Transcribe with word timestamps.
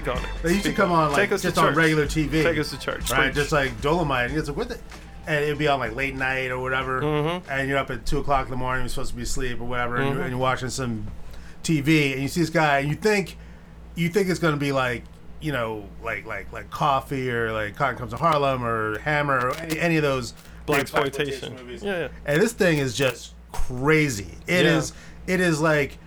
Speak 0.00 0.08
on 0.08 0.18
it. 0.22 0.30
They 0.42 0.52
used 0.52 0.64
to 0.66 0.72
come 0.72 0.92
on 0.92 1.12
like 1.12 1.32
us 1.32 1.42
just 1.42 1.58
on 1.58 1.68
church. 1.68 1.76
regular 1.76 2.06
TV. 2.06 2.42
Take 2.42 2.58
us 2.58 2.70
to 2.70 2.78
church. 2.78 3.10
right? 3.10 3.24
Preach. 3.24 3.34
Just 3.34 3.52
like 3.52 3.80
Dolomite. 3.80 4.30
And 4.30 4.38
it's 4.38 4.48
like, 4.48 4.56
what 4.56 4.68
the? 4.68 4.78
And 5.26 5.42
it'd 5.44 5.58
be 5.58 5.66
on 5.68 5.80
like 5.80 5.94
late 5.96 6.14
night 6.14 6.50
or 6.50 6.58
whatever. 6.60 7.00
Mm-hmm. 7.02 7.50
And 7.50 7.68
you're 7.68 7.78
up 7.78 7.90
at 7.90 8.06
two 8.06 8.18
o'clock 8.18 8.44
in 8.46 8.50
the 8.50 8.56
morning. 8.56 8.82
You're 8.84 8.88
supposed 8.90 9.10
to 9.10 9.16
be 9.16 9.22
asleep 9.22 9.60
or 9.60 9.64
whatever, 9.64 9.96
and, 9.96 10.04
Mm-hmm. 10.04 10.14
you're, 10.14 10.22
and 10.22 10.30
you're 10.30 10.38
watching 10.40 10.68
some 10.70 11.06
TV, 11.64 12.12
and 12.12 12.22
you 12.22 12.28
see 12.28 12.40
this 12.40 12.50
guy, 12.50 12.78
and 12.78 12.88
you 12.88 12.94
think, 12.94 13.36
you 13.96 14.08
think 14.08 14.28
it's 14.28 14.38
gonna 14.38 14.56
be 14.56 14.70
like, 14.70 15.02
you 15.40 15.50
know, 15.52 15.88
like 16.02 16.26
like 16.26 16.52
like 16.52 16.70
Coffy 16.70 17.28
or 17.30 17.52
like 17.52 17.74
Cotton 17.74 17.96
Comes 17.98 18.12
to 18.12 18.16
Harlem 18.18 18.64
or 18.64 18.98
Hammer 19.00 19.48
or 19.48 19.56
any, 19.56 19.78
any 19.80 19.96
of 19.96 20.02
those 20.02 20.32
black 20.66 20.80
exploitation. 20.82 21.54
movies. 21.56 21.82
Yeah, 21.82 21.98
yeah. 22.02 22.08
And 22.24 22.40
this 22.40 22.52
thing 22.52 22.78
is 22.78 22.94
just 22.96 23.34
crazy. 23.52 24.28
It 24.46 24.64
is. 24.66 24.92
Yeah. 25.26 25.34
It 25.34 25.40
is 25.40 25.60
like. 25.60 25.98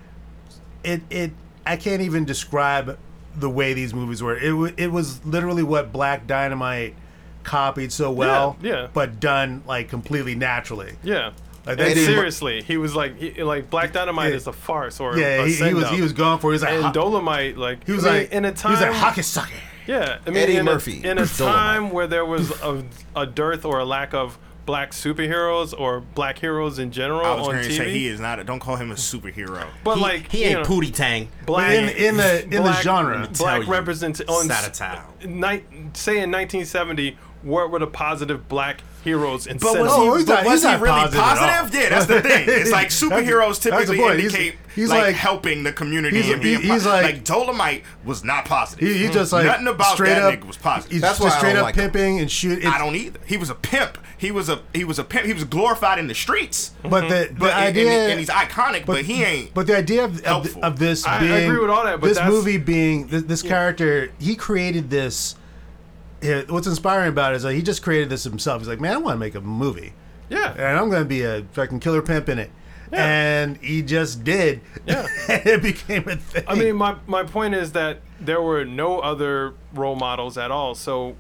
It 0.83 1.01
it. 1.09 1.31
I 1.65 1.75
can't 1.75 2.01
even 2.01 2.23
describe 2.25 2.97
the 3.39 3.49
way 3.49 3.73
these 3.73 3.93
movies 3.93 4.21
were. 4.21 4.37
It 4.37 4.53
wa- 4.53 4.71
it 4.77 4.91
was 4.91 5.23
literally 5.25 5.63
what 5.63 5.91
Black 5.91 6.27
Dynamite 6.27 6.95
copied 7.43 7.91
so 7.91 8.11
well. 8.11 8.57
yeah. 8.61 8.87
But 8.93 9.19
done 9.19 9.63
like 9.65 9.89
completely 9.89 10.35
naturally. 10.35 10.93
Yeah. 11.03 11.31
Like, 11.65 11.77
and 11.79 11.91
they 11.91 11.95
seriously, 12.05 12.61
he 12.63 12.77
was 12.77 12.95
like, 12.95 13.17
he, 13.17 13.43
like 13.43 13.69
Black 13.69 13.91
Dynamite 13.93 14.31
Yeah. 14.31 14.37
is 14.37 14.47
a 14.47 14.53
farce 14.53 14.99
or 14.99 15.17
Yeah, 15.17 15.43
a 15.43 15.45
he, 15.45 15.53
he 15.53 15.73
was 15.73 15.83
send-up. 15.83 15.93
he 15.93 16.01
was 16.01 16.13
going 16.13 16.39
for. 16.39 16.47
it. 16.47 16.51
He 16.51 16.53
was 16.55 16.61
like 16.63 16.73
and 16.73 16.83
ho- 16.85 16.91
Dolomite, 16.93 17.57
like 17.57 17.85
he 17.85 17.91
was 17.91 18.05
I 18.05 18.11
mean, 18.11 18.19
like 18.21 18.31
in 18.31 18.45
a 18.45 18.51
time, 18.53 18.71
He 18.71 18.73
was 18.75 18.81
like 18.81 18.93
hockey 18.99 19.21
sucker. 19.21 19.51
yeah, 19.85 20.17
I 20.25 20.29
mean, 20.29 20.37
Eddie 20.37 20.55
in 20.57 20.65
Murphy, 20.65 21.01
a, 21.03 21.11
in 21.11 21.17
a 21.17 21.25
Dolomite. 21.37 21.37
time 21.37 21.91
where 21.91 22.07
there 22.07 22.25
was 22.25 22.51
a, 22.61 22.83
a 23.15 23.25
dearth 23.25 23.65
or 23.65 23.79
a 23.79 23.85
lack 23.85 24.13
of 24.13 24.37
black 24.69 24.91
superheroes 24.91 25.73
or 25.75 25.99
black 25.99 26.37
heroes 26.37 26.77
in 26.77 26.91
general 26.91 27.25
I 27.25 27.33
was 27.33 27.47
on 27.47 27.53
going 27.55 27.63
to 27.63 27.69
TV. 27.71 27.77
say 27.77 27.89
he 27.91 28.05
is 28.05 28.19
not. 28.19 28.37
A, 28.37 28.43
don't 28.43 28.59
call 28.59 28.75
him 28.75 28.91
a 28.91 28.93
superhero. 28.93 29.65
but 29.83 29.95
He, 29.95 30.01
like 30.01 30.31
he 30.31 30.41
you 30.43 30.49
ain't 30.57 30.59
know, 30.59 30.75
Pootie 30.75 30.93
Tang. 30.93 31.27
black 31.47 31.71
in 31.73 31.89
in 31.89 32.17
the 32.17 32.43
in 32.43 32.49
the 32.51 32.61
black- 32.61 32.83
genre. 32.83 33.25
tell 33.33 33.33
black 33.47 33.65
you, 33.65 33.71
represent 33.71 34.21
on 34.29 34.45
Side 34.45 34.51
s- 34.51 34.67
of 34.67 34.73
town. 34.73 35.03
Ni- 35.25 35.63
say 35.93 36.19
in 36.21 36.29
1970, 36.29 37.17
what 37.41 37.71
were 37.71 37.79
the 37.79 37.87
positive 37.87 38.47
black 38.49 38.81
heroes 39.03 39.47
in 39.47 39.57
But 39.57 39.71
cinema? 39.71 39.83
was 39.85 39.93
Oh, 39.93 40.11
he, 40.13 40.17
he's 40.19 40.25
but 40.25 40.33
not- 40.33 40.45
was 40.45 40.53
he's 40.53 40.61
he 40.63 40.67
not 40.71 40.81
really 40.81 40.93
positive 40.95 41.19
at 41.21 41.37
positive? 41.61 41.81
Yeah, 41.81 41.89
that's 41.89 42.05
the 42.07 42.21
thing. 42.21 42.45
It's 42.49 42.71
like 42.79 42.87
superheroes 42.89 43.47
that's 43.47 43.59
typically 43.59 43.97
point. 43.97 44.19
He's- 44.19 44.33
indicate 44.33 44.59
he's 44.75 44.89
like, 44.89 45.01
like- 45.03 45.15
helping 45.15 45.63
the 45.63 45.71
community 45.71 46.21
he's- 46.21 46.33
and 46.33 46.41
being 46.43 46.61
he's 46.61 46.83
po- 46.83 46.89
like- 46.89 47.03
like 47.03 47.23
Dolomite 47.23 47.83
was 48.03 48.23
not 48.25 48.43
positive. 48.45 48.85
He, 48.87 48.93
he 48.97 49.03
mm-hmm. 49.05 49.13
just 49.13 49.31
like 49.31 49.45
nothing 49.45 49.67
about 49.67 49.93
straight 49.93 50.09
that 50.09 50.23
up, 50.23 50.33
nigga 50.33 50.45
was 50.47 50.57
positive. 50.57 50.91
He's 50.91 51.01
That's 51.01 51.17
just 51.19 51.29
why 51.33 51.37
straight 51.37 51.55
up 51.55 51.63
like 51.63 51.75
him. 51.75 51.91
pimping 51.91 52.19
and 52.19 52.29
shoot. 52.29 52.65
I 52.65 52.77
don't 52.77 52.95
either. 52.95 53.19
He 53.25 53.37
was 53.37 53.49
a 53.49 53.55
pimp. 53.55 53.97
He 54.17 54.31
was 54.31 54.49
a 54.49 54.61
he 54.73 54.83
was 54.83 54.99
a 54.99 55.05
pimp. 55.05 55.25
He 55.25 55.31
was 55.33 55.45
glorified 55.45 55.97
in 55.97 56.07
the 56.07 56.15
streets. 56.15 56.71
But 56.83 57.07
the, 57.07 57.29
the 57.31 57.35
But 57.39 57.51
and- 57.53 57.67
idea 57.69 57.89
and, 57.91 58.11
and 58.11 58.19
he's 58.19 58.27
iconic, 58.29 58.85
but, 58.85 59.05
he 59.05 59.23
ain't. 59.23 59.53
But 59.53 59.67
the 59.67 59.77
idea 59.77 60.03
of, 60.03 60.21
of, 60.25 60.57
of 60.57 60.77
this 60.77 61.05
I- 61.07 61.19
I 61.19 61.23
agree 61.39 61.59
with 61.59 61.69
all 61.69 61.85
that, 61.85 62.01
but 62.01 62.07
this 62.07 62.19
movie 62.21 62.57
being 62.57 63.07
this, 63.07 63.23
this 63.23 63.41
character, 63.41 64.11
he 64.19 64.35
created 64.35 64.89
this. 64.89 65.35
Yeah, 66.21 66.41
What's 66.49 66.67
inspiring 66.67 67.09
about 67.09 67.33
it 67.33 67.37
is 67.37 67.43
that 67.43 67.53
he 67.53 67.61
just 67.61 67.81
created 67.81 68.09
this 68.09 68.23
himself. 68.23 68.61
He's 68.61 68.67
like, 68.67 68.79
man, 68.81 68.93
I 68.93 68.97
want 68.97 69.15
to 69.15 69.19
make 69.19 69.35
a 69.35 69.41
movie, 69.41 69.93
yeah, 70.29 70.51
and 70.53 70.77
I'm 70.77 70.89
going 70.89 71.03
to 71.03 71.09
be 71.09 71.23
a 71.23 71.43
fucking 71.53 71.79
killer 71.79 72.01
pimp 72.01 72.29
in 72.29 72.39
it. 72.39 72.51
Yeah. 72.91 73.05
And 73.05 73.57
he 73.57 73.81
just 73.83 74.23
did. 74.23 74.61
Yeah. 74.87 75.05
it 75.29 75.61
became 75.61 76.07
a 76.07 76.15
thing. 76.15 76.43
I 76.47 76.55
mean, 76.55 76.75
my 76.75 76.95
my 77.05 77.23
point 77.23 77.53
is 77.53 77.73
that 77.73 77.99
there 78.19 78.41
were 78.41 78.65
no 78.65 78.99
other 78.99 79.53
role 79.73 79.95
models 79.95 80.37
at 80.37 80.49
all. 80.49 80.73
So, 80.73 81.15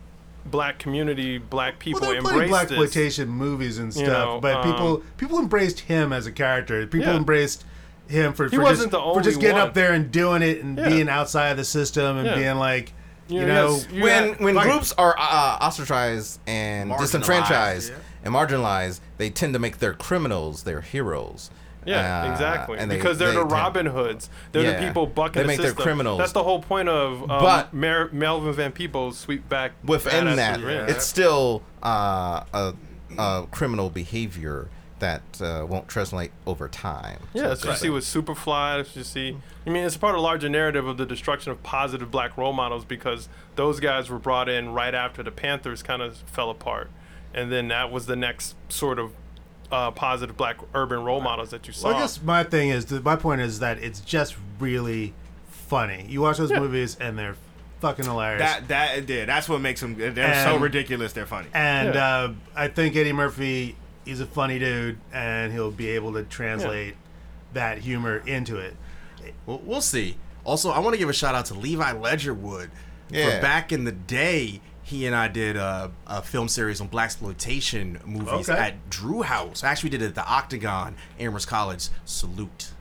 black 0.45 0.79
community, 0.79 1.37
black 1.37 1.77
people 1.77 2.01
there 2.01 2.15
were 2.15 2.21
plenty 2.21 2.37
of 2.37 2.43
embraced 2.43 2.49
black 2.51 2.63
exploitation 2.71 3.29
movies 3.29 3.77
and 3.77 3.93
stuff, 3.93 4.07
know, 4.07 4.39
but 4.41 4.55
um, 4.55 4.63
people 4.71 5.03
people 5.17 5.39
embraced 5.39 5.81
him 5.81 6.11
as 6.11 6.25
a 6.25 6.31
character. 6.31 6.85
People 6.87 7.09
Yeah. 7.09 7.17
embraced 7.17 7.63
him 8.07 8.33
for, 8.33 8.49
for 8.49 8.59
wasn't 8.59 8.91
just, 8.91 8.91
the 8.91 9.13
for 9.13 9.21
just 9.21 9.35
only 9.37 9.41
getting 9.41 9.57
one. 9.59 9.67
up 9.67 9.73
there 9.75 9.93
and 9.93 10.11
doing 10.11 10.41
it 10.41 10.63
and 10.63 10.75
Yeah. 10.77 10.89
being 10.89 11.07
outside 11.09 11.49
of 11.49 11.57
the 11.57 11.63
system 11.63 12.17
and 12.17 12.25
Yeah. 12.25 12.35
being 12.35 12.55
like, 12.57 12.93
you, 13.29 13.41
You 13.41 13.45
know, 13.47 13.79
you 13.91 14.03
when 14.03 14.29
had- 14.29 14.39
when 14.39 14.57
it. 14.57 14.61
groups 14.63 14.93
are 14.97 15.15
uh, 15.17 15.57
ostracized 15.61 16.39
and 16.47 16.91
disenfranchised 16.97 17.91
yeah. 17.91 17.97
and 18.23 18.33
marginalized, 18.33 18.99
they 19.17 19.29
tend 19.29 19.53
to 19.53 19.59
make 19.59 19.77
their 19.79 19.93
criminals 19.93 20.63
their 20.63 20.81
heroes. 20.81 21.49
Yeah, 21.85 22.23
Uh, 22.25 22.31
exactly. 22.33 22.77
and 22.77 22.89
because 22.89 23.17
they're 23.17 23.29
they 23.29 23.35
the 23.35 23.39
tend- 23.41 23.51
Robin 23.51 23.85
Hoods. 23.85 24.29
They're 24.51 24.63
Yeah. 24.63 24.79
the 24.79 24.85
people 24.87 25.07
bucking 25.07 25.33
They 25.39 25.43
the 25.43 25.47
make 25.47 25.57
their 25.59 25.67
system. 25.69 25.83
criminals. 25.83 26.17
That's 26.19 26.33
the 26.33 26.43
whole 26.43 26.61
point 26.61 26.89
of 26.89 27.21
um, 27.21 27.27
But- 27.27 27.73
Mer- 27.73 28.09
Melvin 28.11 28.53
Van 28.53 28.71
Peebles 28.73 29.25
Sweetback 29.25 29.71
Within 29.85 30.35
that, 30.35 30.59
revenge. 30.59 30.91
it's 30.91 31.05
still 31.05 31.63
uh, 31.81 32.43
a, 32.53 32.73
a 33.17 33.47
criminal 33.51 33.89
behavior 33.89 34.67
that 34.99 35.21
uh, 35.41 35.65
won't 35.67 35.87
translate 35.87 36.31
over 36.45 36.67
time. 36.67 37.19
Yeah, 37.33 37.47
that's 37.49 37.65
what 37.65 37.71
you 37.71 37.77
see 37.77 37.89
with 37.89 38.03
Superfly. 38.03 38.77
That's 38.77 38.89
what 38.89 38.95
you 38.97 39.03
see. 39.03 39.37
I 39.65 39.69
mean, 39.69 39.83
it's 39.85 39.97
part 39.97 40.15
of 40.15 40.19
a 40.19 40.21
larger 40.23 40.49
narrative 40.49 40.87
of 40.87 40.97
the 40.97 41.05
destruction 41.05 41.51
of 41.51 41.61
positive 41.63 42.11
black 42.11 42.37
role 42.37 42.53
models 42.53 42.85
because 42.85 43.29
those 43.55 43.79
guys 43.79 44.09
were 44.09 44.19
brought 44.19 44.49
in 44.49 44.69
right 44.73 44.93
after 44.95 45.23
the 45.23 45.31
Panthers 45.31 45.81
kind 45.83 46.01
of 46.01 46.17
fell 46.17 46.49
apart, 46.49 46.89
and 47.33 47.51
then 47.51 47.67
that 47.69 47.91
was 47.91 48.05
the 48.05 48.15
next 48.15 48.55
sort 48.69 48.99
of 48.99 49.11
uh, 49.71 49.91
positive 49.91 50.35
black 50.35 50.57
urban 50.73 51.03
role 51.03 51.21
models 51.21 51.51
that 51.51 51.67
you 51.67 51.73
saw. 51.73 51.89
Well, 51.89 51.97
I 51.97 51.99
guess 52.01 52.21
my 52.21 52.43
thing 52.43 52.69
is, 52.69 52.89
my 52.91 53.15
point 53.15 53.41
is 53.41 53.59
that 53.59 53.77
it's 53.79 53.99
just 54.01 54.35
really 54.59 55.13
funny. 55.49 56.05
You 56.09 56.21
watch 56.21 56.37
those 56.37 56.49
Yeah. 56.51 56.59
movies 56.59 56.97
and 56.99 57.17
they're 57.19 57.35
fucking 57.79 58.03
hilarious. 58.05 58.41
that 58.41 58.67
that 58.69 59.07
yeah, 59.07 59.25
that's 59.25 59.47
what 59.47 59.61
makes 59.61 59.79
them. 59.81 59.95
They're 59.95 60.43
so 60.43 60.57
ridiculous. 60.57 61.13
They're 61.13 61.25
funny. 61.27 61.47
and 61.53 61.93
Yeah. 61.93 62.05
uh, 62.07 62.33
I 62.55 62.67
think 62.67 62.95
Eddie 62.95 63.13
Murphy, 63.13 63.75
he's 64.05 64.19
a 64.19 64.25
funny 64.25 64.59
dude, 64.59 64.99
and 65.13 65.51
he'll 65.53 65.71
be 65.71 65.89
able 65.89 66.13
to 66.13 66.23
translate 66.23 66.95
that 67.53 67.79
humor 67.79 68.17
into 68.25 68.57
it. 68.57 68.75
Well, 69.45 69.61
we'll 69.63 69.81
see. 69.81 70.17
Also, 70.43 70.69
I 70.71 70.79
want 70.79 70.93
to 70.93 70.97
give 70.97 71.09
a 71.09 71.13
shout 71.13 71.35
out 71.35 71.45
to 71.45 71.53
Levi 71.53 71.93
Ledgerwood. 71.93 72.69
Yeah. 73.11 73.35
For 73.37 73.41
back 73.41 73.71
in 73.71 73.83
the 73.85 73.91
day, 73.91 74.61
he 74.83 75.05
and 75.05 75.15
I 75.15 75.27
did 75.27 75.55
a, 75.55 75.91
a 76.07 76.21
film 76.21 76.47
series 76.47 76.79
on 76.81 76.87
black 76.87 77.05
exploitation 77.05 77.99
movies 78.05 78.49
Okay. 78.49 78.57
at 78.57 78.89
Drew 78.89 79.21
House. 79.23 79.63
I 79.63 79.69
actually 79.69 79.89
did 79.91 80.01
it 80.01 80.07
at 80.07 80.15
the 80.15 80.25
Octagon, 80.25 80.95
Amherst 81.19 81.47
College. 81.47 81.89
Salute. 82.05 82.71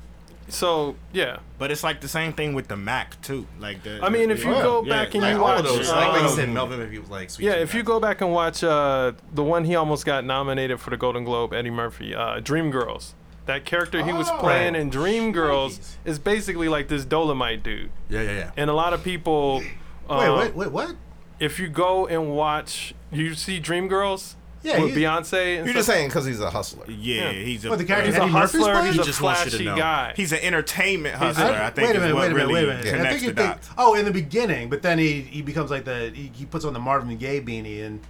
So 0.49 0.97
yeah. 1.13 1.39
But 1.59 1.71
it's 1.71 1.83
like 1.83 2.01
the 2.01 2.09
same 2.09 2.33
thing 2.33 2.55
with 2.55 2.69
the 2.69 2.77
Mack 2.77 3.21
too. 3.23 3.47
Like 3.59 3.83
the. 3.83 4.01
I 4.03 4.09
mean, 4.09 4.31
if 4.31 4.45
you 4.45 4.51
yeah, 4.51 4.63
go 4.63 4.83
yeah, 4.83 4.89
back 5.05 5.15
and 5.15 5.23
like 5.23 5.35
you 5.35 5.41
watch, 5.41 5.65
those. 5.65 5.89
like, 5.91 6.09
like 6.09 6.23
you 6.23 6.29
um, 6.29 6.35
said, 6.35 6.49
Melvin 6.49 6.79
maybe 6.79 6.99
was 6.99 7.11
like, 7.11 7.31
Sweet 7.31 7.47
Yeah, 7.47 7.53
if 7.55 7.75
you 7.75 7.83
go 7.83 8.01
back 8.01 8.21
and 8.21 8.33
watch 8.33 8.65
uh, 8.65 9.13
the 9.33 9.45
one 9.45 9.65
he 9.65 9.75
almost 9.75 10.07
got 10.07 10.25
nominated 10.25 10.81
for 10.81 10.91
the 10.91 10.97
Golden 10.97 11.25
Globe, 11.25 11.53
Eddie 11.53 11.71
Murphy, 11.71 12.15
uh, 12.15 12.41
Dreamgirls. 12.41 13.15
That 13.47 13.65
character 13.65 14.05
he 14.05 14.13
was 14.13 14.29
Oh, 14.29 14.37
playing 14.41 14.75
in 14.75 14.91
Dreamgirls 14.91 15.97
is 16.05 16.19
basically 16.19 16.69
like 16.69 16.89
this 16.89 17.07
Dolomite 17.07 17.63
dude, 17.63 17.91
Yeah, 18.11 18.21
yeah, 18.23 18.33
yeah. 18.33 18.51
and 18.59 18.69
a 18.69 18.75
lot 18.75 18.93
of 18.93 19.03
people. 19.03 19.61
Wait, 19.61 19.71
um, 20.11 20.39
wait, 20.39 20.55
wait, 20.55 20.71
what? 20.71 20.97
If 21.41 21.59
you 21.59 21.69
go 21.69 22.07
and 22.07 22.31
watch, 22.31 22.95
you 23.11 23.35
see 23.35 23.59
Dreamgirls 23.61 24.35
Yeah, 24.63 24.83
with 24.83 24.95
Beyonce. 24.95 25.59
And 25.59 25.67
You're 25.67 25.75
just 25.75 25.87
saying 25.87 26.09
because 26.09 26.27
he's 26.27 26.41
a 26.41 26.51
hustler. 26.51 26.85
Yeah, 26.91 27.31
Yeah. 27.31 27.33
he's 27.33 27.65
a. 27.65 27.69
What, 27.71 27.79
the 27.79 27.85
character 27.85 28.11
he's 28.11 28.19
a 28.19 28.27
hustler. 28.27 28.83
He's 28.83 28.95
He 28.95 29.01
a 29.01 29.05
just 29.05 29.21
wants 29.23 29.45
to 29.45 29.51
flashy 29.51 29.65
know. 29.65 29.77
guy. 29.77 30.13
He's 30.17 30.33
an 30.33 30.41
entertainment 30.41 31.15
hustler. 31.15 31.45
I- 31.45 31.67
I, 31.67 31.71
think 31.71 31.87
wait 31.89 31.97
a 31.97 31.99
is 31.99 32.03
minute, 32.03 32.17
wait 32.17 32.31
a 32.33 32.35
minute, 32.35 32.35
really 32.49 32.55
wait 32.55 32.63
a 32.65 32.67
minute. 32.67 33.07
I 33.07 33.09
think 33.17 33.21
the 33.37 33.43
you 33.43 33.49
think, 33.49 33.61
oh, 33.79 33.95
in 33.95 34.05
the 34.05 34.11
beginning, 34.11 34.69
but 34.69 34.83
then 34.83 34.99
he, 34.99 35.21
he 35.23 35.43
becomes 35.43 35.71
like 35.71 35.85
the 35.85 36.11
he, 36.15 36.31
he 36.35 36.45
puts 36.45 36.65
on 36.65 36.73
the 36.73 36.81
Marvin 36.81 37.17
Gaye 37.19 37.41
beanie 37.41 37.85
and 37.85 38.01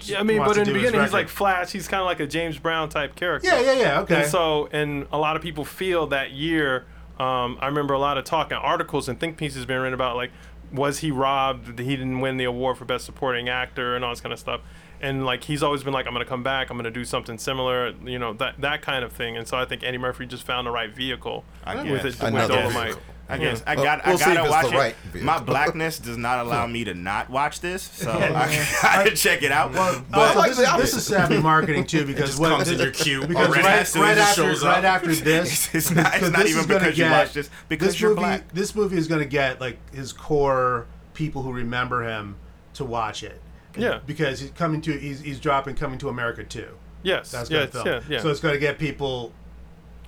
Yeah, 0.00 0.20
I 0.20 0.22
mean, 0.24 0.38
but 0.38 0.58
in 0.58 0.64
the 0.64 0.72
beginning, 0.74 1.00
he's 1.00 1.12
like 1.12 1.28
Flash. 1.28 1.72
He's 1.72 1.88
kind 1.88 2.00
of 2.02 2.06
like 2.06 2.20
a 2.20 2.26
James 2.26 2.58
Brown 2.58 2.88
type 2.90 3.16
character. 3.16 3.48
yeah, 3.48 3.60
yeah, 3.60 3.72
yeah, 3.80 4.00
okay. 4.02 4.22
And 4.22 4.30
so, 4.30 4.68
and 4.72 5.06
a 5.10 5.18
lot 5.18 5.36
of 5.36 5.42
people 5.42 5.64
feel 5.64 6.06
that 6.08 6.32
year. 6.32 6.84
Um, 7.18 7.58
I 7.60 7.66
remember 7.66 7.94
a 7.94 7.98
lot 7.98 8.16
of 8.16 8.24
talk 8.24 8.52
and 8.52 8.60
articles 8.60 9.08
and 9.08 9.18
think 9.18 9.38
pieces 9.38 9.66
being 9.66 9.80
written 9.80 9.94
about 9.94 10.14
like, 10.14 10.30
was 10.72 10.98
he 10.98 11.10
robbed? 11.10 11.78
He 11.80 11.96
didn't 11.96 12.20
win 12.20 12.36
the 12.36 12.44
award 12.44 12.76
for 12.78 12.84
best 12.84 13.06
supporting 13.06 13.48
actor 13.48 13.96
and 13.96 14.04
all 14.04 14.12
this 14.12 14.20
kind 14.20 14.32
of 14.32 14.38
stuff. 14.38 14.60
And 15.00 15.24
like 15.26 15.44
he's 15.44 15.62
always 15.62 15.82
been 15.82 15.92
like, 15.92 16.06
I'm 16.06 16.12
gonna 16.12 16.24
come 16.24 16.42
back, 16.42 16.70
I'm 16.70 16.76
gonna 16.76 16.90
do 16.90 17.04
something 17.04 17.38
similar, 17.38 17.94
you 18.04 18.18
know, 18.18 18.32
that 18.34 18.60
that 18.60 18.82
kind 18.82 19.04
of 19.04 19.12
thing. 19.12 19.36
And 19.36 19.46
so 19.46 19.56
I 19.56 19.64
think 19.64 19.82
Eddie 19.82 19.98
Murphy 19.98 20.26
just 20.26 20.42
found 20.44 20.66
the 20.66 20.70
right 20.70 20.90
vehicle 20.92 21.44
I 21.64 21.74
with 21.76 21.84
guess. 21.84 22.00
it, 22.00 22.04
with 22.04 22.22
Another 22.22 22.54
Dolomite. 22.54 22.84
vehicle. 22.86 23.02
I 23.30 23.36
guess 23.36 23.62
I 23.66 23.74
got 23.74 24.06
we'll 24.06 24.16
I 24.16 24.34
gotta 24.34 24.50
watch 24.50 24.66
the 24.68 24.72
it. 24.72 24.78
right 24.78 24.96
vehicle. 25.12 25.26
My 25.26 25.38
blackness 25.38 25.98
does 25.98 26.16
not 26.16 26.46
allow 26.46 26.66
me 26.66 26.84
to 26.84 26.94
not 26.94 27.28
watch 27.28 27.60
this, 27.60 27.82
so 27.82 28.10
I 28.12 28.70
gotta 28.82 29.10
check 29.14 29.42
it 29.42 29.52
out. 29.52 29.76
Also, 29.76 30.38
like 30.38 30.48
this, 30.52 30.56
the 30.56 30.62
is, 30.64 30.76
this 30.80 30.94
is 30.94 31.06
savvy 31.06 31.36
marketing 31.38 31.84
too, 31.86 32.06
because 32.06 32.30
just 32.30 32.40
what 32.40 32.48
comes 32.52 32.70
in 32.70 32.78
your 32.78 32.90
queue 32.90 33.26
because 33.26 33.48
already. 33.48 33.64
right, 33.64 33.80
As 33.80 33.90
soon 33.90 34.02
as 34.04 34.16
right 34.16 34.18
after 34.18 34.42
shows 34.44 34.64
up. 34.64 34.74
right 34.76 34.84
after 34.86 35.14
this, 35.14 35.74
it's 35.74 35.90
not, 35.90 36.14
it's 36.14 36.30
not 36.30 36.38
this 36.40 36.48
even 36.52 36.60
is 36.60 36.66
gonna 36.66 36.78
because 36.80 36.96
you 36.98 37.04
get- 37.04 37.10
watch 37.10 37.32
this 37.34 37.50
because 37.68 37.88
this 37.88 38.00
you're 38.00 38.10
movie, 38.12 38.20
black. 38.20 38.52
This 38.54 38.74
movie 38.74 38.96
is 38.96 39.06
going 39.08 39.20
to 39.20 39.28
get 39.28 39.60
like 39.60 39.76
his 39.94 40.14
core 40.14 40.86
people 41.12 41.42
who 41.42 41.52
remember 41.52 42.04
him 42.08 42.36
to 42.74 42.84
watch 42.86 43.22
it. 43.22 43.42
Yeah. 43.78 44.00
because 44.06 44.40
he's 44.40 44.50
coming 44.50 44.80
to 44.82 44.92
he's, 44.98 45.20
he's 45.20 45.40
dropping 45.40 45.76
coming 45.76 45.98
to 46.00 46.08
America 46.08 46.44
too. 46.44 46.68
Yes, 47.02 47.30
That's 47.30 47.50
yes, 47.50 47.70
going 47.70 47.86
yeah, 47.86 48.00
yeah. 48.08 48.20
So 48.20 48.28
it's 48.30 48.40
going 48.40 48.54
to 48.54 48.60
get 48.60 48.78
people. 48.78 49.32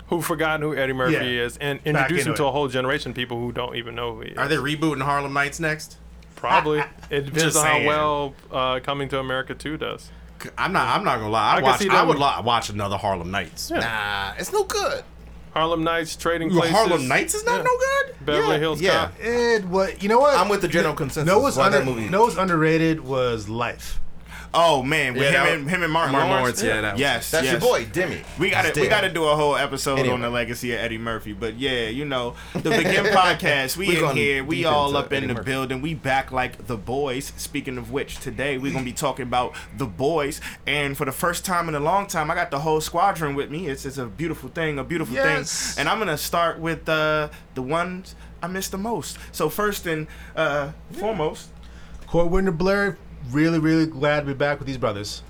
who've 0.08 0.24
forgotten 0.24 0.62
who 0.62 0.74
Eddie 0.76 0.92
Murphy 0.92 1.14
Yeah. 1.14 1.44
is 1.44 1.56
and 1.58 1.78
introduce 1.84 2.26
him 2.26 2.34
to 2.34 2.42
it. 2.44 2.48
a 2.48 2.50
whole 2.50 2.66
generation 2.68 3.10
of 3.10 3.16
people 3.16 3.38
who 3.38 3.52
don't 3.52 3.76
even 3.76 3.94
know 3.94 4.14
who 4.16 4.22
he 4.22 4.30
is. 4.30 4.38
Are 4.38 4.48
they 4.48 4.56
rebooting 4.56 5.02
Harlem 5.02 5.32
Nights 5.32 5.60
next? 5.60 5.98
Probably. 6.34 6.82
It 7.10 7.26
depends 7.26 7.54
on 7.56 7.64
how 7.66 7.84
well 7.86 8.34
uh, 8.50 8.80
Coming 8.80 9.08
to 9.10 9.18
America 9.20 9.54
2 9.54 9.76
does. 9.76 10.10
I'm 10.56 10.72
not. 10.72 10.96
I'm 10.96 11.04
not 11.04 11.18
gonna 11.18 11.28
lie. 11.30 11.52
I, 11.52 11.54
can 11.56 11.64
watch. 11.64 11.86
I 11.88 12.02
would 12.02 12.18
li- 12.18 12.42
watch 12.44 12.70
another 12.70 12.96
Harlem 12.96 13.30
Nights. 13.30 13.70
Nah, 13.70 14.32
it's 14.38 14.52
no 14.52 14.64
good. 14.64 15.04
Harlem 15.52 15.82
Nights, 15.84 16.16
Trading 16.16 16.50
Ooh, 16.50 16.54
Places. 16.56 16.76
Harlem 16.76 17.08
Nights 17.08 17.34
is 17.34 17.44
not 17.44 17.56
Yeah. 17.58 17.62
no 17.64 17.78
good. 17.78 18.14
Beverly 18.26 18.52
Yeah, 18.54 18.58
Hills 18.58 18.80
yeah. 18.80 18.92
Cop. 19.06 19.14
And 19.22 19.70
what 19.70 20.02
you 20.02 20.08
know 20.08 20.20
what? 20.20 20.36
I'm 20.38 20.48
with 20.48 20.62
the 20.62 20.68
general 20.68 20.94
consensus. 20.94 21.26
No, 21.26 21.38
what's 21.40 21.56
Why 21.56 21.68
that 21.70 21.84
movie- 21.84 22.08
no, 22.08 22.22
what's 22.22 22.36
underrated 22.36 23.00
was 23.00 23.48
Life. 23.48 24.00
Oh 24.52 24.82
man, 24.82 25.14
with 25.14 25.22
Yeah, 25.32 25.46
him 25.46 25.60
and 25.60 25.70
him 25.70 25.82
and 25.84 25.92
Martin, 25.92 26.10
Martin 26.12 26.30
Lawrence. 26.30 26.60
Lawrence, 26.60 26.62
yeah, 26.64 26.80
that 26.80 26.92
was- 26.94 27.00
yes, 27.00 27.30
That's 27.30 27.44
yes. 27.44 27.52
your 27.52 27.60
boy, 27.60 27.84
Demi. 27.84 28.20
We 28.36 28.50
got 28.50 28.74
to 28.74 28.80
we 28.80 28.88
got 28.88 29.02
to 29.02 29.08
do 29.08 29.24
a 29.24 29.36
whole 29.36 29.54
episode 29.56 30.00
Anyway. 30.00 30.14
on 30.14 30.20
the 30.22 30.28
legacy 30.30 30.72
of 30.74 30.80
Eddie 30.80 30.98
Murphy. 30.98 31.32
But 31.32 31.56
yeah, 31.56 31.86
you 31.88 32.04
know, 32.04 32.34
the 32.54 32.70
Begin 32.70 33.04
podcast. 33.06 33.76
We 33.76 33.86
We're 34.00 34.10
in 34.10 34.16
here. 34.16 34.42
We 34.44 34.64
all 34.64 34.88
into 34.88 34.98
up 34.98 35.12
in 35.12 35.28
the 35.28 35.34
Murphy. 35.34 35.44
building. 35.46 35.82
We 35.82 35.94
back 35.94 36.32
like 36.32 36.66
the 36.66 36.76
boys. 36.76 37.32
Speaking 37.36 37.78
of 37.78 37.92
which, 37.92 38.18
today 38.18 38.58
we're 38.58 38.72
gonna 38.72 38.84
be 38.84 38.92
talking 38.92 39.22
about 39.22 39.54
the 39.78 39.86
boys. 39.86 40.40
And 40.66 40.96
for 40.96 41.04
the 41.04 41.12
first 41.12 41.44
time 41.44 41.68
in 41.68 41.76
a 41.76 41.80
long 41.80 42.08
time, 42.08 42.28
I 42.28 42.34
got 42.34 42.50
the 42.50 42.58
whole 42.58 42.80
squadron 42.80 43.36
with 43.36 43.52
me. 43.52 43.68
It's 43.68 43.86
it's 43.86 43.98
a 43.98 44.06
beautiful 44.06 44.48
thing, 44.48 44.80
a 44.80 44.84
beautiful 44.84 45.14
Yes. 45.14 45.74
thing. 45.76 45.82
And 45.82 45.88
I'm 45.88 46.00
gonna 46.00 46.18
start 46.18 46.58
with 46.58 46.88
uh, 46.88 47.28
the 47.54 47.62
ones 47.62 48.16
I 48.42 48.48
miss 48.48 48.68
the 48.68 48.78
most. 48.78 49.16
So 49.30 49.48
first 49.48 49.86
and 49.86 50.08
uh, 50.34 50.72
foremost, 50.90 51.50
Court 52.08 52.28
Winter 52.32 52.50
Blair. 52.50 52.98
Really, 53.28 53.58
really 53.58 53.86
glad 53.86 54.20
to 54.20 54.26
be 54.26 54.34
back 54.34 54.58
with 54.58 54.66
these 54.66 54.78
brothers. 54.78 55.22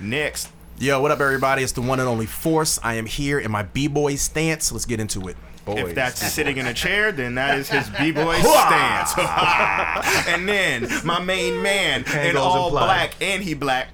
next. 0.00 0.50
Yo, 0.78 1.00
what 1.02 1.10
up, 1.10 1.20
everybody? 1.20 1.62
It's 1.62 1.72
the 1.72 1.82
one 1.82 1.98
and 1.98 2.08
only 2.08 2.26
Force. 2.26 2.78
I 2.84 2.94
am 2.94 3.06
here 3.06 3.38
in 3.40 3.50
my 3.50 3.64
b-boy 3.64 4.14
stance. 4.14 4.70
Let's 4.70 4.84
get 4.84 5.00
into 5.00 5.28
it. 5.28 5.36
Boys. 5.64 5.78
If 5.88 5.94
that's 5.94 6.20
sitting 6.32 6.56
in 6.56 6.66
a 6.66 6.74
chair, 6.74 7.10
then 7.10 7.34
that 7.34 7.58
is 7.58 7.68
his 7.68 7.88
b-boy 7.90 8.38
stance. 8.40 9.12
and 10.28 10.48
then 10.48 10.88
my 11.04 11.20
main 11.20 11.60
man 11.62 12.02
in 12.02 12.08
Angles 12.12 12.44
all 12.44 12.68
implied. 12.68 12.86
black, 12.86 13.14
and 13.20 13.42
he 13.42 13.54
black. 13.54 13.88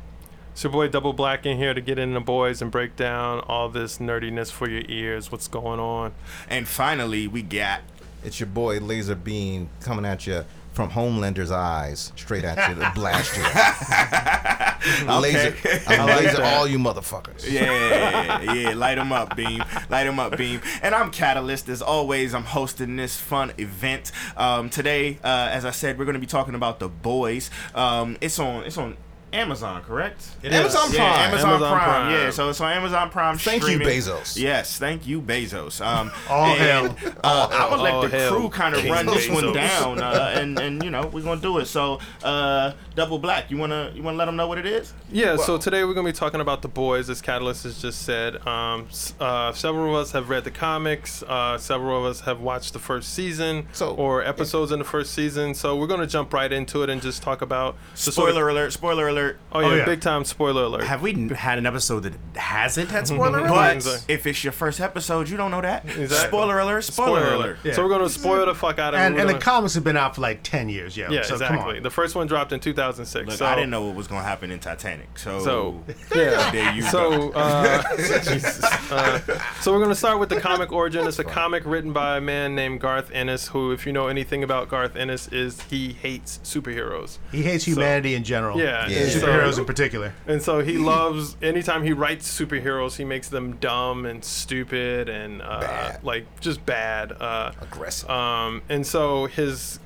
It's 0.53 0.63
your 0.63 0.73
boy 0.73 0.87
Double 0.89 1.13
Black 1.13 1.47
in 1.47 1.57
here 1.57 1.75
to 1.75 1.81
get 1.81 1.99
in 1.99 2.15
the 2.15 2.21
boys 2.21 2.63
and 2.63 2.71
break 2.71 2.95
down 2.95 3.41
all 3.41 3.69
this 3.69 3.99
nerdiness 3.99 4.53
for 4.53 4.69
your 4.69 4.85
ears. 4.89 5.33
What's 5.33 5.49
going 5.49 5.81
on? 5.81 6.13
And 6.49 6.69
finally, 6.69 7.27
we 7.27 7.43
got 7.43 7.81
It's 8.23 8.39
your 8.39 8.47
boy 8.47 8.79
Laser 8.79 9.17
Beam 9.17 9.69
coming 9.81 10.05
at 10.05 10.27
you 10.29 10.45
from 10.75 10.91
Homelander's 10.91 11.53
eyes, 11.53 12.13
straight 12.17 12.45
at 12.45 12.69
you 12.69 12.75
to 12.75 12.93
blast 12.95 13.37
you. 13.37 13.43
I 13.47 15.19
Laser, 15.19 15.57
I'm 15.87 16.07
laser 16.07 16.43
all 16.43 16.67
you 16.67 16.79
motherfuckers. 16.79 17.51
yeah, 17.51 18.43
yeah, 18.53 18.75
light 18.75 18.99
him 18.99 19.13
up, 19.13 19.35
Beam, 19.37 19.63
light 19.89 20.07
him 20.07 20.19
up, 20.19 20.37
Beam. 20.37 20.61
And 20.83 20.95
I'm 20.95 21.11
Catalyst. 21.11 21.69
As 21.69 21.81
always, 21.81 22.35
I'm 22.35 22.45
hosting 22.45 22.97
this 22.97 23.17
fun 23.17 23.53
event. 23.57 24.13
Um, 24.37 24.69
today, 24.69 25.19
uh, 25.25 25.49
as 25.53 25.65
I 25.65 25.71
said, 25.71 25.99
we're 25.99 26.05
going 26.05 26.15
to 26.15 26.21
be 26.21 26.27
talking 26.27 26.55
about 26.55 26.81
the 26.81 26.89
boys. 26.89 27.51
Um, 27.75 28.19
it's 28.21 28.39
on, 28.39 28.65
it's 28.65 28.77
on 28.77 28.97
Amazon, 29.35 29.83
correct? 29.83 30.27
It 30.43 30.53
Amazon 30.53 30.89
is. 30.89 30.95
Yeah, 30.95 31.01
Prime. 31.01 31.31
Amazon, 31.31 31.51
Amazon 31.51 31.69
Prime. 31.71 31.85
Prime. 31.89 32.13
Yeah, 32.13 32.31
so 32.31 32.49
it's 32.51 32.61
on 32.61 32.73
Amazon 32.73 33.11
Prime. 33.11 33.39
Thank 33.39 33.69
you. 33.69 33.79
Bezos. 33.79 34.37
Yes, 34.41 34.79
thank 34.79 35.07
you, 35.07 35.21
Bezos. 35.21 35.85
Um, 35.85 36.11
All 36.31 36.47
and, 36.47 36.59
hail. 36.99 37.13
Uh, 37.23 37.49
I'm 37.51 37.71
gonna 37.71 37.83
let 37.83 38.11
the 38.11 38.17
hail, 38.17 38.37
crew 38.37 38.49
kind 38.49 38.75
of 38.75 38.85
run 38.85 39.07
this 39.07 39.29
one 39.29 39.53
down, 39.53 40.01
uh, 40.01 40.33
and 40.37 40.59
and 40.59 40.83
you 40.83 40.91
know 40.91 41.07
we're 41.09 41.23
gonna 41.23 41.41
do 41.41 41.59
it. 41.59 41.67
So, 41.67 41.99
uh, 42.23 42.73
Double 42.95 43.19
Black, 43.19 43.51
you 43.51 43.57
wanna 43.59 43.93
you 43.95 44.03
wanna 44.03 44.17
let 44.17 44.27
them 44.27 44.37
know 44.37 44.47
what 44.47 44.59
it 44.59 44.67
is? 44.67 44.93
Yeah, 45.11 45.37
so 45.37 45.59
today 45.59 45.85
we're 45.85 45.95
going 45.95 46.07
to 46.07 46.13
be 46.13 46.17
talking 46.19 46.41
about 46.41 46.63
the 46.63 46.69
boys, 46.69 47.09
as 47.09 47.23
Catalyst 47.23 47.63
has 47.65 47.81
just 47.81 48.03
said. 48.03 48.45
Um, 48.47 48.89
uh, 49.21 49.53
several 49.53 49.95
of 49.95 50.03
us 50.03 50.11
have 50.13 50.29
read 50.29 50.43
the 50.45 50.51
comics. 50.51 51.23
Uh, 51.23 51.57
several 51.57 51.99
of 51.99 52.05
us 52.11 52.21
have 52.23 52.41
watched 52.41 52.73
the 52.73 52.79
first 52.81 53.15
season 53.15 53.69
So- 53.73 53.95
or 53.95 54.25
episodes 54.25 54.73
in 54.73 54.81
the 54.81 54.85
first 54.85 55.13
season. 55.15 55.55
So 55.55 55.77
we're 55.77 55.87
going 55.87 56.01
to 56.01 56.07
jump 56.07 56.33
right 56.33 56.51
into 56.53 56.83
it 56.83 56.91
and 56.91 57.01
just 57.01 57.23
talk 57.23 57.43
about 57.43 57.77
the 57.93 57.99
sort 57.99 58.29
of- 58.31 58.35
Spoiler 58.35 58.49
alert! 58.49 58.73
Spoiler 58.73 59.09
alert! 59.09 59.24
Oh 59.53 59.61
yeah, 59.61 59.67
Oh, 59.67 59.75
yeah. 59.77 59.85
big 59.85 60.01
time 60.01 60.25
spoiler 60.25 60.63
alert. 60.65 60.85
Have 60.85 61.03
we 61.03 61.29
had 61.31 61.59
an 61.59 61.67
episode 61.67 62.01
that 62.01 62.15
hasn't 62.37 62.91
had 62.91 63.07
spoiler 63.07 63.41
But 63.43 63.51
alerts? 63.79 64.05
if 64.09 64.27
it's 64.27 64.43
your 64.45 64.53
first 64.53 64.81
episode, 64.81 65.29
you 65.29 65.37
don't 65.37 65.51
know 65.51 65.61
that. 65.61 65.85
Exactly. 65.85 66.29
Spoiler 66.29 66.59
alert! 66.59 66.83
Spoiler, 66.85 67.35
alert! 67.35 67.59
Yeah. 67.65 67.73
So 67.75 67.83
we're 67.83 67.89
going 67.89 68.03
to 68.03 68.09
spoil 68.11 68.47
the 68.47 68.55
fuck 68.55 68.79
out 68.79 68.95
of 68.95 69.01
And, 69.01 69.15
it. 69.15 69.17
We're 69.17 69.21
and 69.21 69.29
the 69.29 69.33
gonna- 69.35 69.45
comics 69.45 69.75
have 69.75 69.85
been 69.85 69.97
out 69.97 70.15
for 70.17 70.21
like 70.21 70.43
ten 70.43 70.69
years, 70.69 70.97
yo. 70.97 71.11
yeah, 71.11 71.23
so 71.23 71.35
exactly. 71.35 71.59
Come 71.59 71.69
on. 71.77 71.83
The 71.83 71.91
first 71.91 72.15
one 72.15 72.27
dropped 72.27 72.53
in 72.53 72.61
2006. 72.61 73.27
Look, 73.29 73.39
so, 73.39 73.47
I 73.47 73.55
didn't 73.55 73.71
know 73.71 73.83
what 73.87 73.95
was 73.95 74.07
gonna 74.09 74.23
happen 74.23 74.51
in 74.51 74.59
Titanic, 74.59 75.19
so 75.19 75.41
So 75.41 75.85
yeah, 76.15 76.51
there 76.51 76.75
you 76.75 76.83
go. 76.83 76.89
so 76.89 77.33
uh, 77.33 77.83
Jesus. 77.97 78.63
Uh, 78.91 79.21
so 79.61 79.73
we're 79.73 79.81
gonna 79.81 79.95
start 79.95 80.19
with 80.19 80.29
the 80.29 80.41
comic 80.41 80.73
origin. 80.73 81.07
It's 81.07 81.19
a 81.19 81.25
comic 81.25 81.63
written 81.65 81.93
by 81.93 82.17
a 82.17 82.21
man 82.21 82.55
named 82.55 82.81
Garth 82.81 83.11
Ennis, 83.13 83.49
who, 83.49 83.73
if 83.73 83.87
you 83.87 83.93
know 83.93 84.09
anything 84.09 84.43
about 84.43 84.69
Garth 84.69 84.97
Ennis, 84.97 85.29
is 85.29 85.61
he 85.63 85.93
hates 85.93 86.41
superheroes, 86.43 87.19
He 87.33 87.43
hates 87.43 87.65
humanity 87.65 88.15
in 88.15 88.25
general. 88.25 88.59
Yeah, 88.59 88.89
yeah. 88.89 88.99
Superheroes 89.23 89.55
so- 89.55 89.61
in 89.61 89.65
particular. 89.67 90.13
and 90.27 90.43
so 90.43 90.61
he 90.61 90.79
loves. 90.79 91.37
Anytime 91.43 91.83
he 91.85 91.93
writes 91.93 92.29
superheroes, 92.41 92.97
he 92.97 93.05
makes 93.05 93.29
them 93.29 93.57
dumb 93.57 94.07
and 94.07 94.25
stupid 94.25 95.09
and 95.09 95.43
uh, 95.43 95.61
Bad. 95.61 96.05
like 96.05 96.41
just 96.41 96.65
bad. 96.67 97.13
Uh, 97.13 97.53
Aggressive. 97.61 98.09
um, 98.11 98.63
and 98.69 98.87
so 98.87 99.27
his 99.27 99.79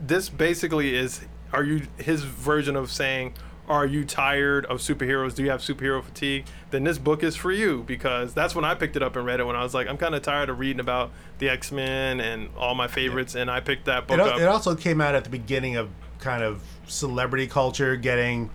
this 0.00 0.28
basically 0.28 0.94
is 0.94 1.22
are 1.52 1.62
you 1.64 1.86
his 1.98 2.22
version 2.24 2.76
of 2.76 2.90
saying 2.90 3.32
are 3.68 3.86
you 3.86 4.04
tired 4.04 4.66
of 4.66 4.78
superheroes 4.78 5.34
do 5.34 5.42
you 5.42 5.48
have 5.50 5.60
superhero 5.60 6.02
fatigue 6.02 6.44
then 6.70 6.84
this 6.84 6.98
book 6.98 7.22
is 7.22 7.34
for 7.36 7.50
you 7.52 7.82
because 7.86 8.34
that's 8.34 8.54
when 8.54 8.64
i 8.64 8.74
picked 8.74 8.96
it 8.96 9.02
up 9.02 9.16
and 9.16 9.24
read 9.24 9.40
it 9.40 9.44
when 9.44 9.56
i 9.56 9.62
was 9.62 9.72
like 9.72 9.88
i'm 9.88 9.96
kind 9.96 10.14
of 10.14 10.20
tired 10.20 10.50
of 10.50 10.58
reading 10.58 10.80
about 10.80 11.10
the 11.38 11.48
x-men 11.48 12.20
and 12.20 12.50
all 12.58 12.74
my 12.74 12.86
favorites 12.88 13.34
and 13.34 13.50
i 13.50 13.60
picked 13.60 13.86
that 13.86 14.06
book 14.06 14.18
It, 14.18 14.26
up 14.26 14.38
it 14.40 14.44
also 14.46 14.74
came 14.74 15.00
out 15.00 15.14
at 15.14 15.24
the 15.24 15.30
beginning 15.30 15.76
of 15.76 15.88
kind 16.24 16.42
of 16.42 16.62
celebrity 16.86 17.46
culture 17.46 17.96
getting 17.96 18.50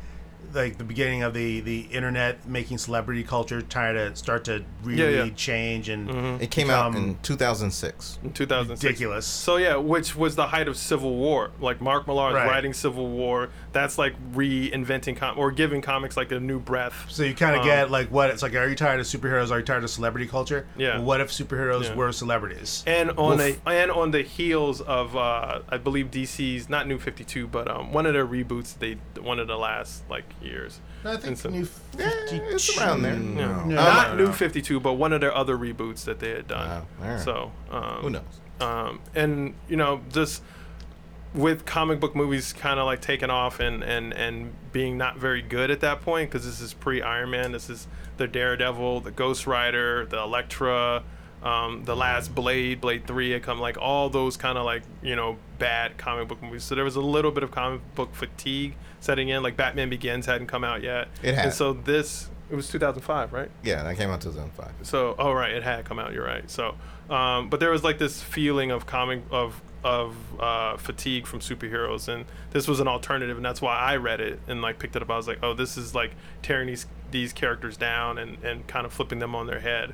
like 0.54 0.80
the 0.80 0.84
beginning 0.84 1.22
of 1.22 1.34
the 1.36 1.60
the 1.60 1.82
internet 1.92 2.48
making 2.48 2.80
celebrity 2.80 3.24
culture 3.24 3.62
trying 3.62 3.94
to 3.94 4.16
start 4.16 4.46
to 4.46 4.64
really 4.84 5.16
Yeah, 5.16 5.24
yeah. 5.26 5.34
change 5.36 5.90
and 5.90 6.10
mm-hmm. 6.10 6.42
it 6.44 6.50
came 6.50 6.72
out 6.72 6.96
in 6.96 7.20
2006. 7.22 8.18
in 8.24 8.34
2006 8.34 8.84
ridiculous. 8.84 9.28
So 9.28 9.58
yeah, 9.58 9.76
which 9.76 10.16
was 10.16 10.36
the 10.36 10.48
height 10.48 10.68
of 10.68 10.76
Civil 10.76 11.16
War. 11.16 11.52
Like 11.62 11.82
Mark 11.82 12.08
Millar 12.08 12.30
is 12.30 12.36
Right. 12.36 12.48
writing 12.48 12.74
Civil 12.74 13.08
War. 13.10 13.50
That's 13.72 13.98
like 14.00 14.16
reinventing 14.34 15.18
com- 15.18 15.38
or 15.38 15.52
giving 15.52 15.82
comics 15.82 16.18
like 16.18 16.32
a 16.32 16.40
new 16.40 16.60
breath. 16.60 17.06
So 17.08 17.24
you 17.24 17.36
kind 17.36 17.56
of 17.56 17.62
Um, 17.62 17.68
get 17.68 17.92
like 17.92 18.10
what 18.10 18.30
it's 18.32 18.42
like. 18.42 18.56
Are 18.56 18.68
you 18.68 18.76
tired 18.76 19.00
of 19.00 19.06
superheroes? 19.06 19.52
Are 19.52 19.60
you 19.60 19.66
tired 19.66 19.84
of 19.84 19.90
celebrity 19.90 20.28
culture? 20.28 20.66
Yeah. 20.76 20.96
Well, 20.98 21.04
what 21.06 21.22
if 21.22 21.30
superheroes 21.30 21.84
Yeah. 21.86 21.96
were 21.96 22.12
celebrities? 22.12 22.84
and 22.88 23.12
on 23.12 23.38
Woof. 23.38 23.64
the 23.64 23.70
and 23.72 23.92
on 23.92 24.12
the 24.12 24.24
heels 24.24 24.82
of 24.82 25.16
uh, 25.16 25.60
I 25.70 25.78
believe 25.78 26.10
DC's 26.12 26.68
not 26.70 26.88
New 26.88 26.98
Fifty 26.98 27.24
Two, 27.24 27.46
but 27.48 27.68
um, 27.70 27.94
one 27.94 28.06
of 28.06 28.14
their 28.14 28.26
reboots 28.26 28.78
they 28.80 28.98
one 29.22 29.40
of 29.40 29.48
the 29.48 29.58
last 29.58 30.04
like 30.10 30.26
years. 30.42 30.80
I 31.06 31.16
think 31.18 31.38
so- 31.38 31.50
New 31.50 31.68
Yeah, 31.98 32.10
52. 32.10 32.44
it's 32.50 32.78
around 32.78 33.04
there. 33.04 33.14
Yeah. 33.14 33.20
No. 33.20 33.64
not 33.68 34.18
No, 34.18 34.26
New 34.26 34.32
Fifty 34.34 34.62
Two, 34.62 34.80
but 34.80 34.94
one 34.94 35.14
of 35.14 35.22
their 35.22 35.34
other 35.36 35.58
reboots 35.58 36.04
that 36.06 36.20
they 36.20 36.32
had 36.32 36.48
done. 36.48 36.68
Wow, 36.68 36.86
alright. 37.06 37.20
So 37.22 37.52
um, 37.72 37.84
Who 38.02 38.10
knows? 38.10 38.24
um, 38.62 39.00
and 39.16 39.54
you 39.70 39.78
know 39.78 40.02
just 40.12 40.42
with 41.34 41.66
comic 41.66 42.00
book 42.00 42.16
movies 42.16 42.54
kind 42.54 42.80
of 42.80 42.86
like 42.86 43.02
taking 43.02 43.30
off 43.30 43.60
and 43.60 43.84
and 43.84 44.14
and 44.14 44.52
being 44.72 44.98
not 44.98 45.18
very 45.18 45.42
good 45.42 45.70
at 45.70 45.80
that 45.82 46.02
point 46.02 46.30
because 46.30 46.46
this 46.46 46.60
is 46.60 46.74
pre 46.74 47.02
Iron 47.02 47.30
Man 47.30 47.52
this 47.52 47.70
is 47.70 47.88
the 48.18 48.28
Daredevil 48.28 49.02
the 49.02 49.12
Ghost 49.12 49.46
Rider 49.46 50.06
the 50.08 50.18
Elektra 50.20 51.04
um, 51.44 51.86
the 51.86 51.96
last 51.96 52.36
Blade 52.36 52.82
Blade 52.82 53.08
3 53.08 53.34
it 53.34 53.44
come 53.44 53.60
like 53.60 53.78
all 53.78 54.10
those 54.10 54.36
kind 54.38 54.58
of 54.58 54.66
like 54.66 54.82
you 55.02 55.16
know 55.16 55.38
bad 55.60 55.98
comic 55.98 56.28
book 56.28 56.42
movies 56.42 56.64
so 56.64 56.76
there 56.76 56.84
was 56.84 56.96
a 56.98 57.02
little 57.02 57.32
bit 57.32 57.44
of 57.44 57.52
comic 57.52 57.82
book 57.96 58.14
fatigue 58.14 58.74
setting 59.00 59.30
in 59.30 59.42
like 59.44 59.56
Batman 59.56 59.90
Begins 59.90 60.26
hadn't 60.26 60.48
come 60.48 60.64
out 60.64 60.82
yet 60.84 61.08
It 61.24 61.36
had. 61.36 61.46
and 61.46 61.54
so 61.54 61.74
this 61.74 62.30
it 62.50 62.56
was 62.56 62.68
2005 62.70 63.32
right 63.32 63.52
Yeah, 63.64 63.84
that 63.84 63.96
came 63.98 64.10
out 64.10 64.22
2005. 64.22 64.72
so, 64.82 65.16
oh 65.20 65.32
right, 65.32 65.52
it 65.52 65.62
had 65.62 65.86
come 65.86 66.00
out. 66.00 66.12
You're 66.14 66.26
right. 66.26 66.50
So, 66.50 66.74
um, 67.08 67.48
but 67.48 67.60
there 67.60 67.70
was 67.70 67.84
like 67.84 68.00
this 68.00 68.24
feeling 68.24 68.72
of 68.72 68.88
comic 68.88 69.22
of 69.30 69.62
of 69.84 70.16
uh, 70.40 70.78
fatigue 70.78 71.26
from 71.26 71.40
superheroes, 71.40 72.08
and 72.08 72.26
this 72.52 72.68
was 72.68 72.80
an 72.80 72.88
alternative, 72.88 73.38
and 73.38 73.46
that's 73.46 73.62
why 73.62 73.78
I 73.78 73.96
read 73.96 74.20
it 74.22 74.40
and 74.48 74.62
like 74.62 74.80
picked 74.80 74.96
it 74.96 75.02
up. 75.02 75.10
I 75.10 75.18
was 75.18 75.28
like, 75.28 75.40
oh, 75.42 75.54
this 75.54 75.78
is 75.78 75.96
like 75.96 76.12
tearing 76.42 76.68
these 76.68 76.86
these 77.12 77.34
characters 77.34 77.78
down 77.78 78.18
and 78.18 78.44
and 78.44 78.68
kind 78.68 78.86
of 78.86 78.94
flipping 78.94 79.20
them 79.20 79.36
on 79.36 79.48
their 79.48 79.60
head. 79.60 79.94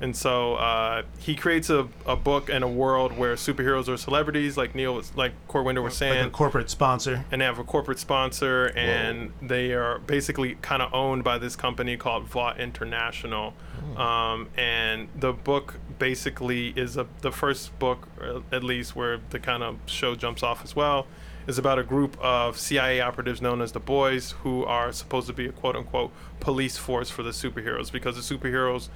And 0.00 0.14
so 0.14 0.54
uh, 0.56 1.02
he 1.18 1.34
creates 1.34 1.70
a, 1.70 1.88
a 2.04 2.16
book 2.16 2.50
and 2.50 2.62
a 2.62 2.68
world 2.68 3.16
where 3.16 3.34
superheroes 3.34 3.88
are 3.88 3.96
celebrities, 3.96 4.56
like 4.56 4.74
Neil 4.74 4.94
was, 4.94 5.16
like 5.16 5.32
Corwinder 5.48 5.82
was 5.82 5.96
saying 5.96 6.18
Like 6.18 6.26
a 6.28 6.30
corporate 6.30 6.68
sponsor. 6.68 7.24
and 7.30 7.40
they 7.40 7.46
have 7.46 7.58
a 7.58 7.64
corporate 7.64 7.98
sponsor, 7.98 8.66
and 8.76 9.32
they 9.40 9.72
are 9.72 9.98
basically 10.00 10.56
kind 10.60 10.82
of 10.82 10.92
owned 10.92 11.24
by 11.24 11.38
this 11.38 11.56
company 11.56 11.96
called 11.96 12.24
Vought 12.24 12.60
International. 12.60 13.54
Um, 13.96 14.48
and 14.56 15.08
the 15.18 15.32
book 15.32 15.74
basically 15.98 16.68
is 16.76 16.96
a, 16.98 17.06
the 17.22 17.32
first 17.32 17.78
book, 17.78 18.08
at 18.52 18.62
least 18.62 18.94
where 18.94 19.20
the 19.30 19.38
kind 19.38 19.62
of 19.62 19.78
show 19.86 20.14
jumps 20.14 20.42
off 20.42 20.62
as 20.62 20.76
well, 20.76 21.06
is 21.46 21.56
about 21.56 21.78
a 21.78 21.82
group 21.84 22.18
of 22.20 22.58
CIA 22.58 23.00
operatives 23.00 23.40
known 23.40 23.62
as 23.62 23.72
the 23.72 23.80
Boys, 23.80 24.32
who 24.42 24.64
are 24.64 24.92
supposed 24.92 25.28
to 25.28 25.32
be 25.32 25.46
a 25.46 25.52
quote 25.52 25.76
unquote 25.76 26.10
police 26.40 26.76
force 26.76 27.08
for 27.08 27.22
the 27.22 27.30
superheroes 27.30 27.90
because 27.90 28.16
the 28.16 28.36
superheroes 28.36 28.88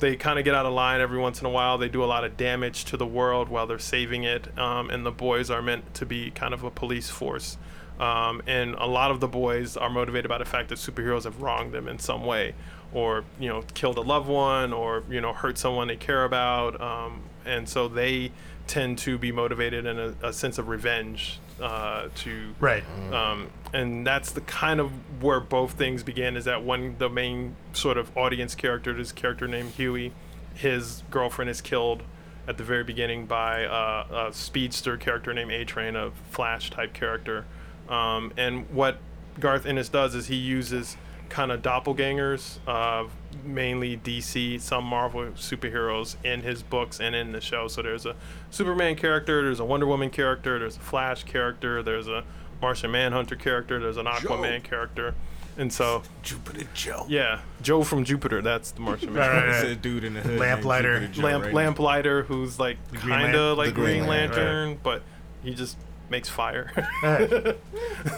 they 0.00 0.16
kind 0.16 0.38
of 0.38 0.44
get 0.44 0.54
out 0.54 0.66
of 0.66 0.72
line 0.72 1.00
every 1.00 1.18
once 1.18 1.40
in 1.40 1.46
a 1.46 1.50
while. 1.50 1.78
They 1.78 1.88
do 1.88 2.02
a 2.02 2.06
lot 2.06 2.24
of 2.24 2.36
damage 2.36 2.84
to 2.86 2.96
the 2.96 3.06
world 3.06 3.48
while 3.48 3.66
they're 3.66 3.78
saving 3.78 4.24
it. 4.24 4.58
Um, 4.58 4.90
and 4.90 5.06
the 5.06 5.12
boys 5.12 5.50
are 5.50 5.62
meant 5.62 5.94
to 5.94 6.06
be 6.06 6.30
kind 6.30 6.52
of 6.52 6.64
a 6.64 6.70
police 6.70 7.10
force. 7.10 7.58
Um, 8.00 8.42
and 8.46 8.74
a 8.76 8.86
lot 8.86 9.10
of 9.10 9.20
the 9.20 9.28
boys 9.28 9.76
are 9.76 9.90
motivated 9.90 10.30
by 10.30 10.38
the 10.38 10.46
fact 10.46 10.70
that 10.70 10.78
superheroes 10.78 11.24
have 11.24 11.42
wronged 11.42 11.72
them 11.72 11.86
in 11.86 11.98
some 11.98 12.24
way, 12.24 12.54
or 12.94 13.24
you 13.38 13.48
know, 13.48 13.62
killed 13.74 13.98
a 13.98 14.00
loved 14.00 14.26
one, 14.26 14.72
or 14.72 15.04
you 15.10 15.20
know, 15.20 15.34
hurt 15.34 15.58
someone 15.58 15.88
they 15.88 15.96
care 15.96 16.24
about. 16.24 16.80
Um, 16.80 17.20
and 17.44 17.68
so 17.68 17.88
they 17.88 18.32
tend 18.66 18.96
to 18.98 19.18
be 19.18 19.32
motivated 19.32 19.84
in 19.84 19.98
a, 19.98 20.14
a 20.22 20.32
sense 20.32 20.56
of 20.56 20.68
revenge 20.68 21.38
uh, 21.60 22.08
to 22.16 22.54
Right. 22.60 22.84
um, 23.12 23.48
and 23.72 24.06
that's 24.06 24.32
the 24.32 24.40
kind 24.42 24.80
of 24.80 24.90
where 25.22 25.40
both 25.40 25.72
things 25.72 26.02
began 26.02 26.36
is 26.36 26.44
that 26.46 26.64
when 26.64 26.96
the 26.98 27.08
main 27.08 27.56
sort 27.72 27.96
of 27.98 28.16
audience 28.16 28.54
character 28.54 28.92
this 28.92 29.12
character 29.12 29.46
named 29.46 29.72
hughie 29.72 30.12
his 30.54 31.02
girlfriend 31.10 31.50
is 31.50 31.60
killed 31.60 32.02
at 32.48 32.56
the 32.58 32.64
very 32.64 32.82
beginning 32.82 33.26
by 33.26 33.64
uh, 33.64 34.26
a 34.28 34.32
speedster 34.32 34.96
character 34.96 35.32
named 35.32 35.52
a 35.52 35.64
train 35.64 35.94
a 35.94 36.10
flash 36.30 36.70
type 36.70 36.92
character 36.92 37.44
um, 37.88 38.32
and 38.36 38.68
what 38.70 38.98
garth 39.38 39.66
ennis 39.66 39.88
does 39.88 40.14
is 40.14 40.26
he 40.26 40.36
uses 40.36 40.96
kind 41.28 41.52
of 41.52 41.62
doppelgangers 41.62 42.58
of 42.66 43.12
mainly 43.44 43.96
dc 43.96 44.60
some 44.60 44.84
marvel 44.84 45.22
superheroes 45.36 46.16
in 46.24 46.40
his 46.42 46.62
books 46.62 47.00
and 47.00 47.14
in 47.14 47.32
the 47.32 47.40
show 47.40 47.68
so 47.68 47.80
there's 47.82 48.04
a 48.06 48.14
superman 48.50 48.96
character 48.96 49.42
there's 49.42 49.60
a 49.60 49.64
wonder 49.64 49.86
woman 49.86 50.10
character 50.10 50.58
there's 50.58 50.76
a 50.76 50.80
flash 50.80 51.24
character 51.24 51.82
there's 51.82 52.08
a 52.08 52.24
martian 52.60 52.90
manhunter 52.90 53.36
character 53.36 53.78
there's 53.78 53.96
an 53.96 54.06
aquaman 54.06 54.62
character 54.62 55.14
and 55.56 55.72
so 55.72 56.02
Jupiter 56.22 56.66
Joe. 56.74 57.04
yeah 57.08 57.40
joe 57.62 57.82
from 57.82 58.04
jupiter 58.04 58.42
that's 58.42 58.70
the 58.72 58.80
martian 58.80 59.12
manhunter 59.14 59.46
right, 59.46 59.54
It's 59.56 59.62
right. 59.64 59.72
a 59.72 59.76
dude 59.76 60.04
in 60.04 60.14
the 60.14 60.20
hood. 60.20 60.38
Lamplighter. 60.38 61.06
Joe, 61.08 61.22
lamp 61.22 61.44
right? 61.44 61.54
lamplighter 61.54 62.22
who's 62.24 62.58
like 62.58 62.76
Green 62.90 63.00
kind 63.00 63.34
of 63.34 63.56
Lan- 63.56 63.66
like 63.66 63.68
the 63.74 63.80
Green 63.80 63.98
green 63.98 64.06
Lantern, 64.08 64.36
lantern 64.38 64.78
but 64.82 65.02
he 65.42 65.54
just 65.54 65.76
makes 66.08 66.28
fire 66.28 66.70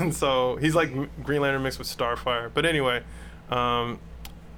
and 0.01 0.15
so 0.15 0.57
he's 0.57 0.75
like 0.75 0.91
Green 1.23 1.41
Lantern 1.43 1.63
mixed 1.63 1.79
with 1.79 1.89
Starfire. 1.89 2.51
But 2.53 2.65
anyway, 2.65 3.03
um, 3.51 3.99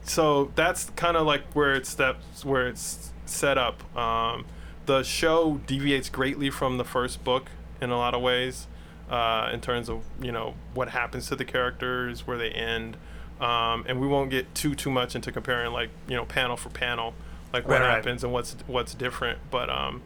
so 0.05 0.51
that's 0.55 0.91
kind 0.91 1.17
of 1.17 1.27
like 1.27 1.43
where 1.55 1.75
it 1.75 1.87
steps, 1.87 2.45
where 2.45 2.67
it's 2.69 3.13
set 3.27 3.59
up. 3.59 3.83
Um, 3.97 4.45
the 4.87 5.03
show 5.03 5.61
deviates 5.67 6.09
greatly 6.09 6.51
from 6.51 6.77
the 6.79 6.85
first 6.85 7.25
book 7.25 7.51
in 7.81 7.91
a 7.91 7.97
lot 7.97 8.15
of 8.15 8.21
ways, 8.23 8.67
uh, 9.11 9.51
in 9.53 9.61
terms 9.61 9.89
of 9.89 10.03
you 10.21 10.31
know 10.33 10.55
what 10.75 10.91
happens 10.91 11.29
to 11.29 11.37
the 11.37 11.45
characters, 11.45 12.27
where 12.27 12.37
they 12.39 12.51
end, 12.51 12.97
um, 13.41 13.85
and 13.89 14.01
we 14.01 14.07
won't 14.07 14.31
get 14.31 14.55
too 14.55 14.75
too 14.75 14.91
much 14.91 15.15
into 15.15 15.33
comparing 15.33 15.73
like 15.73 15.91
you 16.07 16.15
know 16.17 16.25
panel 16.25 16.57
for 16.57 16.69
panel, 16.69 17.15
like 17.53 17.67
what 17.67 17.81
Right, 17.81 17.87
right. 17.89 17.95
happens 17.97 18.23
and 18.25 18.33
what's 18.33 18.57
what's 18.67 18.95
different. 18.95 19.39
But 19.51 19.71
um, 19.71 20.03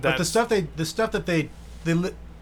But 0.00 0.18
the 0.18 0.24
stuff 0.24 0.48
they, 0.50 0.62
the 0.76 0.84
stuff 0.86 1.12
that 1.12 1.26
they, 1.26 1.48
they, 1.84 1.94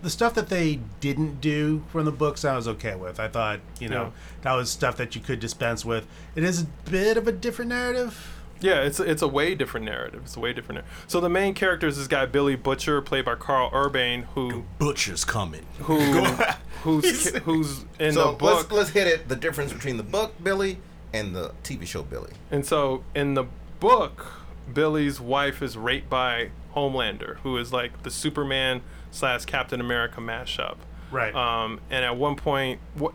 the 0.02 0.10
stuff 0.10 0.34
that 0.34 0.48
they 0.48 0.80
didn't 1.00 1.40
do 1.40 1.82
from 1.90 2.04
the 2.04 2.12
books, 2.12 2.44
I 2.44 2.54
was 2.56 2.68
okay 2.68 2.94
with. 2.94 3.18
I 3.18 3.28
thought, 3.28 3.60
you 3.80 3.88
know, 3.88 4.02
Yeah. 4.04 4.10
that 4.42 4.52
was 4.54 4.70
stuff 4.70 4.96
that 4.96 5.14
you 5.14 5.20
could 5.20 5.40
dispense 5.40 5.84
with. 5.84 6.06
It 6.34 6.44
is 6.44 6.62
a 6.62 6.66
bit 6.90 7.16
of 7.16 7.26
a 7.26 7.32
different 7.32 7.68
narrative. 7.70 8.34
Yeah, 8.60 8.80
it's 8.82 8.98
it's 8.98 9.22
a 9.22 9.28
way 9.28 9.54
different 9.54 9.86
narrative. 9.86 10.22
It's 10.24 10.36
a 10.36 10.40
way 10.40 10.52
different. 10.52 10.82
Narrative. 10.84 11.04
So 11.06 11.20
the 11.20 11.28
main 11.28 11.54
character 11.54 11.86
is 11.86 11.96
this 11.96 12.08
guy 12.08 12.26
Billy 12.26 12.56
Butcher, 12.56 13.00
played 13.00 13.24
by 13.24 13.36
Karl 13.36 13.70
Urban, 13.72 14.22
who 14.34 14.64
Butcher's 14.80 15.24
coming. 15.24 15.64
who 15.82 16.00
who's 16.82 17.36
who's 17.38 17.84
in 18.00 18.14
so 18.14 18.32
the 18.32 18.36
book, 18.36 18.56
let's 18.56 18.72
let's 18.72 18.90
hit 18.90 19.06
it. 19.06 19.28
The 19.28 19.36
difference 19.36 19.72
between 19.72 19.96
the 19.96 20.02
book 20.02 20.34
Billy 20.42 20.78
and 21.12 21.36
the 21.36 21.52
TV 21.62 21.86
show 21.86 22.02
Billy. 22.02 22.32
and 22.50 22.66
so 22.66 23.04
in 23.14 23.34
the 23.34 23.44
book, 23.78 24.32
Billy's 24.74 25.20
wife 25.20 25.62
is 25.62 25.76
raped 25.76 26.10
by 26.10 26.50
Homelander, 26.74 27.36
who 27.44 27.56
is 27.58 27.72
like 27.72 28.02
the 28.02 28.10
Superman 28.10 28.82
slash 29.10 29.44
Captain 29.44 29.80
America 29.80 30.20
mashup. 30.20 30.76
Right. 31.10 31.34
Um, 31.34 31.80
and 31.90 32.04
at 32.04 32.16
one 32.16 32.36
point, 32.36 32.80
w- 32.96 33.14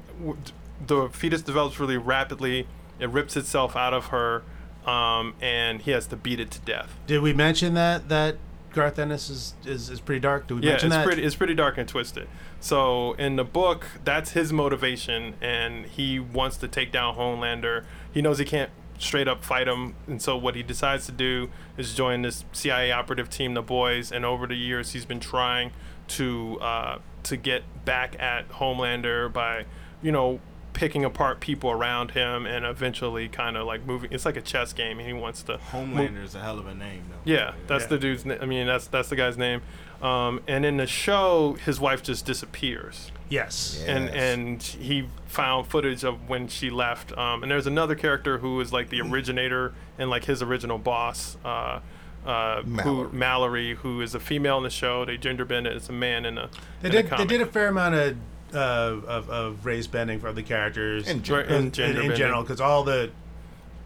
the 0.86 1.10
fetus 1.10 1.42
develops 1.42 1.80
really 1.80 1.98
rapidly. 1.98 2.68
It 3.00 3.10
rips 3.10 3.36
itself 3.38 3.76
out 3.76 3.94
of 3.94 4.08
her, 4.08 4.44
um, 4.86 5.34
and 5.42 5.82
he 5.82 5.92
has 5.92 6.08
to 6.08 6.16
beat 6.16 6.40
it 6.40 6.52
to 6.52 6.60
death. 6.62 6.96
Did 7.08 7.22
we 7.22 7.34
mention 7.34 7.74
that 7.76 8.10
that 8.10 8.38
Garth 8.74 8.98
Ennis 8.98 9.30
is 9.30 9.54
is, 9.66 9.90
is 9.90 10.00
pretty 10.00 10.20
dark? 10.20 10.48
Did 10.48 10.56
we 10.56 10.64
Yeah, 10.64 10.72
mention 10.72 10.88
it's 10.88 10.96
that? 10.98 11.06
pretty. 11.06 11.24
It's 11.24 11.36
pretty 11.36 11.54
dark 11.56 11.78
and 11.78 11.88
twisted. 11.88 12.28
So 12.60 13.14
in 13.14 13.36
the 13.36 13.44
book, 13.44 13.86
that's 14.04 14.32
his 14.32 14.52
motivation, 14.54 15.36
and 15.42 15.86
he 15.86 16.20
wants 16.20 16.58
to 16.58 16.68
take 16.68 16.92
down 16.92 17.16
Homelander. 17.16 17.84
He 18.12 18.22
knows 18.22 18.40
he 18.40 18.46
can't 18.46 18.72
straight 18.98 19.28
up 19.28 19.44
fight 19.44 19.68
him, 19.68 19.96
and 20.08 20.22
so 20.22 20.38
what 20.38 20.56
he 20.56 20.64
decides 20.64 21.06
to 21.08 21.12
do 21.12 21.50
is 21.78 21.94
join 21.94 22.22
this 22.22 22.46
CIA 22.54 22.92
operative 22.92 23.30
team, 23.30 23.54
the 23.54 23.62
Boys. 23.62 24.12
And 24.12 24.24
over 24.26 24.48
the 24.48 24.56
years, 24.56 24.92
he's 24.92 25.06
been 25.06 25.20
trying 25.20 25.72
to 26.10 26.58
uh, 26.62 26.98
to 27.24 27.38
get 27.38 27.64
back 27.86 28.20
at 28.20 28.50
Homelander 28.50 29.32
by, 29.32 29.66
you 30.02 30.12
know, 30.12 30.40
picking 30.74 31.06
apart 31.06 31.40
people 31.40 31.70
around 31.72 32.12
him, 32.12 32.46
and 32.46 32.66
eventually 32.66 33.28
kind 33.30 33.56
of 33.58 33.66
like 33.68 33.86
moving. 33.86 34.12
It's 34.12 34.26
like 34.26 34.38
a 34.38 34.42
chess 34.42 34.74
game, 34.74 35.00
and 35.00 35.08
he 35.08 35.14
wants 35.14 35.44
to 35.44 35.54
move- 35.54 35.62
Homelander's 35.72 36.36
a 36.36 36.40
hell 36.40 36.60
of 36.60 36.68
a 36.68 36.74
name, 36.74 37.04
though. 37.10 37.32
yeah, 37.32 37.54
that's 37.68 37.86
the 37.88 37.98
dude's. 38.00 38.26
Na- 38.26 38.38
I 38.42 38.46
mean, 38.46 38.68
that's 38.68 38.88
that's 38.88 39.10
the 39.10 39.16
guy's 39.16 39.38
name. 39.38 39.62
Um, 40.02 40.42
and 40.48 40.66
in 40.66 40.78
the 40.78 40.88
show, 40.88 41.54
his 41.66 41.80
wife 41.80 42.04
just 42.04 42.26
disappears, 42.26 43.12
yes. 43.34 43.84
Yeah. 43.86 43.96
and 43.96 44.10
and 44.10 44.64
he 44.64 45.08
found 45.26 45.68
footage 45.68 46.04
of 46.04 46.30
when 46.30 46.48
she 46.48 46.70
left. 46.70 47.18
Um, 47.18 47.44
and 47.44 47.52
there's 47.52 47.68
another 47.68 47.96
character 47.96 48.38
who 48.38 48.60
is 48.62 48.72
like 48.72 48.90
the 48.90 49.02
originator 49.02 49.74
and 49.98 50.10
like 50.10 50.26
his 50.26 50.42
original 50.42 50.78
boss, 50.78 51.38
uh, 51.44 51.80
uh, 52.26 52.62
Mallory. 52.66 52.84
who 52.84 53.18
Mallory, 53.18 53.76
who 53.76 54.02
is 54.02 54.16
a 54.16 54.20
female 54.20 54.58
in 54.58 54.64
the 54.64 54.70
show. 54.70 55.06
They 55.06 55.18
gender 55.18 55.46
bend 55.46 55.68
it. 55.68 55.76
It's 55.76 55.90
a 55.90 55.94
man 55.94 56.26
in 56.26 56.38
a. 56.38 56.50
They 56.82 56.90
in 56.90 56.96
did. 56.96 57.14
A 57.14 57.18
They 57.18 57.26
did 57.26 57.42
a 57.42 57.46
fair 57.46 57.68
amount 57.68 57.96
of 57.96 58.18
uh, 58.54 58.58
of, 59.08 59.30
of 59.30 59.66
race 59.66 59.88
bending 59.88 60.20
for 60.20 60.32
the 60.32 60.44
characters 60.44 61.08
And 61.08 61.28
Right, 61.28 61.48
in, 61.48 61.56
and 61.56 61.80
in, 61.80 62.12
in 62.12 62.16
general 62.16 62.44
because 62.44 62.62
all 62.62 62.84
the, 62.84 63.12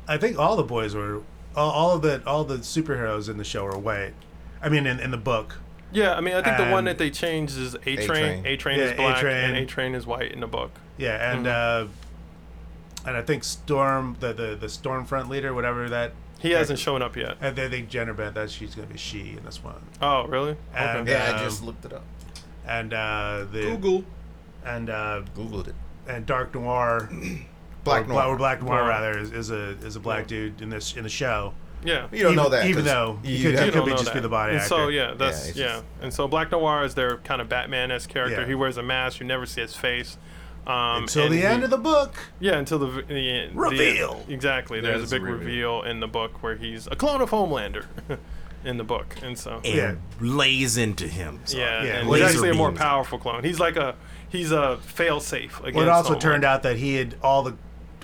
I 0.07 0.17
think 0.17 0.37
all 0.37 0.57
the 0.57 0.63
boys 0.63 0.93
were 0.93 1.21
all, 1.55 1.71
all 1.71 1.95
of 1.95 2.01
the 2.01 2.21
all 2.27 2.43
the 2.43 2.57
superheroes 2.57 3.29
in 3.29 3.37
the 3.37 3.43
show 3.43 3.65
are 3.65 3.77
white. 3.77 4.13
I 4.61 4.69
mean, 4.69 4.85
in, 4.85 4.99
in 4.99 5.11
the 5.11 5.17
book. 5.17 5.55
Yeah, 5.91 6.15
I 6.15 6.21
mean, 6.21 6.33
I 6.35 6.41
think 6.41 6.57
the 6.57 6.69
one 6.71 6.83
that 6.85 6.97
they 6.97 7.09
changed 7.09 7.57
is 7.57 7.75
A 7.85 7.95
Train. 8.05 8.45
A-Train. 8.45 8.79
Yeah, 8.79 8.85
is 8.85 8.93
black, 8.97 9.17
A-Train. 9.17 9.35
and 9.37 9.57
A 9.57 9.65
Train 9.65 9.95
is 9.95 10.05
white 10.05 10.31
in 10.31 10.41
the 10.41 10.47
book. 10.47 10.71
Yeah, 10.97 11.31
and 11.33 11.45
Mm-hmm. 11.45 11.87
uh, 11.87 13.07
and 13.09 13.15
I 13.15 13.21
think 13.21 13.43
Storm, 13.45 14.17
the 14.19 14.33
the 14.33 14.55
the 14.55 14.67
Stormfront 14.67 15.29
leader, 15.29 15.53
whatever 15.53 15.87
that. 15.89 16.11
He 16.39 16.51
hasn't 16.51 16.77
shown 16.77 17.01
up 17.01 17.15
yet. 17.15 17.37
And 17.41 17.55
they 17.55 17.67
think 17.67 17.89
gender 17.89 18.13
bent 18.13 18.35
that 18.35 18.51
she's 18.51 18.75
gonna 18.75 18.87
be 18.87 18.97
she 18.97 19.31
in 19.37 19.43
this 19.45 19.63
one, 19.63 19.81
Oh, 20.01 20.27
really? 20.27 20.55
And- 20.75 20.99
Okay. 20.99 21.11
Yeah, 21.11 21.29
Um, 21.31 21.35
I 21.35 21.43
just 21.43 21.63
looked 21.63 21.83
it 21.85 21.93
up. 21.93 22.03
and 22.67 22.93
uh, 22.93 23.45
the 23.51 23.61
Google. 23.61 24.03
and 24.65 24.89
uh, 24.89 25.21
Googled 25.35 25.67
it. 25.69 25.75
and 26.07 26.25
Dark 26.27 26.53
Noir, 26.53 27.09
Black 27.85 28.03
or, 28.05 28.07
Noir. 28.09 28.25
or 28.27 28.35
Black 28.37 28.61
Noir 28.61 28.79
Noir. 28.81 28.87
rather 28.89 29.17
is, 29.17 29.31
is 29.31 29.49
a 29.49 29.69
is 29.83 29.95
a 29.95 29.99
black 29.99 30.23
Yeah. 30.23 30.27
dude 30.51 30.61
in 30.61 30.69
this 30.69 30.95
in 30.97 31.03
the 31.03 31.09
show. 31.09 31.53
Yeah. 31.83 32.07
You 32.11 32.23
don't 32.23 32.33
even, 32.33 32.35
know 32.35 32.49
that. 32.49 32.65
even 32.67 32.85
though 32.85 33.19
you 33.23 33.41
could, 33.43 33.51
You 33.53 33.57
could 33.65 33.73
don't 33.73 33.85
be 33.85 33.91
know 33.91 33.97
just 33.97 34.11
be 34.11 34.15
that. 34.15 34.21
the 34.21 34.29
body 34.29 34.53
and 34.53 34.61
actor. 34.61 34.69
So 34.69 34.87
yeah, 34.89 35.13
that's 35.15 35.55
Yeah, 35.55 35.65
yeah. 35.65 35.71
just- 35.73 35.83
And 36.01 36.13
so 36.13 36.27
Black 36.27 36.51
Noir 36.51 36.83
is 36.83 36.95
their 36.95 37.17
kind 37.17 37.39
of 37.41 37.47
Batman 37.49 37.91
esque 37.91 38.09
character. 38.09 38.41
Yeah. 38.41 38.47
He 38.47 38.55
wears 38.55 38.77
a 38.77 38.83
mask. 38.83 39.19
You 39.19 39.25
never 39.25 39.45
see 39.45 39.61
his 39.61 39.75
face. 39.75 40.17
Um, 40.65 41.03
until 41.03 41.25
and 41.25 41.33
the 41.33 41.37
he- 41.37 41.43
end 41.45 41.63
of 41.63 41.69
the 41.69 41.77
book. 41.77 42.13
yeah, 42.41 42.57
until 42.57 42.77
the, 42.79 42.87
v- 42.87 43.01
the 43.03 43.31
end. 43.31 43.55
the. 43.55 43.59
Reveal. 43.59 44.25
exactly. 44.27 44.81
There's 44.81 45.09
There's 45.09 45.13
a 45.13 45.15
big 45.15 45.29
a 45.29 45.31
reveal. 45.31 45.83
in 45.83 46.01
the 46.01 46.07
book 46.07 46.43
where 46.43 46.55
he's 46.57 46.87
a 46.87 46.95
clone 46.97 47.21
of 47.21 47.29
Homelander 47.29 47.85
in 48.65 48.75
the 48.77 48.83
book, 48.83 49.15
and 49.23 49.39
so 49.39 49.61
And 49.63 49.65
Yeah. 49.65 49.95
lays 50.19 50.75
into 50.75 51.07
him. 51.07 51.39
So. 51.45 51.57
yeah, 51.57 51.83
Yeah, 51.83 51.89
and 51.99 52.07
he's 52.09 52.17
he's- 52.17 52.31
actually 52.31 52.49
a 52.49 52.53
more 52.53 52.73
powerful 52.73 53.17
clone. 53.17 53.45
He's 53.45 53.61
like 53.61 53.77
a 53.77 53.95
he's 54.27 54.51
a 54.51 54.75
fail 54.77 55.21
safe. 55.21 55.61
Well, 55.61 55.79
it 55.83 55.87
also 55.87 56.15
turned 56.15 56.43
out 56.43 56.63
that 56.63 56.75
he 56.75 56.95
had 56.95 57.15
all 57.23 57.43
the 57.43 57.55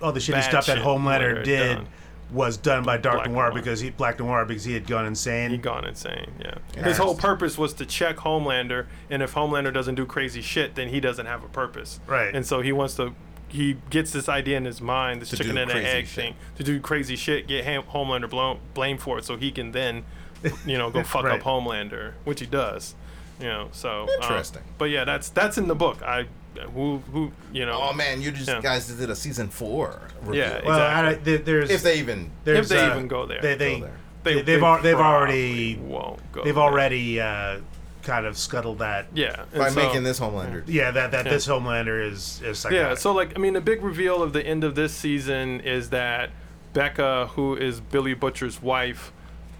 all 0.01 0.13
the 0.13 0.22
shitty 0.22 0.32
Bad 0.34 0.44
stuff 0.50 0.65
that 0.68 0.77
shit 0.77 0.86
Homelander 0.86 1.39
Homelander 1.39 1.44
did 1.44 1.75
done. 1.75 1.88
Was 2.34 2.58
done 2.58 2.84
by 2.84 2.98
Dark 2.98 3.16
Black 3.18 3.30
Noir 3.30 3.50
Noir. 3.50 3.54
because 3.54 3.80
he 3.80 3.92
Black 3.92 4.20
Noir 4.20 4.44
because 4.46 4.63
he 4.63 4.74
had 4.74 4.88
gone 4.88 5.06
insane. 5.06 5.52
He 5.52 5.58
gone 5.58 5.86
insane. 5.86 6.32
Yeah. 6.40 6.56
Yeah. 6.75 6.84
His 6.84 6.98
whole 6.98 7.16
purpose 7.16 7.58
was 7.58 7.74
to 7.75 7.86
check 7.86 8.18
Homelander, 8.18 8.88
and 9.10 9.22
if 9.22 9.34
Homelander 9.36 9.72
doesn't 9.74 9.96
do 9.96 10.06
crazy 10.06 10.42
shit, 10.42 10.75
then 10.75 10.90
he 10.90 11.00
doesn't 11.00 11.25
have 11.28 11.44
a 11.44 11.48
purpose. 11.48 12.00
Right. 12.08 12.34
And 12.36 12.46
so 12.46 12.62
he 12.62 12.72
wants 12.72 12.96
to. 12.96 13.13
He 13.50 13.78
gets 13.92 14.12
this 14.12 14.28
idea 14.28 14.58
in 14.58 14.66
his 14.66 14.82
mind, 14.82 15.22
this 15.22 15.30
To 15.30 15.38
chicken 15.38 15.58
and 15.60 15.70
an 15.70 15.78
egg 15.86 16.08
shit. 16.08 16.16
thing, 16.16 16.36
to 16.56 16.63
do 16.63 16.80
crazy 16.80 17.16
shit, 17.16 17.46
get 17.48 17.63
Ham- 17.66 17.84
Homelander 17.84 18.28
blown, 18.28 18.60
blamed 18.74 19.00
for 19.00 19.20
it, 19.20 19.25
so 19.25 19.38
he 19.38 19.52
can 19.52 19.72
then, 19.74 20.06
you 20.66 20.75
know, 20.75 20.90
go 20.90 21.04
fuck 21.04 21.25
Right. 21.25 21.40
up 21.40 21.46
Homelander, 21.46 22.13
which 22.24 22.40
he 22.40 22.48
does. 22.48 22.96
You 23.40 23.46
know, 23.50 23.70
so 23.72 24.04
um, 24.04 24.10
Interesting. 24.22 24.63
but 24.80 24.86
yeah, 24.86 25.04
that's 25.06 25.30
that's 25.30 25.60
in 25.60 25.68
the 25.68 25.75
book. 25.75 26.02
I 26.02 26.25
who 26.74 26.98
who 27.12 27.31
you 27.51 27.65
know. 27.65 27.79
Oh 27.81 27.93
man, 27.93 28.22
you 28.22 28.31
just 28.31 28.48
Yeah. 28.48 28.62
guys 28.62 28.88
did 28.88 29.10
a 29.10 29.15
season 29.15 29.50
four. 29.50 30.01
Review. 30.22 30.41
Yeah, 30.41 30.62
well, 30.65 30.79
I, 30.79 31.13
there's 31.15 31.69
if 31.69 31.83
they 31.83 32.00
even 32.00 32.29
there's, 32.43 32.69
they 32.69 32.79
uh, 32.79 32.91
even 32.95 33.07
go 33.07 33.25
there. 33.25 33.41
They 33.41 33.55
they, 33.55 33.79
Go 33.79 33.86
there. 33.86 33.98
they, 34.24 34.41
they've 34.41 34.63
al- 34.63 34.81
they've 34.81 34.95
already 34.95 35.75
won't 35.77 36.19
go 36.31 36.43
they've 36.43 36.55
there. 36.55 36.63
already 36.63 37.19
uh, 37.22 37.60
kind 38.03 38.25
of 38.25 38.38
scuttled 38.38 38.79
that. 38.79 39.07
yeah 39.13 39.45
by 39.55 39.69
so- 39.69 39.75
making 39.75 40.03
this 40.03 40.19
Homelander. 40.19 40.63
Yeah, 40.67 40.91
that 40.91 41.12
that 41.12 41.25
Yeah. 41.25 41.31
this 41.31 41.48
Homelander 41.48 42.05
is 42.12 42.41
is 42.43 42.60
psychotic. 42.60 42.77
Yeah, 42.89 42.95
so 42.95 43.13
like 43.13 43.33
I 43.36 43.39
mean, 43.39 43.53
the 43.53 43.62
big 43.62 43.81
reveal 43.83 44.22
of 44.24 44.33
the 44.33 44.45
end 44.45 44.63
of 44.63 44.75
this 44.75 44.93
season 44.93 45.60
is 45.62 45.89
that 45.91 46.29
Becca, 46.74 47.27
who 47.36 47.55
is 47.55 47.79
Billy 47.79 48.13
Butcher's 48.15 48.62
wife, 48.62 49.12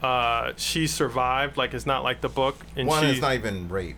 uh, 0.01 0.51
she 0.57 0.88
survived. 0.88 1.57
Like 1.57 1.73
it's 1.73 1.85
not 1.85 2.03
like 2.03 2.21
the 2.21 2.29
book, 2.29 2.57
and 2.75 2.88
One 2.88 3.03
she, 3.03 3.12
is 3.12 3.21
not 3.21 3.33
even 3.35 3.69
rape. 3.69 3.95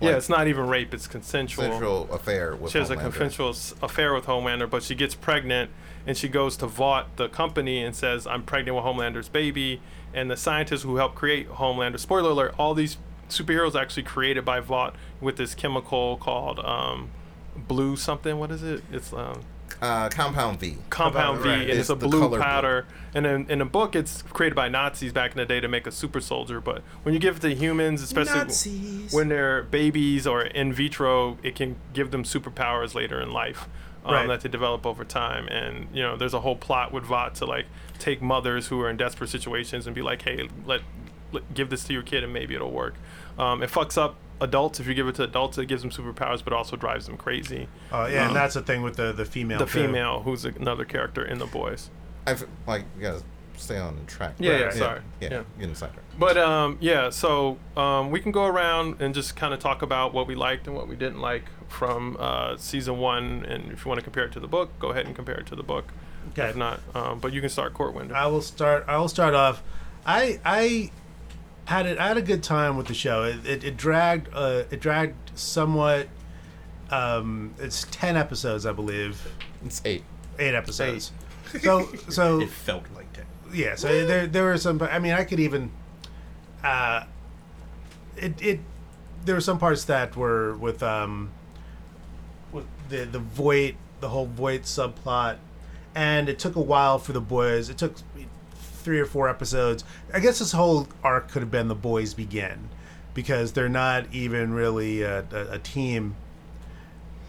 Yeah, 0.00 0.16
it's 0.16 0.28
not 0.28 0.48
even 0.48 0.68
rape; 0.68 0.94
it's 0.94 1.06
consensual. 1.06 1.64
Sexual 1.64 2.12
affair 2.12 2.54
with 2.56 2.72
She 2.72 2.78
has 2.78 2.90
a 2.90 2.96
consensual 2.96 3.50
affair 3.82 4.14
with 4.14 4.26
Homelander, 4.26 4.68
but 4.68 4.82
she 4.82 4.94
gets 4.94 5.14
pregnant, 5.14 5.70
and 6.06 6.16
she 6.16 6.28
goes 6.28 6.56
to 6.58 6.66
Vought, 6.66 7.16
the 7.16 7.28
company, 7.28 7.82
and 7.82 7.94
says, 7.94 8.26
"I'm 8.26 8.42
pregnant 8.42 8.76
with 8.76 8.84
Homelander's 8.84 9.28
baby." 9.28 9.80
And 10.14 10.30
the 10.30 10.36
scientists 10.36 10.82
who 10.82 10.96
helped 10.96 11.16
create 11.16 11.48
Homelander, 11.50 11.98
spoiler 11.98 12.30
alert, 12.30 12.54
all 12.58 12.74
these 12.74 12.96
superheroes 13.28 13.78
actually 13.78 14.04
created 14.04 14.44
by 14.44 14.60
Vought 14.60 14.94
with 15.20 15.36
this 15.36 15.54
chemical 15.54 16.16
called 16.16 16.58
um, 16.60 17.10
blue 17.56 17.96
something. 17.96 18.38
What 18.38 18.50
is 18.50 18.62
it? 18.62 18.82
It's 18.90 19.12
um, 19.12 19.42
Uh, 19.80 20.08
Compound 20.08 20.60
V. 20.60 20.76
compound 20.90 21.40
V, 21.40 21.48
Right. 21.48 21.60
and 21.62 21.70
It's 21.70 21.80
it's, 21.80 21.88
a 21.90 21.96
blue 21.96 22.18
color 22.20 22.28
blue. 22.30 22.38
powder. 22.40 22.86
And 23.14 23.26
in, 23.26 23.50
in 23.50 23.58
the 23.60 23.64
book, 23.64 23.96
it's 23.96 24.22
created 24.22 24.54
by 24.54 24.68
Nazis 24.68 25.12
back 25.12 25.30
in 25.32 25.36
the 25.38 25.46
day 25.46 25.60
to 25.60 25.68
make 25.68 25.86
a 25.86 25.90
super 25.92 26.20
soldier. 26.20 26.60
But 26.60 26.82
when 27.02 27.14
you 27.14 27.20
give 27.20 27.36
it 27.36 27.40
to 27.42 27.54
humans, 27.54 28.02
especially 28.02 28.38
Nazis. 28.38 29.12
when 29.12 29.28
they're 29.28 29.62
babies 29.64 30.26
or 30.26 30.42
in 30.42 30.72
vitro, 30.72 31.38
it 31.42 31.54
can 31.54 31.76
give 31.94 32.10
them 32.10 32.24
superpowers 32.24 32.94
later 32.94 33.20
in 33.20 33.32
life 33.32 33.68
um, 34.04 34.14
Right. 34.14 34.26
that 34.28 34.40
they 34.42 34.48
develop 34.48 34.84
over 34.86 35.04
time. 35.04 35.48
And 35.48 35.88
you 35.92 36.02
know, 36.02 36.16
there's 36.16 36.34
a 36.34 36.40
whole 36.40 36.56
plot 36.56 36.92
with 36.92 37.04
Vought 37.04 37.34
to 37.36 37.46
like 37.46 37.66
take 37.98 38.20
mothers 38.22 38.68
who 38.68 38.80
are 38.80 38.90
in 38.90 38.96
desperate 38.96 39.28
situations 39.30 39.86
and 39.86 39.94
be 39.94 40.02
like, 40.02 40.22
hey, 40.22 40.48
let, 40.66 40.82
let 41.32 41.52
give 41.54 41.70
this 41.70 41.84
to 41.84 41.92
your 41.92 42.02
kid 42.02 42.22
and 42.24 42.32
maybe 42.32 42.54
it'll 42.54 42.70
work. 42.70 42.94
Um, 43.38 43.62
it 43.62 43.70
fucks 43.70 43.96
up 43.96 44.16
adults 44.40 44.80
if 44.80 44.86
you 44.86 44.94
give 44.94 45.08
it 45.08 45.14
to 45.16 45.24
adults. 45.24 45.58
It 45.58 45.66
gives 45.66 45.82
them 45.82 45.90
superpowers, 45.90 46.42
but 46.44 46.52
also 46.52 46.76
drives 46.76 47.06
them 47.06 47.16
crazy. 47.16 47.68
Oh 47.92 48.06
yeah, 48.06 48.26
and 48.26 48.36
that's 48.36 48.54
the 48.54 48.62
thing 48.62 48.82
with 48.82 48.96
the 48.96 49.12
the 49.12 49.24
female. 49.24 49.58
The 49.58 49.66
too. 49.66 49.70
female, 49.86 50.22
who's 50.22 50.44
another 50.44 50.84
character 50.84 51.24
in 51.24 51.38
the 51.38 51.46
boys. 51.46 51.90
I've 52.26 52.46
like 52.66 52.84
you 52.96 53.02
gotta 53.02 53.22
stay 53.56 53.78
on 53.78 53.98
track. 54.06 54.34
Yeah, 54.38 54.50
Right, 54.52 54.58
yeah, 54.60 54.64
right. 54.66 54.74
sorry. 54.74 55.00
Yeah, 55.20 55.28
Yeah. 55.30 55.42
getting 55.58 55.74
sidetracked. 55.74 56.18
But 56.18 56.36
um, 56.38 56.78
yeah, 56.80 57.10
so 57.10 57.58
um, 57.76 58.10
we 58.10 58.20
can 58.20 58.30
go 58.32 58.44
around 58.46 59.00
and 59.02 59.14
just 59.14 59.34
kind 59.36 59.52
of 59.52 59.60
talk 59.60 59.82
about 59.82 60.14
what 60.14 60.26
we 60.28 60.34
liked 60.34 60.66
and 60.68 60.76
what 60.76 60.86
we 60.88 60.94
didn't 60.96 61.20
like 61.20 61.44
from 61.68 62.16
uh, 62.20 62.56
season 62.56 62.98
one. 62.98 63.44
And 63.48 63.72
if 63.72 63.84
you 63.84 63.88
want 63.88 63.98
to 63.98 64.04
compare 64.04 64.24
it 64.24 64.32
to 64.32 64.40
the 64.40 64.46
book, 64.48 64.78
go 64.78 64.90
ahead 64.90 65.06
and 65.06 65.14
compare 65.16 65.36
it 65.38 65.46
to 65.46 65.56
the 65.56 65.62
book. 65.64 65.92
Okay. 66.30 66.50
If 66.50 66.56
not, 66.56 66.80
um, 66.94 67.18
but 67.20 67.32
you 67.32 67.40
can 67.40 67.50
start 67.50 67.72
Court 67.74 67.94
Window. 67.94 68.14
I 68.14 68.26
will 68.26 68.42
start. 68.42 68.84
I 68.86 68.98
will 68.98 69.08
start 69.08 69.34
off. 69.34 69.62
I 70.06 70.38
I 70.44 70.90
had 71.68 71.84
it. 71.86 71.98
I 71.98 72.08
had 72.08 72.16
a 72.16 72.22
good 72.22 72.42
time 72.42 72.76
with 72.78 72.86
the 72.86 72.94
show. 72.94 73.24
It 73.24 73.46
it, 73.46 73.64
it 73.64 73.76
dragged. 73.76 74.28
Uh, 74.32 74.64
it 74.70 74.80
dragged 74.80 75.14
somewhat. 75.38 76.08
Um, 76.90 77.54
it's 77.58 77.86
ten 77.90 78.16
episodes, 78.16 78.64
I 78.64 78.72
believe. 78.72 79.20
It's 79.64 79.82
eight. 79.84 80.02
Eight 80.38 80.54
episodes. 80.54 81.12
So 81.60 81.88
so 82.08 82.40
It 82.40 82.48
felt 82.48 82.84
like 82.94 83.12
that. 83.12 83.26
yeah. 83.52 83.74
So 83.74 84.06
there 84.06 84.26
there 84.26 84.44
were 84.44 84.56
some. 84.56 84.80
I 84.82 84.98
mean, 84.98 85.12
I 85.12 85.24
could 85.24 85.40
even. 85.40 85.70
Uh, 86.64 87.04
it 88.16 88.40
it 88.40 88.60
there 89.26 89.34
were 89.34 89.42
some 89.42 89.58
parts 89.58 89.84
that 89.84 90.16
were 90.16 90.56
with 90.56 90.82
um. 90.82 91.30
With 92.50 92.64
the 92.88 93.04
the 93.04 93.18
Vought 93.18 93.74
the 94.00 94.08
whole 94.08 94.26
Vought 94.26 94.62
subplot, 94.62 95.36
and 95.94 96.30
it 96.30 96.38
took 96.38 96.56
a 96.56 96.62
while 96.62 96.98
for 96.98 97.12
the 97.12 97.20
boys. 97.20 97.68
It 97.68 97.76
took 97.76 97.96
three 98.78 99.00
or 99.00 99.06
four 99.06 99.28
episodes. 99.28 99.84
I 100.12 100.20
guess 100.20 100.38
this 100.38 100.52
whole 100.52 100.88
arc 101.02 101.30
could 101.30 101.42
have 101.42 101.50
been 101.50 101.68
the 101.68 101.74
boys 101.74 102.14
begin, 102.14 102.68
because 103.14 103.52
they're 103.52 103.68
not 103.68 104.06
even 104.12 104.52
really 104.52 105.02
a, 105.02 105.24
a, 105.32 105.52
a 105.52 105.58
team 105.58 106.16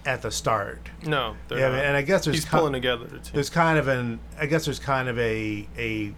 at 0.05 0.21
the 0.21 0.31
start. 0.31 0.89
no, 1.05 1.35
they're 1.47 1.59
Yeah, 1.59 1.75
and 1.75 1.97
I 1.97 2.01
guess 2.01 2.25
there's 2.25 2.37
he's 2.37 2.45
co- 2.45 2.59
pulling 2.59 2.73
together 2.73 3.05
the 3.05 3.19
team. 3.19 3.31
there's 3.33 3.49
kind 3.49 3.77
of 3.77 3.87
an 3.87 4.19
I 4.39 4.45
guess 4.45 4.65
there's 4.65 4.79
kind 4.79 5.09
of 5.09 5.19
a 5.19 5.67
a 5.77 6.13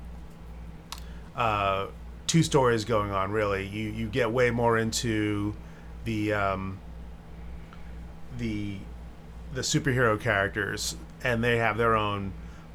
uh, 1.35 1.87
two 2.27 2.43
stories 2.43 2.85
going 2.85 3.11
on 3.11 3.31
really. 3.31 3.65
You 3.67 3.89
you 3.89 4.07
get 4.07 4.31
way 4.31 4.51
more 4.51 4.77
into 4.77 5.55
the 6.05 6.33
um, 6.33 6.79
the 8.37 8.77
the 9.53 9.61
superhero 9.61 10.19
characters 10.19 10.95
and 11.23 11.43
they 11.43 11.57
have 11.57 11.77
their 11.77 11.95
own 11.95 12.31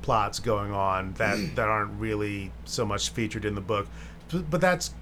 plots 0.07 0.39
going 0.39 0.73
on 0.73 1.13
that 1.15 1.37
that 1.57 1.69
aren't 1.69 2.01
really 2.01 2.53
so 2.65 2.87
much 2.87 3.11
featured 3.11 3.45
in 3.45 3.57
the 3.57 3.61
book. 3.61 3.89
But, 4.31 4.49
but 4.49 4.61
that's 4.61 4.95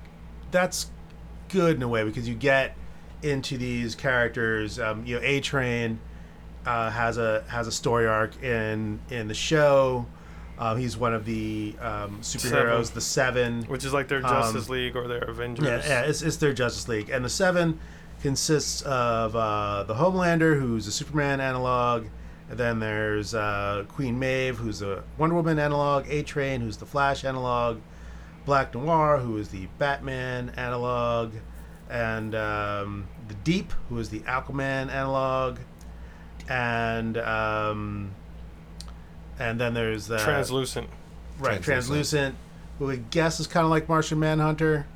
that's 0.51 0.91
good 1.51 1.77
in 1.77 1.83
a 1.83 1.89
way 1.89 2.05
because 2.05 2.27
you 2.27 2.35
get 2.35 2.75
into 3.23 3.59
these 3.59 3.95
characters. 3.95 4.79
Um, 4.79 5.05
you 5.05 5.17
know, 5.17 5.23
A 5.23 5.41
Train 5.41 6.01
uh, 6.65 6.91
has 6.91 7.19
a 7.19 7.45
has 7.49 7.67
a 7.67 7.73
story 7.73 8.07
arc 8.07 8.43
in 8.43 8.99
in 9.11 9.29
the 9.29 9.35
show. 9.35 10.07
Uh, 10.57 10.77
he's 10.77 10.97
one 10.97 11.13
of 11.13 11.27
the 11.27 11.75
um, 11.81 12.21
superheroes, 12.21 12.87
Seven. 12.87 12.95
the 12.95 13.01
Seven. 13.01 13.63
which 13.65 13.85
is 13.85 13.93
like 13.93 14.09
their 14.09 14.25
um, 14.25 14.31
Justice 14.31 14.69
League 14.69 14.97
or 14.97 15.07
their 15.07 15.25
Avengers. 15.25 15.67
Yeah, 15.67 15.83
yeah 15.85 16.01
it's, 16.03 16.23
it's 16.23 16.37
their 16.37 16.53
Justice 16.53 16.89
League, 16.89 17.11
and 17.11 17.25
the 17.25 17.29
Seven 17.29 17.79
consists 18.23 18.81
of 18.83 19.37
uh, 19.37 19.83
the 19.83 19.95
Homelander, 19.95 20.59
who's 20.59 20.87
a 20.87 20.93
Superman 20.93 21.41
analog, 21.41 22.07
and 22.51 22.59
then 22.59 22.81
there's 22.81 23.35
uh, 23.35 23.85
Queen 23.89 24.19
Maeve, 24.19 24.59
who's 24.59 24.83
a 24.83 25.03
Wonder 25.19 25.35
Woman 25.37 25.59
analog, 25.59 26.07
A 26.09 26.23
Train, 26.23 26.61
who's 26.61 26.77
the 26.77 26.87
Flash 26.87 27.25
analog, 27.25 27.81
Black 28.45 28.75
Noir, 28.75 29.19
who 29.19 29.39
is 29.39 29.49
the 29.49 29.67
Batman 29.79 30.53
analog, 30.57 31.33
and 31.89 32.35
um, 32.35 33.09
the 33.29 33.35
Deep, 33.35 33.73
who 33.89 33.99
is 33.99 34.11
the 34.11 34.21
Aquaman 34.21 34.91
analog, 34.91 35.59
and 36.49 37.17
um, 37.17 38.11
and 39.39 39.59
then 39.59 39.75
there's 39.75 40.11
uh, 40.11 40.19
Translucent. 40.19 40.89
right 41.39 41.63
Translucent. 41.63 41.65
translucent, 41.65 42.35
who 42.79 42.91
I 42.91 42.97
guess 42.97 43.41
is 43.41 43.47
kind 43.47 43.65
of 43.65 43.71
like 43.71 43.89
Martian 43.89 44.19
Manhunter. 44.19 44.87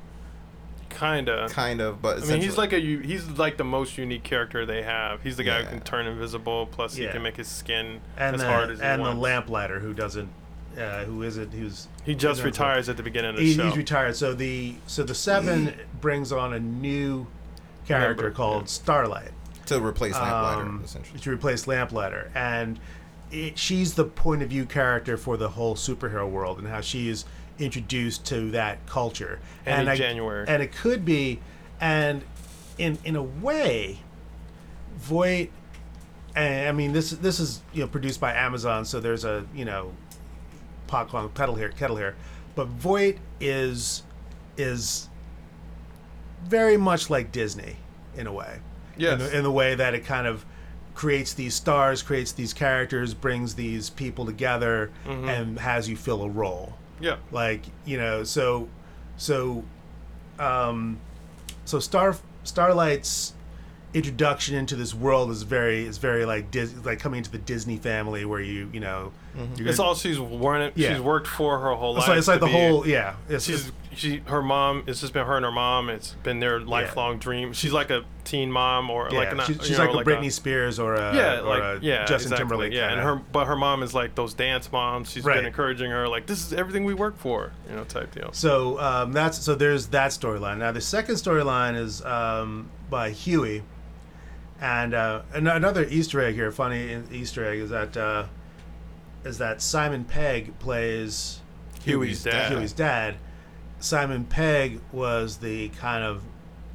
Kinda. 0.89 1.47
Kind 1.49 1.81
of, 1.81 2.01
but 2.01 2.17
I 2.17 2.19
mean, 2.21 2.41
he's 2.41 2.51
essentially- 2.53 2.57
like 2.57 2.73
a 2.73 2.79
u- 2.81 2.99
he's 2.99 3.27
like 3.29 3.57
the 3.57 3.63
most 3.63 3.97
unique 3.97 4.23
character 4.23 4.65
they 4.65 4.81
have. 4.83 5.21
He's 5.21 5.37
the 5.37 5.43
guy 5.43 5.59
Yeah. 5.59 5.65
who 5.65 5.69
can 5.69 5.81
turn 5.81 6.07
invisible. 6.07 6.67
Plus, 6.67 6.97
Yeah. 6.97 7.07
he 7.07 7.13
can 7.13 7.21
make 7.23 7.37
his 7.37 7.47
skin 7.47 8.01
and 8.17 8.35
as 8.35 8.41
the, 8.41 8.47
hard 8.47 8.71
as 8.71 8.79
he 8.79 8.85
and 8.85 9.01
the 9.01 9.05
wants. 9.05 9.21
lamplighter 9.21 9.79
who 9.79 9.93
doesn't 9.93 10.29
uh, 10.77 11.03
who 11.03 11.23
isn't 11.23 11.51
who's 11.53 11.87
He 12.05 12.13
just 12.15 12.33
isn't- 12.39 12.45
retires 12.45 12.89
at 12.89 12.95
the 12.97 13.03
beginning 13.03 13.31
of 13.31 13.37
the 13.37 13.43
he, 13.43 13.53
show. 13.55 13.65
he's 13.67 13.75
retired 13.75 14.15
so 14.15 14.33
the 14.33 14.75
so 14.87 15.03
the 15.03 15.15
seven 15.15 15.73
brings 16.01 16.31
on 16.31 16.53
a 16.53 16.59
new 16.59 17.27
character 17.87 18.23
Member, 18.23 18.35
called 18.35 18.61
yeah. 18.63 18.67
starlight 18.67 19.31
to 19.65 19.79
replace 19.83 20.13
Lamplighter, 20.13 20.61
um, 20.61 20.81
essentially. 20.85 21.19
to 21.19 21.31
replace 21.31 21.67
lamplighter 21.67 22.31
and 22.35 22.79
it, 23.31 23.57
she's 23.57 23.95
the 23.95 24.05
point 24.05 24.41
of 24.43 24.49
view 24.49 24.65
character 24.65 25.17
for 25.17 25.37
the 25.37 25.49
whole 25.49 25.75
superhero 25.75 26.27
world 26.29 26.59
and 26.59 26.67
how 26.67 26.81
she 26.81 27.09
is 27.09 27.25
introduced 27.59 28.25
to 28.25 28.51
that 28.51 28.85
culture 28.85 29.39
And 29.65 29.83
in 29.83 29.87
I- 29.89 29.95
January. 29.95 30.45
and 30.47 30.63
it 30.63 30.71
could 30.71 31.03
be 31.05 31.39
and 31.81 32.23
in 32.77 32.97
in 33.03 33.15
a 33.15 33.23
way 33.23 33.99
vought 34.97 35.47
and 36.35 36.67
I 36.69 36.71
mean 36.71 36.93
this 36.93 37.11
this 37.11 37.39
is 37.39 37.61
you 37.73 37.81
know 37.81 37.87
produced 37.87 38.19
by 38.21 38.33
Amazon, 38.33 38.85
so 38.85 38.99
there's 38.99 39.25
a 39.25 39.45
you 39.53 39.65
know 39.65 39.91
pot 40.87 41.09
calling 41.09 41.29
kettle 41.29 41.55
here 41.55 41.69
kettle 41.69 41.97
here, 41.97 42.15
but 42.55 42.67
Vought 42.67 43.15
is 43.39 44.03
is 44.57 45.09
very 46.45 46.77
much 46.77 47.09
like 47.09 47.31
Disney 47.31 47.75
in 48.15 48.27
a 48.27 48.31
way. 48.33 48.59
Yes. 48.97 49.13
In 49.13 49.19
the, 49.19 49.37
in 49.39 49.43
the 49.43 49.51
way 49.51 49.75
that 49.75 49.93
it 49.93 50.05
kind 50.05 50.27
of 50.27 50.45
creates 50.95 51.33
these 51.33 51.53
stars, 51.55 52.01
creates 52.03 52.31
these 52.33 52.53
characters, 52.53 53.13
brings 53.13 53.55
these 53.55 53.89
people 53.89 54.25
together, 54.25 54.91
Mm-hmm. 55.05 55.29
and 55.29 55.59
has 55.59 55.87
you 55.89 55.95
fill 55.97 56.23
a 56.23 56.29
role 56.29 56.73
yeah. 56.99 57.17
like 57.31 57.63
you 57.85 57.97
know 57.97 58.23
so 58.23 58.67
so 59.17 59.63
um 60.39 60.99
so 61.65 61.79
star 61.79 62.15
starlight's 62.43 63.33
introduction 63.93 64.55
into 64.55 64.75
this 64.75 64.93
world 64.93 65.31
is 65.31 65.41
very 65.43 65.85
is 65.85 65.97
very 65.97 66.25
like 66.25 66.51
Dis, 66.51 66.73
like 66.85 66.99
coming 66.99 67.19
into 67.19 67.31
the 67.31 67.37
Disney 67.39 67.77
family 67.77 68.23
where 68.25 68.39
you 68.41 68.69
you 68.71 68.79
know 68.79 69.11
you're 69.55 69.67
It's 69.67 69.77
gonna- 69.77 69.89
all 69.89 69.95
she's 69.95 70.19
worn. 70.19 70.71
Yeah. 70.75 70.93
She's 70.93 71.01
worked 71.01 71.27
for 71.27 71.59
her 71.59 71.73
whole 71.75 71.97
it's 71.97 72.01
life. 72.01 72.09
like, 72.09 72.17
it's 72.19 72.27
like 72.27 72.39
the 72.39 72.45
be- 72.47 72.51
whole 72.51 72.87
yeah 72.87 73.15
it's, 73.27 73.45
She's 73.45 73.67
it's- 73.67 73.71
she 73.95 74.17
her 74.25 74.41
mom. 74.41 74.83
It's 74.87 75.01
just 75.01 75.13
been 75.13 75.25
her 75.25 75.35
and 75.35 75.43
her 75.45 75.51
mom. 75.51 75.89
It's 75.89 76.13
been 76.23 76.39
their 76.39 76.59
lifelong 76.59 77.17
dream. 77.17 77.53
She's 77.53 77.73
like 77.73 77.89
a 77.89 78.03
teen 78.23 78.51
mom 78.51 78.89
or 78.89 79.09
yeah, 79.11 79.17
like 79.17 79.35
not, 79.35 79.47
she's, 79.47 79.57
she's 79.65 79.77
know, 79.77 79.91
like 79.91 80.05
a 80.05 80.09
Britney 80.09 80.31
Spears 80.31 80.77
or 80.79 80.93
a 80.95 81.15
yeah, 81.15 81.39
or 81.39 81.43
like 81.43 81.63
a 81.63 81.79
yeah, 81.81 82.05
Justin 82.05 82.31
exactly. 82.33 82.37
Timberlake 82.37 82.73
Yeah, 82.73 82.85
and 82.91 82.95
kinda. 82.99 83.03
her 83.15 83.21
but 83.31 83.45
her 83.47 83.55
mom 83.55 83.81
is 83.81 83.93
like 83.95 84.13
those 84.15 84.33
dance 84.35 84.71
moms. 84.71 85.09
She's 85.09 85.23
Right. 85.23 85.37
been 85.37 85.45
encouraging 85.45 85.89
her 85.91 86.07
like 86.07 86.27
this 86.27 86.45
is 86.45 86.53
everything 86.53 86.85
we 86.85 86.93
work 86.93 87.17
for, 87.17 87.51
you 87.69 87.75
know, 87.75 87.83
type 87.83 88.13
deal. 88.13 88.29
So 88.33 88.79
um, 88.79 89.11
that's 89.13 89.39
so 89.39 89.55
there's 89.55 89.87
that 89.87 90.11
storyline. 90.11 90.59
Now 90.59 90.71
the 90.71 90.81
second 90.81 91.15
storyline 91.15 91.75
is 91.75 92.03
um, 92.05 92.69
by 92.89 93.09
Hughie, 93.11 93.63
and 94.61 94.93
uh, 94.93 95.21
an- 95.33 95.47
another 95.47 95.85
Easter 95.89 96.21
egg 96.21 96.35
here. 96.35 96.51
Funny 96.51 97.01
Easter 97.11 97.43
egg 97.45 97.59
is 97.59 97.69
that 97.71 97.97
uh, 97.97 98.25
is 99.25 99.39
that 99.39 99.61
Simon 99.61 100.03
Pegg 100.05 100.57
plays 100.59 101.39
Hughie's 101.83 102.23
dad. 102.23 102.51
Hughie's 102.51 102.73
dad. 102.73 103.15
Simon 103.79 104.25
Pegg 104.25 104.79
was 104.91 105.37
the 105.37 105.69
kind 105.69 106.03
of 106.03 106.21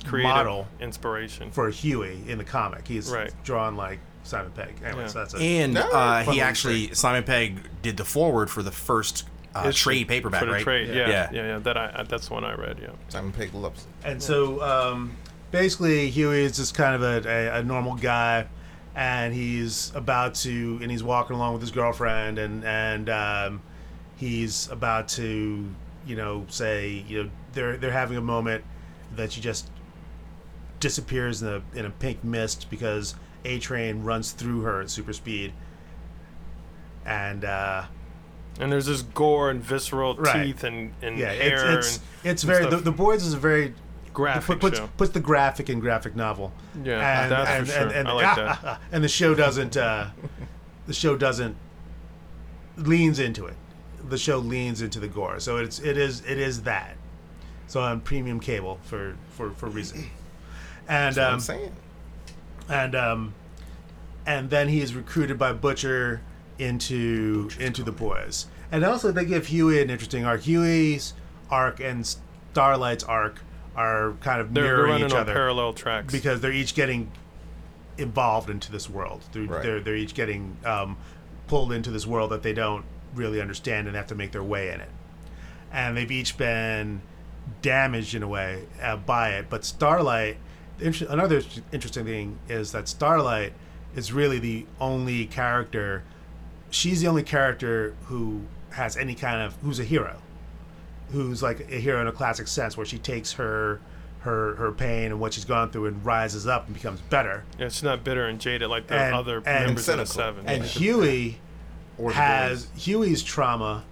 Creative 0.04 0.30
model 0.30 0.66
inspiration. 0.80 1.50
for 1.50 1.70
Hughie 1.70 2.22
in 2.28 2.38
the 2.38 2.44
comic. 2.44 2.86
He's 2.86 3.10
Right. 3.10 3.32
drawn 3.44 3.76
like 3.76 4.00
Simon 4.22 4.52
Pegg. 4.52 4.74
Anyway, 4.84 5.02
Yeah. 5.02 5.06
so 5.08 5.18
that's 5.20 5.34
a, 5.34 5.38
And 5.38 5.78
uh, 5.78 6.20
he 6.20 6.26
little 6.30 6.42
actually 6.42 6.94
Simon 6.94 7.24
Pegg 7.24 7.60
did 7.82 7.96
the 7.96 8.04
forward 8.04 8.50
for 8.50 8.62
the 8.62 8.70
first 8.72 9.24
uh, 9.54 9.70
trade 9.72 10.08
paperback, 10.08 10.40
for 10.40 10.46
the 10.46 10.52
right? 10.52 10.62
trade. 10.62 10.88
Yeah, 10.88 11.08
Yeah. 11.08 11.28
yeah, 11.32 11.42
yeah. 11.46 11.58
That 11.60 11.76
I 11.76 12.02
that's 12.08 12.28
the 12.28 12.34
one 12.34 12.44
I 12.44 12.54
read. 12.54 12.78
Yeah. 12.82 12.88
Simon 13.08 13.32
Pegg 13.32 13.54
loves. 13.54 13.86
And 14.04 14.22
so 14.22 14.60
um, 14.62 15.16
basically, 15.52 16.10
Hughie 16.10 16.42
is 16.44 16.56
just 16.56 16.74
kind 16.74 16.94
of 17.00 17.02
a, 17.24 17.28
a, 17.28 17.58
a 17.60 17.62
normal 17.62 17.94
guy, 17.94 18.46
and 18.96 19.32
he's 19.32 19.92
about 19.94 20.34
to, 20.36 20.78
and 20.82 20.90
he's 20.90 21.04
walking 21.04 21.36
along 21.36 21.52
with 21.52 21.62
his 21.62 21.70
girlfriend, 21.70 22.38
and 22.38 22.64
and 22.64 23.08
um, 23.08 23.62
he's 24.16 24.68
about 24.70 25.06
to, 25.10 25.66
you 26.06 26.16
know, 26.16 26.44
say, 26.48 27.04
you 27.08 27.24
know, 27.24 27.30
they're 27.52 27.76
they're 27.76 27.92
having 27.92 28.16
a 28.16 28.22
moment 28.22 28.64
that 29.16 29.32
she 29.32 29.40
just 29.40 29.70
disappears 30.80 31.42
in 31.42 31.48
a 31.48 31.62
in 31.78 31.86
a 31.86 31.90
pink 31.90 32.22
mist 32.24 32.68
because 32.70 33.14
a 33.44 33.58
train 33.58 34.02
runs 34.02 34.32
through 34.32 34.62
her 34.62 34.80
at 34.82 34.90
super 34.90 35.12
speed, 35.12 35.52
and. 37.04 37.44
uh 37.44 37.84
And 38.60 38.70
there's 38.70 38.86
this 38.86 39.02
gore 39.02 39.50
and 39.50 39.62
visceral 39.62 40.14
Right. 40.14 40.46
teeth 40.46 40.64
and, 40.64 40.92
and 41.02 41.18
yeah, 41.18 41.32
hair 41.32 41.78
it's 41.78 41.96
it's, 41.96 41.96
and 42.22 42.32
it's 42.32 42.42
and 42.44 42.52
very 42.52 42.70
the, 42.70 42.76
the 42.76 42.92
boys 42.92 43.24
is 43.26 43.34
a 43.34 43.38
very 43.38 43.74
graphic 44.12 44.60
puts, 44.60 44.78
show. 44.78 44.88
puts 44.96 45.10
the 45.12 45.20
graphic 45.20 45.68
in 45.68 45.80
graphic 45.80 46.14
novel. 46.14 46.52
Yeah, 46.84 47.22
and, 47.22 47.32
that's 47.32 47.50
for 47.50 47.56
and, 47.56 47.66
sure. 47.66 47.82
And, 47.82 47.92
and, 47.92 48.08
I 48.08 48.12
like 48.12 48.36
that. 48.36 48.80
and 48.92 49.02
the 49.02 49.08
show 49.08 49.34
doesn't. 49.34 49.76
Uh, 49.76 50.10
the 50.86 50.92
show 50.94 51.16
doesn't 51.16 51.56
leans 52.76 53.18
into 53.18 53.46
it. 53.46 53.56
The 54.08 54.18
show 54.18 54.38
leans 54.38 54.82
into 54.82 55.00
the 55.00 55.08
gore, 55.08 55.40
so 55.40 55.56
it's 55.56 55.78
it 55.78 55.96
is 55.96 56.20
it 56.26 56.38
is 56.38 56.62
that. 56.62 56.96
So 57.66 57.80
on 57.80 58.00
premium 58.00 58.40
cable 58.40 58.78
for 58.84 59.16
for 59.30 59.50
for 59.52 59.68
reason. 59.68 60.04
And 60.86 61.16
That's 61.16 61.16
what 61.16 61.26
um, 61.26 61.32
I'm 61.34 61.40
saying. 61.40 61.72
and 62.68 62.94
um, 62.94 63.34
and 64.26 64.50
then 64.50 64.68
he 64.68 64.82
is 64.82 64.94
recruited 64.94 65.38
by 65.38 65.54
Butcher 65.54 66.20
into 66.58 67.48
into 67.58 67.82
the 67.82 67.90
boys. 67.92 68.46
And 68.70 68.84
also 68.84 69.10
they 69.10 69.24
give 69.24 69.46
Hughie 69.46 69.80
an 69.80 69.88
interesting 69.88 70.26
arc. 70.26 70.42
Hughie's 70.42 71.14
arc 71.50 71.80
and 71.80 72.06
Starlight's 72.52 73.02
arc 73.04 73.40
are 73.74 74.12
kind 74.20 74.42
of 74.42 74.52
They're, 74.52 74.64
they're 74.64 74.76
mirroring 74.76 74.90
running 74.92 75.06
each 75.06 75.14
on 75.14 75.20
other 75.22 75.32
parallel 75.32 75.72
tracks. 75.72 76.12
because 76.12 76.42
they're 76.42 76.52
each 76.52 76.74
getting 76.74 77.10
involved 77.96 78.50
into 78.50 78.70
this 78.70 78.90
world. 78.90 79.22
They're 79.32 79.44
Right. 79.44 79.62
they're, 79.62 79.80
they're 79.80 79.96
each 79.96 80.12
getting 80.14 80.56
um, 80.66 80.98
pulled 81.46 81.72
into 81.72 81.90
this 81.90 82.06
world 82.06 82.30
that 82.30 82.42
they 82.42 82.52
don't 82.52 82.84
really 83.14 83.40
understand 83.40 83.86
and 83.86 83.96
have 83.96 84.06
to 84.08 84.14
make 84.14 84.32
their 84.32 84.42
way 84.42 84.70
in 84.70 84.80
it. 84.80 84.88
And 85.72 85.96
they've 85.96 86.10
each 86.10 86.36
been 86.36 87.02
damaged 87.62 88.14
in 88.14 88.22
a 88.22 88.28
way 88.28 88.64
uh, 88.82 88.96
by 88.96 89.30
it. 89.30 89.46
But 89.50 89.64
Starlight, 89.64 90.36
inter- 90.80 91.06
another 91.08 91.42
interesting 91.72 92.04
thing 92.04 92.38
is 92.48 92.72
that 92.72 92.88
Starlight 92.88 93.52
is 93.96 94.12
really 94.12 94.38
the 94.38 94.66
only 94.80 95.26
character. 95.26 96.02
She's 96.70 97.00
the 97.00 97.08
only 97.08 97.22
character 97.22 97.94
who 98.06 98.42
has 98.70 98.96
any 98.96 99.14
kind 99.14 99.40
of 99.42 99.54
who's 99.62 99.78
a 99.78 99.84
hero 99.84 100.16
who's 101.12 101.42
like 101.42 101.60
a 101.70 101.78
hero 101.78 102.00
in 102.00 102.08
a 102.08 102.12
classic 102.12 102.48
sense, 102.48 102.76
where 102.76 102.86
she 102.86 102.98
takes 102.98 103.32
her 103.34 103.78
her 104.20 104.54
her 104.56 104.72
pain 104.72 105.06
and 105.12 105.20
what 105.20 105.34
she's 105.34 105.44
gone 105.44 105.70
through 105.70 105.84
and 105.86 106.04
rises 106.04 106.46
up 106.46 106.64
and 106.66 106.74
becomes 106.74 106.98
better. 107.02 107.44
yeah, 107.58 107.68
she's 107.68 107.82
not 107.82 108.02
bitter 108.02 108.26
and 108.26 108.40
jaded 108.40 108.68
like 108.70 108.86
the 108.86 108.94
And- 108.94 109.14
other 109.14 109.36
and 109.46 109.66
members 109.66 109.88
of 109.88 109.98
the 109.98 110.06
seven. 110.06 110.46
And 110.48 110.62
Yeah. 110.64 110.68
Hughie 110.68 111.38
Or 111.98 112.12
has 112.12 112.66
boys. 112.66 112.86
Hughie's 112.86 113.22
trauma 113.22 113.84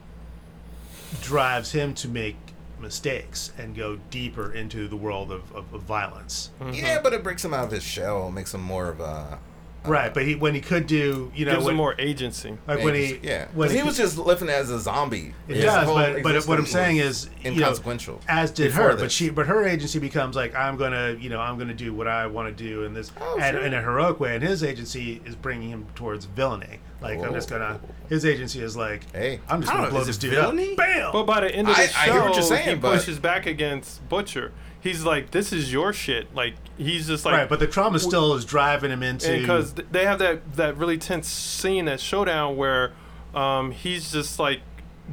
drives 1.21 1.73
him 1.73 1.95
to 1.95 2.09
make 2.09 2.37
mistakes 2.81 3.53
and 3.57 3.77
go 3.77 3.99
deeper 4.11 4.53
into 4.53 4.89
the 4.89 4.97
world 4.97 5.31
of, 5.31 5.55
of, 5.55 5.73
of 5.73 5.83
violence. 5.83 6.51
Yeah, 6.73 7.01
but 7.01 7.13
it 7.13 7.23
breaks 7.23 7.45
him 7.45 7.55
out 7.55 7.67
of 7.67 7.71
his 7.71 7.85
shell, 7.85 8.31
makes 8.31 8.53
him 8.55 8.63
more 8.63 8.89
of 8.89 9.01
a. 9.01 9.39
Right, 9.85 10.15
but 10.15 10.25
he 10.25 10.35
when 10.37 10.55
he 10.55 10.61
could 10.61 10.87
do, 10.87 11.33
you 11.35 11.45
know, 11.45 11.53
gives 11.53 11.65
when, 11.65 11.73
them 11.73 11.77
more 11.79 11.95
agency. 11.99 12.57
like 12.69 12.85
when 12.85 12.95
he 12.95 13.19
yeah, 13.23 13.49
when 13.53 13.71
he, 13.71 13.83
was 13.83 13.97
just 13.97 14.17
living 14.17 14.49
as 14.49 14.71
a 14.71 14.79
zombie. 14.79 15.35
It 15.49 15.57
His 15.57 15.65
does, 15.65 15.89
but 15.89 16.23
but 16.23 16.45
what 16.47 16.59
I'm 16.59 16.67
saying 16.67 16.99
was 16.99 17.25
is 17.25 17.31
you 17.43 17.51
know, 17.51 17.57
inconsequential. 17.57 18.21
as 18.29 18.51
did 18.53 18.69
before 18.71 18.91
her. 18.91 18.97
But 18.97 19.11
she, 19.11 19.31
but 19.31 19.47
her 19.47 19.67
agency 19.67 19.99
becomes 19.99 20.37
like 20.37 20.55
I'm 20.55 20.77
gonna, 20.77 21.17
you 21.19 21.31
know, 21.31 21.41
I'm 21.41 21.59
gonna 21.59 21.75
do 21.75 21.93
what 21.93 22.07
I 22.07 22.27
want 22.29 22.57
to 22.57 22.65
do 22.65 22.85
in 22.85 22.95
this, 22.95 23.11
Oh, 23.21 23.39
and 23.41 23.57
sure. 23.57 23.67
in 23.67 23.75
a 23.75 23.81
heroic 23.83 24.21
way. 24.21 24.35
And 24.37 24.43
his 24.45 24.63
agency 24.63 25.21
is 25.25 25.35
bringing 25.35 25.71
him 25.71 25.87
towards 25.97 26.27
villainy. 26.27 26.79
Like 27.01 27.19
I'm 27.19 27.33
just 27.35 27.51
gonna. 27.51 27.81
Oh. 27.83 27.89
His 28.09 28.25
agency 28.25 28.61
is 28.61 28.77
like, 28.77 29.11
Hey. 29.13 29.41
I'm 29.49 29.61
just 29.63 29.73
gonna 29.73 29.87
know, 29.87 29.91
blow 29.91 30.05
this 30.05 30.17
dude 30.19 30.31
villainy? 30.35 30.73
up. 30.73 30.77
Bam. 30.77 31.13
But 31.13 31.25
by 31.25 31.41
the 31.41 31.53
end 31.53 31.69
of 31.69 31.75
the 31.75 31.83
I- 31.83 31.87
show, 31.87 32.01
I 32.01 32.05
hear 32.13 32.21
what 32.23 32.35
you're 32.35 32.43
saying, 32.43 32.69
he 32.69 32.75
but- 32.77 32.99
pushes 32.99 33.19
back 33.19 33.47
against 33.47 34.09
Butcher. 34.09 34.53
He's 34.83 35.05
like, 35.05 35.31
"This 35.31 35.53
is 35.53 35.73
your 35.73 35.93
shit." 35.93 36.35
Like 36.35 36.55
he's 36.77 37.07
just 37.07 37.25
like, 37.25 37.35
right, 37.35 37.49
but 37.49 37.61
the 37.61 37.67
trauma 37.67 37.99
still 37.99 38.35
is 38.35 38.45
driving 38.45 38.91
him 38.91 39.03
into. 39.03 39.39
because 39.41 39.75
they 39.75 40.05
have 40.05 40.19
that 40.19 40.55
that 40.57 40.77
really 40.77 40.99
tense 40.99 41.29
scene 41.29 41.87
at 41.89 42.01
showdown 42.01 42.57
where 42.57 42.93
um, 43.35 43.71
he's 43.71 44.11
just 44.13 44.39
like 44.39 44.61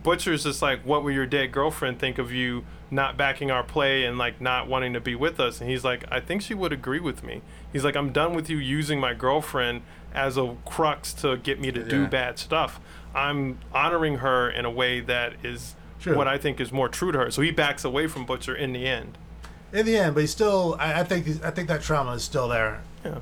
butcher's 0.04 0.44
just 0.44 0.62
like 0.62 0.86
what 0.86 1.04
will 1.04 1.12
your 1.12 1.26
dead 1.26 1.52
girlfriend 1.52 2.00
think 2.00 2.18
of 2.20 2.32
you 2.32 2.64
not 2.92 3.18
backing 3.18 3.50
our 3.50 3.64
play 3.64 4.06
and 4.06 4.18
like 4.20 4.40
not 4.40 4.68
wanting 4.68 4.94
to 4.94 5.00
be 5.00 5.16
with 5.16 5.40
us 5.40 5.60
and 5.60 5.70
he's 5.70 5.84
like 5.84 6.04
i 6.12 6.20
think 6.20 6.44
she 6.44 6.54
would 6.54 6.72
agree 6.72 7.00
with 7.00 7.24
me 7.24 7.42
he's 7.74 7.84
like 7.84 7.96
i'm 7.96 8.12
done 8.12 8.34
with 8.36 8.50
you 8.52 8.58
using 8.58 9.00
my 9.00 9.16
girlfriend 9.16 9.82
as 10.14 10.38
a 10.38 10.56
crux 10.64 11.12
to 11.12 11.38
get 11.38 11.60
me 11.60 11.72
to 11.72 11.84
do 11.84 12.02
Yeah. 12.02 12.08
bad 12.08 12.38
stuff 12.40 12.80
i'm 13.16 13.58
honoring 13.74 14.18
her 14.18 14.48
in 14.50 14.64
a 14.64 14.72
way 14.72 15.00
that 15.02 15.34
is 15.44 15.76
True. 16.00 16.16
what 16.16 16.28
i 16.28 16.38
think 16.38 16.62
is 16.62 16.72
more 16.72 16.88
true 16.88 17.12
to 17.12 17.18
her 17.18 17.32
so 17.32 17.42
he 17.42 17.50
backs 17.50 17.84
away 17.84 18.06
from 18.06 18.26
butcher 18.28 18.56
in 18.56 18.74
the 18.74 18.86
end 18.86 19.18
in 19.74 19.86
the 19.86 19.98
end, 19.98 20.16
but 20.16 20.22
he's 20.22 20.32
still. 20.32 20.76
I, 20.80 21.02
I 21.02 21.04
think 21.04 21.28
I 21.44 21.52
think 21.52 21.68
that 21.68 21.82
trauma 21.82 22.12
is 22.14 22.24
still 22.24 22.48
there. 22.48 22.82
yeah 23.06 23.20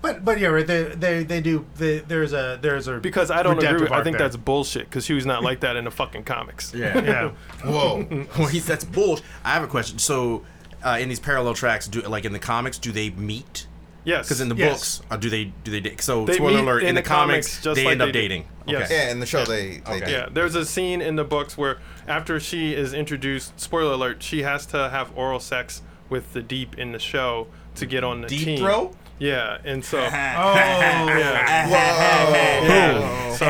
But 0.00 0.24
but 0.24 0.38
yeah, 0.38 0.48
right. 0.48 0.66
They 0.66 0.82
they 0.84 1.24
they 1.24 1.40
do. 1.40 1.66
They, 1.76 1.98
there's 1.98 2.32
a 2.32 2.58
there's 2.60 2.86
a 2.88 2.98
because 2.98 3.30
i 3.30 3.42
don't 3.42 3.58
agree 3.62 3.80
with 3.82 3.90
i 3.92 4.02
think 4.02 4.16
there. 4.18 4.26
that's 4.28 4.36
bullshit 4.36 4.84
because 4.84 5.06
he 5.06 5.14
was 5.14 5.26
not 5.26 5.42
like 5.42 5.60
that 5.60 5.76
in 5.76 5.84
the 5.84 5.90
fucking 5.90 6.24
comics 6.24 6.72
Yeah. 6.74 7.02
yeah. 7.02 7.30
Whoa. 7.64 8.26
well, 8.38 8.46
he's 8.48 8.64
that's 8.66 8.84
bullshit. 8.84 9.24
I 9.44 9.50
have 9.54 9.62
a 9.64 9.66
question. 9.66 9.98
So, 9.98 10.44
uh, 10.84 10.98
in 11.00 11.08
these 11.08 11.20
parallel 11.20 11.54
tracks, 11.54 11.88
do 11.88 12.00
like 12.02 12.24
in 12.24 12.32
the 12.32 12.38
comics, 12.38 12.78
do 12.78 12.92
they 12.92 13.10
meet? 13.10 13.66
yes 14.04 14.26
Because 14.26 14.40
in 14.40 14.48
the 14.48 14.54
Yes. 14.54 14.98
books, 14.98 15.02
uh, 15.10 15.16
do 15.16 15.28
they 15.28 15.46
do 15.64 15.80
they? 15.80 15.96
So, 15.96 16.24
They 16.24 16.34
spoiler 16.34 16.52
meet 16.58 16.62
alert: 16.62 16.82
in, 16.84 16.88
in 16.90 16.94
the, 16.94 17.02
the 17.02 17.08
comics, 17.08 17.48
comics 17.48 17.64
just 17.64 17.76
they 17.76 17.84
like 17.84 17.92
end 17.92 18.00
they 18.00 18.04
up 18.06 18.12
do. 18.12 18.20
dating. 18.20 18.48
Yes. 18.66 18.84
Okay. 18.84 18.94
Yeah, 19.06 19.10
in 19.10 19.18
the 19.20 19.26
show 19.26 19.44
they 19.44 19.78
they 19.78 19.90
Okay. 19.96 19.98
did. 20.00 20.08
Yeah, 20.10 20.28
there's 20.30 20.54
a 20.54 20.64
scene 20.64 21.02
in 21.02 21.16
the 21.16 21.24
books 21.24 21.58
where 21.58 21.78
after 22.06 22.38
she 22.38 22.72
is 22.74 22.94
introduced, 22.94 23.58
spoiler 23.60 23.92
alert, 23.94 24.22
she 24.22 24.42
has 24.42 24.64
to 24.66 24.88
have 24.90 25.10
oral 25.16 25.40
sex 25.40 25.82
with 26.10 26.32
the 26.32 26.42
deep 26.42 26.78
in 26.78 26.92
the 26.92 26.98
show 26.98 27.46
to 27.76 27.86
get 27.86 28.02
on 28.04 28.20
the 28.22 28.28
Deep 28.28 28.44
team. 28.44 28.58
throat? 28.58 28.94
Yeah, 29.18 29.58
and 29.64 29.84
so 29.84 29.98
Oh. 29.98 30.02
yeah, 30.04 31.68
yeah, 31.68 33.32
so 33.36 33.46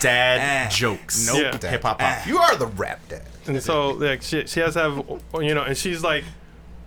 Dad 0.00 0.70
jokes. 0.70 1.26
Nope. 1.26 1.62
Hip 1.62 1.82
hop. 1.82 1.96
Ah. 2.00 2.22
You 2.26 2.38
are 2.38 2.56
the 2.56 2.66
rap 2.66 3.00
dad. 3.08 3.22
and 3.46 3.62
so 3.62 3.90
like 3.90 4.22
she 4.22 4.46
she 4.46 4.60
has 4.60 4.74
to 4.74 4.80
have 4.80 5.20
you 5.42 5.54
know, 5.54 5.62
and 5.62 5.76
she's 5.76 6.02
like 6.02 6.24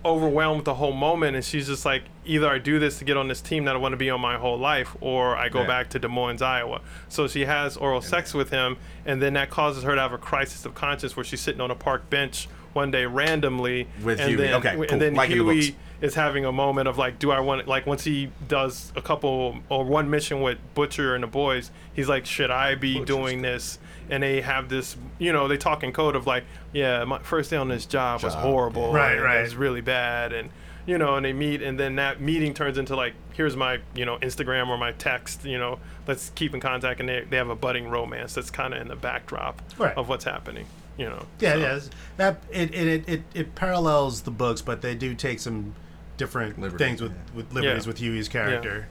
overwhelmed 0.04 0.58
with 0.58 0.64
the 0.66 0.74
whole 0.74 0.92
moment, 0.92 1.34
and 1.36 1.44
she's 1.44 1.66
just 1.66 1.84
like 1.86 2.02
either 2.26 2.48
I 2.48 2.58
do 2.58 2.78
this 2.78 2.98
to 2.98 3.04
get 3.04 3.16
on 3.16 3.28
this 3.28 3.40
team 3.40 3.64
that 3.64 3.74
I 3.74 3.78
want 3.78 3.92
to 3.92 3.96
be 3.96 4.10
on 4.10 4.20
my 4.20 4.36
whole 4.36 4.58
life, 4.58 4.94
or 5.00 5.36
I 5.36 5.48
go 5.48 5.60
Right. 5.60 5.68
back 5.68 5.90
to 5.90 5.98
Des 5.98 6.08
Moines, 6.08 6.42
Iowa. 6.42 6.80
So 7.08 7.26
she 7.26 7.46
has 7.46 7.76
oral 7.76 8.02
sex 8.02 8.34
with 8.34 8.50
him, 8.50 8.76
and 9.06 9.22
then 9.22 9.32
that 9.34 9.48
causes 9.50 9.82
her 9.84 9.94
to 9.94 10.00
have 10.00 10.12
a 10.12 10.18
crisis 10.18 10.66
of 10.66 10.74
conscience 10.74 11.16
where 11.16 11.24
she's 11.24 11.40
sitting 11.40 11.60
on 11.60 11.70
a 11.70 11.74
park 11.74 12.10
bench 12.10 12.48
one 12.74 12.90
day 12.90 13.06
randomly 13.06 13.86
With 14.02 14.20
and 14.20 14.30
Hughie. 14.30 14.42
Then, 14.42 14.54
Okay, 14.54 14.74
cool. 14.74 14.86
And 14.90 15.00
then 15.00 15.14
Like 15.14 15.30
in 15.30 15.46
the 15.46 15.74
is 16.00 16.14
having 16.14 16.44
a 16.44 16.52
moment 16.52 16.86
of 16.86 16.98
like, 16.98 17.18
do 17.18 17.30
I 17.30 17.40
want 17.40 17.66
like 17.66 17.86
once 17.86 18.04
he 18.04 18.30
does 18.46 18.92
a 18.94 19.00
couple 19.00 19.58
or 19.70 19.84
one 19.84 20.10
mission 20.10 20.42
with 20.42 20.58
Butcher 20.74 21.14
and 21.14 21.22
the 21.22 21.28
boys, 21.28 21.70
he's 21.94 22.08
like, 22.08 22.26
should 22.26 22.50
I 22.50 22.74
be 22.74 23.02
doing 23.04 23.40
this? 23.42 23.78
And 24.10 24.22
they 24.22 24.42
have 24.42 24.68
this, 24.68 24.96
you 25.18 25.32
know, 25.32 25.48
they 25.48 25.56
talk 25.56 25.82
in 25.82 25.92
code 25.92 26.14
of 26.14 26.26
like, 26.26 26.44
yeah, 26.74 27.04
my 27.04 27.20
first 27.20 27.48
day 27.48 27.56
on 27.56 27.68
this 27.68 27.86
job, 27.86 28.22
was 28.22 28.34
horrible, 28.34 28.90
yeah. 28.92 28.96
Right, 28.98 29.18
right. 29.18 29.38
it 29.38 29.42
was 29.44 29.56
really 29.56 29.80
bad, 29.80 30.34
and 30.34 30.50
you 30.84 30.98
know, 30.98 31.14
and 31.16 31.24
they 31.24 31.32
meet, 31.32 31.62
and 31.62 31.80
then 31.80 31.96
that 31.96 32.20
meeting 32.20 32.52
turns 32.52 32.76
into 32.76 32.94
like, 32.94 33.14
here's 33.32 33.56
my, 33.56 33.78
you 33.94 34.04
know, 34.04 34.18
Instagram 34.18 34.68
or 34.68 34.76
my 34.76 34.92
text, 34.92 35.42
you 35.46 35.56
know, 35.56 35.78
let's 36.06 36.28
keep 36.34 36.52
in 36.52 36.60
contact, 36.60 37.00
and 37.00 37.08
they, 37.08 37.22
they 37.22 37.38
have 37.38 37.48
a 37.48 37.56
budding 37.56 37.88
romance 37.88 38.34
that's 38.34 38.50
kind 38.50 38.74
of 38.74 38.82
in 38.82 38.88
the 38.88 38.96
backdrop 38.96 39.62
Right. 39.78 39.96
of 39.96 40.10
what's 40.10 40.24
happening, 40.24 40.66
you 40.96 41.06
know. 41.06 41.24
Yeah, 41.40 41.52
so. 41.52 41.58
yeah. 41.58 41.80
That 42.16 42.42
it, 42.50 42.74
it, 42.74 42.86
it, 42.86 43.08
it, 43.08 43.22
it 43.34 43.54
parallels 43.54 44.22
the 44.22 44.30
books, 44.30 44.62
but 44.62 44.82
they 44.82 44.94
do 44.94 45.14
take 45.14 45.40
some 45.40 45.74
different 46.16 46.58
Liberty, 46.60 46.84
things 46.84 47.02
with, 47.02 47.12
yeah. 47.12 47.34
with 47.34 47.52
liberties 47.52 47.84
Yeah. 47.84 47.88
with 47.88 47.98
Hughie's 47.98 48.28
character. 48.28 48.86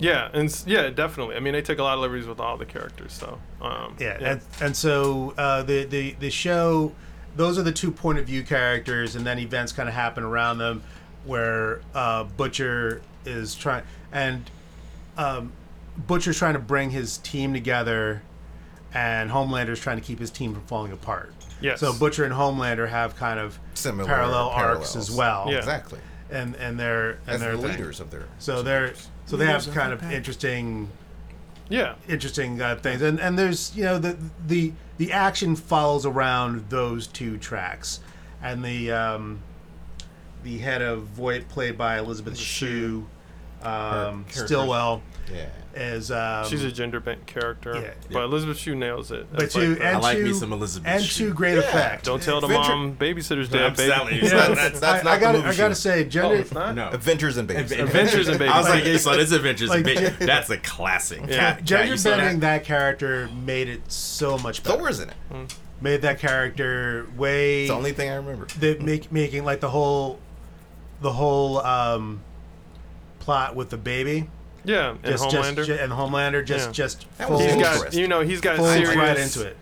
Yeah, 0.00 0.28
and 0.32 0.62
yeah, 0.66 0.90
definitely. 0.90 1.34
I 1.36 1.40
mean, 1.40 1.54
they 1.54 1.62
take 1.62 1.78
a 1.78 1.82
lot 1.82 1.94
of 1.94 2.00
liberties 2.00 2.26
with 2.26 2.38
all 2.38 2.56
the 2.56 2.64
characters, 2.64 3.12
so 3.12 3.38
um, 3.60 3.96
Yeah, 3.98 4.16
And, 4.20 4.40
and 4.60 4.76
so 4.76 5.34
uh, 5.36 5.62
the, 5.64 5.84
the 5.84 6.14
the 6.20 6.30
show, 6.30 6.92
those 7.34 7.58
are 7.58 7.62
the 7.62 7.72
two 7.72 7.90
point 7.90 8.18
of 8.18 8.26
view 8.26 8.44
characters, 8.44 9.16
and 9.16 9.26
then 9.26 9.38
events 9.40 9.72
kind 9.72 9.88
of 9.88 9.94
happen 9.94 10.22
around 10.22 10.58
them, 10.58 10.82
where 11.24 11.80
uh, 11.94 12.24
Butcher 12.24 13.02
is 13.24 13.56
trying 13.56 13.82
and 14.12 14.48
um, 15.16 15.52
Butcher's 16.06 16.38
trying 16.38 16.54
to 16.54 16.60
bring 16.60 16.90
his 16.90 17.18
team 17.18 17.52
together, 17.52 18.22
and 18.94 19.30
Homelander's 19.30 19.80
trying 19.80 19.98
to 19.98 20.02
keep 20.04 20.18
his 20.18 20.30
team 20.30 20.54
from 20.54 20.62
falling 20.64 20.92
apart. 20.92 21.32
Yes. 21.60 21.80
So 21.80 21.92
Butcher 21.92 22.24
and 22.24 22.32
Homelander 22.32 22.88
have 22.88 23.16
kind 23.16 23.40
of 23.40 23.58
Similar 23.74 24.08
parallel 24.08 24.48
arcs 24.48 24.94
as 24.96 25.10
well. 25.10 25.46
Yeah. 25.50 25.58
Exactly. 25.58 25.98
And 26.30 26.54
and 26.56 26.78
they're 26.78 27.10
and 27.10 27.20
As 27.28 27.40
they're 27.40 27.56
the 27.56 27.62
thing. 27.62 27.70
leaders 27.72 28.00
of 28.00 28.10
their. 28.10 28.26
So 28.38 28.62
they're 28.62 28.94
so 29.26 29.36
they 29.36 29.46
have 29.46 29.68
kind 29.72 29.92
of 29.92 30.02
interesting 30.12 30.88
yeah, 31.70 31.96
interesting 32.08 32.62
uh, 32.62 32.76
things, 32.76 33.02
and 33.02 33.20
and 33.20 33.38
there's 33.38 33.76
you 33.76 33.84
know 33.84 33.98
the 33.98 34.16
the 34.46 34.72
the 34.96 35.12
action 35.12 35.54
follows 35.54 36.06
around 36.06 36.70
those 36.70 37.06
two 37.06 37.36
tracks, 37.36 38.00
and 38.42 38.64
the 38.64 38.90
um, 38.92 39.40
the 40.44 40.58
head 40.58 40.80
of 40.80 41.02
Vought 41.08 41.46
played 41.48 41.76
by 41.76 41.98
Elizabeth 41.98 42.38
Shue, 42.38 43.06
um. 43.62 44.24
Stillwell 44.30 45.02
Yeah. 45.30 45.48
Is 45.74 46.10
um, 46.10 46.44
she's 46.46 46.64
a 46.64 46.72
gender 46.72 46.98
bent 46.98 47.26
character, 47.26 47.74
Yeah. 47.80 47.90
but 48.10 48.24
Elizabeth 48.24 48.56
Shue 48.58 48.74
nails 48.74 49.12
it. 49.12 49.26
but 49.30 49.40
That's 49.40 49.52
to 49.54 49.70
like, 49.70 49.78
and 49.80 49.88
I 49.88 49.98
like 49.98 50.16
to, 50.18 50.24
me 50.24 50.32
some 50.32 50.52
Elizabeth 50.52 50.88
and 50.88 51.02
Shue. 51.04 51.28
to 51.28 51.34
great 51.34 51.58
effect. 51.58 52.04
don't 52.04 52.22
tell 52.22 52.40
the 52.40 52.46
Adventure- 52.46 52.70
mom 52.76 52.96
babysitter's 52.96 53.48
dead, 53.48 53.62
I'm 53.62 53.74
baby. 53.74 53.92
telling 53.92 54.14
you. 54.16 54.22
You 54.22 54.30
know, 54.30 54.54
That's- 54.54 54.80
that's 54.80 55.00
I, 55.00 55.02
not 55.04 55.06
I 55.06 55.14
the 55.16 55.20
gotta, 55.20 55.38
movie 55.38 55.50
I 55.50 55.54
gotta 55.56 55.74
shoe. 55.74 55.80
say, 55.80 56.00
Oh, 56.00 56.08
gender. 56.08 56.36
it's 56.36 56.52
not. 56.52 56.74
No. 56.74 56.88
Adventures 56.90 57.36
and 57.36 57.46
Babies. 57.46 57.72
Adventures 57.72 58.28
in 58.28 58.38
Babies. 58.38 58.52
I 58.54 58.58
was 58.58 58.68
like, 58.68 58.82
hey, 58.84 58.98
son, 58.98 59.20
it's 59.20 59.30
Adventures. 59.32 59.68
Like, 59.70 59.84
Ba- 59.84 59.94
yeah. 59.94 60.08
That's 60.18 60.50
a 60.50 60.56
classic. 60.58 61.20
Yeah. 61.20 61.26
Cat- 61.36 61.56
cat, 61.58 61.64
Gender 61.64 61.90
you 61.92 61.96
saw 61.96 62.10
that? 62.10 62.16
bending 62.18 62.40
that 62.40 62.64
character 62.64 63.28
made 63.44 63.68
it 63.68 63.90
so 63.92 64.36
much 64.38 64.62
better. 64.64 64.78
Thor's 64.78 65.00
in 65.00 65.10
it. 65.10 65.16
Made 65.80 66.02
that 66.02 66.18
character 66.18 67.06
way 67.16 67.60
It's 67.62 67.70
the 67.70 67.76
only 67.76 67.92
thing 67.92 68.10
I 68.10 68.16
remember. 68.16 68.46
the 68.58 68.76
make, 68.80 69.12
making 69.12 69.44
like 69.44 69.60
the 69.60 69.68
whole 69.70 70.18
the 71.00 71.12
whole 71.12 71.58
um 71.58 72.20
plot 73.20 73.54
with 73.54 73.70
the 73.70 73.76
baby 73.76 74.28
yeah, 74.64 74.90
and 74.90 75.02
just 75.04 75.24
Homelander. 75.24 75.64
just 75.66 75.70
and 75.70 75.92
Homelander 75.92 76.44
just 76.44 76.66
Yeah. 76.66 76.72
just 76.72 77.06
That 77.18 77.28
he's 77.40 77.56
got, 77.56 77.94
you 77.94 78.08
know, 78.08 78.20
he's 78.20 78.40
got 78.40 78.56
folds 78.56 78.72
serious. 78.72 78.94
right 78.96 79.16
into 79.18 79.46
it. 79.46 79.56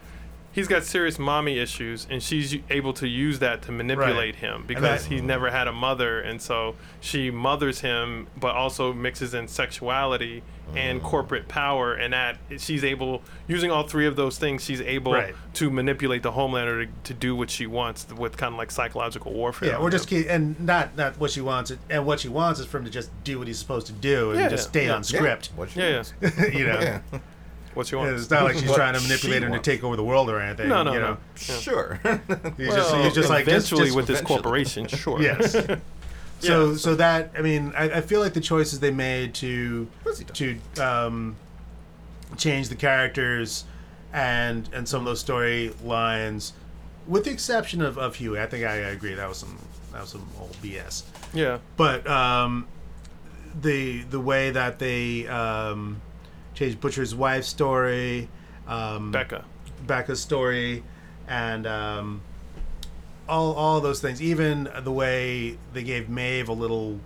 He's 0.56 0.68
got 0.68 0.84
serious 0.84 1.18
mommy 1.18 1.58
issues, 1.58 2.06
and 2.08 2.22
she's 2.22 2.56
able 2.70 2.94
to 2.94 3.06
use 3.06 3.40
that 3.40 3.60
to 3.64 3.72
manipulate 3.72 4.36
him 4.36 4.64
because 4.66 5.02
that- 5.02 5.02
he's 5.02 5.20
never 5.20 5.50
had 5.50 5.68
a 5.68 5.72
mother, 5.72 6.18
and 6.18 6.40
so 6.40 6.76
she 6.98 7.30
mothers 7.30 7.80
him, 7.80 8.26
but 8.40 8.54
also 8.54 8.94
mixes 8.94 9.34
in 9.34 9.48
sexuality 9.48 10.42
and 10.74 11.02
mm. 11.02 11.04
corporate 11.04 11.46
power, 11.46 11.92
and 11.92 12.14
that 12.14 12.38
she's 12.56 12.84
able, 12.84 13.22
using 13.46 13.70
all 13.70 13.82
three 13.86 14.06
of 14.06 14.16
those 14.16 14.38
things, 14.38 14.64
she's 14.64 14.80
able 14.80 15.12
Right. 15.12 15.34
to 15.54 15.70
manipulate 15.70 16.22
the 16.22 16.32
Homelander 16.32 16.86
to, 16.86 16.92
to 17.04 17.14
do 17.14 17.36
what 17.36 17.50
she 17.50 17.66
wants 17.66 18.06
with 18.16 18.38
kind 18.38 18.54
of 18.54 18.58
like 18.58 18.70
psychological 18.70 19.34
warfare. 19.34 19.68
Yeah, 19.68 19.76
on 19.76 19.82
or 19.82 19.90
just 19.90 20.08
keep, 20.08 20.26
and 20.30 20.58
not 20.58 20.96
not 20.96 21.20
what 21.20 21.32
she 21.32 21.42
wants, 21.42 21.70
and 21.90 22.06
what 22.06 22.20
she 22.20 22.28
wants 22.30 22.60
is 22.60 22.66
for 22.66 22.78
him 22.78 22.84
to 22.86 22.90
just 22.90 23.10
do 23.24 23.38
what 23.38 23.46
he's 23.46 23.58
supposed 23.58 23.88
to 23.88 23.92
do 23.92 24.30
and 24.30 24.40
Yeah, 24.40 24.48
just 24.48 24.68
yeah, 24.68 24.70
stay 24.70 24.86
yeah. 24.86 24.94
on 24.94 25.04
script. 25.04 25.50
What 25.54 25.68
she 25.70 25.80
Yeah, 25.80 25.96
wants. 25.96 26.14
you 26.54 26.66
know, 26.66 26.80
Yeah. 26.80 27.00
what 27.76 27.86
she 27.88 27.96
wants. 27.96 28.22
it's 28.22 28.30
not 28.30 28.44
like 28.44 28.56
she's 28.56 28.68
What 28.68 28.76
trying 28.76 28.94
to 28.94 29.00
manipulate 29.00 29.42
him 29.42 29.52
to 29.52 29.58
take 29.58 29.84
over 29.84 29.96
the 29.96 30.04
world 30.04 30.28
or 30.30 30.40
anything. 30.40 30.68
No, 30.68 30.82
no, 30.82 30.92
you 30.94 31.00
no. 31.00 31.06
know? 31.12 31.18
Sure. 31.36 32.00
He's 32.56 32.68
just 32.74 32.92
Well, 32.92 33.02
he's 33.04 33.14
just 33.14 33.28
like 33.30 33.46
eventually 33.46 33.84
just, 33.86 33.96
with 33.96 34.06
this 34.06 34.20
corporation, 34.20 34.86
sure. 34.88 35.20
yes. 35.22 35.54
So 36.38 36.70
Yeah. 36.72 36.76
so 36.76 36.94
that 36.96 37.30
I 37.36 37.40
mean 37.40 37.72
I, 37.76 37.84
I 37.84 38.00
feel 38.02 38.20
like 38.20 38.34
the 38.34 38.40
choices 38.42 38.80
they 38.80 38.90
made 38.90 39.34
to 39.36 39.88
What's 40.02 40.18
he 40.18 40.24
done? 40.26 40.60
to 40.74 40.84
um, 40.84 41.36
change 42.36 42.68
the 42.68 42.74
characters 42.76 43.64
and 44.12 44.68
and 44.74 44.86
some 44.86 45.00
of 45.00 45.06
those 45.06 45.24
storylines, 45.24 46.52
with 47.06 47.24
the 47.24 47.30
exception 47.30 47.80
of, 47.80 47.96
of 47.98 48.16
Hughie, 48.16 48.38
I 48.40 48.46
think 48.46 48.64
I 48.66 48.74
agree 48.74 49.14
that 49.14 49.28
was 49.28 49.38
some 49.38 49.58
that 49.92 50.02
was 50.02 50.10
some 50.10 50.28
old 50.38 50.52
BS. 50.62 51.04
yeah, 51.32 51.58
But 51.78 52.06
um, 52.06 52.66
the 53.60 54.02
the 54.02 54.20
way 54.20 54.50
that 54.50 54.78
they 54.78 55.26
um, 55.26 56.02
changed 56.56 56.80
Butcher's 56.80 57.14
wife's 57.14 57.46
story, 57.46 58.28
um, 58.66 59.12
Becca. 59.12 59.44
Becca's 59.86 60.20
story, 60.20 60.82
and 61.28 61.66
um, 61.68 62.20
all 63.28 63.52
all 63.54 63.80
those 63.80 64.00
things. 64.00 64.20
Even 64.20 64.68
the 64.82 64.90
way 64.90 65.56
they 65.72 65.84
gave 65.84 66.08
Maeve 66.08 66.48
a 66.48 66.52
little 66.52 66.98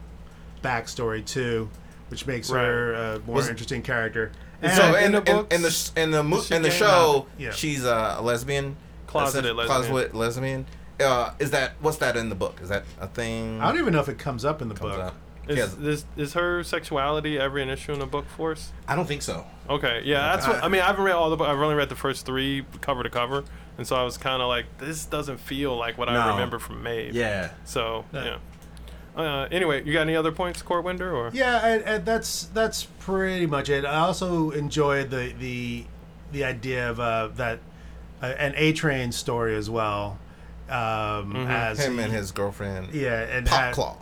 backstory 0.62 1.24
too, 1.24 1.68
which 2.08 2.26
makes 2.26 2.48
her 2.50 2.94
a 2.94 3.18
more 3.26 3.36
Was- 3.36 3.48
interesting 3.48 3.82
character. 3.82 4.32
And- 4.62 4.72
so 4.72 4.94
in 4.94 5.04
in, 5.06 5.12
the 5.12 5.18
in, 5.18 5.24
books? 5.24 5.54
in 5.56 5.62
the 5.62 5.90
in 6.02 6.10
the 6.10 6.22
mo- 6.22 6.42
in 6.50 6.62
the 6.62 6.70
show, 6.70 7.26
Yeah. 7.38 7.50
she's 7.52 7.84
a 7.84 8.20
lesbian, 8.22 8.76
Closeted 9.06 9.56
lesbian. 9.56 9.82
closeted 9.84 10.14
lesbian. 10.14 10.66
Uh, 11.00 11.32
is 11.38 11.50
that 11.52 11.72
what's 11.80 11.96
that 11.98 12.14
in 12.16 12.28
the 12.28 12.34
book? 12.34 12.60
Is 12.62 12.68
that 12.68 12.84
a 13.00 13.06
thing? 13.06 13.60
I 13.60 13.68
don't 13.68 13.80
even 13.80 13.92
know 13.94 14.00
if 14.00 14.08
it 14.10 14.18
comes 14.18 14.44
up 14.44 14.60
in 14.62 14.68
the 14.68 14.74
comes 14.74 14.96
book. 14.96 15.04
up? 15.06 15.14
Is, 15.50 15.56
Yeah. 15.80 15.88
is, 15.88 16.04
is 16.16 16.32
her 16.34 16.62
sexuality 16.62 17.38
ever 17.38 17.58
an 17.58 17.68
issue 17.68 17.92
in 17.92 17.98
the 17.98 18.06
book 18.06 18.24
for 18.36 18.52
us? 18.52 18.72
I 18.88 18.94
don't 18.96 19.06
think 19.06 19.22
so. 19.22 19.44
Okay, 19.68 20.02
yeah, 20.04 20.34
that's 20.34 20.46
what 20.46 20.62
I 20.64 20.68
mean. 20.68 20.80
I 20.80 20.86
haven't 20.86 21.04
read 21.04 21.14
all 21.14 21.28
the 21.30 21.36
book. 21.36 21.48
I've 21.48 21.58
only 21.58 21.74
read 21.74 21.88
the 21.88 21.96
first 21.96 22.24
three 22.24 22.64
cover 22.80 23.02
to 23.02 23.10
cover, 23.10 23.44
and 23.76 23.86
so 23.86 23.96
I 23.96 24.02
was 24.04 24.16
kind 24.16 24.40
of 24.42 24.48
like, 24.48 24.66
this 24.78 25.04
doesn't 25.04 25.38
feel 25.38 25.76
like 25.76 25.98
what 25.98 26.08
I 26.08 26.14
No. 26.14 26.32
remember 26.32 26.58
from 26.58 26.82
Maeve. 26.82 27.14
Yeah. 27.14 27.50
So 27.64 28.04
No. 28.12 28.24
yeah. 28.24 28.36
Uh, 29.16 29.48
anyway, 29.50 29.82
you 29.84 29.92
got 29.92 30.02
any 30.02 30.14
other 30.16 30.30
points, 30.32 30.62
Court 30.62 30.84
Winder, 30.84 31.14
or 31.14 31.30
Yeah, 31.32 31.66
and, 31.66 31.82
and 31.84 32.06
that's 32.06 32.44
that's 32.54 32.84
pretty 33.00 33.44
much 33.46 33.68
it. 33.68 33.84
I 33.84 33.96
also 33.98 34.50
enjoyed 34.50 35.10
the 35.10 35.32
the 35.38 35.84
the 36.30 36.44
idea 36.44 36.88
of 36.88 37.00
uh, 37.00 37.28
that 37.34 37.58
uh, 38.22 38.26
an 38.26 38.54
A 38.56 38.72
Train 38.72 39.10
story 39.10 39.56
as 39.56 39.68
well. 39.68 40.18
Um, 40.68 41.34
as 41.48 41.80
Him 41.84 41.98
he- 41.98 42.04
and 42.04 42.12
his 42.12 42.30
girlfriend. 42.30 42.94
yeah, 42.94 43.22
and 43.22 43.46
Pop 43.46 43.60
as, 43.62 43.74
Claw. 43.74 43.96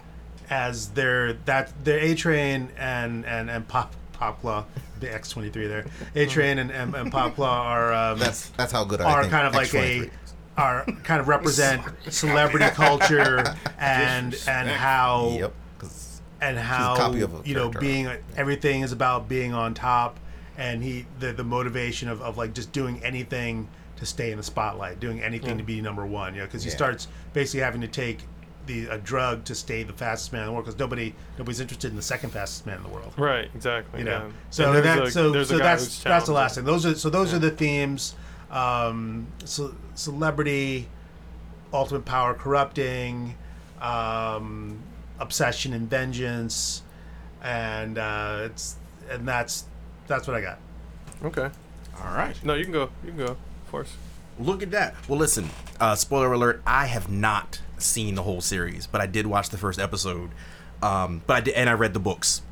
As 0.50 0.88
their 0.90 1.34
that 1.44 1.72
their 1.84 1.98
A 1.98 2.14
Train 2.14 2.68
and 2.78 3.24
and 3.26 3.50
and 3.50 3.66
Pop 3.68 3.94
Pop 4.12 4.40
Claw, 4.40 4.64
the 5.00 5.12
X 5.12 5.30
twenty 5.30 5.50
three 5.50 5.66
there. 5.66 5.86
A 6.14 6.26
Train 6.26 6.58
and, 6.58 6.70
and 6.70 6.94
and 6.94 7.12
Pop 7.12 7.34
Claw 7.34 7.62
are 7.62 7.92
um, 7.92 8.18
That's 8.18 8.48
that's 8.50 8.72
how 8.72 8.84
good 8.84 9.00
I 9.00 9.12
are 9.12 9.20
think 9.22 9.32
kind 9.32 9.46
of 9.46 9.54
like 9.54 9.72
a 9.74 9.78
X-23 9.78 10.02
is. 10.04 10.10
are 10.56 10.84
kind 11.04 11.20
of 11.20 11.28
represent 11.28 11.82
celebrity 12.10 12.66
culture 12.70 13.44
and 13.78 14.34
and 14.48 14.68
how 14.68 15.36
Yep. 15.38 15.54
'cause 15.78 16.20
and 16.40 16.58
how 16.58 16.96
copy 16.96 17.20
of 17.20 17.46
you 17.46 17.54
know 17.54 17.62
character. 17.70 17.80
being 17.80 18.08
everything 18.36 18.80
is 18.82 18.92
about 18.92 19.28
being 19.28 19.52
on 19.52 19.74
top 19.74 20.18
and 20.56 20.82
he 20.82 21.06
the, 21.20 21.32
the 21.32 21.44
motivation 21.44 22.08
of, 22.08 22.20
of 22.22 22.36
like 22.36 22.52
just 22.54 22.72
doing 22.72 23.00
anything 23.04 23.68
to 23.96 24.06
stay 24.06 24.30
in 24.30 24.36
the 24.36 24.42
spotlight 24.42 24.98
doing 25.00 25.20
anything 25.22 25.58
to 25.58 25.64
be 25.64 25.80
number 25.80 26.04
one 26.06 26.34
you 26.34 26.40
know 26.40 26.46
because 26.46 26.62
he 26.64 26.70
Yeah. 26.70 26.76
starts 26.76 27.08
basically 27.32 27.60
having 27.60 27.80
to 27.82 27.88
take 27.88 28.20
the 28.68 28.86
a 28.86 28.98
drug 28.98 29.44
to 29.46 29.54
stay 29.56 29.82
the 29.82 29.92
fastest 29.92 30.32
man 30.32 30.42
in 30.42 30.46
the 30.46 30.52
world 30.52 30.64
because 30.66 30.78
nobody 30.78 31.12
nobody's 31.38 31.58
interested 31.60 31.90
in 31.90 31.96
the 31.96 32.02
second 32.02 32.30
fastest 32.30 32.64
man 32.66 32.76
in 32.76 32.82
the 32.84 32.88
world 32.88 33.12
right? 33.16 33.50
Exactly. 33.54 33.98
you 33.98 34.04
know 34.04 34.26
yeah. 34.26 34.32
so 34.50 34.66
And 34.66 34.74
there's 34.76 34.84
that 34.84 35.02
a- 35.08 35.10
so 35.10 35.30
there's 35.32 35.48
so 35.48 35.58
guy 35.58 35.64
that's 35.64 35.84
who's 35.84 36.04
that's 36.04 36.26
the 36.26 36.32
last 36.32 36.54
thing 36.54 36.64
those 36.64 36.86
are 36.86 36.94
so 36.94 37.10
those 37.10 37.34
are 37.34 37.38
the 37.40 37.50
themes 37.50 38.14
um 38.52 39.26
ce- 39.44 39.74
celebrity 39.94 40.88
ultimate 41.72 42.04
power 42.04 42.32
corrupting 42.34 43.34
um 43.80 44.78
obsession 45.18 45.72
and 45.72 45.90
vengeance 45.90 46.82
and 47.42 47.98
uh 47.98 48.40
it's 48.44 48.76
and 49.10 49.26
that's 49.26 49.64
that's 50.06 50.26
what 50.28 50.36
i 50.36 50.40
got 50.40 50.58
Okay. 51.24 51.50
All 52.00 52.14
right. 52.14 52.36
No, 52.44 52.54
you 52.54 52.62
can 52.62 52.72
go. 52.72 52.90
You 53.02 53.08
can 53.10 53.16
go. 53.18 53.24
Of 53.32 53.70
course. 53.72 53.92
Look 54.38 54.62
at 54.62 54.70
that. 54.70 54.94
Well, 55.08 55.18
listen. 55.18 55.50
Uh, 55.80 55.96
spoiler 55.96 56.32
alert: 56.32 56.62
I 56.64 56.86
have 56.86 57.10
not 57.10 57.60
seen 57.82 58.14
the 58.14 58.22
whole 58.22 58.40
series, 58.40 58.86
but 58.86 59.00
I 59.00 59.06
did 59.06 59.26
watch 59.26 59.48
the 59.50 59.58
first 59.58 59.78
episode. 59.78 60.30
Um, 60.82 61.22
but 61.26 61.36
I 61.36 61.40
did, 61.40 61.54
and 61.54 61.68
I 61.68 61.72
read 61.72 61.92
the 61.94 62.00
books. 62.00 62.42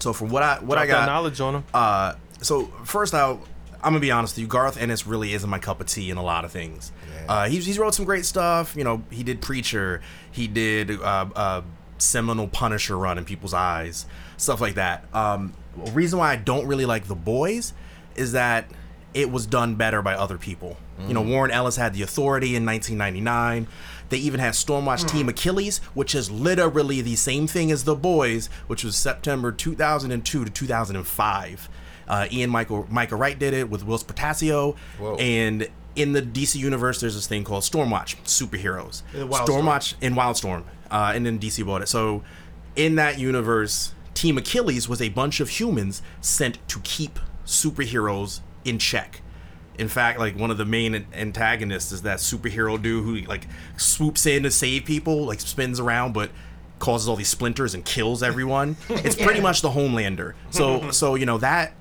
So 0.00 0.12
from 0.12 0.28
what 0.30 0.42
I 0.42 0.56
what 0.56 0.74
Drop 0.76 0.78
I 0.78 0.86
that 0.86 0.92
got, 0.92 1.06
knowledge 1.06 1.40
on 1.40 1.52
them. 1.54 1.64
uh, 1.74 2.14
so 2.40 2.66
first 2.84 3.14
out, 3.14 3.40
I'm 3.74 3.92
gonna 3.92 4.00
be 4.00 4.10
honest 4.10 4.36
with 4.36 4.42
you. 4.42 4.46
Garth 4.48 4.76
Ennis 4.80 5.06
really 5.06 5.32
isn't 5.34 5.48
my 5.48 5.58
cup 5.58 5.80
of 5.80 5.86
tea 5.86 6.10
in 6.10 6.16
a 6.16 6.22
lot 6.22 6.44
of 6.44 6.52
things. 6.52 6.92
Yeah. 7.12 7.32
Uh, 7.32 7.48
he's 7.48 7.66
he's 7.66 7.78
wrote 7.78 7.94
some 7.94 8.04
great 8.04 8.24
stuff. 8.24 8.74
You 8.76 8.84
know, 8.84 9.02
he 9.10 9.22
did 9.22 9.40
Preacher. 9.40 10.00
He 10.30 10.46
did 10.48 10.90
uh, 11.00 11.26
uh, 11.34 11.62
seminal 11.98 12.48
Punisher 12.48 12.96
run 12.96 13.18
in 13.18 13.24
people's 13.24 13.54
eyes, 13.54 14.06
stuff 14.36 14.60
like 14.60 14.74
that. 14.74 15.04
Um, 15.14 15.52
reason 15.92 16.18
why 16.18 16.32
I 16.32 16.36
don't 16.36 16.66
really 16.66 16.86
like 16.86 17.06
the 17.06 17.14
boys 17.16 17.72
is 18.16 18.32
that 18.32 18.66
it 19.14 19.30
was 19.30 19.46
done 19.46 19.74
better 19.76 20.02
by 20.02 20.14
other 20.14 20.38
people. 20.38 20.76
You 21.06 21.14
know, 21.14 21.22
Warren 21.22 21.52
Ellis 21.52 21.76
had 21.76 21.94
The 21.94 22.02
Authority 22.02 22.56
in 22.56 22.66
1999. 22.66 23.68
They 24.08 24.18
even 24.18 24.40
had 24.40 24.54
Stormwatch 24.54 25.08
Team 25.08 25.28
Achilles, 25.28 25.78
which 25.94 26.14
is 26.14 26.30
literally 26.30 27.00
the 27.00 27.16
same 27.16 27.46
thing 27.46 27.70
as 27.70 27.84
The 27.84 27.94
Boys, 27.94 28.48
which 28.66 28.84
was 28.84 28.96
September 28.96 29.52
2002 29.52 30.44
to 30.44 30.50
2005. 30.50 31.68
Uh, 32.06 32.26
Ian 32.32 32.50
Michael 32.50 32.86
Micah 32.90 33.16
Wright 33.16 33.38
did 33.38 33.52
it 33.52 33.68
with 33.68 33.84
Whilce 33.84 34.02
Portacio, 34.02 34.76
Whoa. 34.98 35.16
and 35.16 35.68
in 35.94 36.12
the 36.12 36.22
DC 36.22 36.54
universe, 36.56 37.00
there's 37.00 37.16
this 37.16 37.26
thing 37.26 37.44
called 37.44 37.64
Stormwatch 37.64 38.16
superheroes. 38.24 39.02
Stormwatch 39.46 39.94
in 40.00 40.14
Wildstorm, 40.14 40.62
uh, 40.90 41.12
and 41.14 41.26
then 41.26 41.38
DC 41.38 41.66
bought 41.66 41.82
it. 41.82 41.88
So 41.88 42.22
in 42.76 42.94
that 42.94 43.18
universe, 43.18 43.92
Team 44.14 44.38
Achilles 44.38 44.88
was 44.88 45.02
a 45.02 45.10
bunch 45.10 45.40
of 45.40 45.48
humans 45.50 46.00
sent 46.20 46.66
to 46.68 46.80
keep 46.80 47.18
superheroes 47.44 48.40
in 48.64 48.78
check. 48.78 49.20
In 49.78 49.88
fact, 49.88 50.18
like 50.18 50.36
one 50.36 50.50
of 50.50 50.58
the 50.58 50.64
main 50.64 51.06
antagonists 51.12 51.92
is 51.92 52.02
that 52.02 52.18
superhero 52.18 52.80
dude 52.80 53.04
who 53.04 53.28
like 53.28 53.46
swoops 53.76 54.26
in 54.26 54.42
to 54.42 54.50
save 54.50 54.84
people, 54.84 55.24
like 55.24 55.40
spins 55.40 55.78
around, 55.78 56.12
but 56.12 56.30
causes 56.78 57.08
all 57.08 57.16
these 57.16 57.28
splinters 57.28 57.74
and 57.74 57.84
kills 57.84 58.22
everyone. 58.22 58.76
It's 58.88 59.16
pretty 59.16 59.40
much 59.40 59.62
the 59.62 59.70
Homelander. 59.70 60.34
So, 60.50 60.90
so 60.90 61.14
you 61.14 61.26
know 61.26 61.38
that 61.38 61.74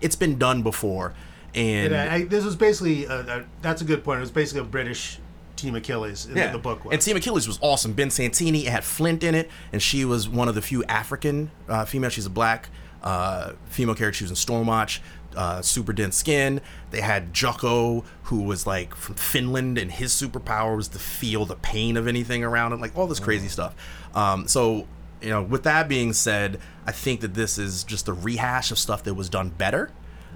it's 0.00 0.16
been 0.16 0.38
done 0.38 0.62
before, 0.62 1.14
and 1.54 1.92
And 1.92 2.10
I, 2.10 2.14
I, 2.14 2.24
this 2.24 2.44
was 2.44 2.56
basically 2.56 3.04
a, 3.06 3.20
a, 3.20 3.44
that's 3.62 3.82
a 3.82 3.84
good 3.84 4.04
point. 4.04 4.18
It 4.18 4.20
was 4.20 4.30
basically 4.30 4.60
a 4.60 4.64
British 4.64 5.18
team 5.56 5.74
Achilles 5.74 6.26
in 6.26 6.52
the 6.52 6.58
book. 6.58 6.84
Was. 6.84 6.92
And 6.92 7.02
Team 7.02 7.16
Achilles 7.16 7.46
was 7.46 7.58
awesome. 7.62 7.92
Ben 7.92 8.10
Santini 8.10 8.64
had 8.64 8.84
Flint 8.84 9.22
in 9.22 9.34
it, 9.34 9.50
and 9.72 9.82
she 9.82 10.04
was 10.04 10.28
one 10.28 10.48
of 10.48 10.54
the 10.54 10.62
few 10.62 10.84
African 10.84 11.50
uh, 11.68 11.84
female. 11.84 12.10
She's 12.10 12.26
a 12.26 12.30
black 12.30 12.68
uh, 13.02 13.52
female 13.66 13.94
character. 13.94 14.18
She 14.18 14.24
was 14.24 14.30
in 14.30 14.36
Stormwatch. 14.36 15.00
Uh, 15.36 15.60
super 15.62 15.92
dense 15.92 16.16
skin. 16.16 16.60
They 16.90 17.00
had 17.00 17.34
Jocko, 17.34 18.04
who 18.24 18.42
was 18.42 18.66
like 18.66 18.94
from 18.94 19.16
Finland, 19.16 19.78
and 19.78 19.90
his 19.90 20.12
superpower 20.12 20.76
was 20.76 20.88
to 20.88 20.98
feel 20.98 21.44
the 21.44 21.56
pain 21.56 21.96
of 21.96 22.06
anything 22.06 22.44
around 22.44 22.72
him, 22.72 22.80
like 22.80 22.96
all 22.96 23.06
this 23.06 23.20
crazy 23.20 23.48
stuff. 23.48 23.74
Um, 24.14 24.46
so, 24.46 24.86
you 25.20 25.30
know, 25.30 25.42
with 25.42 25.64
that 25.64 25.88
being 25.88 26.12
said, 26.12 26.60
I 26.86 26.92
think 26.92 27.20
that 27.20 27.34
this 27.34 27.58
is 27.58 27.82
just 27.84 28.08
a 28.08 28.12
rehash 28.12 28.70
of 28.70 28.78
stuff 28.78 29.02
that 29.04 29.14
was 29.14 29.28
done 29.28 29.50
better. 29.50 29.90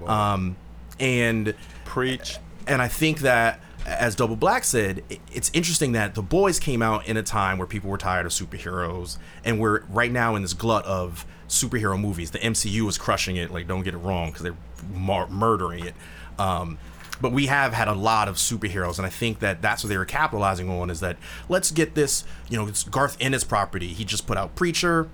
Um, 0.05 0.57
and 0.99 1.53
Preach. 1.85 2.37
and 2.67 2.81
I 2.81 2.87
think 2.87 3.19
that, 3.19 3.61
as 3.85 4.15
Double 4.15 4.35
Black 4.35 4.63
said, 4.63 5.03
it's 5.31 5.49
interesting 5.53 5.93
that 5.93 6.15
the 6.15 6.21
boys 6.21 6.59
came 6.59 6.81
out 6.81 7.07
in 7.07 7.17
a 7.17 7.23
time 7.23 7.57
where 7.57 7.67
people 7.67 7.89
were 7.89 7.97
tired 7.97 8.25
of 8.25 8.31
superheroes, 8.31 9.17
and 9.43 9.59
we're 9.59 9.83
right 9.85 10.11
now 10.11 10.35
in 10.35 10.41
this 10.41 10.53
glut 10.53 10.85
of 10.85 11.25
superhero 11.49 11.99
movies. 11.99 12.31
The 12.31 12.39
MCU 12.39 12.87
is 12.87 12.97
crushing 12.97 13.35
it. 13.35 13.51
Like, 13.51 13.67
don't 13.67 13.83
get 13.83 13.93
it 13.93 13.97
wrong, 13.97 14.29
because 14.29 14.43
they're 14.43 14.57
mar- 14.93 15.27
murdering 15.27 15.85
it. 15.85 15.95
Um, 16.37 16.77
but 17.21 17.31
we 17.31 17.47
have 17.47 17.73
had 17.73 17.87
a 17.87 17.93
lot 17.93 18.27
of 18.27 18.35
superheroes, 18.37 18.97
and 18.97 19.05
I 19.05 19.09
think 19.09 19.39
that 19.39 19.61
that's 19.61 19.83
what 19.83 19.89
they 19.89 19.97
were 19.97 20.05
capitalizing 20.05 20.69
on. 20.69 20.89
Is 20.89 21.01
that 21.01 21.17
let's 21.49 21.71
get 21.71 21.95
this, 21.95 22.23
you 22.49 22.57
know, 22.57 22.67
it's 22.67 22.83
Garth 22.83 23.17
Ennis 23.19 23.43
property. 23.43 23.87
He 23.87 24.05
just 24.05 24.25
put 24.25 24.37
out 24.37 24.55
Preacher, 24.55 25.09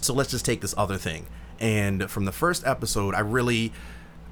so 0.00 0.14
let's 0.14 0.30
just 0.30 0.44
take 0.44 0.62
this 0.62 0.74
other 0.78 0.96
thing. 0.96 1.26
And 1.58 2.10
from 2.10 2.24
the 2.24 2.32
first 2.32 2.66
episode, 2.66 3.14
I 3.14 3.20
really, 3.20 3.72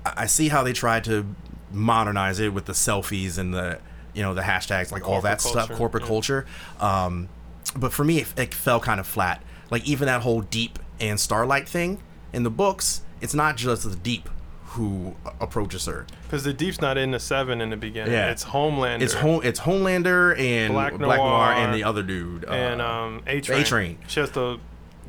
I 0.06 0.26
see 0.26 0.48
how 0.48 0.62
they 0.62 0.72
tried 0.72 1.04
to 1.04 1.26
modernize 1.70 2.40
it 2.40 2.54
with 2.54 2.64
the 2.64 2.72
selfies 2.72 3.36
and 3.36 3.52
the, 3.52 3.78
you 4.14 4.22
know, 4.22 4.32
the 4.32 4.40
hashtags, 4.40 4.90
like 4.90 5.06
all 5.06 5.20
that 5.20 5.42
stuff, 5.42 5.70
corporate 5.72 6.04
yeah. 6.04 6.08
culture. 6.08 6.46
Um, 6.80 7.28
but 7.76 7.92
for 7.92 8.04
me, 8.04 8.20
it, 8.20 8.38
it 8.38 8.54
fell 8.54 8.80
kind 8.80 8.98
of 8.98 9.06
flat. 9.06 9.42
Like 9.70 9.86
even 9.86 10.06
that 10.06 10.22
whole 10.22 10.40
Deep 10.40 10.78
and 11.00 11.18
Starlight 11.20 11.68
thing 11.68 12.00
in 12.32 12.42
the 12.42 12.50
books, 12.50 13.02
it's 13.20 13.34
not 13.34 13.56
just 13.56 13.88
the 13.88 13.96
Deep 13.96 14.28
who 14.72 15.16
approaches 15.40 15.87
her. 15.87 16.06
Because 16.24 16.44
the 16.44 16.52
Deep's 16.52 16.80
not 16.80 16.98
in 16.98 17.11
the 17.11 17.18
seven 17.18 17.61
in 17.61 17.70
the 17.70 17.76
beginning. 17.76 18.12
Yeah. 18.12 18.30
It's 18.30 18.44
Homelander. 18.44 19.00
It's 19.02 19.14
home. 19.14 19.40
It's 19.42 19.61
Homelander 19.61 20.38
and 20.38 20.74
Black 20.74 20.96
Black, 20.98 21.18
Noir, 21.18 21.28
Noir 21.30 21.52
and 21.54 21.74
the 21.74 21.84
other 21.84 22.02
dude. 22.02 22.44
and 22.44 22.80
uh, 22.82 22.87
um, 22.87 23.22
A 23.26 23.40
Train. 23.40 23.62
A-Train. 23.62 23.98
She 24.08 24.20
has 24.20 24.30
to 24.32 24.61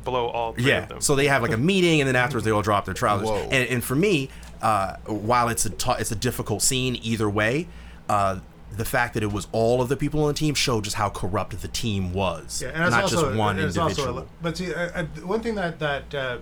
blow 0.04 0.28
all 0.28 0.54
three 0.54 0.64
Yeah. 0.64 0.84
of 0.84 0.88
them. 0.88 1.00
So 1.02 1.14
they 1.14 1.26
have 1.26 1.42
like 1.42 1.52
a 1.52 1.58
meeting, 1.58 2.00
and 2.00 2.08
then 2.08 2.16
afterwards 2.16 2.46
they 2.46 2.50
all 2.50 2.62
drop 2.62 2.86
their 2.86 2.94
trousers. 2.94 3.28
Whoa. 3.28 3.36
And, 3.50 3.68
and 3.68 3.84
for 3.84 3.94
me, 3.94 4.30
uh, 4.62 4.96
while 5.06 5.48
it's 5.50 5.66
a 5.66 5.70
tou- 5.70 5.96
it's 5.98 6.10
a 6.10 6.16
difficult 6.16 6.62
scene 6.62 6.98
either 7.02 7.28
way, 7.28 7.68
uh, 8.08 8.38
the 8.76 8.84
fact 8.84 9.14
that 9.14 9.22
it 9.22 9.32
was 9.32 9.48
all 9.52 9.82
of 9.82 9.88
the 9.88 9.96
people 9.96 10.22
on 10.22 10.28
the 10.28 10.34
team 10.34 10.54
showed 10.54 10.84
just 10.84 10.96
how 10.96 11.08
corrupt 11.10 11.60
the 11.60 11.68
team 11.68 12.12
was, 12.12 12.62
Yeah, 12.62 12.68
and 12.68 12.82
it's 12.84 12.90
not 12.92 13.02
also, 13.04 13.22
just 13.26 13.36
one 13.36 13.58
and 13.58 13.66
it's 13.68 13.76
individual. 13.76 14.18
Also, 14.20 14.28
but 14.40 14.56
see, 14.56 14.72
uh, 14.74 15.04
one 15.24 15.40
thing 15.40 15.54
that 15.56 15.78
that 15.80 16.14
uh, 16.14 16.38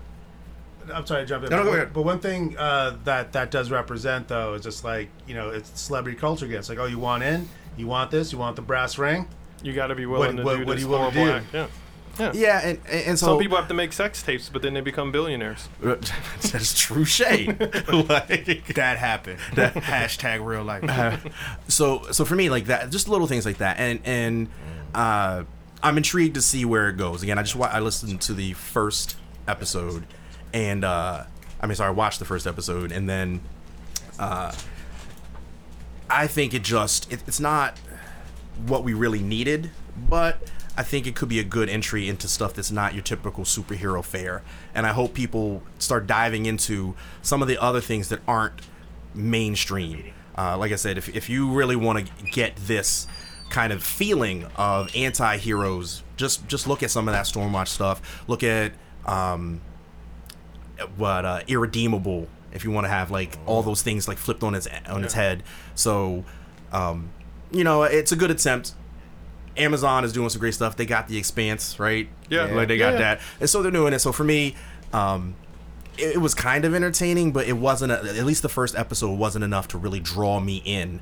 I'm 0.92 1.06
sorry 1.06 1.22
to 1.22 1.26
jump 1.26 1.44
in. 1.44 1.50
No, 1.50 1.58
no, 1.58 1.64
but, 1.64 1.70
go 1.70 1.76
ahead. 1.76 1.92
but 1.92 2.02
one 2.02 2.18
thing 2.20 2.56
uh, 2.58 2.96
that 3.04 3.32
that 3.32 3.50
does 3.50 3.70
represent 3.70 4.28
though 4.28 4.54
is 4.54 4.62
just 4.62 4.84
like 4.84 5.08
you 5.26 5.34
know 5.34 5.50
it's 5.50 5.80
celebrity 5.80 6.18
culture 6.18 6.44
again. 6.46 6.58
It's 6.58 6.68
like 6.68 6.78
oh 6.78 6.86
you 6.86 6.98
want 6.98 7.22
in, 7.22 7.48
you 7.76 7.86
want 7.86 8.10
this, 8.10 8.32
you 8.32 8.38
want 8.38 8.56
the 8.56 8.62
brass 8.62 8.98
ring. 8.98 9.26
you 9.62 9.72
got 9.72 9.88
to 9.88 9.94
be 9.94 10.06
willing 10.06 10.36
to 10.36 10.42
what- 10.44 10.58
do 10.58 10.64
what 10.66 10.76
this 10.76 10.84
do 10.84 10.86
you 10.90 10.92
wanna 10.92 11.10
horrible 11.10 11.24
do? 11.24 11.38
act. 11.38 11.46
Yeah. 11.54 11.66
Yeah. 12.18 12.32
yeah, 12.34 12.60
and 12.60 12.78
and 12.90 13.18
so 13.18 13.26
Some 13.26 13.38
people 13.38 13.56
have 13.56 13.68
to 13.68 13.74
make 13.74 13.92
sex 13.92 14.22
tapes, 14.22 14.48
but 14.48 14.62
then 14.62 14.74
they 14.74 14.80
become 14.80 15.12
billionaires. 15.12 15.68
that's 15.80 16.78
true 16.78 17.04
shade. 17.04 17.58
like, 17.88 18.74
That 18.74 18.98
happened. 18.98 19.38
That 19.54 19.74
Hashtag 19.74 20.44
real 20.44 20.64
life. 20.64 21.24
so 21.68 22.02
so 22.10 22.24
for 22.24 22.34
me 22.34 22.50
like 22.50 22.66
that 22.66 22.90
just 22.90 23.08
little 23.08 23.26
things 23.26 23.46
like 23.46 23.58
that 23.58 23.78
and 23.78 24.00
and 24.04 24.48
uh 24.94 25.44
i'm 25.82 25.96
intrigued 25.96 26.34
to 26.34 26.42
see 26.42 26.64
where 26.64 26.88
it 26.88 26.96
goes 26.96 27.22
again 27.22 27.38
i 27.38 27.42
just 27.42 27.56
i 27.56 27.78
listened 27.78 28.20
to 28.20 28.32
the 28.32 28.52
first 28.54 29.16
episode 29.46 30.04
and 30.52 30.84
uh 30.84 31.24
i 31.60 31.66
mean 31.66 31.74
sorry 31.74 31.88
i 31.88 31.92
watched 31.92 32.18
the 32.18 32.24
first 32.24 32.46
episode 32.46 32.90
and 32.92 33.08
then 33.08 33.40
uh 34.18 34.52
i 36.10 36.26
think 36.26 36.54
it 36.54 36.62
just 36.62 37.10
it, 37.12 37.20
it's 37.26 37.40
not 37.40 37.78
what 38.66 38.82
we 38.82 38.94
really 38.94 39.20
needed 39.22 39.70
but 40.08 40.40
i 40.78 40.82
think 40.82 41.06
it 41.06 41.14
could 41.14 41.28
be 41.28 41.38
a 41.38 41.44
good 41.44 41.68
entry 41.68 42.08
into 42.08 42.26
stuff 42.26 42.54
that's 42.54 42.70
not 42.70 42.94
your 42.94 43.02
typical 43.02 43.44
superhero 43.44 44.02
fare 44.02 44.42
and 44.74 44.86
i 44.86 44.92
hope 44.92 45.12
people 45.12 45.62
start 45.78 46.06
diving 46.06 46.46
into 46.46 46.94
some 47.20 47.42
of 47.42 47.48
the 47.48 47.60
other 47.60 47.80
things 47.80 48.08
that 48.08 48.20
aren't 48.26 48.62
mainstream. 49.14 50.12
Uh, 50.36 50.56
like 50.56 50.72
I 50.72 50.76
said, 50.76 50.96
if, 50.96 51.14
if 51.14 51.28
you 51.28 51.50
really 51.50 51.76
want 51.76 52.06
to 52.06 52.24
get 52.24 52.56
this 52.56 53.06
kind 53.50 53.72
of 53.72 53.82
feeling 53.82 54.46
of 54.56 54.94
anti-heroes, 54.94 56.02
just 56.16 56.46
just 56.48 56.66
look 56.66 56.82
at 56.82 56.90
some 56.90 57.08
of 57.08 57.14
that 57.14 57.26
Stormwatch 57.26 57.68
stuff. 57.68 58.24
Look 58.28 58.42
at 58.42 58.72
um, 59.04 59.60
what 60.96 61.24
uh, 61.24 61.40
irredeemable. 61.48 62.28
If 62.52 62.64
you 62.64 62.70
want 62.70 62.84
to 62.84 62.88
have 62.88 63.10
like 63.10 63.36
all 63.46 63.62
those 63.62 63.82
things 63.82 64.08
like 64.08 64.16
flipped 64.16 64.42
on 64.42 64.54
its 64.54 64.68
on 64.86 65.04
its 65.04 65.14
head, 65.14 65.42
so 65.74 66.24
um, 66.72 67.10
you 67.50 67.64
know 67.64 67.82
it's 67.82 68.12
a 68.12 68.16
good 68.16 68.30
attempt. 68.30 68.74
Amazon 69.58 70.04
is 70.04 70.12
doing 70.12 70.28
some 70.28 70.40
great 70.40 70.54
stuff. 70.54 70.76
They 70.76 70.86
got 70.86 71.08
the 71.08 71.18
Expanse, 71.18 71.78
right? 71.78 72.08
Yeah. 72.28 72.44
like 72.46 72.68
they 72.68 72.78
got 72.78 72.88
Yeah, 72.88 72.92
yeah. 72.92 72.98
that, 72.98 73.20
and 73.40 73.50
so 73.50 73.62
they're 73.62 73.70
doing 73.72 73.92
it. 73.92 73.98
So 74.00 74.12
for 74.12 74.24
me, 74.24 74.54
um, 74.92 75.34
it, 75.96 76.14
it 76.16 76.18
was 76.18 76.34
kind 76.34 76.64
of 76.64 76.74
entertaining, 76.74 77.32
but 77.32 77.46
it 77.46 77.56
wasn't. 77.56 77.92
A, 77.92 77.98
at 78.18 78.24
least 78.24 78.42
the 78.42 78.48
first 78.48 78.76
episode 78.76 79.18
wasn't 79.18 79.44
enough 79.44 79.68
to 79.68 79.78
really 79.78 80.00
draw 80.00 80.40
me 80.40 80.62
in, 80.64 81.00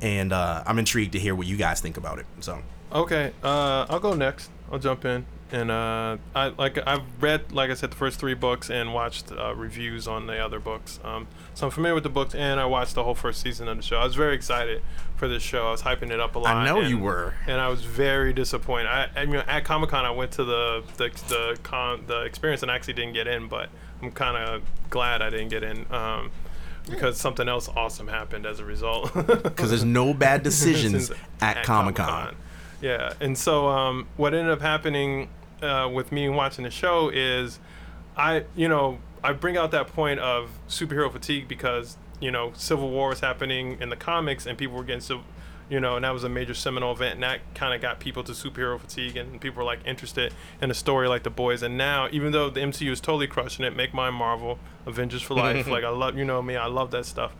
and 0.00 0.32
uh, 0.32 0.62
I'm 0.66 0.78
intrigued 0.78 1.12
to 1.12 1.18
hear 1.18 1.34
what 1.34 1.46
you 1.46 1.56
guys 1.56 1.80
think 1.80 1.96
about 1.96 2.18
it. 2.18 2.26
So 2.40 2.60
Okay, 2.92 3.32
uh, 3.42 3.86
I'll 3.88 4.00
go 4.00 4.14
next. 4.14 4.50
I'll 4.70 4.78
jump 4.78 5.04
in, 5.04 5.26
and 5.52 5.70
uh, 5.70 6.16
I 6.34 6.48
like 6.48 6.78
I've 6.86 7.02
read, 7.20 7.52
like 7.52 7.70
I 7.70 7.74
said, 7.74 7.92
the 7.92 7.96
first 7.96 8.18
three 8.18 8.34
books 8.34 8.68
and 8.70 8.92
watched 8.92 9.30
uh, 9.30 9.54
reviews 9.54 10.08
on 10.08 10.26
the 10.26 10.38
other 10.38 10.58
books. 10.58 10.98
Um, 11.04 11.28
so 11.54 11.66
I'm 11.66 11.70
familiar 11.70 11.94
with 11.94 12.02
the 12.02 12.10
books, 12.10 12.34
and 12.34 12.58
I 12.58 12.64
watched 12.66 12.94
the 12.94 13.04
whole 13.04 13.14
first 13.14 13.40
season 13.42 13.68
of 13.68 13.76
the 13.76 13.82
show. 13.82 13.98
I 13.98 14.04
was 14.04 14.14
very 14.16 14.34
excited 14.34 14.82
for 15.16 15.28
this 15.28 15.42
show. 15.42 15.68
I 15.68 15.70
was 15.70 15.82
hyping 15.82 16.10
it 16.10 16.20
up 16.20 16.34
a 16.34 16.38
lot. 16.40 16.56
I 16.56 16.64
know 16.64 16.80
and- 16.80 16.90
you 16.90 16.98
were. 16.98 17.34
and 17.46 17.60
I 17.60 17.68
was 17.68 17.84
very 17.84 18.32
disappointed. 18.32 18.88
I, 18.88 19.08
I 19.16 19.26
mean, 19.26 19.36
at 19.36 19.64
Comic 19.64 19.90
Con, 19.90 20.04
I 20.04 20.10
went 20.10 20.32
to 20.32 20.44
the 20.44 20.82
the 20.96 21.10
the 21.28 21.58
con 21.62 22.04
the 22.06 22.22
experience 22.22 22.62
and 22.62 22.70
I 22.70 22.74
actually 22.74 22.94
didn't 22.94 23.14
get 23.14 23.26
in, 23.26 23.46
but 23.48 23.68
I'm 24.02 24.10
kind 24.12 24.36
of 24.36 24.62
glad 24.90 25.22
I 25.22 25.30
didn't 25.30 25.48
get 25.48 25.62
in. 25.62 25.86
Um, 25.92 26.30
because 26.88 27.18
something 27.18 27.48
else 27.48 27.68
awesome 27.68 28.06
happened 28.08 28.46
as 28.46 28.60
a 28.60 28.64
result. 28.64 29.12
because 29.42 29.70
there's 29.70 29.84
no 29.84 30.14
bad 30.14 30.42
decisions 30.44 31.08
Since- 31.08 31.20
at, 31.40 31.64
Comic 31.64 31.96
Con. 31.96 32.36
Yeah, 32.80 33.12
and 33.20 33.36
so 33.36 33.68
um, 33.68 34.06
what 34.16 34.34
ended 34.34 34.52
up 34.52 34.60
happening 34.60 35.28
uh, 35.62 35.90
with 35.92 36.12
me 36.12 36.28
watching 36.28 36.64
the 36.64 36.70
show 36.70 37.08
is, 37.08 37.58
I 38.16 38.44
you 38.54 38.68
know 38.68 38.98
I 39.22 39.32
bring 39.32 39.56
out 39.56 39.70
that 39.70 39.88
point 39.88 40.20
of 40.20 40.50
superhero 40.68 41.10
fatigue 41.10 41.48
because 41.48 41.96
you 42.20 42.30
know 42.30 42.52
Civil 42.54 42.90
War 42.90 43.10
was 43.10 43.20
happening 43.20 43.78
in 43.80 43.88
the 43.88 43.96
comics 43.96 44.46
and 44.46 44.56
people 44.58 44.76
were 44.76 44.84
getting 44.84 45.00
so. 45.00 45.22
You 45.68 45.80
know, 45.80 45.96
and 45.96 46.04
that 46.04 46.12
was 46.12 46.22
a 46.22 46.28
major 46.28 46.54
seminal 46.54 46.92
event, 46.92 47.14
and 47.14 47.24
that 47.24 47.40
kind 47.56 47.74
of 47.74 47.80
got 47.80 47.98
people 47.98 48.22
to 48.22 48.30
superhero 48.30 48.78
fatigue, 48.78 49.16
and 49.16 49.40
people 49.40 49.58
were 49.58 49.64
like 49.64 49.80
interested 49.84 50.32
in 50.62 50.70
a 50.70 50.74
story 50.74 51.08
like 51.08 51.24
The 51.24 51.30
Boys. 51.30 51.64
And 51.64 51.76
now, 51.76 52.08
even 52.12 52.30
though 52.30 52.48
the 52.48 52.60
MCU 52.60 52.92
is 52.92 53.00
totally 53.00 53.26
crushing 53.26 53.64
it, 53.64 53.74
make 53.74 53.92
mine 53.92 54.14
Marvel, 54.14 54.60
Avengers 54.86 55.22
for 55.22 55.34
life, 55.34 55.66
like 55.66 55.82
I 55.82 55.88
love, 55.88 56.16
you 56.16 56.24
know 56.24 56.40
me, 56.40 56.54
I 56.54 56.66
love 56.66 56.92
that 56.92 57.04
stuff. 57.04 57.34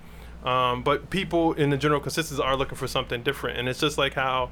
Um, 0.45 0.83
but 0.83 1.09
people 1.09 1.53
in 1.53 1.71
the 1.71 1.77
general 1.77 2.01
consensus 2.01 2.41
are 2.41 2.57
looking 2.57 2.77
for 2.77 2.89
something 2.89 3.23
different, 3.23 3.61
and 3.61 3.69
it's 3.69 3.79
just 3.79 3.97
like 3.97 4.15
how, 4.15 4.51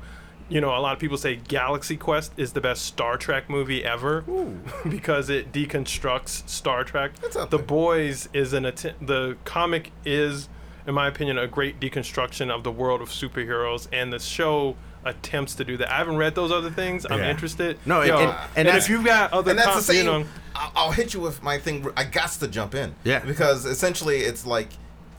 you 0.48 0.60
know, 0.60 0.76
a 0.76 0.78
lot 0.80 0.92
of 0.92 0.98
people 0.98 1.16
say 1.16 1.36
Galaxy 1.36 1.96
Quest 1.96 2.32
is 2.36 2.52
the 2.52 2.60
best 2.60 2.82
Star 2.84 3.16
Trek 3.16 3.48
movie 3.48 3.84
ever 3.84 4.22
because 4.88 5.30
it 5.30 5.52
deconstructs 5.52 6.48
Star 6.48 6.84
Trek. 6.84 7.12
That's 7.20 7.36
up 7.36 7.50
the 7.50 7.56
there. 7.58 7.66
Boys 7.66 8.28
is 8.32 8.52
an 8.52 8.66
att- 8.66 8.94
the 9.00 9.36
comic 9.44 9.90
is 10.04 10.48
in 10.86 10.92
my 10.92 11.08
opinion, 11.08 11.38
a 11.38 11.46
great 11.46 11.80
deconstruction 11.80 12.50
of 12.50 12.62
the 12.62 12.70
world 12.70 13.00
of 13.00 13.08
superheroes, 13.08 13.88
and 13.90 14.12
the 14.12 14.18
show 14.18 14.76
attempts 15.06 15.54
to 15.54 15.64
do 15.64 15.78
that. 15.78 15.90
I 15.90 15.96
haven't 15.96 16.18
read 16.18 16.34
those 16.34 16.52
other 16.52 16.68
things. 16.70 17.06
I'm 17.08 17.20
Yeah. 17.20 17.30
interested. 17.30 17.78
No, 17.86 18.00
and- 18.02 18.08
Yo, 18.08 18.16
and- 18.18 18.28
and, 18.28 18.38
and 18.56 18.68
that's- 18.68 18.84
if 18.84 18.90
you've 18.90 19.02
got 19.04 19.32
other, 19.32 19.48
and 19.52 19.58
that's 19.58 19.68
com- 19.68 19.76
the 19.78 19.82
same. 19.82 19.96
you 19.96 20.04
know, 20.04 20.24
I'll, 20.54 20.72
I'll 20.76 20.90
hit 20.92 21.14
you 21.14 21.20
with 21.20 21.42
my 21.42 21.56
thing. 21.56 21.86
I 21.96 22.04
got 22.04 22.28
to 22.32 22.48
jump 22.48 22.74
in. 22.74 22.94
Yeah. 23.02 23.20
Because 23.20 23.64
essentially, 23.64 24.18
it's 24.18 24.44
like 24.44 24.68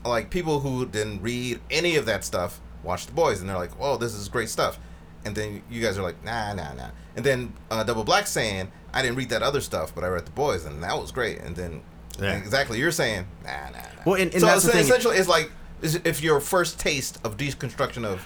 like 0.04 0.30
people 0.30 0.60
who 0.60 0.86
didn't 0.86 1.20
read 1.20 1.58
any 1.68 1.96
of 1.96 2.06
that 2.06 2.22
stuff 2.24 2.60
watch 2.84 3.06
the 3.06 3.12
boys, 3.12 3.40
and 3.40 3.50
they're 3.50 3.56
like, 3.58 3.72
"Oh, 3.80 3.96
this 3.96 4.14
is 4.14 4.28
great 4.28 4.48
stuff," 4.48 4.78
and 5.26 5.34
then 5.36 5.62
you 5.68 5.82
guys 5.82 5.98
are 5.98 6.02
like, 6.02 6.22
"Nah, 6.24 6.54
nah, 6.54 6.72
nah." 6.72 6.90
And 7.16 7.24
then 7.24 7.52
uh, 7.70 7.82
Double 7.84 8.04
Black 8.04 8.26
saying, 8.26 8.70
"I 8.94 9.02
didn't 9.02 9.16
read 9.16 9.28
that 9.30 9.42
other 9.42 9.60
stuff, 9.60 9.94
but 9.94 10.04
I 10.04 10.08
read 10.08 10.24
the 10.26 10.30
boys, 10.30 10.64
and 10.64 10.82
that 10.82 10.96
was 10.98 11.12
great." 11.12 11.40
And 11.40 11.54
then 11.56 11.82
Yeah. 12.20 12.36
exactly 12.36 12.78
you're 12.78 12.90
saying, 12.92 13.26
"Nah, 13.44 13.50
nah." 13.70 13.78
nah. 13.78 13.82
Well, 14.06 14.14
and- 14.20 14.32
and 14.32 14.40
so 14.40 14.46
that's 14.46 14.64
essentially, 14.64 15.16
it's 15.18 15.28
like 15.28 15.50
if 15.82 16.22
your 16.22 16.40
first 16.40 16.78
taste 16.80 17.18
of 17.24 17.36
deconstruction 17.36 18.04
of 18.04 18.24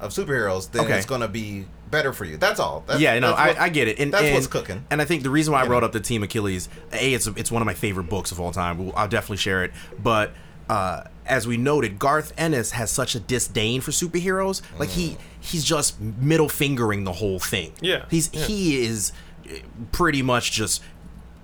of 0.00 0.10
superheroes, 0.12 0.70
then 0.72 0.84
Okay. 0.84 0.96
it's 0.98 1.06
gonna 1.06 1.28
be 1.28 1.64
better 1.88 2.12
for 2.12 2.24
you. 2.24 2.36
That's 2.36 2.58
all. 2.58 2.82
That's, 2.88 2.98
yeah, 3.00 3.16
no, 3.20 3.32
I, 3.34 3.64
I 3.64 3.68
get 3.68 3.86
it. 3.86 4.00
And, 4.00 4.12
that's 4.12 4.24
and- 4.24 4.34
what's 4.34 4.48
cooking. 4.48 4.84
And 4.90 5.00
I 5.00 5.04
think 5.04 5.22
the 5.22 5.30
reason 5.30 5.52
why 5.52 5.60
I 5.60 5.62
You 5.62 5.68
brought 5.68 5.80
know. 5.80 5.86
up 5.86 5.92
the 5.92 6.00
Team 6.00 6.22
Achilles, 6.24 6.68
a, 6.92 7.12
it's 7.14 7.26
it's 7.28 7.52
one 7.52 7.62
of 7.62 7.66
my 7.66 7.74
favorite 7.74 8.08
books 8.08 8.32
of 8.32 8.40
all 8.40 8.50
time. 8.52 8.90
I'll 8.96 9.06
definitely 9.08 9.36
share 9.36 9.62
it. 9.62 9.70
But 10.02 10.32
uh, 10.68 11.02
as 11.26 11.46
we 11.46 11.56
noted, 11.56 11.98
Garth 12.00 12.32
Ennis 12.36 12.72
has 12.72 12.90
such 12.90 13.14
a 13.14 13.20
disdain 13.20 13.80
for 13.80 13.92
superheroes. 13.92 14.60
Like 14.78 14.88
he 14.88 15.18
he's 15.42 15.64
just 15.64 16.00
middle 16.00 16.48
fingering 16.48 17.04
the 17.04 17.12
whole 17.12 17.38
thing. 17.38 17.72
Yeah, 17.80 18.04
he's 18.10 18.30
yeah. 18.32 18.44
he 18.44 18.80
is 18.80 19.12
uh, 19.46 19.54
pretty 19.92 20.22
much 20.22 20.52
just 20.52 20.82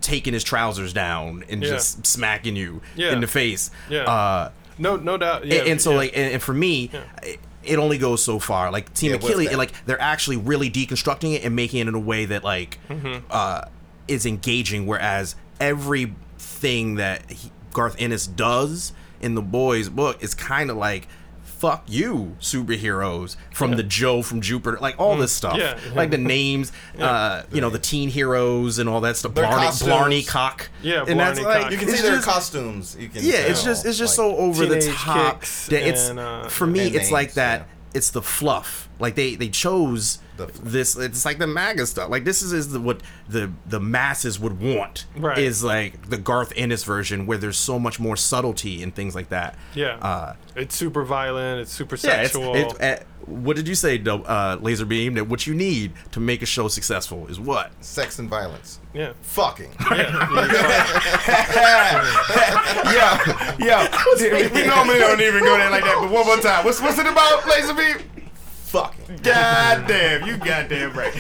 taking 0.00 0.32
his 0.32 0.44
trousers 0.44 0.92
down 0.92 1.44
and 1.50 1.62
Yeah. 1.62 1.70
just 1.70 2.06
smacking 2.06 2.56
you 2.56 2.80
Yeah. 2.96 3.12
in 3.12 3.20
the 3.20 3.26
face. 3.26 3.70
Yeah. 3.90 4.04
Uh, 4.04 4.50
no, 4.78 4.96
no 4.96 5.16
doubt. 5.18 5.44
Yeah, 5.44 5.58
and, 5.60 5.68
and 5.72 5.82
so 5.82 5.90
yeah. 5.90 5.96
like 5.96 6.16
and, 6.16 6.32
and 6.34 6.42
for 6.42 6.54
me 6.54 6.90
it, 7.22 7.40
it 7.64 7.78
only 7.78 7.98
goes 7.98 8.22
so 8.22 8.38
far 8.38 8.70
like 8.70 8.94
team 8.94 9.10
Yeah, 9.10 9.16
achilles 9.16 9.52
like 9.56 9.72
they're 9.86 10.00
actually 10.00 10.36
really 10.36 10.70
deconstructing 10.70 11.34
it 11.34 11.44
and 11.44 11.54
making 11.56 11.80
it 11.80 11.88
in 11.88 11.94
a 11.94 11.98
way 11.98 12.24
that 12.26 12.44
like 12.44 12.78
Mm-hmm. 12.88 13.26
uh 13.28 13.62
is 14.06 14.24
engaging 14.24 14.86
whereas 14.86 15.34
everything 15.60 16.94
that 16.96 17.30
he, 17.30 17.50
garth 17.72 17.96
ennis 17.98 18.26
does 18.26 18.92
in 19.20 19.34
the 19.34 19.42
boys 19.42 19.88
book 19.88 20.22
is 20.22 20.34
kind 20.34 20.70
of 20.70 20.76
like 20.76 21.08
fuck 21.58 21.82
you 21.88 22.36
superheroes 22.40 23.36
from 23.52 23.72
the 23.76 23.82
joe 23.82 24.22
from 24.22 24.40
jupiter 24.40 24.78
like 24.80 24.98
all 24.98 25.16
this 25.16 25.32
stuff 25.32 25.54
Mm. 25.54 25.58
Yeah. 25.58 25.78
like 25.94 26.10
the 26.10 26.18
names 26.18 26.70
uh 26.98 27.42
you 27.52 27.60
know 27.60 27.70
the 27.70 27.78
teen 27.78 28.08
heroes 28.10 28.78
and 28.78 28.88
all 28.88 29.00
that 29.00 29.16
stuff 29.16 29.34
Their 29.34 29.44
blarney, 29.46 29.66
costumes. 29.66 29.88
blarney 29.88 30.22
cock 30.22 30.70
Yeah, 30.82 31.04
and 31.08 31.18
that's 31.18 31.38
Blarney 31.40 31.54
like 31.54 31.62
Cock. 31.64 31.72
You 31.72 31.78
can 31.78 31.88
see 31.88 32.02
their 32.02 32.14
just- 32.16 32.26
costumes. 32.28 32.96
You 32.98 33.08
can 33.08 33.24
yeah, 33.24 33.38
it's 33.50 33.62
just 33.64 33.84
it's 33.86 33.98
just 33.98 34.16
like- 34.18 34.30
so 34.30 34.36
over 34.36 34.66
the 34.66 34.78
Teenage 34.80 34.94
top 34.96 35.40
kicks 35.40 35.66
that 35.66 35.88
it's 35.88 36.08
and, 36.08 36.18
uh, 36.20 36.48
for 36.48 36.66
me 36.66 36.86
and 36.86 36.96
it's 36.96 37.10
like 37.10 37.32
that 37.34 37.60
yeah. 37.60 37.66
it's 37.94 38.10
the 38.10 38.22
fluff 38.22 38.87
like 39.00 39.14
they 39.14 39.34
they 39.36 39.48
chose 39.48 40.18
The 40.36 40.46
this 40.62 40.96
it's 40.96 41.24
like 41.24 41.38
the 41.38 41.46
maga 41.46 41.86
stuff 41.86 42.10
like 42.10 42.24
this 42.24 42.42
is, 42.42 42.52
is 42.52 42.70
the, 42.72 42.80
what 42.80 43.00
the 43.28 43.50
the 43.66 43.80
masses 43.80 44.38
would 44.40 44.60
want 44.60 45.06
Right. 45.16 45.38
is 45.38 45.62
like 45.64 46.08
the 46.10 46.18
garth 46.18 46.52
ennis 46.56 46.84
version 46.84 47.26
where 47.26 47.38
there's 47.38 47.56
so 47.58 47.78
much 47.78 47.98
more 48.00 48.16
subtlety 48.16 48.82
and 48.82 48.94
things 48.94 49.14
like 49.14 49.28
that 49.30 49.56
yeah, 49.74 49.96
uh 49.98 50.34
it's 50.56 50.74
super 50.74 51.04
violent. 51.04 51.60
It's 51.60 51.72
super 51.72 51.96
yeah 51.96 52.22
it's, 52.22 52.32
sexual. 52.32 52.54
it's 52.56 52.74
uh, 52.80 53.02
what 53.26 53.56
did 53.56 53.68
you 53.68 53.74
say 53.74 53.98
Do- 53.98 54.22
uh 54.24 54.56
laser 54.60 54.86
beam 54.86 55.14
that 55.14 55.28
what 55.28 55.46
you 55.46 55.54
need 55.54 55.92
to 56.12 56.20
make 56.20 56.40
a 56.42 56.46
show 56.46 56.66
successful 56.68 57.26
is 57.28 57.38
what 57.38 57.70
sex 57.84 58.18
and 58.18 58.28
violence. 58.28 58.80
yeah, 58.94 59.12
Fucking. 59.22 59.70
yeah, 62.94 63.56
yeah. 63.58 63.88
we 64.54 64.66
normally 64.66 64.98
don't 64.98 65.20
even 65.20 65.44
go 65.44 65.56
there 65.56 65.70
like 65.70 65.84
that, 65.84 65.96
but 66.00 66.10
one 66.10 66.26
more 66.26 66.36
time. 66.38 66.64
What's 66.64 66.80
what's 66.80 66.98
it 66.98 67.06
about, 67.06 67.46
Laser 67.46 67.74
Beam? 67.74 67.98
Fucking. 68.68 69.16
God 69.22 69.86
damn, 69.86 70.26
you 70.26 70.36
goddamn 70.36 70.92
right. 70.92 71.12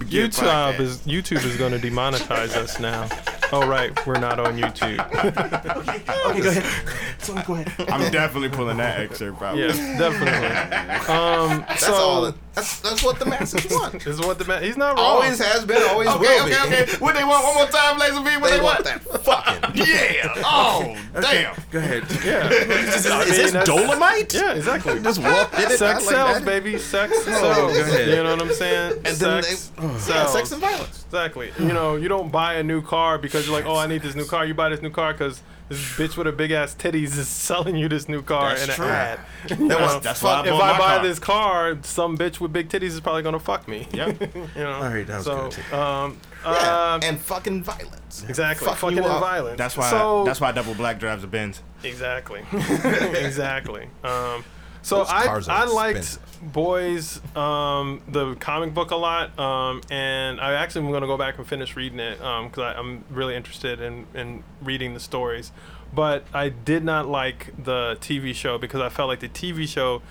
YouTube 0.00 0.80
is 0.80 0.98
YouTube 1.00 1.44
is 1.44 1.56
going 1.56 1.72
to 1.72 1.78
demonetize 1.78 2.56
us 2.56 2.80
now. 2.80 3.08
Oh 3.52 3.66
right, 3.66 3.94
we're 4.06 4.18
not 4.18 4.40
on 4.40 4.56
YouTube. 4.56 4.98
okay 5.14 6.02
okay, 6.26 6.40
go 6.40 6.48
ahead 6.48 7.18
so 7.18 7.34
go 7.42 7.54
ahead 7.54 7.90
I'm 7.90 8.10
definitely 8.10 8.48
pulling 8.48 8.78
that 8.78 8.98
excerpt 9.00 9.42
out. 9.42 9.56
Yeah, 9.56 9.68
definitely. 9.98 10.84
Um, 11.14 11.64
That's 11.68 11.84
so 11.84 11.94
all. 11.94 12.22
That, 12.22 12.34
that's 12.54 12.80
that's 12.80 13.02
what 13.02 13.18
the 13.18 13.26
masses 13.26 13.66
want. 13.70 13.92
this 14.04 14.06
is 14.06 14.20
what 14.20 14.38
the 14.38 14.44
man. 14.44 14.62
He's 14.62 14.76
not 14.76 14.96
wrong. 14.96 15.04
always 15.06 15.38
has 15.38 15.64
been. 15.64 15.82
Always 15.82 16.08
Okay, 16.08 16.18
will 16.18 16.44
okay, 16.46 16.68
be. 16.68 16.74
okay. 16.92 16.96
What 16.98 17.14
they 17.16 17.24
want? 17.24 17.44
One 17.44 17.54
more 17.56 17.66
time, 17.66 17.98
Laser 17.98 18.22
Beam. 18.22 18.40
What 18.40 18.50
They 18.50 18.56
they, 18.58 18.62
want 18.62 18.84
want? 18.84 19.02
that 19.04 19.22
fucking. 19.24 19.84
Yeah. 19.84 20.32
Oh, 20.44 20.96
damn. 21.20 21.54
go 21.70 21.78
ahead 21.78 22.04
Yeah. 22.24 22.48
is, 22.48 23.06
I 23.06 23.22
is 23.22 23.52
this 23.52 23.64
dolomite 23.64 24.32
Yeah, 24.32 24.54
exactly. 24.54 25.00
Just 25.00 25.20
walked 25.20 25.54
in 25.54 25.62
it. 25.70 25.78
Sex 25.78 25.82
I 25.82 25.92
like 25.92 26.02
sells, 26.02 26.34
that. 26.38 26.44
baby. 26.44 26.78
Sex 26.78 27.12
oh, 27.16 27.22
sells. 27.22 27.72
go 27.72 27.80
ahead. 27.80 28.08
You 28.08 28.22
know 28.22 28.30
what 28.36 28.42
I'm 28.42 28.52
saying? 28.52 28.92
And 29.04 29.16
then 29.16 29.42
sex 29.42 29.68
they, 29.76 29.82
oh, 29.84 30.06
yeah, 30.08 30.26
sex 30.26 30.52
and 30.52 30.60
violence. 30.60 31.04
Exactly. 31.06 31.50
You 31.58 31.72
know, 31.72 31.96
you 31.96 32.08
don't 32.08 32.30
buy 32.30 32.54
a 32.54 32.62
new 32.62 32.82
car 32.82 33.18
because 33.18 33.46
you're 33.46 33.54
like, 33.56 33.66
oh, 33.66 33.76
I 33.76 33.86
need 33.86 34.02
this 34.02 34.14
new 34.14 34.24
car. 34.26 34.46
You 34.46 34.54
buy 34.54 34.68
this 34.68 34.80
new 34.82 34.90
car 34.90 35.12
because 35.12 35.42
this 35.74 36.10
bitch 36.10 36.16
with 36.16 36.26
a 36.26 36.32
big 36.32 36.50
ass 36.50 36.74
titties 36.74 37.16
is 37.18 37.28
selling 37.48 37.76
you 37.76 37.88
this 37.88 38.08
new 38.08 38.22
car 38.22 38.50
That's 38.50 38.64
in 38.64 38.70
an 38.70 38.76
true. 38.76 38.86
ad. 38.86 39.20
That 39.48 39.58
You 39.58 39.66
was 39.68 39.94
know, 39.94 40.00
That's 40.00 40.22
why 40.22 40.34
I 40.40 40.46
if 40.46 40.52
I 40.54 40.58
my 40.72 40.78
buy 40.78 40.94
car. 40.96 41.02
this 41.06 41.18
car, 41.18 41.78
some 41.82 42.16
bitch 42.16 42.40
with 42.40 42.52
big 42.52 42.68
titties 42.68 42.82
is 42.94 43.00
probably 43.00 43.22
gonna 43.22 43.38
fuck 43.38 43.68
me. 43.68 43.86
Yep. 43.92 44.20
you 44.34 44.48
know. 44.56 44.72
All 44.72 44.82
right, 44.84 45.06
that 45.06 45.16
was 45.18 45.24
so, 45.26 45.50
good. 45.50 45.74
um, 45.78 46.18
Yeah, 46.44 46.94
um, 46.94 47.00
and 47.02 47.18
fucking 47.20 47.62
violence. 47.62 48.24
exactly. 48.28 48.66
Fuck 48.66 48.76
Fucking 48.78 48.98
and 48.98 49.06
violence. 49.06 49.58
That's 49.58 49.76
why. 49.76 49.90
So, 49.90 50.24
that's 50.24 50.40
why 50.40 50.52
Double 50.52 50.74
Black 50.74 50.98
drives 50.98 51.24
a 51.24 51.26
Benz. 51.26 51.62
Exactly. 51.82 52.42
exactly. 52.52 53.88
Um, 54.02 54.44
so 54.84 55.02
I 55.02 55.40
I 55.48 55.64
liked 55.64 55.98
expensive. 55.98 56.20
Boys 56.52 57.20
um, 57.36 58.02
the 58.06 58.34
comic 58.36 58.74
book 58.74 58.90
a 58.90 58.96
lot, 58.96 59.36
um, 59.38 59.80
and 59.90 60.40
I 60.40 60.52
actually 60.54 60.86
am 60.86 60.92
gonna 60.92 61.06
go 61.06 61.16
back 61.16 61.38
and 61.38 61.46
finish 61.46 61.74
reading 61.74 61.98
it 61.98 62.18
because 62.18 62.58
I 62.58 62.74
I'm 62.78 63.04
really 63.10 63.34
interested 63.34 63.80
in 63.80 64.06
in 64.14 64.44
reading 64.62 64.94
the 64.94 65.00
stories. 65.00 65.50
But 65.92 66.24
I 66.34 66.48
did 66.48 66.84
not 66.84 67.06
like 67.08 67.52
the 67.62 67.96
TV 68.00 68.34
show 68.34 68.58
because 68.58 68.80
I 68.80 68.88
felt 68.88 69.08
like 69.08 69.20
the 69.20 69.28
TV 69.28 69.66
show 69.68 70.02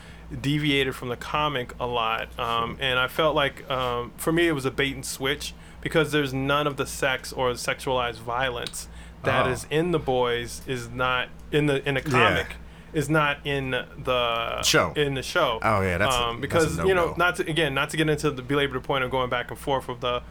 deviated 0.42 0.96
from 0.96 1.10
the 1.10 1.18
comic 1.18 1.74
a 1.80 1.86
lot, 1.86 2.28
um, 2.40 2.78
and 2.80 2.98
I 2.98 3.08
felt 3.08 3.36
like 3.36 3.70
um, 3.70 4.12
for 4.18 4.32
me 4.32 4.48
it 4.48 4.54
was 4.54 4.66
a 4.66 4.72
bait 4.72 4.96
and 4.96 5.06
switch 5.06 5.54
because 5.82 6.12
there's 6.12 6.34
none 6.34 6.66
of 6.66 6.78
the 6.78 6.86
sex 6.88 7.32
or 7.34 7.52
sexualized 7.52 8.20
violence 8.20 8.88
that 9.24 9.46
Oh. 9.46 9.50
is 9.52 9.68
in 9.70 9.92
the 9.92 10.00
boys 10.00 10.62
is 10.66 10.90
not 10.90 11.28
in 11.52 11.68
the 11.68 11.88
in 11.88 11.96
the 11.96 12.02
comic 12.02 12.56
is 12.94 13.10
not 13.10 13.38
in 13.46 13.72
the 13.72 14.62
Show. 14.64 14.94
in 14.96 15.14
the 15.16 15.24
show 15.24 15.60
Oh, 15.62 15.82
yeah, 15.82 15.98
that's 15.98 16.16
a- 16.16 16.20
um, 16.22 16.36
that's 16.36 16.38
a 16.38 16.42
because 16.42 16.78
you 16.88 16.94
know 16.94 17.14
not 17.18 17.36
to 17.38 17.50
again 17.50 17.74
not 17.74 17.90
to 17.92 17.98
get 17.98 18.10
into 18.10 18.30
the 18.32 18.42
belabor 18.42 18.74
the 18.76 18.80
point 18.80 19.04
of 19.04 19.12
going 19.12 19.30
back 19.30 19.50
and 19.50 19.60
forth 19.60 19.90
of 19.90 20.00
the 20.02 20.22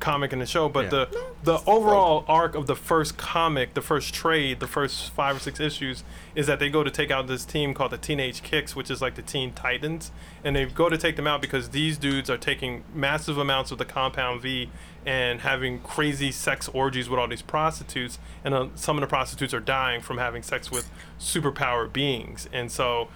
comic 0.00 0.32
and 0.32 0.42
the 0.42 0.46
show 0.46 0.68
but 0.68 0.84
Yeah. 0.86 0.90
the 0.90 1.08
the 1.44 1.58
overall 1.64 2.24
arc 2.26 2.56
of 2.56 2.66
the 2.66 2.74
first 2.74 3.16
comic 3.16 3.74
the 3.74 3.80
first 3.80 4.12
trade 4.12 4.58
the 4.58 4.66
first 4.66 5.10
five 5.12 5.36
or 5.36 5.38
six 5.38 5.60
issues 5.60 6.02
is 6.34 6.48
that 6.48 6.58
they 6.58 6.68
go 6.70 6.82
to 6.82 6.90
take 6.90 7.12
out 7.12 7.28
this 7.28 7.44
team 7.44 7.72
called 7.72 7.92
the 7.92 7.98
teenage 7.98 8.42
kicks 8.42 8.74
which 8.74 8.90
is 8.90 9.00
like 9.00 9.14
the 9.14 9.22
teen 9.22 9.52
titans 9.52 10.10
and 10.42 10.56
they 10.56 10.64
go 10.64 10.88
to 10.88 10.98
take 10.98 11.14
them 11.14 11.28
out 11.28 11.40
because 11.40 11.68
these 11.70 11.98
dudes 11.98 12.28
are 12.28 12.36
taking 12.36 12.82
massive 12.92 13.38
amounts 13.38 13.70
of 13.70 13.78
the 13.78 13.84
compound 13.84 14.40
v 14.42 14.68
and 15.04 15.40
having 15.40 15.80
crazy 15.80 16.30
sex 16.30 16.68
orgies 16.72 17.08
with 17.08 17.18
all 17.18 17.26
these 17.28 17.42
prostitutes 17.42 18.18
and 18.44 18.54
uh, 18.54 18.66
some 18.74 18.96
of 18.96 19.00
the 19.00 19.06
prostitutes 19.06 19.52
are 19.52 19.60
dying 19.60 20.00
from 20.00 20.18
having 20.18 20.42
sex 20.42 20.70
with 20.70 20.90
superpowered 21.18 21.92
beings. 21.92 22.48
And 22.52 22.70
so 22.70 23.08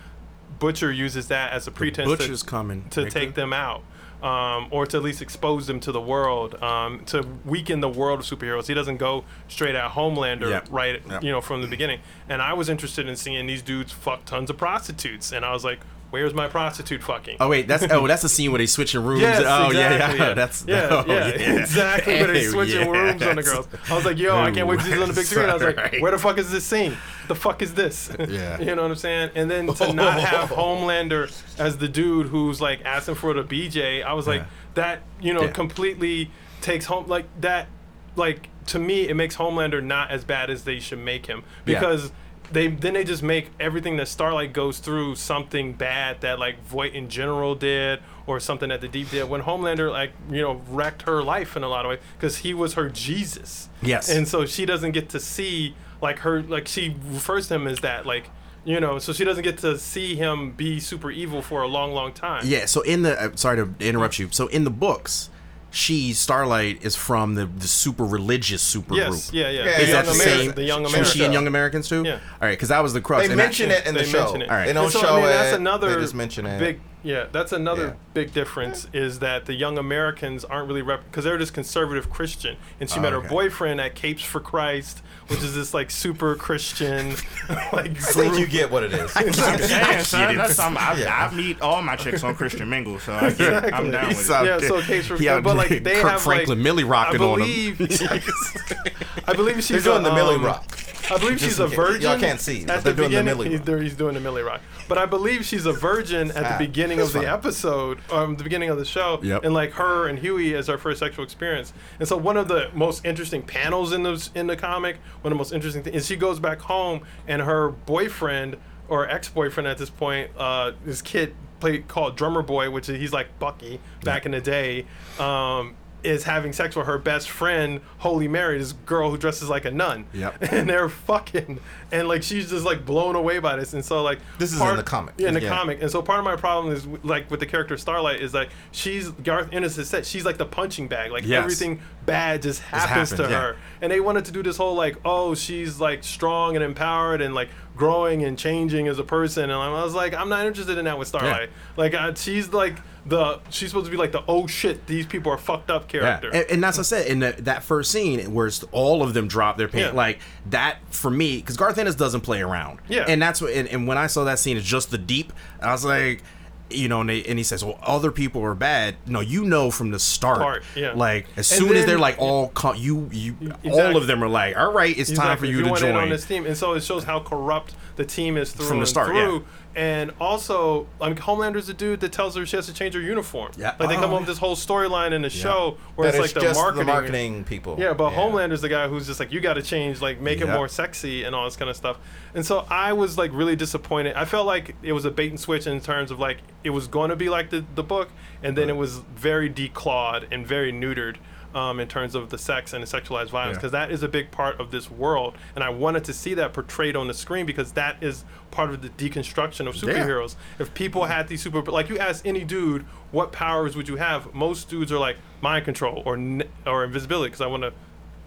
butcher 0.58 0.90
uses 0.92 1.28
that 1.28 1.52
as 1.52 1.66
a 1.66 1.70
pretense 1.70 2.10
to- 2.10 2.16
butcher's 2.16 2.42
coming 2.42 2.88
to 2.90 3.08
take 3.10 3.34
them 3.34 3.52
out 3.52 3.82
um, 4.22 4.68
or 4.70 4.86
to 4.86 4.96
at 4.96 5.02
least 5.02 5.20
expose 5.20 5.66
them 5.66 5.78
to 5.80 5.92
the 5.92 6.00
world 6.00 6.54
um, 6.62 7.04
to 7.06 7.26
weaken 7.44 7.80
the 7.80 7.88
world 7.88 8.20
of 8.20 8.26
superheroes. 8.26 8.66
He 8.66 8.74
doesn't 8.74 8.96
go 8.96 9.24
straight 9.48 9.74
at 9.74 9.90
homelander 9.92 10.48
Yep. 10.48 10.68
right 10.70 11.02
Yep. 11.08 11.22
you 11.22 11.30
know 11.30 11.40
from 11.40 11.60
the 11.62 11.68
beginning. 11.68 12.00
And 12.28 12.40
i 12.40 12.52
was 12.54 12.68
interested 12.68 13.08
in 13.08 13.16
seeing 13.16 13.46
these 13.46 13.62
dudes 13.62 13.92
fuck 13.92 14.24
tons 14.24 14.48
of 14.50 14.56
prostitutes. 14.56 15.32
And 15.32 15.44
i 15.44 15.52
was 15.52 15.64
like 15.64 15.80
where's 16.22 16.34
my 16.34 16.48
prostitute 16.48 17.02
fucking 17.02 17.36
Oh 17.40 17.48
wait, 17.48 17.68
that's 17.68 17.84
oh 17.90 18.06
that's 18.08 18.22
the 18.22 18.28
scene 18.28 18.50
where 18.52 18.58
they 18.58 18.66
switching 18.66 19.02
rooms. 19.02 19.20
Yes, 19.22 19.42
oh 19.46 19.68
exactly, 19.70 20.18
yeah, 20.18 20.26
yeah, 20.28 20.34
that's 20.40 20.64
yeah, 20.66 20.88
oh, 20.90 21.04
yeah, 21.06 21.26
yeah, 21.28 21.60
exactly. 21.60 22.14
Where 22.14 22.26
they 22.28 22.40
Hey, 22.40 22.46
switching 22.50 22.88
rooms 22.90 23.22
on 23.22 23.36
the 23.36 23.42
girls. 23.42 23.68
I 23.90 23.94
was 23.94 24.04
like, 24.04 24.18
yo, 24.18 24.36
I 24.36 24.50
can't 24.50 24.66
wait 24.66 24.78
to 24.80 24.84
see 24.84 24.90
this 24.90 25.00
on 25.02 25.08
the 25.08 25.14
big 25.14 25.24
screen. 25.26 25.48
I 25.48 25.54
was 25.54 25.62
like, 25.62 25.76
Right. 25.76 26.00
where 26.00 26.10
the 26.12 26.18
fuck 26.18 26.38
is 26.38 26.50
this 26.50 26.64
scene? 26.64 26.96
The 27.28 27.34
fuck 27.34 27.60
is 27.62 27.74
this? 27.74 28.10
Yeah. 28.18 28.58
you 28.60 28.74
know 28.74 28.82
what 28.82 28.90
I'm 28.92 28.96
saying? 28.96 29.30
And 29.34 29.50
then 29.50 29.66
to 29.66 29.92
not 29.92 30.20
have 30.20 30.50
Homelander 30.50 31.30
as 31.58 31.78
the 31.78 31.88
dude 31.88 32.28
who's 32.28 32.60
like 32.60 32.84
asking 32.84 33.16
for 33.16 33.34
the 33.34 33.42
BJ, 33.42 34.04
I 34.04 34.12
was 34.12 34.26
like, 34.26 34.44
that 34.74 35.02
you 35.20 35.32
know 35.34 35.48
completely 35.48 36.30
takes 36.60 36.84
home 36.86 37.06
like 37.06 37.26
that. 37.40 37.68
Like 38.14 38.48
to 38.66 38.78
me, 38.78 39.08
it 39.08 39.14
makes 39.14 39.36
Homelander 39.36 39.82
not 39.82 40.10
as 40.10 40.24
bad 40.24 40.50
as 40.50 40.64
they 40.64 40.80
should 40.80 40.98
make 40.98 41.26
him 41.26 41.44
because 41.64 42.12
they 42.52 42.68
then 42.68 42.94
they 42.94 43.04
just 43.04 43.22
make 43.22 43.50
everything 43.58 43.96
that 43.96 44.08
Starlight 44.08 44.52
goes 44.52 44.78
through 44.78 45.16
something 45.16 45.72
bad 45.72 46.20
that 46.20 46.38
like 46.38 46.62
Vought 46.64 46.92
in 46.92 47.08
general 47.08 47.54
did 47.54 48.00
or 48.26 48.40
something 48.40 48.68
that 48.68 48.80
the 48.80 48.88
Deep 48.88 49.10
did 49.10 49.28
when 49.28 49.42
Homelander 49.42 49.90
like 49.90 50.12
you 50.30 50.42
know 50.42 50.62
wrecked 50.68 51.02
her 51.02 51.22
life 51.22 51.56
in 51.56 51.62
a 51.62 51.68
lot 51.68 51.84
of 51.84 51.90
ways 51.90 51.98
because 52.16 52.38
he 52.38 52.54
was 52.54 52.74
her 52.74 52.88
Jesus. 52.88 53.68
Yes. 53.82 54.08
And 54.08 54.26
so 54.28 54.46
she 54.46 54.64
doesn't 54.66 54.92
get 54.92 55.08
to 55.10 55.20
see 55.20 55.74
like 56.00 56.20
her 56.20 56.42
like 56.42 56.68
she 56.68 56.96
refers 57.10 57.48
to 57.48 57.54
him 57.54 57.66
as 57.66 57.80
that 57.80 58.06
like 58.06 58.30
You 58.64 58.80
know, 58.80 58.98
so 58.98 59.12
she 59.12 59.24
doesn't 59.24 59.44
get 59.44 59.58
to 59.58 59.78
see 59.78 60.16
him 60.16 60.50
be 60.50 60.80
super 60.80 61.10
evil 61.12 61.40
for 61.40 61.62
a 61.62 61.68
long, 61.68 61.92
long 61.92 62.12
time. 62.12 62.42
Yeah. 62.44 62.66
So 62.66 62.80
in 62.82 63.02
the 63.02 63.12
uh, 63.20 63.36
sorry 63.36 63.58
to 63.58 63.72
interrupt 63.78 64.18
you. 64.18 64.28
So 64.32 64.48
in 64.48 64.64
the 64.64 64.72
books, 64.72 65.30
she 65.76 66.12
Starlight 66.14 66.82
is 66.82 66.96
from 66.96 67.34
the 67.34 67.46
the 67.46 67.68
super 67.68 68.04
religious 68.04 68.62
super 68.62 68.94
Yes. 68.94 69.08
group. 69.10 69.22
Yeah. 69.34 69.50
Yeah. 69.50 69.64
Yeah, 69.64 69.70
Is 69.78 69.86
the 69.86 69.92
that 69.92 70.04
the 70.06 70.10
Americans, 70.12 70.40
same? 70.42 70.52
The 70.52 70.64
young 70.64 70.80
Americans. 70.86 71.12
she 71.12 71.24
in 71.24 71.32
Young 71.32 71.46
Americans 71.46 71.88
too? 71.88 72.02
Yeah. 72.04 72.12
All 72.14 72.18
right, 72.40 72.50
because 72.52 72.70
that 72.70 72.82
was 72.82 72.92
the 72.94 73.00
crux. 73.00 73.26
They 73.26 73.32
and 73.32 73.38
that- 73.38 73.44
mention 73.44 73.70
it 73.70 73.86
in 73.86 73.94
the 73.94 74.00
They 74.00 74.06
show. 74.06 74.20
mention 74.24 74.42
it. 74.42 74.50
All 74.50 74.56
right. 74.56 74.66
They 74.66 74.72
don't 74.72 74.84
And 74.84 74.92
so, 74.92 75.00
show 75.00 75.08
I 75.14 75.16
mean, 75.16 75.24
it. 75.26 75.28
That's 75.28 75.56
another 75.56 75.94
they 75.94 76.00
just 76.00 76.14
mention 76.14 76.46
it. 76.46 76.58
big. 76.58 76.80
Yeah, 77.02 77.26
that's 77.30 77.52
another 77.52 77.84
Yeah. 77.86 77.92
big 78.14 78.32
difference 78.32 78.88
is 78.92 79.20
that 79.20 79.46
the 79.46 79.54
young 79.54 79.78
Americans 79.78 80.44
aren't 80.44 80.66
really 80.66 80.82
rep 80.82 81.04
because 81.04 81.22
they're 81.24 81.38
just 81.38 81.54
conservative 81.54 82.10
Christian, 82.10 82.56
and 82.80 82.90
she 82.90 82.98
met 82.98 83.12
her 83.12 83.20
boyfriend 83.20 83.80
at 83.80 83.94
Capes 83.94 84.22
for 84.24 84.40
Christ, 84.40 85.02
which 85.28 85.40
is 85.40 85.54
this 85.54 85.72
like 85.72 85.92
super 85.92 86.34
Christian, 86.34 87.10
like 87.72 87.90
I 87.92 87.94
think 87.94 88.38
you 88.38 88.46
get 88.48 88.72
what 88.72 88.82
it 88.82 88.92
is. 88.92 89.12
I'm 89.14 89.32
saying, 89.32 90.02
son, 90.04 90.36
that's 90.36 90.54
something. 90.56 90.82
I, 90.82 90.98
Yeah. 90.98 91.28
I 91.30 91.34
meet 91.34 91.60
all 91.60 91.80
my 91.80 91.94
chicks 91.94 92.24
on 92.24 92.34
Christian 92.34 92.68
Mingle, 92.68 92.98
so 92.98 93.12
I 93.12 93.30
get 93.30 93.64
it. 93.66 93.72
I'm 93.74 93.90
down 93.92 94.08
with 94.08 94.16
He's 94.18 94.28
it. 94.28 94.44
Yeah, 94.44 94.58
so 94.58 94.80
Capes 94.82 95.06
for 95.06 95.16
he 95.16 95.28
out 95.28 95.44
but 95.44 95.56
like 95.56 95.68
they 95.84 96.00
Kirk 96.00 96.10
have 96.10 96.22
Franklin 96.22 96.58
like 96.58 96.64
Millie 96.64 96.82
I 96.84 96.86
rocking 96.88 97.20
on 97.20 97.40
him. 97.42 97.74
believe, 97.76 98.00
I 99.28 99.32
believe 99.32 99.56
she's 99.56 99.84
They're 99.84 99.94
doing 99.94 100.06
a, 100.06 100.08
the 100.08 100.14
Millie 100.14 100.36
um, 100.36 100.44
Rock. 100.44 100.66
I 101.10 101.18
believe 101.18 101.38
she's 101.40 101.58
a 101.60 101.66
virgin. 101.68 102.02
y'all 102.02 102.18
can't 102.18 102.40
see, 102.40 102.64
but 102.64 102.78
At 102.78 102.84
they're 102.84 102.92
the 102.92 103.02
doing 103.08 103.10
the 103.12 103.18
beginning, 103.22 103.60
Millie 103.64 103.78
he's, 103.80 103.90
he's 103.90 103.96
doing 103.98 104.14
the 104.14 104.20
Millie 104.20 104.42
Rock. 104.42 104.60
But 104.88 104.98
I 104.98 105.06
believe 105.06 105.44
she's 105.44 105.66
a 105.66 105.72
virgin 105.72 106.30
at 106.32 106.44
Ah, 106.44 106.58
the 106.58 106.66
beginning 106.66 107.00
of 107.00 107.12
the 107.12 107.20
fine. 107.20 107.28
episode, 107.28 107.98
um, 108.10 108.36
the 108.36 108.44
beginning 108.44 108.70
of 108.70 108.78
the 108.78 108.84
show, 108.84 109.20
Yep. 109.22 109.44
and 109.44 109.54
like 109.54 109.72
her 109.72 110.08
and 110.08 110.18
Hughie 110.18 110.54
as 110.54 110.68
our 110.68 110.78
first 110.78 110.98
sexual 111.00 111.24
experience. 111.24 111.72
And 112.00 112.08
so 112.08 112.16
one 112.16 112.36
of 112.36 112.48
the 112.48 112.70
most 112.74 113.04
interesting 113.04 113.42
panels 113.42 113.92
in 113.92 114.02
the 114.02 114.28
in 114.34 114.46
the 114.48 114.56
comic, 114.56 114.96
one 115.22 115.32
of 115.32 115.36
the 115.36 115.40
most 115.40 115.52
interesting 115.52 115.82
things, 115.82 115.96
is 115.96 116.06
she 116.06 116.16
goes 116.16 116.40
back 116.40 116.60
home 116.60 117.02
and 117.28 117.42
her 117.42 117.68
boyfriend 117.70 118.56
or 118.88 119.08
ex-boyfriend 119.08 119.66
at 119.66 119.78
this 119.78 119.90
point, 119.90 120.30
uh, 120.38 120.72
this 120.84 121.02
kid 121.02 121.34
played 121.58 121.88
called 121.88 122.16
Drummer 122.16 122.42
Boy, 122.42 122.70
which 122.70 122.86
he's 122.86 123.12
like 123.12 123.38
Bucky 123.38 123.80
back 124.04 124.26
in 124.26 124.32
the 124.32 124.40
day. 124.40 124.86
Um, 125.18 125.74
is 126.06 126.24
having 126.24 126.52
sex 126.52 126.76
with 126.76 126.86
her 126.86 126.98
best 126.98 127.28
friend, 127.28 127.80
Holy 127.98 128.28
Mary, 128.28 128.58
this 128.58 128.72
girl 128.72 129.10
who 129.10 129.18
dresses 129.18 129.48
like 129.48 129.64
a 129.64 129.70
nun. 129.70 130.06
Yep. 130.14 130.42
And 130.52 130.68
they're 130.70 130.88
fucking, 130.88 131.58
and 131.92 132.08
like 132.08 132.22
she's 132.22 132.48
just 132.50 132.64
like 132.64 132.86
blown 132.86 133.16
away 133.16 133.38
by 133.40 133.56
this. 133.56 133.72
And 133.74 133.84
so 133.84 134.02
like 134.02 134.20
This 134.38 134.52
is 134.52 134.60
in 134.60 134.76
the 134.76 134.82
comic. 134.82 135.14
Yeah, 135.18 135.28
in 135.28 135.34
the 135.34 135.42
Yeah. 135.42 135.48
comic. 135.48 135.82
And 135.82 135.90
so 135.90 136.00
part 136.02 136.18
of 136.20 136.24
my 136.24 136.36
problem 136.36 136.72
is 136.72 136.86
like 137.04 137.30
with 137.30 137.40
the 137.40 137.46
character 137.46 137.76
Starlight 137.76 138.20
is 138.22 138.32
like 138.32 138.50
she's 138.72 139.08
Garth 139.10 139.48
Ennis 139.52 139.76
has 139.76 139.88
said 139.88 140.06
she's 140.06 140.24
like 140.24 140.38
the 140.38 140.46
punching 140.46 140.88
bag. 140.88 141.10
Like 141.10 141.26
Yes. 141.26 141.42
everything 141.42 141.80
bad 142.06 142.42
just 142.42 142.62
happens 142.62 143.10
happened, 143.10 143.28
to 143.28 143.34
yeah. 143.34 143.40
her. 143.40 143.56
And 143.82 143.90
they 143.92 144.00
wanted 144.00 144.24
to 144.26 144.32
do 144.32 144.42
this 144.42 144.56
whole 144.56 144.74
like, 144.76 144.96
oh, 145.04 145.34
she's 145.34 145.80
like 145.80 146.04
strong 146.04 146.54
and 146.54 146.64
empowered 146.64 147.20
and 147.20 147.34
like 147.34 147.48
growing 147.76 148.24
and 148.24 148.38
changing 148.38 148.86
as 148.88 148.98
a 148.98 149.04
person. 149.04 149.44
And 149.44 149.52
I 149.52 149.82
was 149.82 149.94
like, 149.94 150.14
I'm 150.14 150.28
not 150.28 150.46
interested 150.46 150.78
in 150.78 150.84
that 150.86 150.98
with 150.98 151.08
Starlight. 151.08 151.50
Like 151.76 151.92
uh, 151.94 152.14
she's 152.14 152.52
like 152.52 152.76
the 153.08 153.40
she's 153.50 153.68
supposed 153.70 153.86
to 153.86 153.90
be 153.90 153.96
like 153.96 154.12
the 154.12 154.22
oh 154.26 154.46
shit, 154.46 154.86
these 154.86 155.06
people 155.06 155.30
are 155.30 155.38
fucked 155.38 155.70
up 155.70 155.92
Yeah, 155.92 156.00
character. 156.00 156.30
and, 156.32 156.46
and 156.50 156.62
that's 156.62 156.76
what 156.76 156.82
I 156.82 156.88
said 156.88 157.06
in 157.06 157.20
the, 157.20 157.32
that 157.40 157.62
first 157.62 157.90
scene 157.92 158.32
where 158.34 158.46
it's 158.48 158.64
all 158.72 159.02
of 159.02 159.14
them 159.14 159.28
drop 159.28 159.56
their 159.58 159.68
pants. 159.68 159.92
Yeah. 159.92 159.96
Like 159.96 160.18
that 160.50 160.78
for 160.90 161.10
me, 161.10 161.36
because 161.36 161.56
Garth 161.56 161.78
Ennis 161.78 161.94
doesn't 161.94 162.22
play 162.22 162.40
around. 162.42 162.80
Yeah. 162.88 163.04
and 163.08 163.22
that's 163.22 163.40
what. 163.40 163.52
And, 163.52 163.68
and 163.68 163.86
when 163.86 163.96
I 163.98 164.08
saw 164.08 164.24
that 164.24 164.38
scene, 164.38 164.56
it's 164.56 164.66
just 164.66 164.90
the 164.90 164.98
deep. 164.98 165.32
I 165.62 165.72
was 165.72 165.84
like, 165.84 166.22
you 166.68 166.88
know, 166.88 167.00
and, 167.02 167.08
they, 167.10 167.22
and 167.22 167.38
he 167.38 167.44
says, 167.44 167.64
"Well, 167.64 167.78
other 167.80 168.10
people 168.10 168.42
are 168.42 168.56
bad." 168.56 168.96
No, 169.06 169.20
you 169.20 169.44
know 169.44 169.70
from 169.70 169.92
the 169.92 170.00
start. 170.00 170.64
Yeah. 170.74 170.94
Like 170.94 171.28
as 171.36 171.52
And 171.52 171.60
soon 171.64 171.76
as 171.76 171.86
they're 171.86 171.96
like 171.96 172.16
all 172.18 172.48
co- 172.48 172.72
you 172.72 173.08
you 173.12 173.36
all 173.70 173.96
of 173.96 174.08
them 174.08 174.20
are 174.24 174.28
like, 174.28 174.56
"All 174.56 174.72
right, 174.72 174.98
it's 174.98 175.12
time 175.12 175.38
for 175.38 175.44
Exactly. 175.44 175.50
you, 175.50 175.62
to 175.62 175.70
went 175.70 175.84
in 175.84 175.94
on 175.94 176.02
join." 176.02 176.10
this 176.10 176.26
team, 176.26 176.44
and 176.44 176.56
so 176.56 176.72
it 176.72 176.82
shows 176.82 177.04
how 177.04 177.20
corrupt 177.20 177.76
the 177.94 178.04
team 178.04 178.36
is 178.36 178.50
through 178.50 178.66
From 178.66 178.80
the 178.80 178.86
start, 178.86 179.10
through. 179.10 179.34
yeah. 179.36 179.40
And 179.76 180.12
also, 180.18 180.86
I 181.02 181.08
mean, 181.08 181.18
Homelander's 181.18 181.68
a 181.68 181.74
dude 181.74 182.00
that 182.00 182.10
tells 182.10 182.34
her 182.34 182.46
she 182.46 182.56
has 182.56 182.64
to 182.64 182.72
change 182.72 182.94
her 182.94 183.00
uniform. 183.00 183.52
Yeah. 183.58 183.74
Like 183.78 183.90
they 183.90 183.96
Oh, 183.96 184.00
come 184.00 184.04
up 184.04 184.10
oh. 184.12 184.18
with 184.20 184.26
this 184.26 184.38
whole 184.38 184.56
storyline 184.56 185.12
in 185.12 185.20
the 185.20 185.28
show 185.28 185.76
where 185.96 186.10
That 186.10 186.18
it's 186.18 186.34
like 186.34 186.34
the 186.34 186.48
just 186.48 186.58
marketing. 186.58 186.86
the 186.86 186.92
marketing 186.92 187.44
people. 187.44 187.76
Yeah, 187.78 187.92
but 187.92 188.10
Homelander's 188.10 188.62
the 188.62 188.70
guy 188.70 188.88
who's 188.88 189.06
just 189.06 189.20
like, 189.20 189.32
you 189.32 189.40
got 189.40 189.54
to 189.54 189.62
change, 189.62 190.00
like, 190.00 190.18
make 190.18 190.40
it 190.40 190.46
more 190.46 190.66
sexy 190.66 191.24
and 191.24 191.34
all 191.34 191.44
this 191.44 191.56
kind 191.56 191.70
of 191.70 191.76
stuff. 191.76 191.98
And 192.34 192.44
so 192.44 192.66
I 192.70 192.94
was 192.94 193.18
like 193.18 193.30
really 193.34 193.54
disappointed. 193.54 194.16
I 194.16 194.24
felt 194.24 194.46
like 194.46 194.74
it 194.82 194.92
was 194.92 195.04
a 195.04 195.10
bait 195.10 195.28
and 195.28 195.38
switch 195.38 195.66
in 195.66 195.78
terms 195.82 196.10
of 196.10 196.18
like 196.18 196.38
it 196.64 196.70
was 196.70 196.88
going 196.88 197.10
to 197.10 197.16
be 197.16 197.28
like 197.28 197.50
the 197.50 197.62
the 197.74 197.82
book, 197.82 198.08
and 198.42 198.56
then 198.56 198.70
it 198.70 198.76
was 198.76 198.98
very 199.14 199.50
declawed 199.50 200.26
and 200.30 200.46
very 200.46 200.72
neutered. 200.72 201.16
Um, 201.56 201.80
in 201.80 201.88
terms 201.88 202.14
of 202.14 202.28
the 202.28 202.36
sex 202.36 202.74
and 202.74 202.82
the 202.82 202.86
sexualized 202.86 203.30
violence, 203.30 203.54
Yeah. 203.54 203.60
because 203.60 203.72
that 203.72 203.90
is 203.90 204.02
a 204.02 204.08
big 204.08 204.30
part 204.30 204.60
of 204.60 204.70
this 204.70 204.90
world, 204.90 205.38
and 205.54 205.64
I 205.64 205.70
wanted 205.70 206.04
to 206.04 206.12
see 206.12 206.34
that 206.34 206.52
portrayed 206.52 206.94
on 206.96 207.08
the 207.08 207.14
screen 207.14 207.46
because 207.46 207.72
that 207.72 207.96
is 208.02 208.24
part 208.50 208.68
of 208.68 208.82
the 208.82 208.90
deconstruction 208.90 209.66
of 209.66 209.74
superheroes. 209.74 210.34
If 210.58 210.74
people 210.74 211.06
had 211.06 211.28
these 211.28 211.40
super, 211.42 211.62
like 211.62 211.88
you 211.88 211.98
ask 211.98 212.26
any 212.26 212.44
dude, 212.44 212.82
what 213.10 213.32
powers 213.32 213.74
would 213.74 213.88
you 213.88 213.96
have? 213.96 214.34
Most 214.34 214.68
dudes 214.68 214.92
are 214.92 214.98
like 214.98 215.16
mind 215.40 215.64
control 215.64 216.02
or 216.04 216.18
or 216.66 216.84
invisibility, 216.84 217.28
because 217.30 217.40
I 217.40 217.46
want 217.46 217.62
to 217.62 217.72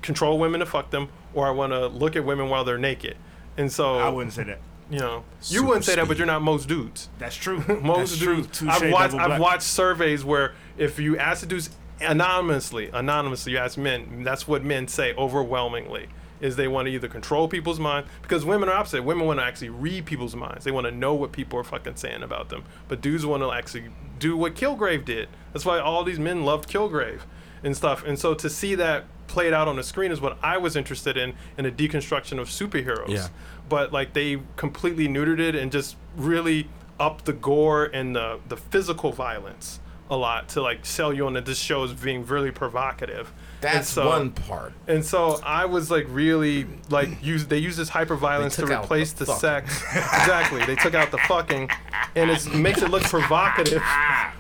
control 0.02 0.40
women 0.40 0.60
to 0.62 0.66
fuck 0.66 0.90
them, 0.90 1.10
or 1.36 1.46
I 1.46 1.52
want 1.52 1.72
to 1.72 1.86
look 1.86 2.16
at 2.16 2.26
women 2.26 2.50
while 2.50 2.64
they're 2.64 2.80
naked. 2.80 3.16
And 3.58 3.72
so 3.72 4.00
I 4.00 4.10
wouldn't 4.10 4.34
say 4.34 4.44
that. 4.46 4.58
you 4.90 4.98
know, 4.98 5.24
you 5.44 5.64
wouldn't 5.66 5.86
say 5.86 5.94
that, 5.94 6.08
but 6.08 6.18
you're 6.18 6.26
not 6.26 6.42
most 6.42 6.68
dudes. 6.68 7.10
That's 7.20 7.36
true. 7.36 7.58
Most 7.80 8.10
That's 8.10 8.18
true. 8.18 8.36
dudes. 8.38 8.58
Touche, 8.58 8.70
I've 8.70 8.92
watched. 8.92 9.14
I've 9.14 9.40
watched 9.40 9.62
surveys 9.64 10.26
where 10.26 10.54
if 10.80 10.98
you 10.98 11.16
ask 11.16 11.42
the 11.42 11.46
dudes 11.48 11.70
anonymously, 12.02 12.90
anonymously, 12.94 13.54
you 13.54 13.58
ask 13.58 13.78
men. 13.78 14.24
That's 14.24 14.48
what 14.48 14.64
men 14.64 14.88
say 14.88 15.14
overwhelmingly. 15.16 16.08
Is 16.42 16.56
they 16.56 16.70
want 16.70 16.88
to 16.88 16.92
either 16.94 17.10
control 17.10 17.50
people's 17.50 17.82
mind 17.82 18.06
because 18.22 18.46
women 18.46 18.70
are 18.70 18.76
opposite. 18.76 19.04
Women 19.04 19.28
want 19.28 19.40
to 19.40 19.44
actually 19.44 19.70
read 19.70 20.06
people's 20.06 20.36
minds. 20.38 20.64
They 20.64 20.72
want 20.72 20.86
to 20.88 20.92
know 20.92 21.14
what 21.14 21.34
people 21.34 21.60
are 21.60 21.66
fucking 21.66 21.98
saying 21.98 22.24
about 22.24 22.48
them. 22.48 22.64
But 22.88 23.02
dudes 23.02 23.26
want 23.26 23.44
to 23.44 23.52
actually 23.52 23.90
do 24.20 24.38
what 24.38 24.56
Kilgrave 24.56 25.04
did. 25.04 25.28
That's 25.52 25.66
why 25.66 25.80
all 25.80 26.06
these 26.06 26.20
men 26.20 26.46
loved 26.46 26.70
Kilgrave 26.70 27.22
and 27.62 27.76
stuff. 27.76 28.06
And 28.06 28.18
so 28.18 28.34
to 28.36 28.50
see 28.50 28.74
that 28.76 29.04
played 29.28 29.52
out 29.52 29.68
on 29.68 29.76
the 29.76 29.84
screen 29.84 30.14
is 30.14 30.22
what 30.22 30.38
I 30.42 30.58
was 30.58 30.78
interested 30.78 31.18
in 31.18 31.34
in 31.58 31.66
a 31.66 31.72
deconstruction 31.72 32.40
of 32.40 32.48
superheroes 32.48 33.10
Yeah. 33.10 33.28
but 33.68 33.92
like 33.92 34.14
they 34.14 34.40
completely 34.56 35.08
neutered 35.10 35.40
it 35.40 35.56
and 35.56 35.72
just 35.72 35.98
really 36.16 36.68
upped 37.00 37.26
the 37.26 37.34
gore 37.34 37.84
and 37.86 38.16
the 38.16 38.40
the 38.48 38.58
physical 38.58 39.12
violence 39.12 39.80
a 40.12 40.16
lot 40.18 40.50
to 40.50 40.62
like 40.62 40.86
sell 40.86 41.14
you 41.14 41.28
on 41.28 41.34
that 41.34 41.46
this 41.46 41.60
show 41.60 41.84
is 41.84 41.94
being 41.94 42.26
really 42.26 42.52
provocative. 42.52 43.32
That's 43.62 43.90
so- 43.90 44.08
one 44.08 44.32
part. 44.32 44.74
And 44.88 45.04
so 45.06 45.40
I 45.44 45.66
was 45.66 45.92
like 45.92 46.06
really 46.10 46.66
like 46.90 47.24
use 47.24 47.46
they 47.46 47.58
use 47.58 47.76
this 47.78 47.90
hyper 47.90 48.16
violence 48.16 48.56
to 48.56 48.66
replace 48.66 49.12
the 49.14 49.26
the, 49.26 49.36
sex. 49.36 49.84
exactly. 49.94 50.66
They 50.66 50.76
took 50.76 50.94
out 50.96 51.12
the 51.12 51.18
fucking 51.20 51.70
and 52.16 52.32
it 52.32 52.54
makes 52.56 52.82
it 52.82 52.90
look 52.90 53.04
provocative 53.04 53.84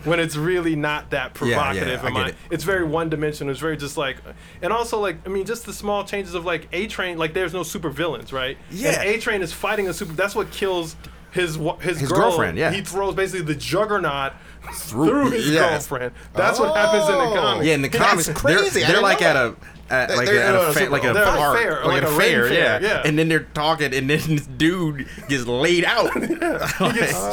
when 0.05 0.19
it's 0.19 0.35
really 0.35 0.75
not 0.75 1.09
that 1.11 1.33
provocative 1.33 1.87
Yeah, 1.87 1.93
yeah, 1.93 1.99
in 2.07 2.13
get 2.13 2.13
my 2.13 2.27
it. 2.29 2.35
it's 2.49 2.63
very 2.63 2.83
one 2.85 3.09
dimensional. 3.09 3.51
It's 3.51 3.59
very 3.59 3.77
just 3.77 3.97
like, 3.97 4.17
and 4.61 4.71
also 4.73 4.99
like 4.99 5.17
I 5.25 5.29
mean, 5.29 5.45
just 5.45 5.65
the 5.65 5.73
small 5.73 6.03
changes 6.03 6.33
of 6.33 6.45
like 6.45 6.67
A 6.71 6.87
Train. 6.87 7.17
Like 7.17 7.33
there's 7.33 7.53
no 7.53 7.63
super 7.63 7.89
villains, 7.89 8.31
right? 8.33 8.57
Yeah. 8.71 9.01
A 9.01 9.19
Train 9.19 9.41
is 9.41 9.51
fighting 9.53 9.87
a 9.87 9.93
super. 9.93 10.13
That's 10.13 10.33
what 10.33 10.49
kills 10.51 10.95
his 11.31 11.55
his, 11.81 11.99
His 11.99 12.09
girl. 12.09 12.19
girlfriend, 12.21 12.57
yeah. 12.57 12.71
He 12.71 12.81
throws 12.81 13.15
basically 13.15 13.45
the 13.45 13.55
juggernaut 13.59 14.33
through, 14.73 15.07
Through- 15.07 15.29
his 15.31 15.49
yeah. 15.49 15.69
girlfriend. 15.69 16.11
That's 16.33 16.59
what 16.59 16.75
happens 16.75 17.03
in 17.09 17.15
the 17.17 17.19
Oh. 17.21 17.33
comic. 17.35 17.65
Yeah, 17.67 17.73
in 17.75 17.81
the 17.81 17.89
That's 17.89 18.03
comics, 18.09 18.29
crazy. 18.29 18.79
They're, 18.81 18.87
they're 18.93 19.01
like 19.01 19.21
at 19.21 19.35
a 19.35 19.55
at, 19.91 20.15
like 20.15 20.27
they're 20.27 20.43
at 20.43 20.53
a 20.53 20.67
a 20.69 20.73
fa- 20.73 20.89
like 20.91 21.03
a 21.03 21.13
They're 21.13 21.23
a 21.23 21.53
fair, 21.53 21.75
like, 21.77 21.85
like 21.85 22.03
a 22.03 22.07
a 22.07 22.17
fair, 22.17 22.47
fair, 22.47 22.53
yeah. 22.53 22.79
yeah. 22.79 23.01
And 23.05 23.17
then 23.17 23.27
they're 23.27 23.47
talking, 23.55 23.91
and 23.93 24.07
then 24.07 24.19
this 24.27 24.45
dude 24.45 25.07
gets 25.27 25.47
laid 25.47 25.83
out. 25.83 26.13
he 26.21 26.27
gets 26.27 26.37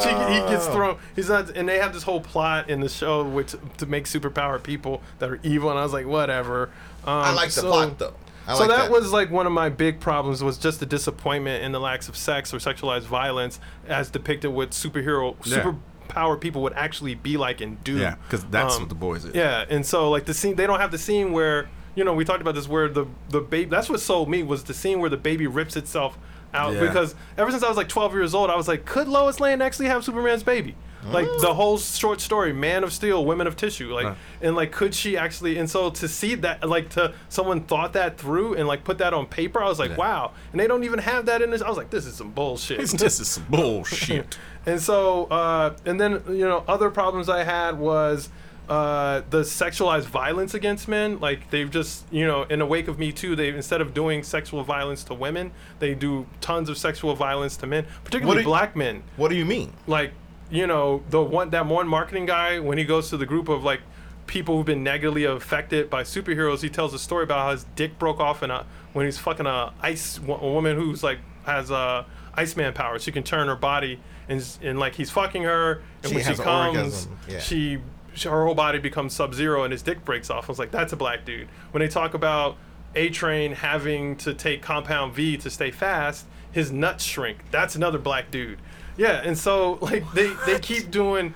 she, 0.03 0.09
he 0.09 0.15
Oh. 0.15 0.47
gets 0.49 0.65
thrown. 0.67 0.97
He's 1.15 1.29
not, 1.29 1.51
and 1.51 1.69
they 1.69 1.77
have 1.77 1.93
this 1.93 2.01
whole 2.03 2.19
plot 2.21 2.69
in 2.69 2.79
the 2.81 2.89
show 2.89 3.23
which 3.23 3.53
to 3.77 3.85
make 3.85 4.05
superpower 4.05 4.61
people 4.61 5.01
that 5.19 5.29
are 5.29 5.39
evil. 5.43 5.69
And 5.69 5.77
I 5.77 5.83
was 5.83 5.93
like, 5.93 6.07
whatever. 6.07 6.69
Um, 7.05 7.13
I 7.13 7.33
like 7.33 7.49
the 7.49 7.61
so- 7.61 7.67
plot 7.69 7.99
though. 7.99 8.13
I 8.47 8.53
so 8.53 8.59
like 8.65 8.69
that, 8.69 8.89
was 8.91 9.11
like 9.11 9.29
one 9.29 9.45
of 9.45 9.51
my 9.51 9.69
big 9.69 9.99
problems 9.99 10.43
was 10.43 10.57
just 10.57 10.79
the 10.79 10.85
disappointment 10.85 11.63
in 11.63 11.71
the 11.73 11.79
lacks 11.79 12.07
of 12.07 12.15
sex 12.15 12.53
or 12.53 12.57
sexualized 12.57 13.03
violence 13.03 13.59
as 13.87 14.09
depicted 14.09 14.53
with 14.53 14.71
superhero 14.71 15.35
Yeah. 15.45 15.73
superpower 16.09 16.39
people 16.39 16.61
would 16.63 16.73
actually 16.73 17.15
be 17.15 17.35
like 17.37 17.59
and 17.61 17.83
do. 17.83 17.97
yeah, 17.97 18.15
because 18.23 18.45
that's 18.45 18.75
Um, 18.75 18.83
what 18.83 18.89
the 18.89 18.95
boys 18.95 19.25
is. 19.25 19.35
Yeah, 19.35 19.65
and 19.69 19.85
so 19.85 20.09
like 20.09 20.25
the 20.25 20.33
scene, 20.33 20.55
they 20.55 20.65
don't 20.67 20.79
have 20.79 20.91
the 20.91 20.97
scene 20.97 21.33
where 21.33 21.69
you 21.95 22.03
know 22.03 22.13
we 22.13 22.23
talked 22.25 22.41
about 22.41 22.55
this 22.55 22.67
where 22.67 22.87
the 22.87 23.05
the 23.29 23.41
baby. 23.41 23.69
That's 23.69 23.89
what 23.89 23.99
sold 23.99 24.29
me 24.29 24.43
was 24.43 24.63
the 24.63 24.73
scene 24.73 24.99
where 24.99 25.09
the 25.09 25.17
baby 25.17 25.47
rips 25.47 25.75
itself 25.75 26.17
out 26.53 26.73
Yeah. 26.73 26.79
because 26.81 27.13
ever 27.37 27.51
since 27.51 27.61
I 27.63 27.67
was 27.67 27.75
like 27.75 27.89
12 27.89 28.13
years 28.13 28.33
old, 28.33 28.49
I 28.49 28.55
was 28.55 28.67
like, 28.69 28.85
could 28.85 29.07
Lois 29.09 29.39
Lane 29.41 29.61
actually 29.61 29.87
have 29.87 30.05
Superman's 30.05 30.43
baby? 30.43 30.75
Like 31.11 31.27
the 31.41 31.53
whole 31.53 31.77
short 31.77 32.19
story, 32.21 32.51
Man 32.53 32.83
of 32.83 32.91
Steel, 32.91 33.23
Women 33.25 33.47
of 33.47 33.55
Tissue, 33.55 33.93
like, 33.93 34.15
and 34.41 34.55
like, 34.55 34.71
could 34.71 34.93
she 34.93 35.17
actually? 35.17 35.57
And 35.57 35.69
so 35.69 35.89
to 35.89 36.07
see 36.07 36.35
that, 36.35 36.67
like, 36.67 36.89
to 36.91 37.13
someone 37.29 37.61
thought 37.61 37.93
that 37.93 38.17
through 38.17 38.55
and 38.55 38.67
like 38.67 38.83
put 38.83 38.97
that 38.97 39.13
on 39.13 39.25
paper, 39.25 39.61
I 39.61 39.67
was 39.67 39.79
like, 39.79 39.97
wow. 39.97 40.31
And 40.51 40.59
they 40.59 40.67
don't 40.67 40.83
even 40.83 40.99
have 40.99 41.25
that 41.27 41.41
in 41.41 41.49
this. 41.51 41.61
I 41.61 41.69
was 41.69 41.77
like, 41.77 41.89
this 41.89 42.05
is 42.05 42.15
some 42.15 42.31
bullshit. 42.31 42.79
This 42.97 43.19
is 43.19 43.27
some 43.27 43.45
bullshit. 43.49 44.37
And 44.65 44.81
so, 44.81 45.25
uh, 45.27 45.77
and 45.85 45.99
then 46.01 46.21
you 46.27 46.45
know, 46.45 46.61
other 46.67 46.89
problems 46.89 47.29
I 47.29 47.45
had 47.45 47.79
was 47.79 48.27
uh, 48.67 49.21
the 49.29 49.43
sexualized 49.43 50.03
violence 50.07 50.53
against 50.53 50.89
men. 50.89 51.21
Like 51.21 51.49
they've 51.51 51.71
just, 51.71 52.03
you 52.11 52.27
know, 52.27 52.43
in 52.43 52.59
the 52.59 52.65
wake 52.65 52.89
of 52.89 52.99
Me 52.99 53.13
Too, 53.13 53.33
they 53.37 53.47
instead 53.47 53.79
of 53.79 53.93
doing 53.93 54.23
sexual 54.23 54.63
violence 54.65 55.05
to 55.05 55.13
women, 55.13 55.51
they 55.79 55.93
do 55.95 56.25
tons 56.41 56.67
of 56.67 56.77
sexual 56.77 57.15
violence 57.15 57.55
to 57.57 57.65
men, 57.67 57.85
particularly 58.03 58.39
do 58.39 58.49
you- 58.49 58.53
black 58.53 58.75
men. 58.75 59.03
What 59.15 59.29
do 59.29 59.35
you 59.35 59.45
mean? 59.45 59.71
Like, 59.87 60.11
you 60.49 60.67
know, 60.67 61.03
the 61.09 61.21
one 61.21 61.49
that 61.51 61.65
one 61.65 61.87
marketing 61.87 62.25
guy 62.25 62.59
when 62.59 62.77
he 62.77 62.83
goes 62.85 63.09
to 63.09 63.17
the 63.17 63.25
group 63.25 63.49
of 63.49 63.63
like 63.63 63.81
people 64.27 64.57
who've 64.57 64.65
been 64.65 64.83
negatively 64.83 65.23
affected 65.23 65.89
by 65.89 66.03
superheroes, 66.03 66.61
he 66.61 66.69
tells 66.69 66.93
a 66.93 66.99
story 66.99 67.23
about 67.23 67.39
how 67.39 67.51
his 67.51 67.65
dick 67.75 67.97
broke 67.99 68.19
off 68.19 68.43
in 68.43 68.51
a 68.51 68.65
when 68.93 69.05
he's 69.05 69.17
fucking 69.17 69.45
a 69.45 69.73
ice 69.81 70.17
a 70.17 70.21
woman 70.21 70.75
who's 70.77 71.03
like 71.03 71.19
has 71.45 71.71
uh, 71.71 72.03
Iceman 72.33 72.73
powers. 72.73 73.03
She 73.03 73.11
can 73.11 73.23
turn 73.23 73.47
her 73.47 73.55
body 73.55 73.99
and 74.29 74.45
and 74.61 74.79
like 74.79 74.95
he's 74.95 75.09
fucking 75.09 75.43
her, 75.43 75.81
and 76.03 76.09
She 76.09 76.15
when 76.15 76.23
she 76.25 76.33
comes, 76.35 77.07
yeah. 77.27 77.39
she 77.39 77.79
she- 78.13 78.29
her 78.29 78.45
whole 78.45 78.55
body 78.55 78.79
becomes 78.79 79.13
sub 79.13 79.33
zero 79.33 79.63
and 79.63 79.71
his 79.71 79.81
dick 79.83 80.03
breaks 80.03 80.29
off. 80.29 80.45
I 80.45 80.51
was 80.51 80.59
like, 80.59 80.71
that's 80.71 80.91
a 80.91 80.97
black 80.97 81.23
dude. 81.23 81.47
When 81.71 81.81
they 81.81 81.87
talk 81.87 82.13
about 82.15 82.57
A 82.95 83.09
Train 83.09 83.51
having 83.53 84.15
to 84.17 84.33
take 84.33 84.61
compound 84.63 85.13
V 85.13 85.37
to 85.37 85.49
stay 85.51 85.69
fast, 85.71 86.25
his 86.51 86.71
nuts 86.71 87.03
shrink. 87.03 87.37
That's 87.51 87.75
another 87.75 87.99
black 87.99 88.31
dude. 88.31 88.57
Yeah, 88.97 89.21
and 89.23 89.37
so 89.37 89.73
like 89.81 90.11
they 90.13 90.33
they 90.45 90.59
keep 90.59 90.91
doing 90.91 91.33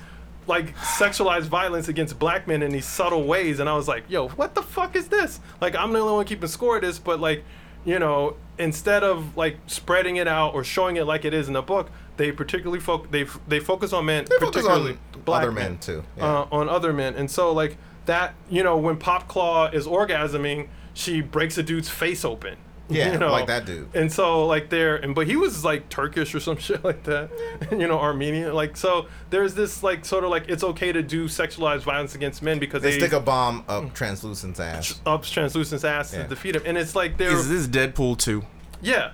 like 0.48 0.76
sexualized 0.78 1.44
violence 1.44 1.88
against 1.88 2.18
black 2.20 2.48
men 2.48 2.62
in 2.64 2.72
these 2.72 2.86
subtle 2.86 3.24
ways, 3.24 3.60
and 3.60 3.70
I 3.70 3.76
was 3.76 3.88
like, 3.88 4.04
yo, 4.10 4.30
what 4.30 4.56
the 4.56 4.64
fuck 4.64 4.96
is 4.96 5.08
this? 5.08 5.40
Like 5.62 5.76
I'm 5.76 5.94
the 5.94 6.00
only 6.00 6.14
one 6.14 6.26
keeping 6.26 6.50
score 6.50 6.78
of 6.78 6.82
this, 6.82 7.00
but 7.00 7.20
like 7.20 7.44
you 7.86 7.98
know, 7.98 8.36
instead 8.60 9.04
of 9.04 9.36
like 9.38 9.58
spreading 9.68 10.18
it 10.18 10.28
out 10.28 10.54
or 10.54 10.64
showing 10.64 10.98
it 10.98 11.06
like 11.06 11.26
it 11.26 11.34
is 11.34 11.48
in 11.48 11.54
the 11.54 11.62
book, 11.62 11.90
they 12.18 12.32
particularly 12.32 12.80
focus 12.80 13.10
they 13.12 13.24
f- 13.24 13.40
they 13.48 13.60
focus 13.60 13.94
on 13.94 14.06
men, 14.06 14.26
They 14.30 14.38
particularly 14.38 14.94
on 15.14 15.22
black 15.26 15.44
other 15.44 15.52
men, 15.52 15.78
too, 15.80 16.04
yeah. 16.18 16.40
uh, 16.42 16.48
on 16.52 16.70
other 16.70 16.94
men, 16.94 17.16
and 17.16 17.30
so 17.30 17.52
like 17.52 17.78
that, 18.06 18.34
you 18.50 18.64
know, 18.64 18.78
when 18.78 18.98
Pop 18.98 19.28
Claw 19.28 19.68
is 19.68 19.86
orgasming, 19.86 20.68
she 20.94 21.22
breaks 21.22 21.58
a 21.58 21.64
dude's 21.64 21.90
face 21.90 22.26
open. 22.26 22.58
Yeah, 23.02 23.14
you 23.14 23.20
know? 23.20 23.32
like 23.32 23.48
that 23.48 23.66
dude. 23.66 23.90
And 23.96 24.12
so 24.12 24.46
like 24.46 24.70
there, 24.70 24.96
and 24.98 25.16
but 25.16 25.28
he 25.28 25.36
was 25.36 25.64
like 25.64 25.90
Turkish 25.90 26.34
or 26.36 26.40
some 26.40 26.58
shit 26.68 26.84
like 26.84 27.04
that, 27.04 27.30
you 27.72 27.88
know, 27.88 28.00
Armenian. 28.00 28.54
Like 28.54 28.76
so, 28.78 29.08
there's 29.30 29.54
this 29.54 29.82
like 29.84 30.06
sort 30.06 30.24
of 30.24 30.30
like 30.30 30.50
it's 30.50 30.64
okay 30.64 30.92
to 30.92 31.02
do 31.02 31.26
sexualized 31.28 31.82
violence 31.82 32.16
against 32.16 32.42
men 32.42 32.60
because 32.60 32.82
They 32.82 32.92
they, 32.92 32.98
stick 33.00 33.14
a 33.14 33.20
bomb 33.20 33.64
up 33.68 33.84
mm. 33.86 33.94
Translucent's 33.94 34.60
ass. 34.60 35.00
up 35.06 35.24
translucent's 35.24 35.84
ass 35.84 36.14
Yeah. 36.14 36.24
to 36.24 36.30
defeat 36.30 36.56
him, 36.56 36.64
and 36.66 36.78
it's 36.78 36.96
like 36.96 37.18
they're 37.18 37.32
Is 37.32 37.50
this 37.50 37.68
Deadpool 37.68 38.18
2? 38.18 38.44
yeah, 38.82 39.12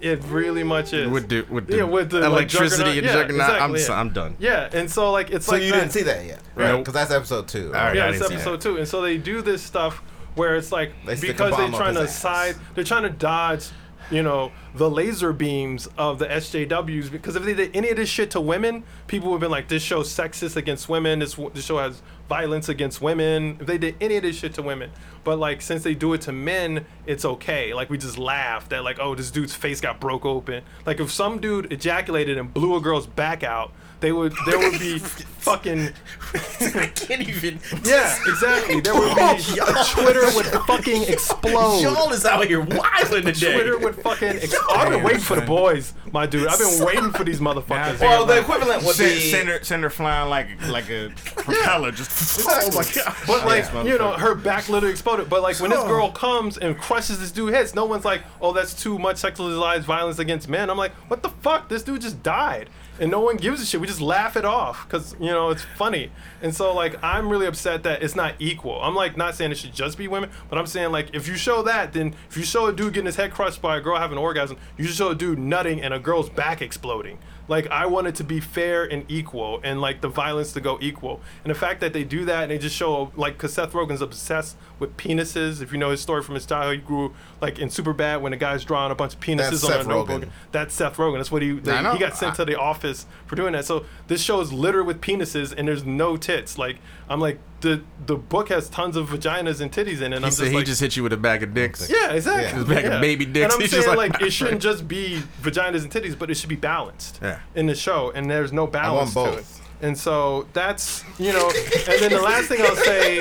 it 0.00 0.22
really 0.24 0.64
much 0.64 0.92
is 0.94 1.08
With 1.08 1.28
the, 1.28 1.42
with 1.42 1.66
the, 1.66 1.76
yeah 1.78 1.82
with 1.84 2.10
the 2.10 2.20
like, 2.20 2.30
electricity 2.52 2.98
and 2.98 3.06
yeah, 3.06 3.12
juggernaut? 3.12 3.50
I'm, 3.50 3.76
yeah. 3.76 3.92
I'm 3.92 4.10
done. 4.10 4.36
Yeah, 4.38 4.68
and 4.72 4.90
so 4.90 5.12
like 5.12 5.30
it's 5.30 5.46
So 5.46 5.52
like 5.52 5.62
you 5.62 5.70
that. 5.72 5.80
didn't 5.80 5.92
see 5.92 6.02
that 6.02 6.24
yet, 6.24 6.40
right? 6.54 6.68
Nope. 6.68 6.80
Because 6.80 6.94
that's 6.94 7.10
episode 7.10 7.48
two. 7.48 7.66
All 7.66 7.72
right, 7.72 7.94
yeah, 7.94 8.08
it's 8.08 8.18
didn't 8.18 8.34
episode 8.34 8.60
two, 8.60 8.76
and 8.78 8.88
so 8.88 9.02
they 9.02 9.18
do 9.18 9.42
this 9.42 9.62
stuff 9.62 10.02
where 10.34 10.56
it's 10.56 10.72
like 10.72 10.92
They 11.04 11.16
because 11.16 11.56
they're 11.56 11.68
trying 11.70 11.94
to 11.94 12.08
side, 12.08 12.56
they're 12.74 12.84
trying 12.84 13.02
to 13.04 13.10
dodge, 13.10 13.68
you 14.10 14.22
know, 14.22 14.52
the 14.74 14.90
laser 14.90 15.32
beams 15.32 15.88
of 15.98 16.18
the 16.18 16.26
SJWs. 16.26 17.10
Because 17.10 17.36
if 17.36 17.44
they 17.44 17.54
did 17.54 17.74
any 17.74 17.90
of 17.90 17.96
this 17.96 18.08
shit 18.08 18.30
to 18.32 18.40
women, 18.40 18.84
people 19.06 19.30
would 19.30 19.36
have 19.36 19.40
been 19.40 19.50
like, 19.50 19.68
"This 19.68 19.82
show's 19.82 20.08
sexist 20.12 20.56
against 20.56 20.88
women. 20.88 21.18
This 21.18 21.34
this 21.54 21.64
show 21.64 21.78
has 21.78 22.02
violence 22.30 22.70
against 22.70 23.02
women." 23.02 23.58
If 23.60 23.66
they 23.66 23.76
did 23.76 23.96
any 24.00 24.16
of 24.16 24.22
this 24.22 24.36
shit 24.36 24.54
to 24.54 24.62
women, 24.62 24.90
but 25.24 25.38
like 25.38 25.60
since 25.60 25.82
they 25.82 25.94
do 25.94 26.14
it 26.14 26.22
to 26.22 26.32
men, 26.32 26.86
it's 27.04 27.26
okay. 27.26 27.74
Like 27.74 27.90
we 27.90 27.98
just 27.98 28.16
laugh 28.16 28.70
that 28.70 28.82
like, 28.84 28.98
"Oh, 28.98 29.14
this 29.14 29.30
dude's 29.30 29.54
face 29.54 29.82
got 29.82 30.00
broke 30.00 30.24
open." 30.24 30.62
Like 30.86 30.98
if 31.00 31.10
some 31.12 31.40
dude 31.40 31.70
ejaculated 31.70 32.38
and 32.38 32.54
blew 32.54 32.74
a 32.76 32.80
girl's 32.80 33.06
back 33.06 33.42
out. 33.42 33.72
They 34.00 34.12
would, 34.12 34.32
there 34.46 34.58
would 34.58 34.80
be 34.80 34.98
fucking 35.40 35.90
I 36.32 36.86
can't 36.94 37.20
even. 37.20 37.60
yeah, 37.84 38.16
exactly. 38.26 38.80
There 38.80 38.94
would 38.94 39.14
be 39.14 39.22
Twitter 39.92 40.24
would 40.34 40.46
fucking 40.66 41.02
explode. 41.04 41.80
Y'all 41.82 42.10
is 42.12 42.24
out 42.24 42.46
here 42.46 42.60
wilding 42.60 43.24
today. 43.24 43.52
Twitter 43.52 43.78
would 43.78 43.96
fucking. 43.96 44.28
Ex- 44.28 44.54
I've 44.70 44.90
been 44.90 45.02
waiting 45.02 45.20
for 45.20 45.36
the 45.36 45.42
boys, 45.42 45.92
my 46.12 46.26
dude. 46.26 46.46
I've 46.46 46.58
been 46.58 46.84
waiting 46.84 47.10
for 47.10 47.24
these 47.24 47.40
motherfuckers. 47.40 48.00
Well, 48.00 48.24
the 48.24 48.40
equivalent 48.40 48.84
would 48.84 48.94
Send, 48.96 49.14
be 49.14 49.20
send 49.30 49.48
her, 49.50 49.64
send 49.64 49.82
her 49.82 49.90
flying 49.90 50.30
like 50.30 50.48
like 50.68 50.88
a 50.88 51.12
propeller. 51.34 51.92
Just 51.92 52.10
oh 52.48 52.70
my 52.74 52.84
god. 52.94 53.16
But 53.26 53.46
like 53.46 53.86
you 53.86 53.98
know, 53.98 54.12
her 54.12 54.34
back 54.34 54.68
literally 54.68 54.92
exploded. 54.92 55.28
But 55.28 55.42
like 55.42 55.58
when 55.60 55.70
this 55.70 55.82
girl 55.84 56.10
comes 56.10 56.58
and 56.58 56.76
crushes 56.78 57.18
this 57.20 57.30
dude 57.30 57.54
heads, 57.54 57.74
no 57.74 57.84
one's 57.84 58.04
like, 58.04 58.22
"Oh, 58.40 58.52
that's 58.52 58.74
too 58.74 58.98
much 58.98 59.16
sexualized 59.16 59.82
violence 59.82 60.18
against 60.18 60.48
men." 60.48 60.70
I'm 60.70 60.78
like, 60.78 60.92
"What 61.08 61.22
the 61.22 61.28
fuck? 61.28 61.68
This 61.68 61.82
dude 61.82 62.00
just 62.00 62.22
died." 62.22 62.70
And 62.98 63.10
no 63.10 63.20
one 63.20 63.36
gives 63.38 63.62
a 63.62 63.66
shit. 63.66 63.80
We 63.80 63.86
just 63.86 64.02
laugh 64.02 64.36
it 64.36 64.44
off 64.44 64.86
because 64.86 65.14
you 65.18 65.30
know 65.30 65.50
it's 65.50 65.62
funny. 65.62 66.10
And 66.42 66.54
so 66.54 66.74
like 66.74 67.02
I'm 67.02 67.28
really 67.28 67.46
upset 67.46 67.82
that 67.84 68.02
it's 68.02 68.14
not 68.14 68.34
equal. 68.38 68.80
I'm 68.82 68.94
like 68.94 69.16
not 69.16 69.34
saying 69.34 69.52
it 69.52 69.58
should 69.58 69.72
just 69.72 69.96
be 69.96 70.06
women, 70.06 70.30
but 70.48 70.58
I'm 70.58 70.66
saying 70.66 70.92
like 70.92 71.14
if 71.14 71.26
you 71.26 71.36
show 71.36 71.62
that, 71.62 71.92
then 71.94 72.14
if 72.28 72.36
you 72.36 72.44
show 72.44 72.66
a 72.66 72.72
dude 72.72 72.92
getting 72.92 73.06
his 73.06 73.16
head 73.16 73.30
crushed 73.30 73.62
by 73.62 73.78
a 73.78 73.80
girl 73.80 73.96
having 73.96 74.18
an 74.18 74.22
orgasm, 74.22 74.58
you 74.76 74.84
should 74.84 74.96
show 74.96 75.08
a 75.08 75.14
dude 75.14 75.38
nutting 75.38 75.80
and 75.80 75.94
a 75.94 75.98
girl's 75.98 76.28
back 76.28 76.60
exploding. 76.60 77.18
Like 77.50 77.66
I 77.66 77.86
want 77.86 78.06
it 78.06 78.14
to 78.14 78.24
be 78.24 78.38
fair 78.38 78.84
and 78.84 79.04
equal, 79.08 79.60
and 79.64 79.80
like 79.80 80.02
the 80.02 80.08
violence 80.08 80.52
to 80.52 80.60
go 80.60 80.78
equal. 80.80 81.20
And 81.42 81.50
the 81.50 81.58
fact 81.58 81.80
that 81.80 81.92
they 81.92 82.04
do 82.04 82.24
that 82.26 82.44
and 82.44 82.52
they 82.52 82.58
just 82.58 82.76
show 82.76 83.10
like, 83.16 83.36
cause 83.38 83.52
Seth 83.52 83.72
Rogen's 83.72 84.00
obsessed 84.00 84.56
with 84.78 84.96
penises. 84.96 85.60
If 85.60 85.72
you 85.72 85.78
know 85.78 85.90
his 85.90 86.00
story 86.00 86.22
from 86.22 86.36
his 86.36 86.46
childhood, 86.46 86.76
he 86.76 86.86
grew 86.86 87.12
like 87.40 87.58
in 87.58 87.68
Superbad 87.68 88.20
when 88.20 88.30
the 88.30 88.36
guy's 88.36 88.64
drawing 88.64 88.92
a 88.92 88.94
bunch 88.94 89.14
of 89.14 89.20
penises 89.20 89.50
That's 89.50 89.64
on 89.64 89.70
Seth 89.72 89.86
a 89.86 89.88
notebook. 89.88 90.22
Rogen. 90.22 90.30
That's 90.52 90.72
Seth 90.72 90.96
Rogen. 90.96 91.16
That's 91.16 91.32
what 91.32 91.42
he 91.42 91.50
they, 91.50 91.76
he 91.76 91.98
got 91.98 92.16
sent 92.16 92.36
to 92.36 92.44
the 92.44 92.56
office 92.56 93.06
for 93.26 93.34
doing 93.34 93.52
that. 93.54 93.64
So 93.64 93.84
this 94.06 94.22
show 94.22 94.40
is 94.40 94.52
littered 94.52 94.86
with 94.86 95.00
penises 95.00 95.52
and 95.52 95.66
there's 95.66 95.84
no 95.84 96.16
tits. 96.16 96.56
Like 96.56 96.78
I'm 97.10 97.20
like 97.20 97.38
the 97.60 97.82
the 98.06 98.16
book 98.16 98.48
has 98.48 98.68
tons 98.70 98.96
of 98.96 99.08
vaginas 99.08 99.60
and 99.60 99.70
titties 99.70 100.00
in 100.00 100.12
it. 100.14 100.16
And 100.16 100.24
He 100.24 100.26
I'm 100.26 100.30
said 100.30 100.44
just 100.44 100.50
he 100.52 100.56
like, 100.56 100.64
just 100.66 100.80
hit 100.80 100.96
you 100.96 101.02
with 101.02 101.12
a 101.12 101.16
bag 101.18 101.42
of 101.42 101.52
dicks. 101.52 101.90
yeah, 101.90 102.12
exactly. 102.12 102.60
Yeah. 102.62 102.82
Bag 102.82 102.84
of 102.86 103.00
baby 103.02 103.26
dicks, 103.26 103.44
And 103.44 103.52
I'm 103.52 103.60
he's 103.60 103.70
saying 103.72 103.86
like, 103.96 104.12
like- 104.14 104.22
it 104.22 104.32
shouldn't 104.32 104.62
just 104.62 104.86
be 104.88 105.20
vaginas 105.42 105.82
and 105.82 105.90
titties, 105.92 106.18
but 106.18 106.30
it 106.30 106.36
should 106.36 106.48
be 106.48 106.56
balanced 106.56 107.18
Yeah. 107.20 107.40
in 107.54 107.66
the 107.66 107.74
show, 107.74 108.12
and 108.14 108.30
there's 108.30 108.52
no 108.52 108.66
balance 108.66 109.12
to 109.14 109.34
it. 109.34 109.44
And 109.82 109.96
so 109.98 110.46
that's 110.52 111.02
you 111.18 111.32
know, 111.32 111.48
and 111.50 112.00
then 112.02 112.12
the 112.12 112.20
last 112.22 112.48
thing 112.48 112.60
I'll 112.60 112.76
say, 112.76 113.16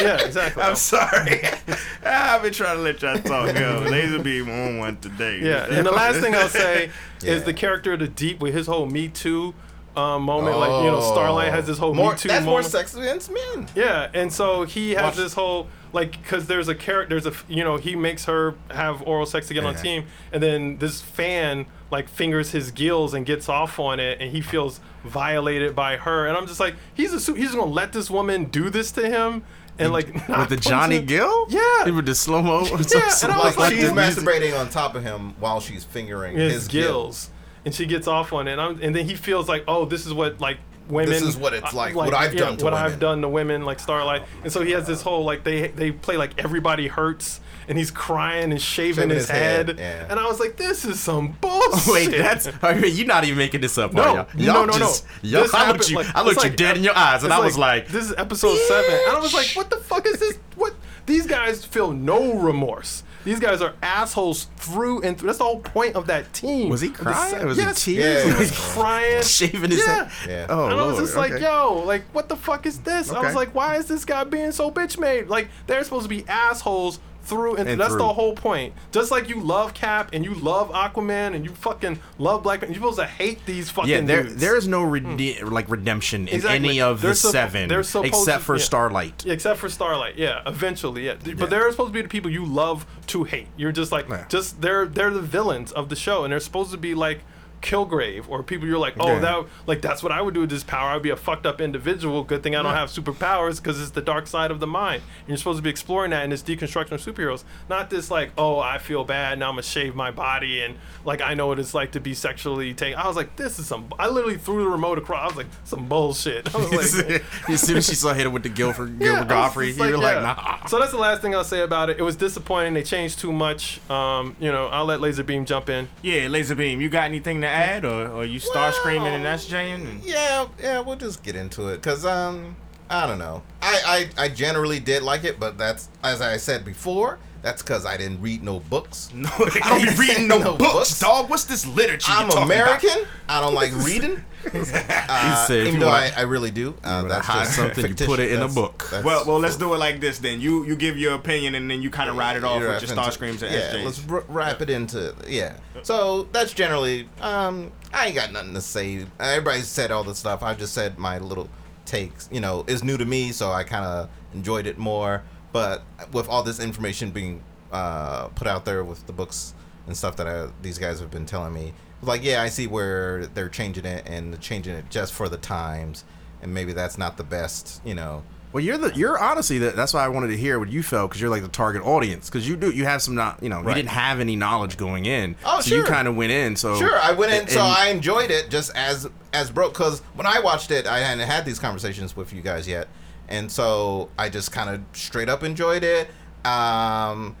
yeah, 0.00 0.22
exactly. 0.24 0.62
I'm 0.62 0.76
sorry. 0.76 1.42
I've 2.04 2.42
been 2.42 2.52
trying 2.52 2.76
to 2.76 2.82
let 2.82 3.00
y'all 3.02 3.18
talk. 3.18 3.56
Yo, 3.56 3.86
Laser 3.90 4.22
beam 4.22 4.48
on 4.50 4.78
one 4.78 4.96
today. 4.98 5.40
Yeah, 5.42 5.64
and 5.64 5.86
the 5.86 5.90
last 5.92 6.20
thing 6.20 6.34
I'll 6.34 6.48
say 6.48 6.90
is 7.24 7.44
the 7.44 7.54
character 7.54 7.94
of 7.94 8.00
the 8.00 8.08
Deep 8.08 8.40
with 8.40 8.54
his 8.54 8.66
whole 8.66 8.84
Me 8.86 9.08
Too 9.08 9.54
um, 9.96 10.22
moment. 10.22 10.58
Like 10.58 10.84
you 10.84 10.90
know, 10.90 11.00
Starlight 11.00 11.52
has 11.52 11.66
this 11.66 11.78
whole 11.78 11.90
Oh. 11.90 11.94
more, 11.94 12.12
Me 12.12 12.18
Too 12.18 12.28
That's 12.28 12.44
more 12.44 12.62
sex 12.62 12.94
against 12.94 13.30
men. 13.30 13.68
Yeah, 13.74 14.10
and 14.14 14.32
so 14.32 14.64
he 14.64 14.92
has 14.92 15.02
Watch- 15.02 15.16
this 15.16 15.34
whole 15.34 15.68
like 15.92 16.12
because 16.22 16.46
there's 16.46 16.68
a 16.68 16.74
character, 16.74 17.18
there's 17.20 17.26
a 17.26 17.38
you 17.48 17.62
know 17.62 17.76
he 17.76 17.94
makes 17.94 18.24
her 18.24 18.54
have 18.70 19.02
oral 19.06 19.26
sex 19.26 19.46
to 19.48 19.54
get 19.54 19.64
on 19.64 19.74
team, 19.76 20.06
and 20.32 20.42
then 20.42 20.78
this 20.78 21.00
fan 21.00 21.66
like 21.90 22.08
fingers 22.08 22.50
his 22.50 22.70
gills 22.72 23.14
and 23.14 23.24
gets 23.24 23.48
off 23.48 23.78
on 23.78 24.00
it, 24.00 24.20
and 24.20 24.32
he 24.32 24.40
feels 24.40 24.80
violated 25.04 25.76
by 25.76 25.96
her, 25.96 26.26
and 26.26 26.36
I'm 26.36 26.46
just 26.46 26.58
like 26.60 26.74
he's 26.94 27.12
a 27.12 27.20
su- 27.20 27.34
he's 27.34 27.52
gonna 27.54 27.64
let 27.70 27.92
this 27.92 28.10
woman 28.10 28.46
do 28.46 28.70
this 28.70 28.90
to 28.92 29.08
him, 29.08 29.44
and 29.78 29.92
like 29.92 30.28
not 30.28 30.40
With 30.40 30.48
the 30.48 30.56
Johnny 30.56 30.96
him. 30.98 31.06
Gill? 31.06 31.46
Yeah. 31.50 31.88
With 31.90 32.06
the 32.06 32.14
slow 32.16 32.42
mo? 32.42 32.58
and 32.64 32.70
I 32.72 32.74
was 32.74 33.22
Like, 33.24 33.56
like, 33.56 33.72
she's 33.74 33.84
dude, 33.84 33.92
masturbating 33.92 34.58
on 34.58 34.68
top 34.70 34.96
of 34.96 35.04
him 35.04 35.34
while 35.38 35.60
she's 35.60 35.84
fingering 35.84 36.36
his, 36.36 36.52
his, 36.54 36.68
gills. 36.68 37.30
And 37.64 37.74
she 37.74 37.86
gets 37.86 38.06
off 38.06 38.32
on 38.32 38.48
it, 38.48 38.52
and, 38.52 38.60
I'm, 38.60 38.80
and 38.82 38.94
then 38.94 39.08
he 39.08 39.14
feels 39.14 39.48
like, 39.48 39.64
oh, 39.68 39.84
this 39.84 40.06
is 40.06 40.12
what 40.12 40.40
like 40.40 40.58
women. 40.88 41.10
This 41.10 41.22
is 41.22 41.36
what 41.36 41.54
it's 41.54 41.72
uh, 41.72 41.76
like, 41.76 41.94
what 41.94 42.12
I've 42.14 42.36
done 42.36 42.56
to 42.58 42.64
what 42.64 42.74
I've 42.74 42.98
done 43.00 43.22
to 43.22 43.28
women, 43.28 43.64
like 43.64 43.80
Starlight, 43.80 44.22
and 44.42 44.52
so 44.52 44.62
he 44.62 44.72
has 44.72 44.86
this 44.86 45.02
whole 45.02 45.24
like 45.24 45.44
they 45.44 45.68
they 45.68 45.92
play 45.92 46.16
like 46.16 46.42
everybody 46.44 46.88
hurts, 46.88 47.40
and 47.68 47.78
he's 47.78 47.90
crying 47.90 48.50
and 48.52 48.60
shaving, 48.60 48.94
Shaving 48.94 49.10
his, 49.10 49.22
his 49.22 49.30
head, 49.30 49.68
head, 49.68 49.78
yeah. 49.78 50.06
and 50.10 50.20
I 50.20 50.26
was 50.26 50.40
like, 50.40 50.56
this 50.56 50.84
is 50.84 51.00
some 51.00 51.32
bullshit. 51.40 51.86
Wait, 52.10 52.18
that's 52.18 52.48
I 52.62 52.74
mean, 52.74 52.94
you're 52.94 53.06
not 53.06 53.24
even 53.24 53.38
making 53.38 53.62
this 53.62 53.78
up, 53.78 53.92
no, 53.94 54.02
are 54.02 54.14
y'all? 54.16 54.26
no, 54.34 54.64
no, 54.66 54.78
no. 54.78 54.92
Y'all, 55.22 55.46
I 55.54 55.70
looked 55.72 55.88
you, 55.90 55.96
like- 55.96 56.14
I 56.14 56.22
looked 56.22 56.42
you 56.44 56.50
like- 56.50 56.56
dead 56.56 56.76
in 56.76 56.84
your 56.84 56.96
eyes, 56.96 57.24
and 57.24 57.32
I 57.32 57.38
was 57.38 57.56
like, 57.56 57.88
this 57.88 58.04
is 58.04 58.14
episode 58.18 58.58
seven, 58.68 58.92
and 59.08 59.16
I 59.16 59.20
was 59.20 59.32
like, 59.32 59.46
what 59.54 59.70
the 59.70 59.78
fuck 59.78 60.06
is 60.06 60.18
this? 60.20 60.38
What 60.56 60.74
these 61.06 61.26
guys 61.26 61.64
feel 61.64 61.92
no 61.92 62.34
remorse. 62.34 63.02
These 63.24 63.40
guys 63.40 63.62
are 63.62 63.74
assholes 63.82 64.48
through 64.56 65.02
and 65.02 65.18
through. 65.18 65.28
That's 65.28 65.38
the 65.38 65.44
whole 65.44 65.60
point 65.60 65.96
of 65.96 66.06
that 66.08 66.32
team. 66.32 66.68
Was 66.68 66.82
he 66.82 66.88
the 66.88 66.94
crying? 66.94 67.46
Was 67.46 67.58
yes, 67.58 67.84
tears? 67.84 68.24
He 68.24 68.38
was 68.38 68.50
crying, 68.72 69.22
shaving 69.22 69.70
his 69.70 69.86
yeah. 69.86 70.04
head. 70.04 70.28
Yeah. 70.28 70.46
Oh, 70.50 70.66
and 70.66 70.74
I 70.74 70.82
oh, 70.82 70.86
was 70.88 70.94
Lord, 70.94 71.04
just 71.04 71.16
like, 71.16 71.32
okay. 71.32 71.42
yo, 71.42 71.82
like, 71.86 72.02
what 72.12 72.28
the 72.28 72.36
fuck 72.36 72.66
is 72.66 72.80
this? 72.80 73.10
I 73.10 73.20
was 73.20 73.34
like, 73.34 73.54
why 73.54 73.76
is 73.76 73.86
this 73.86 74.04
guy 74.04 74.24
being 74.24 74.52
so 74.52 74.70
bitch 74.70 74.98
made? 74.98 75.28
Like, 75.28 75.48
they're 75.66 75.82
supposed 75.84 76.04
to 76.04 76.08
be 76.08 76.26
assholes 76.28 77.00
through 77.24 77.56
and. 77.56 77.68
And 77.68 77.80
That's 77.80 77.96
the 77.96 78.12
whole 78.12 78.34
point. 78.34 78.74
Just 78.92 79.10
like 79.10 79.28
you 79.28 79.40
love 79.40 79.74
Cap 79.74 80.10
and 80.12 80.24
you 80.24 80.34
love 80.34 80.70
Aquaman 80.70 81.34
and 81.34 81.44
you 81.44 81.50
fucking 81.52 81.98
love 82.18 82.42
Black 82.42 82.60
Man, 82.62 82.70
you're 82.70 82.76
supposed 82.80 82.98
to 82.98 83.06
hate 83.06 83.44
these 83.46 83.70
fucking 83.70 83.90
Yeah, 83.90 84.00
there 84.02 84.22
dudes. 84.22 84.36
there 84.36 84.56
is 84.56 84.68
no 84.68 84.84
hmm. 84.84 84.90
rede- 85.16 85.42
like 85.42 85.68
redemption 85.70 86.28
in 86.28 86.34
Exactly. 86.36 86.68
any 86.70 86.80
of 86.80 87.00
They're 87.00 87.10
the 87.10 87.16
suppo- 87.16 87.32
seven 87.32 87.70
except 87.72 88.38
to- 88.40 88.44
for 88.44 88.56
yeah. 88.56 88.62
Starlight. 88.62 89.24
Yeah, 89.26 89.32
except 89.32 89.58
for 89.58 89.68
Starlight, 89.68 90.16
yeah. 90.16 90.42
Eventually, 90.46 91.06
yeah. 91.06 91.14
But 91.36 91.50
they're 91.50 91.70
supposed 91.70 91.88
to 91.88 91.92
be 91.94 92.02
the 92.02 92.08
people 92.08 92.30
you 92.30 92.44
love 92.44 92.86
to 93.08 93.24
hate. 93.24 93.48
You're 93.56 93.72
just 93.72 93.90
like, 93.92 94.06
just 94.28 94.60
they're 94.60 94.86
they're 94.86 95.10
the 95.10 95.20
villains 95.20 95.72
of 95.72 95.88
the 95.88 95.96
show, 95.96 96.24
and 96.24 96.32
they're 96.32 96.40
supposed 96.40 96.70
to 96.72 96.78
be 96.78 96.94
like 96.94 97.20
Kilgrave 97.64 98.28
or 98.28 98.42
people 98.42 98.68
you're 98.68 98.78
like, 98.78 98.94
oh, 99.00 99.14
Yeah. 99.14 99.18
that 99.20 99.44
like 99.66 99.80
that's 99.80 100.02
what 100.02 100.12
I 100.12 100.20
would 100.22 100.34
do 100.34 100.40
with 100.40 100.50
this 100.50 100.62
power. 100.62 100.90
I'd 100.90 101.02
be 101.02 101.10
a 101.10 101.16
fucked 101.16 101.46
up 101.46 101.60
individual. 101.60 102.22
Good 102.22 102.42
thing 102.42 102.54
I 102.54 102.62
don't 102.62 102.74
have 102.74 102.90
superpowers 102.90 103.56
because 103.56 103.80
it's 103.80 103.90
the 103.92 104.02
dark 104.02 104.26
side 104.26 104.50
of 104.50 104.60
the 104.60 104.66
mind. 104.66 105.02
And 105.20 105.28
you're 105.28 105.36
supposed 105.38 105.58
to 105.58 105.62
be 105.62 105.70
exploring 105.70 106.10
that 106.10 106.24
in 106.24 106.30
this 106.30 106.42
deconstruction 106.42 106.92
of 106.92 107.00
superheroes, 107.02 107.44
not 107.68 107.90
this 107.90 108.10
like, 108.10 108.30
oh, 108.38 108.58
I 108.60 108.78
feel 108.78 109.02
bad 109.04 109.38
now 109.38 109.48
I'm 109.48 109.54
gonna 109.54 109.62
shave 109.62 109.94
my 109.94 110.10
body 110.10 110.62
and 110.62 110.76
like 111.04 111.20
I 111.20 111.34
know 111.34 111.46
what 111.46 111.58
it's 111.58 111.74
like 111.74 111.92
to 111.92 112.00
be 112.00 112.14
sexually 112.14 112.74
taken. 112.74 112.98
I 112.98 113.06
was 113.08 113.16
like, 113.16 113.36
this 113.36 113.58
is 113.58 113.66
some. 113.66 113.88
I 113.98 114.08
literally 114.08 114.36
threw 114.36 114.62
the 114.64 114.68
remote 114.70 114.98
across. 114.98 115.22
I 115.22 115.26
was 115.26 115.36
like, 115.36 115.46
some 115.64 115.88
bullshit. 115.88 116.54
I 116.54 116.58
was 116.58 116.96
like. 117.02 117.24
as 117.48 117.60
soon 117.60 117.78
as 117.78 117.86
she 117.86 117.94
saw 117.94 118.12
hit 118.12 118.26
him 118.26 118.32
with 118.32 118.42
the 118.42 118.48
Guilford, 118.50 119.00
Yeah, 119.00 119.12
I 119.12 119.14
Gilbert 119.20 119.34
was 119.34 119.52
Goffrey, 119.54 119.66
just 119.68 119.78
you 119.78 119.84
were 119.92 119.96
like, 119.98 120.16
yeah. 120.16 120.20
nah. 120.22 120.66
So 120.66 120.78
that's 120.78 120.92
the 120.92 120.98
last 120.98 121.22
thing 121.22 121.34
I'll 121.34 121.44
say 121.44 121.60
about 121.62 121.90
it. 121.90 121.98
It 121.98 122.02
was 122.02 122.16
disappointing. 122.16 122.74
They 122.74 122.82
changed 122.82 123.18
too 123.18 123.32
much. 123.32 123.80
Um, 123.90 124.36
you 124.38 124.50
know, 124.52 124.66
I'll 124.68 124.84
let 124.84 125.00
Laserbeam 125.00 125.46
jump 125.46 125.68
in. 125.68 125.88
Yeah, 126.02 126.28
Laser 126.28 126.54
Beam, 126.54 126.80
you 126.80 126.88
got 126.88 127.04
anything 127.04 127.40
to 127.42 127.46
add, 127.54 127.84
or, 127.84 128.08
or 128.08 128.24
you 128.24 128.38
star 128.38 128.72
screaming 128.72 129.14
and 129.14 129.24
that's? 129.24 129.50
And... 129.52 130.04
Yeah, 130.04 130.48
yeah, 130.60 130.80
we'll 130.80 130.96
just 130.96 131.22
get 131.22 131.36
into 131.36 131.68
it 131.68 131.76
because 131.76 132.04
um, 132.04 132.56
I 132.90 133.06
don't 133.06 133.18
know. 133.18 133.42
I, 133.62 134.08
I 134.18 134.24
I 134.24 134.28
generally 134.28 134.80
did 134.80 135.02
like 135.02 135.24
it, 135.24 135.38
but 135.38 135.56
that's 135.58 135.88
as 136.02 136.20
I 136.20 136.36
said 136.36 136.64
before. 136.64 137.18
That's 137.44 137.62
because 137.62 137.84
I 137.84 137.96
didn't 137.98 138.20
read 138.22 138.42
no 138.42 138.58
books. 138.60 139.10
No, 139.14 139.28
I 139.38 139.78
don't 139.78 139.82
be 139.94 139.94
reading 140.00 140.26
no, 140.26 140.38
No 140.38 140.56
books, 140.56 140.72
books. 140.72 141.00
dog. 141.00 141.28
What's 141.30 141.44
this 141.44 141.66
literature? 141.66 142.10
I'm 142.10 142.26
you 142.26 142.32
talking 142.32 142.44
American. 142.50 142.90
About? 142.90 143.06
I 143.28 143.40
don't 143.42 143.54
like 143.62 143.72
reading. 143.84 144.24
Uh, 144.46 145.46
said 145.46 145.66
even 145.66 145.80
though 145.80 145.88
I, 145.88 146.04
want- 146.04 146.18
I 146.18 146.22
really 146.22 146.50
do. 146.50 146.74
Uh, 146.84 147.02
that's 147.04 147.26
just 147.26 147.54
something, 147.56 147.86
you 147.86 147.94
put 147.94 148.18
it 148.20 148.32
in 148.32 148.42
a 148.42 148.48
book. 148.48 148.88
Well, 149.04 149.24
well, 149.26 149.38
let's 149.38 149.56
do 149.56 149.72
it 149.74 149.78
like 149.78 150.00
this 150.00 150.18
then. 150.18 150.40
You 150.40 150.64
you 150.64 150.76
give 150.76 150.98
your 150.98 151.14
opinion 151.14 151.54
and 151.54 151.70
then 151.70 151.80
you 151.82 151.90
kind 151.90 152.10
of 152.10 152.16
ride 152.16 152.36
it 152.36 152.44
off 152.44 152.60
with 152.60 152.62
your 152.68 152.74
into- 152.74 152.86
star 152.88 153.10
screams 153.12 153.42
and 153.42 153.52
yeah, 153.54 153.72
SJs. 153.72 153.84
let's 153.84 154.08
r- 154.08 154.24
wrap 154.28 154.60
it 154.60 154.70
into 154.70 155.14
yeah. 155.28 155.56
So 155.82 156.24
that's 156.32 156.52
generally 156.52 157.08
um 157.20 157.72
I 157.92 158.06
ain't 158.06 158.14
got 158.16 158.32
nothing 158.32 158.54
to 158.54 158.60
say. 158.60 159.06
Everybody 159.20 159.60
said 159.62 159.90
all 159.90 160.04
the 160.04 160.14
stuff. 160.14 160.42
I 160.42 160.54
just 160.54 160.74
said 160.74 160.98
my 160.98 161.18
little 161.18 161.48
takes. 161.86 162.28
You 162.32 162.40
know, 162.40 162.64
it's 162.68 162.82
new 162.82 162.96
to 162.98 163.04
me, 163.04 163.32
so 163.32 163.50
I 163.52 163.64
kind 163.64 163.84
of 163.84 164.08
enjoyed 164.34 164.66
it 164.66 164.78
more. 164.78 165.22
But 165.54 165.84
with 166.12 166.28
all 166.28 166.42
this 166.42 166.58
information 166.58 167.12
being 167.12 167.40
uh, 167.72 168.26
put 168.34 168.48
out 168.48 168.64
there 168.64 168.82
with 168.82 169.06
the 169.06 169.12
books 169.12 169.54
and 169.86 169.96
stuff 169.96 170.16
that 170.16 170.26
I, 170.26 170.48
these 170.62 170.78
guys 170.78 170.98
have 170.98 171.12
been 171.12 171.26
telling 171.26 171.54
me, 171.54 171.72
like 172.02 172.24
yeah, 172.24 172.42
I 172.42 172.48
see 172.48 172.66
where 172.66 173.26
they're 173.26 173.48
changing 173.48 173.84
it 173.84 174.02
and 174.06 174.38
changing 174.40 174.74
it 174.74 174.90
just 174.90 175.12
for 175.12 175.28
the 175.28 175.36
times, 175.36 176.04
and 176.42 176.52
maybe 176.52 176.72
that's 176.72 176.98
not 176.98 177.16
the 177.18 177.22
best. 177.22 177.80
You 177.84 177.94
know. 177.94 178.24
Well, 178.52 178.64
you're 178.64 178.78
the 178.78 178.92
you're 178.96 179.16
honestly 179.16 179.58
that 179.58 179.76
that's 179.76 179.94
why 179.94 180.04
I 180.04 180.08
wanted 180.08 180.28
to 180.28 180.36
hear 180.36 180.58
what 180.58 180.70
you 180.70 180.82
felt 180.82 181.10
because 181.10 181.20
you're 181.20 181.30
like 181.30 181.42
the 181.42 181.48
target 181.48 181.82
audience 181.82 182.28
because 182.28 182.48
you 182.48 182.56
do 182.56 182.70
you 182.70 182.84
have 182.84 183.00
some 183.02 183.14
not 183.14 183.40
you 183.42 183.48
know 183.48 183.60
you 183.60 183.64
Right. 183.66 183.74
didn't 183.74 183.88
have 183.90 184.18
any 184.20 184.34
knowledge 184.36 184.76
going 184.76 185.06
in 185.06 185.34
Oh, 185.44 185.60
so 185.60 185.74
you 185.74 185.82
kind 185.84 186.06
of 186.08 186.14
went 186.16 186.30
in 186.30 186.54
so 186.56 186.76
Sure, 186.76 186.96
I 186.98 187.10
went 187.12 187.32
in, 187.32 187.40
and- 187.42 187.50
so 187.50 187.60
I 187.62 187.88
enjoyed 187.88 188.30
it 188.30 188.50
just 188.50 188.74
as 188.76 189.08
as 189.32 189.50
broke. 189.50 189.72
Because 189.72 190.00
when 190.14 190.26
I 190.26 190.38
watched 190.40 190.70
it, 190.72 190.86
I 190.86 190.98
hadn't 191.00 191.26
had 191.28 191.44
these 191.44 191.58
conversations 191.60 192.14
with 192.16 192.32
you 192.32 192.42
guys 192.42 192.68
yet, 192.68 192.86
and 193.28 193.50
so 193.50 194.10
I 194.18 194.28
just 194.28 194.52
kind 194.52 194.70
of 194.70 194.80
straight 194.92 195.28
up 195.28 195.42
enjoyed 195.42 195.84
it. 195.84 196.08
Um, 196.44 197.36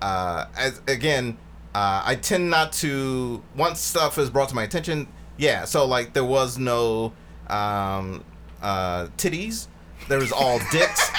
uh, 0.00 0.46
as 0.56 0.80
again, 0.88 1.38
uh, 1.74 2.02
I 2.04 2.16
tend 2.16 2.50
not 2.50 2.72
to 2.74 3.42
once 3.56 3.80
stuff 3.80 4.18
is 4.18 4.30
brought 4.30 4.48
to 4.50 4.54
my 4.54 4.64
attention. 4.64 5.08
Yeah, 5.38 5.64
so 5.64 5.86
like 5.86 6.12
there 6.12 6.24
was 6.24 6.58
no 6.58 7.12
um, 7.48 8.24
uh, 8.60 9.06
titties. 9.16 9.68
There 10.08 10.18
was 10.18 10.32
all 10.32 10.58
dicks. 10.72 11.10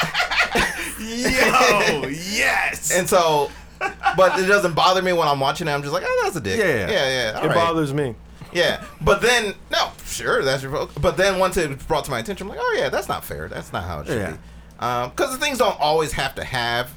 Yo, 1.00 2.08
yes. 2.08 2.92
And 2.92 3.10
so, 3.10 3.50
but 3.80 4.40
it 4.40 4.46
doesn't 4.46 4.74
bother 4.74 5.02
me 5.02 5.14
when 5.14 5.28
I'm 5.28 5.40
watching 5.40 5.68
it. 5.68 5.72
I'm 5.72 5.82
just 5.82 5.94
like, 5.94 6.04
oh, 6.06 6.22
that's 6.24 6.36
a 6.36 6.42
dick. 6.42 6.60
Yeah. 6.60 6.66
yeah, 6.66 6.88
yeah. 6.88 7.30
It 7.30 7.36
all 7.36 7.48
right. 7.48 7.56
bothers 7.56 7.94
me. 7.94 8.16
Yeah, 8.54 8.84
but 9.02 9.22
then 9.22 9.56
no, 9.72 9.92
sure, 10.06 10.44
that's 10.44 10.64
your. 10.64 10.88
But 11.02 11.18
then 11.18 11.40
once 11.40 11.58
it 11.58 11.70
was 11.70 11.84
brought 11.84 12.06
to 12.06 12.12
my 12.12 12.20
attention, 12.20 12.46
I'm 12.48 12.50
like, 12.56 12.60
oh 12.62 12.76
yeah, 12.78 12.90
that's 12.90 13.08
not 13.08 13.24
fair. 13.26 13.48
That's 13.48 13.74
not 13.74 13.84
how 13.84 14.00
it 14.02 14.08
should 14.08 14.18
Yeah. 14.20 14.32
be. 14.32 14.38
Um, 14.80 15.10
because 15.12 15.32
the 15.32 15.38
things 15.38 15.58
don't 15.60 15.80
always 15.80 16.12
have 16.14 16.36
to 16.36 16.44
have 16.44 16.92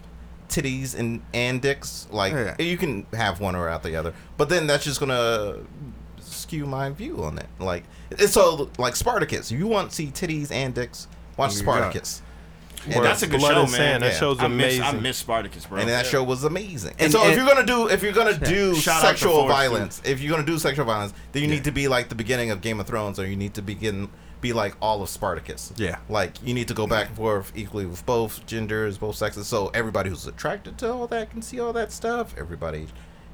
titties 0.49 0.97
and 0.99 1.23
and 1.35 1.61
dicks. 1.61 2.07
Like 2.11 2.33
Yeah. 2.33 2.55
you 2.59 2.77
can 2.77 3.07
have 3.13 3.41
one 3.41 3.55
or 3.57 3.69
out 3.69 3.83
the 3.83 3.97
other, 3.97 4.15
but 4.37 4.49
then 4.49 4.67
that's 4.67 4.85
just 4.85 5.01
gonna 5.01 5.57
skew 6.21 6.67
my 6.67 6.91
view 6.91 7.23
on 7.25 7.39
it. 7.39 7.47
Like 7.59 7.85
it's 8.11 8.33
so 8.33 8.71
like 8.79 8.97
Spartacus. 8.97 9.51
You 9.51 9.67
want 9.67 9.91
to 9.91 9.95
see 9.97 10.07
titties 10.09 10.51
and 10.53 10.75
dicks? 10.75 11.09
Watch. 11.37 11.53
Spartacus. 11.53 12.23
Word. 12.95 13.05
that's 13.05 13.23
a 13.23 13.27
good 13.27 13.41
Blood 13.41 13.53
show, 13.55 13.63
and 13.63 13.71
man. 13.73 13.79
Sand, 13.79 14.03
That 14.03 14.13
Yeah. 14.13 14.19
show's 14.19 14.39
I 14.41 14.49
miss, 14.49 14.77
amazing. 14.79 14.83
I 14.85 14.93
miss 15.01 15.17
Spartacus, 15.19 15.67
bro. 15.67 15.79
and 15.81 15.89
that 15.89 16.07
show 16.07 16.23
was 16.23 16.45
amazing. 16.45 16.93
And, 16.93 17.01
And- 17.03 17.13
so 17.13 17.21
if 17.23 17.27
and- 17.29 17.37
you're 17.37 17.47
gonna 17.47 17.67
do 17.67 17.89
if 17.89 18.03
you're 18.03 18.13
gonna 18.13 18.39
do 18.39 18.75
Shout 18.77 18.97
out 18.97 19.01
to 19.01 19.07
sexual 19.09 19.33
Forrest, 19.43 19.57
violence, 19.57 20.03
if 20.05 20.21
you're 20.21 20.31
gonna 20.31 20.47
do 20.47 20.59
sexual 20.59 20.85
violence, 20.85 21.13
then 21.33 21.43
you 21.43 21.49
need 21.49 21.65
to 21.65 21.73
be 21.73 21.89
like 21.89 22.09
the 22.09 22.15
beginning 22.15 22.51
of 22.51 22.61
Game 22.61 22.79
of 22.81 22.87
Thrones, 22.87 23.19
or 23.19 23.27
you 23.27 23.37
need 23.37 23.55
to 23.55 23.63
begin 23.63 24.09
be 24.43 24.53
like 24.53 24.75
all 24.83 25.03
of 25.03 25.09
Spartacus. 25.09 25.73
Yeah. 25.77 25.97
like 26.11 26.35
you 26.45 26.53
need 26.55 26.69
to 26.69 26.75
go 26.75 26.87
back 26.87 27.09
and 27.09 27.17
forth 27.17 27.51
equally 27.57 27.87
with 27.87 28.05
both 28.05 28.45
genders, 28.47 28.99
both 28.99 29.17
sexes, 29.17 29.47
so 29.49 29.71
everybody 29.73 30.11
who's 30.11 30.27
attracted 30.27 30.77
to 30.79 30.93
all 30.93 31.07
that 31.07 31.31
can 31.31 31.41
see 31.43 31.59
all 31.59 31.73
that 31.73 31.91
stuff. 31.91 32.35
Everybody, 32.39 32.87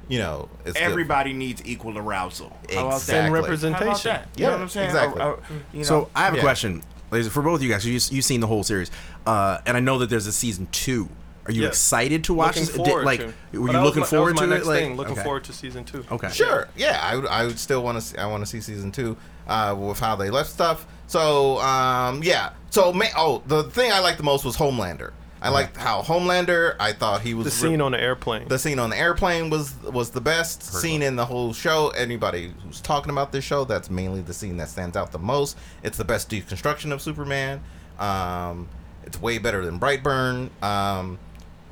you 0.07 0.19
know, 0.19 0.47
it's 0.65 0.73
good. 0.73 0.81
Everybody 0.81 1.33
needs 1.33 1.61
equal 1.65 1.97
arousal. 1.97 2.57
How 2.73 2.87
about 2.87 2.93
Exactly. 3.01 3.13
that? 3.13 3.17
And 3.19 3.25
How 3.25 3.27
about 3.27 3.43
representation. 3.43 4.11
that? 4.11 4.27
You 4.37 4.43
Yeah, 4.43 4.47
know 4.47 4.55
what 4.55 4.61
I'm 4.63 4.69
saying? 4.69 4.85
exactly. 4.87 5.21
Uh, 5.21 5.27
uh, 5.27 5.35
you 5.73 5.79
know, 5.79 5.83
So 5.85 6.09
I 6.15 6.23
have 6.23 6.33
a 6.33 6.37
Yeah. 6.37 6.41
question, 6.43 6.71
ladies, 6.71 6.85
for 7.29 7.41
both 7.41 7.55
of 7.59 7.63
you 7.63 7.69
guys. 7.69 7.85
You 7.85 7.93
you've 7.93 8.25
seen 8.25 8.39
the 8.39 8.47
whole 8.47 8.63
series, 8.63 8.91
uh, 9.25 9.59
and 9.65 9.75
I 9.77 9.79
know 9.79 9.97
that 9.99 10.09
there's 10.09 10.27
a 10.27 10.33
season 10.33 10.67
two. 10.71 11.09
Are 11.45 11.51
you 11.51 11.63
Yeah. 11.63 11.67
excited 11.67 12.23
to 12.25 12.33
watch 12.33 12.55
Looking 12.55 12.77
this? 12.83 12.87
Did- 12.87 13.03
like, 13.03 13.19
to. 13.19 13.25
were 13.25 13.33
But 13.33 13.53
you 13.53 13.67
that 13.67 13.67
was 13.73 13.83
looking 13.83 13.99
my- 14.01 14.05
forward 14.07 14.29
that 14.29 14.33
was 14.33 14.39
to 14.41 14.47
my 14.47 14.53
it? 14.53 14.57
next 14.57 14.67
Like, 14.67 14.79
thing. 14.79 14.95
Looking 14.95 15.13
okay. 15.13 15.23
forward 15.23 15.43
to 15.43 15.53
season 15.53 15.83
two. 15.83 16.05
Okay. 16.09 16.29
Sure. 16.31 16.69
Yeah, 16.77 16.99
I 17.03 17.15
would. 17.17 17.25
I 17.27 17.45
would 17.45 17.59
still 17.59 17.83
want 17.83 17.97
to. 17.97 18.01
See, 18.01 18.17
I 18.17 18.25
want 18.27 18.43
to 18.43 18.45
see 18.49 18.61
season 18.61 18.91
two 18.93 19.17
uh, 19.47 19.75
with 19.77 19.99
how 19.99 20.15
they 20.15 20.29
left 20.29 20.49
stuff. 20.49 20.85
So 21.07 21.59
um, 21.59 22.23
yeah. 22.23 22.51
So 22.69 22.93
ma- 22.93 23.05
oh, 23.17 23.43
the 23.45 23.63
thing 23.63 23.91
I 23.91 23.99
liked 23.99 24.17
the 24.17 24.23
most 24.23 24.45
was 24.45 24.55
Homelander. 24.55 25.11
I 25.43 25.49
liked 25.49 25.75
how 25.77 26.01
Homelander. 26.01 26.75
I 26.79 26.93
thought 26.93 27.21
he 27.21 27.33
was 27.33 27.45
The 27.45 27.51
scene 27.51 27.81
on 27.81 27.91
the 27.91 28.01
airplane. 28.01 28.47
the 28.47 28.57
scene 28.57 28.79
on 28.79 28.89
the 28.91 28.97
airplane 28.97 29.49
was 29.49 29.75
was 29.83 30.11
the 30.11 30.21
best 30.21 30.63
scene 30.63 31.01
in 31.01 31.15
the 31.17 31.25
whole 31.25 31.51
show. 31.53 31.89
Anybody 31.89 32.53
who's 32.63 32.79
talking 32.81 33.09
about 33.11 33.31
this 33.33 33.43
show, 33.43 33.65
that's 33.65 33.89
mainly 33.89 34.21
the 34.21 34.33
scene 34.33 34.57
that 34.57 34.69
stands 34.69 34.95
out 34.95 35.11
the 35.11 35.19
most. 35.19 35.57
It's 35.83 35.97
the 35.97 36.05
best 36.05 36.29
deconstruction 36.29 36.91
of 36.93 37.01
Superman. 37.01 37.61
Um, 37.99 38.69
it's 39.05 39.21
way 39.21 39.37
better 39.37 39.65
than 39.65 39.79
Brightburn. 39.79 40.49
Um, 40.63 41.19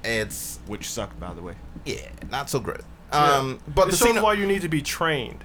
it's 0.04 0.60
which 0.68 0.90
sucked, 0.90 1.20
by 1.20 1.34
the 1.34 1.42
way. 1.42 1.56
yeah, 1.86 2.10
not 2.30 2.50
so 2.50 2.60
great. 2.60 2.82
Um, 3.12 3.60
but 3.74 3.88
it 3.88 3.92
the 3.92 3.98
shows 3.98 4.14
scene. 4.14 4.22
why 4.22 4.34
you 4.34 4.46
need 4.46 4.62
to 4.64 4.70
be 4.70 4.82
trained. 4.82 5.44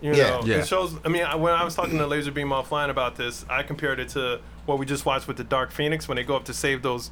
You 0.00 0.14
Yeah. 0.14 0.30
know, 0.30 0.40
Yeah. 0.44 0.56
it 0.56 0.66
shows. 0.68 0.94
I 1.04 1.08
mean, 1.08 1.22
I- 1.22 1.36
when 1.36 1.54
I 1.54 1.62
was 1.64 1.74
talking 1.74 1.96
to 1.98 2.04
Laserbeam 2.04 2.48
offline 2.48 2.90
about 2.90 3.16
this, 3.16 3.44
I 3.48 3.62
compared 3.62 4.00
it 4.00 4.08
to 4.10 4.40
what 4.66 4.78
we 4.78 4.86
just 4.86 5.06
watched 5.06 5.28
with 5.28 5.36
the 5.36 5.44
Dark 5.44 5.70
Phoenix 5.70 6.08
when 6.08 6.16
they 6.16 6.24
go 6.24 6.34
up 6.36 6.44
to 6.44 6.54
save 6.54 6.82
those 6.82 7.10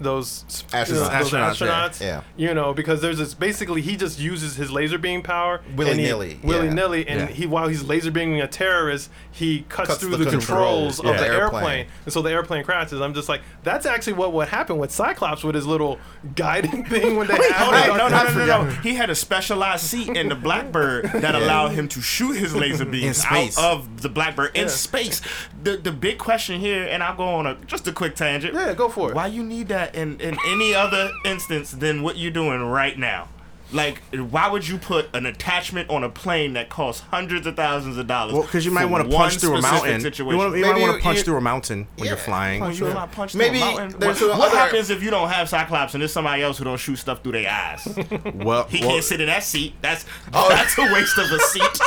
those 0.00 0.44
Astronauts. 0.44 0.86
those 0.88 1.08
Astronauts, 1.08 1.32
yeah. 1.32 1.50
astronauts. 1.88 2.00
Yeah. 2.00 2.20
You 2.36 2.54
know, 2.54 2.72
because 2.72 3.00
there's 3.00 3.18
this 3.18 3.34
basically 3.34 3.80
he 3.82 3.96
just 3.96 4.18
uses 4.20 4.54
his 4.56 4.70
laser 4.70 4.98
beam 4.98 5.22
power 5.22 5.60
Willy-nilly, 5.76 6.34
yeah. 6.42 6.46
willy 6.48 6.70
nilly, 6.70 7.06
and 7.08 7.20
Yeah. 7.20 7.26
he 7.26 7.46
while 7.46 7.68
he's 7.68 7.82
laser 7.82 8.10
beaming 8.10 8.40
a 8.40 8.46
terrorist, 8.46 9.10
he 9.30 9.64
cuts, 9.68 9.88
Cuts 9.90 10.00
through 10.00 10.10
the 10.10 10.18
the, 10.18 10.30
controls, 10.30 10.98
controls 10.98 11.00
of 11.00 11.06
Yeah. 11.06 11.12
the 11.12 11.18
the 11.18 11.24
airplane. 11.34 11.54
airplane. 11.64 11.86
and 12.04 12.12
so 12.12 12.22
the 12.22 12.30
airplane 12.30 12.64
crashes. 12.64 13.00
I'm 13.00 13.14
just 13.14 13.28
like, 13.28 13.40
that's 13.64 13.86
actually 13.86 14.12
what 14.14 14.32
would 14.32 14.48
happen 14.48 14.78
with 14.78 14.90
Cyclops 14.92 15.42
with 15.42 15.54
his 15.54 15.66
little 15.66 15.98
guiding 16.36 16.84
thing 16.88 17.16
when 17.16 17.26
they 17.26 17.34
have 17.34 17.52
Hold 17.56 17.74
on, 17.74 17.88
no, 17.98 18.08
no, 18.08 18.24
no, 18.24 18.46
no, 18.46 18.64
no. 18.64 18.70
He 18.82 18.94
had 18.94 19.10
a 19.10 19.14
specialized 19.14 19.84
seat 19.84 20.08
in 20.16 20.28
the 20.28 20.34
Blackbird 20.36 21.06
that 21.12 21.34
allowed 21.34 21.70
him 21.72 21.88
to 21.88 22.00
shoot 22.00 22.32
his 22.36 22.54
laser 22.54 22.84
beams 22.84 23.24
out 23.28 23.58
of 23.58 24.02
the 24.02 24.08
Blackbird 24.08 24.56
in 24.56 24.68
space. 24.68 25.20
The 25.62 25.76
the 25.76 25.92
big 25.92 26.18
question 26.18 26.60
here, 26.60 26.84
and 26.88 27.02
I'll 27.02 27.16
go 27.16 27.24
on 27.24 27.46
a 27.46 27.54
just 27.66 27.86
a 27.88 27.92
quick 27.92 28.14
tangent. 28.14 28.54
Yeah, 28.54 28.74
go 28.74 28.88
for 28.88 29.10
it. 29.10 29.14
Why 29.14 29.26
you 29.26 29.42
need 29.42 29.67
that 29.68 29.94
in 29.94 30.20
in 30.20 30.36
any 30.46 30.74
other 30.74 31.10
instance 31.24 31.70
than 31.70 32.02
what 32.02 32.16
you're 32.16 32.30
doing 32.30 32.62
right 32.62 32.98
now? 32.98 33.28
Like, 33.70 34.00
why 34.14 34.48
would 34.48 34.66
you 34.66 34.78
put 34.78 35.14
an 35.14 35.26
attachment 35.26 35.90
on 35.90 36.02
a 36.02 36.08
plane 36.08 36.54
that 36.54 36.70
costs 36.70 37.02
hundreds 37.10 37.46
of 37.46 37.54
thousands 37.54 37.98
of 37.98 38.06
dollars? 38.06 38.32
Well, 38.32 38.42
because 38.42 38.64
you 38.64 38.70
might 38.70 38.86
want 38.86 39.10
to 39.10 39.14
punch 39.14 39.36
through 39.36 39.56
a 39.56 39.60
mountain. 39.62 40.00
Situation? 40.00 40.32
You, 40.32 40.38
wanna, 40.38 40.56
you 40.56 40.64
might 40.64 40.80
want 40.80 40.96
to 40.96 41.02
punch 41.02 41.18
you- 41.18 41.24
through 41.24 41.36
a 41.36 41.40
mountain 41.42 41.86
when 41.96 42.08
you're 42.08 42.16
flying. 42.16 42.62
Oh, 42.62 42.68
you 42.68 42.74
Sure. 42.76 42.94
might 42.94 43.12
punch 43.12 43.34
Maybe 43.34 43.58
through 43.60 43.68
a 43.68 43.74
mountain. 43.76 44.00
what, 44.00 44.20
what 44.20 44.48
other- 44.48 44.56
happens 44.56 44.88
if 44.88 45.02
you 45.02 45.10
don't 45.10 45.28
have 45.28 45.48
Cyclops 45.50 45.92
and 45.94 46.00
there's 46.00 46.12
somebody 46.12 46.42
else 46.42 46.56
who 46.58 46.64
don't 46.64 46.78
shoot 46.78 46.96
stuff 46.96 47.22
through 47.22 47.32
their 47.32 47.50
eyes? 47.50 47.86
Well, 48.34 48.64
He 48.70 48.80
well, 48.80 48.90
can't 48.92 49.04
sit 49.04 49.20
in 49.20 49.26
that 49.26 49.42
seat. 49.42 49.74
That's 49.82 50.06
oh. 50.32 50.48
that's 50.50 50.78
a 50.78 50.82
waste 50.92 51.18
of 51.18 51.30
a 51.30 51.38
seat. 51.40 51.80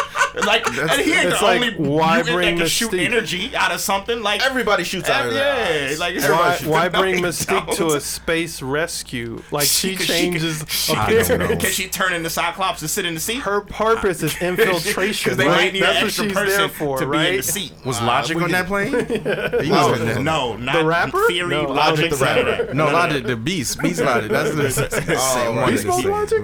Like, 0.45 0.67
and 0.67 1.01
he 1.01 1.13
ain't 1.13 1.29
the 1.29 1.35
like, 1.43 1.61
only 1.61 1.73
why 1.89 2.17
mutant 2.17 2.35
bring 2.35 2.55
that 2.55 2.61
can 2.61 2.67
shoot 2.69 2.91
Mystique? 2.91 3.05
energy 3.05 3.55
out 3.55 3.71
of 3.71 3.79
something. 3.79 4.21
Like 4.21 4.41
Everybody 4.45 4.83
shoots 4.83 5.09
out 5.09 5.25
of 5.27 5.33
yeah, 5.33 5.39
their 5.39 5.87
eyes. 5.87 5.99
like 5.99 6.15
Why, 6.21 6.57
why 6.69 6.89
bring 6.89 7.15
they 7.21 7.29
Mystique 7.29 7.75
to 7.77 7.87
a 7.95 7.99
space 7.99 8.61
rescue? 8.61 9.41
Like 9.51 9.65
she, 9.67 9.95
She- 9.95 10.03
she- 10.03 10.05
changes 10.07 10.63
she- 10.69 10.93
I 10.93 11.09
don't 11.11 11.27
know. 11.39 11.45
appearance. 11.45 11.70
Can 11.71 11.83
she 11.85 11.89
turn 11.89 12.13
into 12.13 12.29
Cyclops 12.29 12.81
and 12.81 12.89
sit 12.89 13.05
in 13.05 13.13
the 13.13 13.19
seat? 13.19 13.39
Her 13.39 13.61
purpose 13.61 14.21
is 14.23 14.35
infiltration. 14.41 15.23
Because 15.31 15.37
they 15.37 15.47
right? 15.47 15.55
might 15.65 15.73
need 15.73 15.83
That's 15.83 15.95
an 15.97 16.01
what 16.01 16.07
extra 16.07 16.23
she's 16.25 16.33
person 16.33 16.57
there 16.57 16.69
for, 16.69 16.97
to 16.99 17.05
be 17.05 17.17
in 17.17 17.23
the 17.23 17.29
right? 17.37 17.43
seat. 17.43 17.73
was 17.85 18.01
Logic 18.01 18.37
we 18.37 18.43
on 18.43 18.51
that 18.51 18.65
plane? 18.67 18.91
No, 19.71 19.95
no, 20.21 20.57
not 20.57 20.75
The 20.79 20.85
rapper? 20.85 21.27
Theory, 21.27 21.49
No, 21.49 21.63
logic, 21.63 22.09
the 22.11 22.17
said 22.17 22.45
rapper. 22.45 22.65
that. 22.65 22.75
No, 22.75 22.85
Logic, 22.91 23.23
the 23.25 23.35
Beast, 23.35 23.79
Beast 23.81 24.01
Logic. 24.01 24.29
That's 24.29 24.53
the 24.55 24.69
same 25.33 25.55
one. 25.55 25.57
right. 25.57 25.73
is 25.73 25.83
the 25.83 25.89
Beast 25.91 26.05
Logic? 26.05 26.43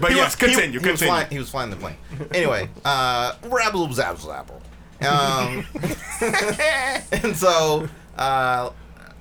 But 0.00 0.10
He 0.12 0.16
yes, 0.16 0.26
was- 0.26 0.36
continue, 0.36 0.78
continue. 0.80 0.96
flying, 1.12 1.28
he 1.30 1.38
was 1.38 1.50
flying 1.50 1.70
the 1.70 1.76
plane. 1.76 1.96
Anyway, 2.32 2.68
Uh, 2.84 3.32
rabble 3.44 3.88
zabble 3.88 4.18
zabble. 4.20 4.60
Um, 5.00 5.64
and 7.22 7.36
so, 7.36 7.88
uh, 8.16 8.70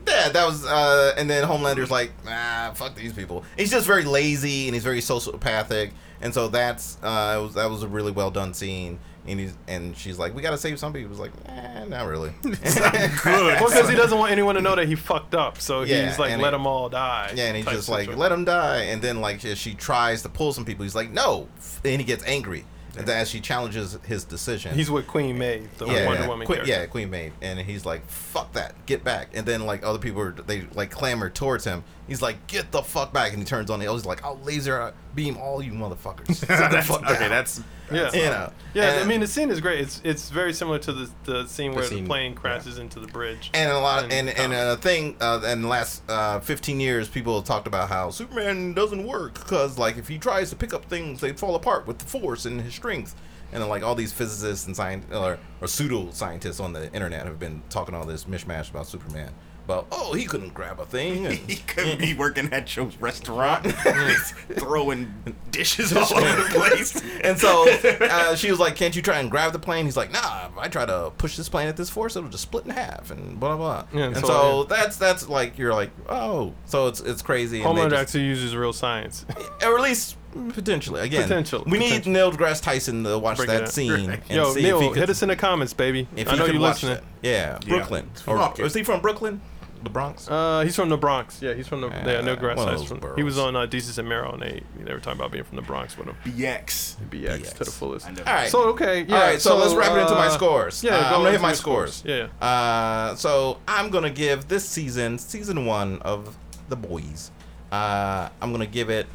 yeah, 0.07 0.29
that 0.29 0.45
was, 0.45 0.65
uh, 0.65 1.13
and 1.17 1.29
then 1.29 1.43
Homelander's 1.43 1.91
like, 1.91 2.11
ah, 2.27 2.71
fuck 2.75 2.95
these 2.95 3.13
people. 3.13 3.43
He's 3.57 3.71
just 3.71 3.85
very 3.85 4.03
lazy 4.05 4.67
and 4.67 4.73
he's 4.73 4.83
very 4.83 4.99
sociopathic, 4.99 5.91
and 6.21 6.33
so 6.33 6.47
that's 6.47 6.97
uh, 7.03 7.39
was, 7.43 7.53
that 7.55 7.69
was 7.69 7.83
a 7.83 7.87
really 7.87 8.11
well 8.11 8.31
done 8.31 8.53
scene. 8.53 8.99
And 9.29 9.41
he's 9.41 9.53
and 9.67 9.97
she's 9.97 10.17
like, 10.17 10.33
we 10.33 10.41
gotta 10.41 10.57
save 10.57 10.79
some 10.79 10.93
people. 10.93 11.07
He 11.13 11.19
was 11.19 11.19
like, 11.19 11.33
eh, 11.47 11.83
not 11.83 12.07
really. 12.07 12.31
Good. 12.43 12.57
Well, 13.25 13.67
because 13.67 13.89
he 13.89 13.95
doesn't 13.95 14.17
want 14.17 14.31
anyone 14.31 14.55
to 14.55 14.61
know 14.61 14.75
that 14.77 14.87
he 14.87 14.95
fucked 14.95 15.35
up, 15.35 15.59
so 15.59 15.81
Yeah, 15.83 16.07
he's 16.07 16.17
like, 16.17 16.29
let 16.31 16.37
he- 16.39 16.51
them 16.51 16.65
all 16.65 16.87
die. 16.87 17.33
Yeah, 17.35 17.47
and 17.47 17.57
he's 17.57 17.65
just 17.65 17.89
like, 17.89 18.15
let 18.15 18.29
them 18.29 18.45
die. 18.45 18.83
And 18.83 19.01
then 19.01 19.19
like 19.19 19.43
as 19.43 19.57
she 19.57 19.73
tries 19.73 20.21
to 20.21 20.29
pull 20.29 20.53
some 20.53 20.63
people, 20.63 20.83
he's 20.83 20.95
like, 20.95 21.11
no. 21.11 21.49
And 21.83 21.99
he 21.99 22.05
gets 22.05 22.23
angry. 22.25 22.63
And 22.97 23.07
then 23.07 23.17
as 23.17 23.29
she 23.29 23.39
challenges 23.39 23.97
his 24.05 24.23
decision, 24.23 24.75
He's 24.75 24.89
with 24.91 25.07
Queen 25.07 25.37
Maeve, 25.37 25.69
the 25.77 25.85
yeah, 25.85 26.05
Wonder 26.05 26.21
yeah, 26.23 26.27
Woman 26.27 26.45
Queen, 26.47 26.57
character. 26.57 26.73
yeah, 26.73 26.85
Queen 26.87 27.09
Maeve, 27.09 27.33
and 27.41 27.59
he's 27.59 27.85
like, 27.85 28.05
"Fuck 28.07 28.53
that, 28.53 28.73
get 28.85 29.03
back!" 29.03 29.29
And 29.35 29.45
then 29.45 29.65
like 29.65 29.83
other 29.83 29.99
people, 29.99 30.21
are, 30.21 30.31
they 30.31 30.61
like 30.73 30.91
clamor 30.91 31.29
towards 31.29 31.63
him. 31.65 31.83
He's 32.07 32.21
like, 32.21 32.47
"Get 32.47 32.71
the 32.71 32.81
fuck 32.81 33.13
back!" 33.13 33.31
And 33.33 33.39
he 33.39 33.45
turns 33.45 33.69
on 33.69 33.79
the. 33.79 33.91
He's 33.91 34.05
like, 34.05 34.23
"I'll 34.23 34.39
laser 34.39 34.93
beam 35.15 35.37
all 35.37 35.61
you 35.61 35.71
motherfuckers." 35.73 36.39
That's- 36.47 36.87
fuck 36.87 37.03
okay, 37.03 37.19
down." 37.19 37.29
that's 37.29 37.61
Yeah. 37.91 38.11
you 38.13 38.21
know. 38.23 38.51
Yeah, 38.73 38.99
I 39.01 39.05
mean 39.05 39.19
the 39.21 39.27
scene 39.27 39.49
is 39.49 39.59
great. 39.61 39.79
It's 39.81 40.01
it's 40.03 40.29
very 40.29 40.53
similar 40.53 40.79
to 40.79 40.93
the 40.93 41.09
the 41.25 41.47
scene 41.47 41.73
where 41.73 41.83
the, 41.83 41.89
scene, 41.89 42.05
plane 42.05 42.35
crashes 42.35 42.77
into 42.77 42.99
the 42.99 43.07
bridge. 43.07 43.49
And 43.53 43.71
a 43.71 43.79
lot, 43.79 44.05
in 44.05 44.11
and 44.11 44.29
and 44.29 44.53
comics. 44.53 44.73
a 44.73 44.77
thing, 44.77 45.15
uh, 45.19 45.41
in 45.47 45.61
the 45.63 45.67
last 45.67 46.03
uh, 46.09 46.39
15 46.39 46.79
years, 46.79 47.07
people 47.09 47.35
have 47.35 47.45
talked 47.45 47.67
about 47.67 47.89
how 47.89 48.09
Superman 48.09 48.73
doesn't 48.73 49.05
work 49.05 49.33
because, 49.35 49.77
like, 49.77 49.97
if 49.97 50.07
he 50.07 50.17
tries 50.17 50.49
to 50.49 50.55
pick 50.55 50.73
up 50.73 50.85
things, 50.85 51.21
they 51.21 51.33
fall 51.33 51.55
apart 51.55 51.87
with 51.87 51.97
the 51.99 52.05
force 52.05 52.45
and 52.45 52.61
his 52.61 52.73
strength. 52.75 53.15
And 53.53 53.61
then, 53.61 53.69
like, 53.69 53.81
all 53.83 53.95
these 53.95 54.11
physicists 54.11 54.67
and 54.67 54.75
science 54.75 55.05
or, 55.13 55.39
or 55.61 55.67
pseudo 55.69 56.11
scientists 56.11 56.59
on 56.59 56.73
the 56.73 56.91
internet 56.93 57.25
have 57.25 57.39
been 57.39 57.63
talking 57.69 57.95
all 57.95 58.05
this 58.05 58.25
mishmash 58.25 58.69
about 58.69 58.87
Superman. 58.87 59.33
About, 59.67 59.85
oh, 59.91 60.13
he 60.13 60.23
couldn't 60.23 60.53
grab 60.53 60.79
a 60.79 60.85
thing. 60.85 61.25
And, 61.25 61.35
He 61.49 61.57
could 61.57 61.97
be 61.99 62.13
working 62.13 62.53
at 62.53 62.73
your 62.77 62.85
restaurant, 63.01 63.65
throwing 64.53 65.13
dishes 65.51 65.91
all 65.95 66.13
over 66.17 66.43
the 66.43 66.49
place. 66.49 67.01
and 67.21 67.37
so 67.37 67.67
uh, 68.01 68.35
she 68.35 68.49
was 68.49 68.59
like, 68.59 68.75
"Can't 68.77 68.95
you 68.95 69.01
try 69.01 69.19
and 69.19 69.29
grab 69.29 69.51
the 69.53 69.59
plane?" 69.59 69.83
He's 69.85 69.97
like, 69.97 70.11
"Nah, 70.11 70.47
if 70.47 70.57
I 70.57 70.67
try 70.69 70.85
to 70.85 71.11
push 71.17 71.35
this 71.35 71.49
plane 71.49 71.67
at 71.67 71.75
this 71.77 71.89
force, 71.89 72.15
it'll 72.15 72.29
just 72.29 72.43
split 72.43 72.63
in 72.65 72.71
half." 72.71 73.11
And 73.11 73.39
blah 73.39 73.57
blah 73.57 73.83
blah. 73.91 73.99
Yeah, 73.99 74.05
and 74.07 74.17
so, 74.17 74.27
so, 74.27 74.59
yeah. 74.61 74.65
that's 74.77 74.95
that's 74.97 75.27
like 75.27 75.57
you're 75.57 75.73
like, 75.73 75.91
oh, 76.07 76.53
so 76.65 76.87
it's 76.87 77.01
it's 77.01 77.21
crazy. 77.21 77.61
and 77.61 77.77
they 77.77 77.81
Homelander 77.81 77.89
just- 77.91 78.01
actually 78.01 78.23
uses 78.25 78.55
real 78.55 78.71
science. 78.73 79.25
or 79.65 79.75
at 79.77 79.81
least 79.83 80.15
potentially. 80.53 81.01
Again, 81.01 81.23
Potential, 81.23 81.63
We 81.65 81.79
need 81.79 81.87
potential. 82.03 82.11
Neil 82.13 82.31
deGrasse 82.31 82.61
Tyson 82.61 83.03
to 83.03 83.17
watch 83.17 83.37
Break 83.37 83.49
that 83.49 83.63
up. 83.63 83.69
scene 83.69 84.11
and 84.11 84.21
Yo, 84.29 84.53
see 84.53 84.61
Neil, 84.61 84.77
if 84.77 84.83
he 84.83 84.89
could, 84.89 84.97
hit 84.99 85.09
us 85.09 85.23
in 85.23 85.29
the 85.29 85.35
comments, 85.35 85.73
baby. 85.73 86.07
if 86.15 86.29
I 86.31 86.35
know 86.35 86.45
you 86.45 86.59
watch 86.59 86.83
listening. 86.83 86.95
that. 87.21 87.27
Yeah, 87.27 87.57
Brooklyn. 87.67 88.09
Or, 88.27 88.37
Fuck 88.37 88.59
it. 88.59 88.65
is 88.65 88.73
he 88.75 88.83
from 88.83 89.01
Brooklyn? 89.01 89.41
The 89.87 89.93
Bronx. 89.93 90.29
Uh, 90.29 90.63
he's 90.65 90.75
from 90.75 90.89
the 90.89 90.97
Bronx. 90.97 91.41
Yeah, 91.41 91.53
he's 91.53 91.65
from 91.65 91.79
the 91.79 91.87
yeah, 91.87 92.03
Neil 92.03 92.33
Uh, 92.33 92.35
deGrasse 92.35 92.57
one 92.57 92.67
of 92.67 92.79
Tyson. 92.81 92.99
those 92.99 93.15
He 93.15 93.23
was 93.23 93.37
on 93.37 93.55
uh, 93.55 93.67
Desus 93.67 93.97
and 93.97 94.09
Mero, 94.09 94.33
and 94.33 94.41
they 94.41 94.61
they 94.83 94.91
were 94.91 94.99
talking 94.99 95.17
about 95.17 95.31
being 95.31 95.45
from 95.45 95.55
the 95.55 95.61
Bronx 95.61 95.97
with 95.97 96.07
him. 96.07 96.15
BX. 96.25 96.97
BX, 97.09 97.53
to 97.53 97.63
the 97.63 97.71
fullest. 97.71 98.05
I. 98.05 98.09
All 98.09 98.23
right. 98.25 98.49
So 98.49 98.63
okay, 98.71 99.03
yeah. 99.03 99.15
All 99.15 99.21
right, 99.21 99.41
so, 99.41 99.55
let's 99.55 99.73
wrap 99.73 99.93
it 99.97 100.01
into 100.01 100.13
my 100.15 100.27
uh, 100.27 100.31
scores. 100.31 100.83
Yeah, 100.83 100.97
Uh, 100.97 100.99
go 100.99 101.05
I'm 101.05 101.21
gonna 101.21 101.31
hit 101.31 101.41
my 101.41 101.49
your 101.49 101.55
scores. 101.55 102.03
Yeah. 102.05 102.27
Uh, 102.45 103.15
so 103.15 103.59
I'm 103.65 103.89
gonna 103.89 104.09
give 104.09 104.49
this 104.49 104.67
season, 104.67 105.17
season 105.19 105.65
one 105.65 106.01
of 106.01 106.37
The 106.67 106.75
Boys. 106.75 107.31
Uh, 107.71 108.27
I'm 108.41 108.51
gonna 108.51 108.65
give 108.65 108.89
it. 108.89 109.07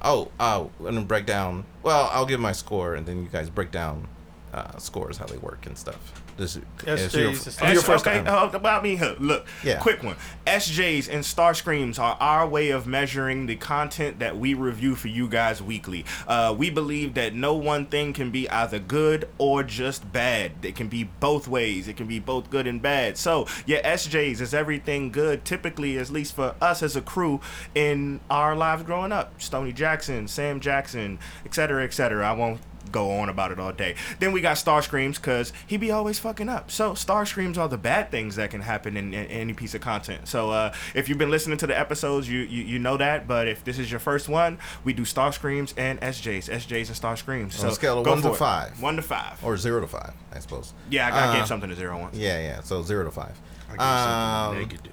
Oh, 0.00 0.30
oh, 0.40 0.70
I'm 0.78 0.84
gonna 0.86 1.02
break 1.02 1.26
down. 1.26 1.66
Well, 1.82 2.08
I'll 2.10 2.26
give 2.26 2.40
my 2.40 2.52
score, 2.52 2.94
and 2.94 3.04
then 3.06 3.22
you 3.22 3.28
guys 3.28 3.50
break 3.50 3.70
down 3.70 4.08
uh, 4.54 4.78
scores, 4.78 5.18
how 5.18 5.26
they 5.26 5.36
work 5.36 5.66
and 5.66 5.76
stuff. 5.76 6.22
This 6.36 6.56
is 6.56 6.62
SJs 6.78 7.14
your, 7.14 7.28
and 7.28 7.36
it's 7.36 7.52
stuff. 7.54 7.72
your 7.72 7.82
first 7.82 8.06
okay, 8.06 8.22
time. 8.22 8.26
uh, 8.28 8.50
about 8.52 8.82
me. 8.82 9.00
Look, 9.18 9.46
Yeah. 9.64 9.78
quick 9.78 10.02
one. 10.02 10.16
SJs 10.46 11.08
and 11.12 11.24
Star 11.24 11.54
Screams 11.54 11.98
are 11.98 12.16
our 12.20 12.46
way 12.46 12.70
of 12.70 12.86
measuring 12.86 13.46
the 13.46 13.56
content 13.56 14.18
that 14.18 14.36
we 14.38 14.52
review 14.52 14.94
for 14.96 15.08
you 15.08 15.28
guys 15.28 15.62
weekly. 15.62 16.04
Uh, 16.28 16.54
we 16.56 16.68
believe 16.68 17.14
that 17.14 17.34
no 17.34 17.54
one 17.54 17.86
thing 17.86 18.12
can 18.12 18.30
be 18.30 18.48
either 18.50 18.78
good 18.78 19.28
or 19.38 19.62
just 19.62 20.12
bad. 20.12 20.52
It 20.62 20.76
can 20.76 20.88
be 20.88 21.04
both 21.04 21.48
ways. 21.48 21.88
It 21.88 21.96
can 21.96 22.06
be 22.06 22.18
both 22.18 22.50
good 22.50 22.66
and 22.66 22.82
bad. 22.82 23.16
So, 23.16 23.46
yeah, 23.64 23.80
SJs 23.94 24.40
is 24.42 24.52
everything 24.52 25.10
good. 25.10 25.44
Typically, 25.44 25.98
at 25.98 26.10
least 26.10 26.34
for 26.34 26.54
us 26.60 26.82
as 26.82 26.96
a 26.96 27.00
crew 27.00 27.40
in 27.74 28.20
our 28.30 28.54
lives 28.54 28.82
growing 28.82 29.12
up. 29.12 29.40
Stony 29.40 29.72
Jackson, 29.72 30.28
Sam 30.28 30.60
Jackson, 30.60 31.18
etc., 31.44 31.82
etc. 31.84 32.28
I 32.28 32.32
won't 32.32 32.60
go 32.92 33.10
on 33.18 33.28
about 33.28 33.52
it 33.52 33.58
all 33.58 33.72
day. 33.72 33.94
Then 34.18 34.32
we 34.32 34.40
got 34.40 34.54
Star 34.58 34.82
Screams 34.82 35.18
because 35.18 35.52
he 35.66 35.76
be 35.76 35.90
always 35.90 36.18
fucking 36.18 36.48
up. 36.48 36.70
So 36.70 36.94
Star 36.94 37.26
Screams 37.26 37.58
are 37.58 37.68
the 37.68 37.78
bad 37.78 38.10
things 38.10 38.36
that 38.36 38.50
can 38.50 38.60
happen 38.62 38.96
in, 38.96 39.12
in 39.14 39.26
any 39.26 39.52
piece 39.52 39.74
of 39.74 39.80
content. 39.80 40.28
So 40.28 40.50
uh, 40.50 40.72
if 40.94 41.08
you've 41.08 41.18
been 41.18 41.30
listening 41.30 41.58
to 41.58 41.66
the 41.66 41.78
episodes, 41.78 42.28
you, 42.28 42.40
you 42.40 42.62
you 42.64 42.78
know 42.78 42.96
that. 42.96 43.26
But 43.28 43.48
if 43.48 43.64
this 43.64 43.78
is 43.78 43.90
your 43.90 44.00
first 44.00 44.28
one, 44.28 44.58
we 44.84 44.92
do 44.92 45.04
Star 45.04 45.32
Screams 45.32 45.74
and 45.76 46.00
SJs, 46.00 46.48
SJs 46.50 46.86
and 46.88 46.96
Star 46.96 47.16
Screams. 47.16 47.54
So 47.56 47.66
On 47.66 47.72
a 47.72 47.74
scale 47.74 47.98
of 48.00 48.06
one 48.06 48.18
to 48.18 48.22
for 48.28 48.34
it. 48.34 48.36
five. 48.38 48.82
One 48.82 48.96
to 48.96 49.02
five. 49.02 49.42
or 49.44 49.56
zero 49.56 49.80
to 49.80 49.86
five, 49.86 50.12
I 50.32 50.38
suppose. 50.38 50.72
yeah, 50.90 51.06
I, 51.06 51.10
I 51.10 51.26
Uh, 51.28 51.36
gave 51.38 51.46
something 51.46 51.70
to 51.70 51.76
zero 51.76 51.98
once. 51.98 52.16
Yeah, 52.16 52.40
yeah. 52.40 52.60
So 52.62 52.82
zero 52.82 53.04
to 53.04 53.10
five. 53.10 53.38
I 53.78 54.48
Um, 54.50 54.58
negative. 54.58 54.92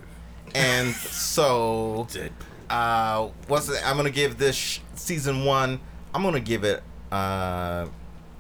and 0.56 0.94
so 0.94 2.08
Dead. 2.14 2.32
uh 2.70 3.28
what's 3.48 3.70
it 3.70 3.82
i'm 3.86 3.96
gonna 3.98 4.10
give 4.10 4.38
this 4.38 4.56
sh- 4.56 4.80
season 4.96 5.46
one 5.46 5.80
i'm 6.14 6.24
gonna 6.24 6.40
give 6.40 6.64
it 6.64 6.82
uh 7.14 7.88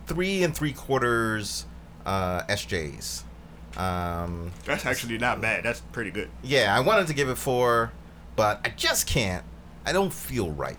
three 0.07 0.43
and 0.43 0.55
three 0.55 0.73
quarters 0.73 1.65
uh 2.05 2.41
sjs 2.43 3.23
um 3.77 4.51
That's 4.65 4.85
actually 4.85 5.17
not 5.17 5.41
bad. 5.41 5.63
That's 5.63 5.79
pretty 5.91 6.11
good. 6.11 6.29
yeah 6.43 6.75
i 6.75 6.79
wanted 6.79 7.07
to 7.07 7.13
give 7.13 7.29
it 7.29 7.37
four 7.37 7.91
but 8.35 8.59
i 8.65 8.69
just 8.69 9.05
can't. 9.07 9.43
I 9.85 9.91
don't 9.91 10.11
feel 10.13 10.49
right. 10.51 10.77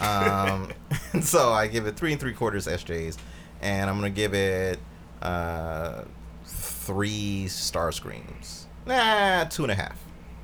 Um 0.00 0.68
so 1.22 1.52
i 1.52 1.66
give 1.68 1.86
it 1.86 1.96
three 1.96 2.12
and 2.12 2.20
three 2.20 2.32
quarters 2.34 2.66
sjs 2.66 3.16
and 3.62 3.88
i'm 3.88 3.96
gonna 3.96 4.10
give 4.10 4.34
it 4.34 4.78
uh 5.22 6.02
three 6.44 7.46
star 7.48 7.92
screams. 7.92 8.66
Nah 8.86 9.44
two 9.44 9.62
and 9.62 9.72
a 9.72 9.74
half. 9.74 9.98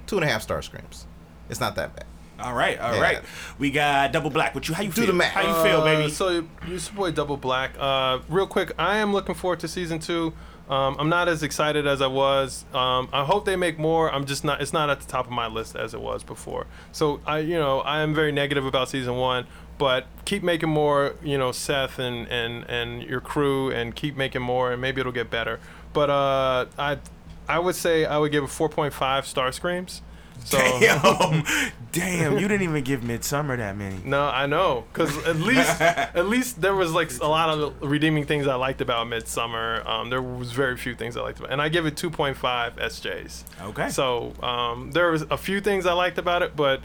Two 0.07 0.17
and 0.17 0.25
a 0.25 0.29
half 0.29 0.43
star 0.43 0.63
screams. 0.63 1.07
It's 1.49 1.61
not 1.61 1.75
that 1.77 1.95
bad 1.97 2.07
All 2.41 2.53
right, 2.53 2.79
all 2.81 2.95
Yeah. 2.95 3.01
right. 3.01 3.19
We 3.59 3.71
got 3.71 4.13
double 4.13 4.31
black. 4.31 4.55
What 4.55 4.69
you? 4.69 4.75
How 4.75 4.83
you 4.83 4.89
Do 4.91 5.03
feel? 5.03 5.07
the 5.07 5.13
math. 5.13 5.33
How 5.33 5.43
you 5.43 5.69
feel, 5.69 5.81
Uh, 5.81 5.85
baby? 5.85 6.11
So 6.11 6.29
you 6.31 6.49
your 6.69 6.81
boy 6.95 7.11
Double 7.13 7.37
Black. 7.37 7.73
Uh, 7.79 8.19
real 8.29 8.47
quick, 8.47 8.73
I 8.79 8.97
am 8.99 9.13
looking 9.13 9.35
forward 9.35 9.61
to 9.61 9.69
season 9.69 9.99
two. 10.01 10.33
Um, 10.69 10.97
I'm 10.99 11.09
not 11.11 11.29
as 11.29 11.43
excited 11.43 11.87
as 11.87 12.01
I 12.01 12.07
was. 12.07 12.65
Um, 12.73 13.09
I 13.13 13.25
hope 13.25 13.45
they 13.45 13.55
make 13.55 13.79
more. 13.79 14.11
I'm 14.13 14.25
just 14.25 14.45
not. 14.45 14.61
It's 14.63 14.73
not 14.73 14.89
at 14.91 15.01
the 15.01 15.07
top 15.07 15.27
of 15.27 15.31
my 15.33 15.47
list 15.47 15.77
as 15.77 15.93
it 15.95 16.01
was 16.01 16.25
before. 16.25 16.67
So 16.91 17.21
I, 17.27 17.39
you 17.41 17.59
know, 17.59 17.81
I 17.81 18.01
am 18.01 18.15
very 18.15 18.33
negative 18.33 18.65
about 18.65 18.89
season 18.89 19.17
one. 19.17 19.47
But 19.77 20.07
keep 20.25 20.43
making 20.43 20.71
more. 20.71 21.15
You 21.23 21.37
know, 21.37 21.53
Seth 21.53 21.99
and 21.99 22.27
and 22.29 22.65
and 22.69 23.03
your 23.03 23.21
crew, 23.21 23.71
and 23.71 23.95
keep 23.95 24.17
making 24.17 24.43
more, 24.43 24.73
and 24.73 24.81
maybe 24.81 25.01
it'll 25.01 25.13
get 25.13 25.31
better. 25.31 25.61
But 25.93 26.11
uh, 26.11 26.67
I, 26.79 26.99
I 27.49 27.59
would 27.59 27.75
say 27.77 28.05
I 28.07 28.19
would 28.19 28.33
give 28.33 28.43
it 28.45 28.51
4.5 28.51 29.25
star 29.27 29.53
screams. 29.53 30.01
So 30.45 30.59
Damn, 30.59 31.45
damn! 31.93 32.33
You 32.39 32.49
didn't 32.49 32.63
even 32.63 32.85
give 32.85 33.01
Midsommar 33.01 33.57
that 33.57 33.77
many. 33.77 34.01
No, 34.05 34.27
I 34.27 34.47
know, 34.47 34.85
because 34.93 35.17
at 35.27 35.37
least 35.37 35.81
at 35.81 36.29
least 36.29 36.61
there 36.61 36.75
was 36.75 36.93
like 36.93 37.11
a 37.21 37.27
lot 37.27 37.49
of 37.49 37.75
redeeming 37.81 38.27
things 38.27 38.47
I 38.47 38.55
liked 38.57 38.81
about 38.81 39.07
Midsommar. 39.07 39.87
Um, 39.87 40.11
there 40.11 40.21
was 40.21 40.53
very 40.53 40.77
few 40.77 40.95
things 40.95 41.17
I 41.17 41.23
liked 41.23 41.39
about, 41.39 41.51
and 41.51 41.63
I 41.63 41.69
give 41.71 41.87
it 41.87 41.97
2.5 41.97 42.37
SJs. 42.75 43.45
Okay. 43.63 43.89
So 43.89 44.35
um, 44.43 44.91
there 44.91 45.11
was 45.11 45.23
a 45.23 45.39
few 45.39 45.61
things 45.61 45.87
I 45.87 45.93
liked 45.95 46.19
about 46.19 46.43
it, 46.43 46.55
but 46.55 46.83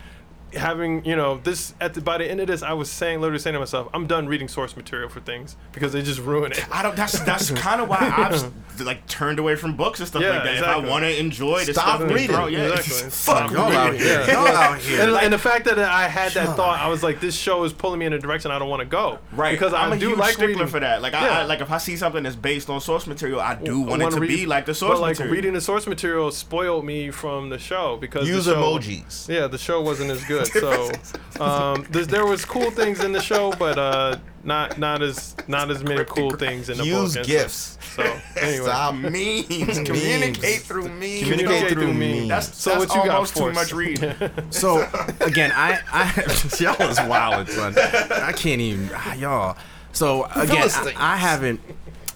having 0.54 1.04
you 1.06 1.16
know 1.16 1.40
this 1.44 1.74
at 1.82 1.94
the 1.94 2.02
by 2.02 2.18
the 2.18 2.26
end 2.30 2.40
of 2.40 2.48
this, 2.48 2.64
I 2.64 2.74
was 2.74 2.90
saying 2.90 3.22
literally 3.22 3.40
saying 3.40 3.54
to 3.54 3.60
myself, 3.60 3.90
I'm 3.94 4.08
done 4.08 4.28
reading 4.28 4.48
source 4.48 4.76
material 4.76 5.10
for 5.10 5.20
things 5.20 5.56
because 5.72 5.94
they 5.94 6.02
just 6.02 6.20
ruin 6.20 6.52
it. 6.52 6.66
I 6.72 6.82
don't. 6.84 6.96
That's 6.96 7.20
that's 7.22 7.52
kind 7.60 7.82
of 7.82 7.90
why 7.90 7.98
I've 8.00 8.86
like 8.86 9.06
turned 9.08 9.40
away 9.40 9.56
from 9.56 9.76
books 9.76 10.00
and 10.00 10.08
stuff 10.08 10.22
Yeah, 10.22 10.30
like 10.36 10.44
that. 10.44 10.56
If. 10.58 10.64
I 10.64 10.78
want 10.78 11.04
to 11.04 11.20
enjoy 11.20 11.66
the 11.66 11.74
Stop 11.74 11.98
stuff, 12.00 12.12
reading. 12.12 12.36
throw- 12.36 12.48
yeah, 12.48 12.70
Exactly. 12.74 13.10
fuck 13.10 13.52
Y'all 13.52 13.72
out 13.74 13.92
reading. 13.92 14.08
here. 14.08 14.26
Y'all 14.30 14.48
out 14.48 14.80
here. 14.80 15.02
And, 15.02 15.12
and 15.18 15.34
the 15.34 15.38
fact 15.38 15.66
that 15.66 15.78
I 15.80 16.08
had 16.08 16.32
that 16.34 16.56
thought, 16.56 16.80
I 16.80 16.88
was 16.88 17.04
like, 17.04 17.20
this 17.20 17.36
show 17.36 17.64
is 17.66 17.74
pulling 17.74 18.00
me 18.00 18.06
in 18.06 18.14
a 18.14 18.20
direction 18.20 18.52
I 18.52 18.58
don't 18.60 18.70
want 18.70 18.80
to 18.80 18.86
go. 18.86 19.20
Right, 19.34 19.52
Because 19.52 19.74
I'm 19.74 19.92
I 19.92 19.96
a 19.96 20.00
do 20.00 20.08
huge 20.10 20.20
like 20.20 20.30
stickler 20.34 20.48
reading 20.48 20.68
for 20.68 20.80
that. 20.80 21.02
Like, 21.02 21.14
I, 21.14 21.26
Yeah. 21.26 21.40
I 21.40 21.44
like 21.44 21.60
if 21.60 21.70
I 21.72 21.78
see 21.78 21.98
something 21.98 22.24
that's 22.24 22.38
based 22.38 22.70
on 22.70 22.80
source 22.80 23.06
material, 23.06 23.42
I 23.42 23.56
do 23.56 23.84
I 23.84 23.86
want 23.90 24.02
it 24.02 24.06
wanna 24.06 24.20
read- 24.22 24.28
be 24.30 24.46
like 24.46 24.66
the 24.66 24.74
source 24.74 24.94
but 24.96 25.02
like 25.02 25.12
material. 25.16 25.36
reading 25.36 25.54
the 25.54 25.62
source 25.62 25.86
material 25.86 26.32
spoiled 26.32 26.86
me 26.86 27.12
from 27.12 27.50
the 27.50 27.60
show 27.60 27.98
because 27.98 28.28
the 28.28 28.34
Use 28.34 28.46
show- 28.46 28.56
emojis. 28.56 29.28
Yeah, 29.28 29.48
the 29.48 29.58
show 29.58 29.82
wasn't 29.82 30.12
as 30.12 30.24
good. 30.24 30.39
So 30.60 30.92
um, 31.44 31.86
there's, 31.90 32.08
there 32.08 32.26
was 32.26 32.44
cool 32.44 32.70
things 32.72 33.02
in 33.04 33.12
the 33.14 33.22
show, 33.22 33.54
but 33.58 33.78
uh, 33.78 34.18
not 34.44 34.78
not 34.78 35.02
as 35.02 35.36
not 35.48 35.72
as 35.72 35.84
many 35.84 36.04
cool 36.06 36.32
things 36.32 36.70
in 36.70 36.78
the 36.78 36.86
Use 36.86 37.14
book. 37.14 37.18
and 37.18 37.28
gifts. 37.28 37.78
So, 37.96 38.04
so 38.04 38.20
anyway, 38.42 38.66
Stop. 38.66 38.96
memes, 38.96 39.80
communicate 39.88 40.62
through 40.62 40.90
memes. 40.90 41.22
Communicate 41.22 41.70
through 41.70 41.94
memes. 41.94 42.28
That's, 42.28 42.58
So 42.58 42.72
that's 42.72 42.94
what 42.94 43.04
you 43.04 43.10
got 43.10 43.28
too 43.28 43.40
for 43.40 43.50
us? 43.52 43.56
much 43.56 43.74
reading. 43.74 44.14
So 44.52 44.88
again, 45.22 45.52
I, 45.54 45.80
I 45.92 46.12
y'all 46.60 46.82
is 46.90 47.00
wild, 47.02 47.48
son. 47.50 47.78
I 47.78 48.34
can't 48.34 48.60
even 48.62 48.90
ah, 48.94 49.14
y'all. 49.14 49.58
So 49.92 50.26
again, 50.36 50.68
I, 50.70 50.94
I 50.98 51.16
haven't. 51.18 51.62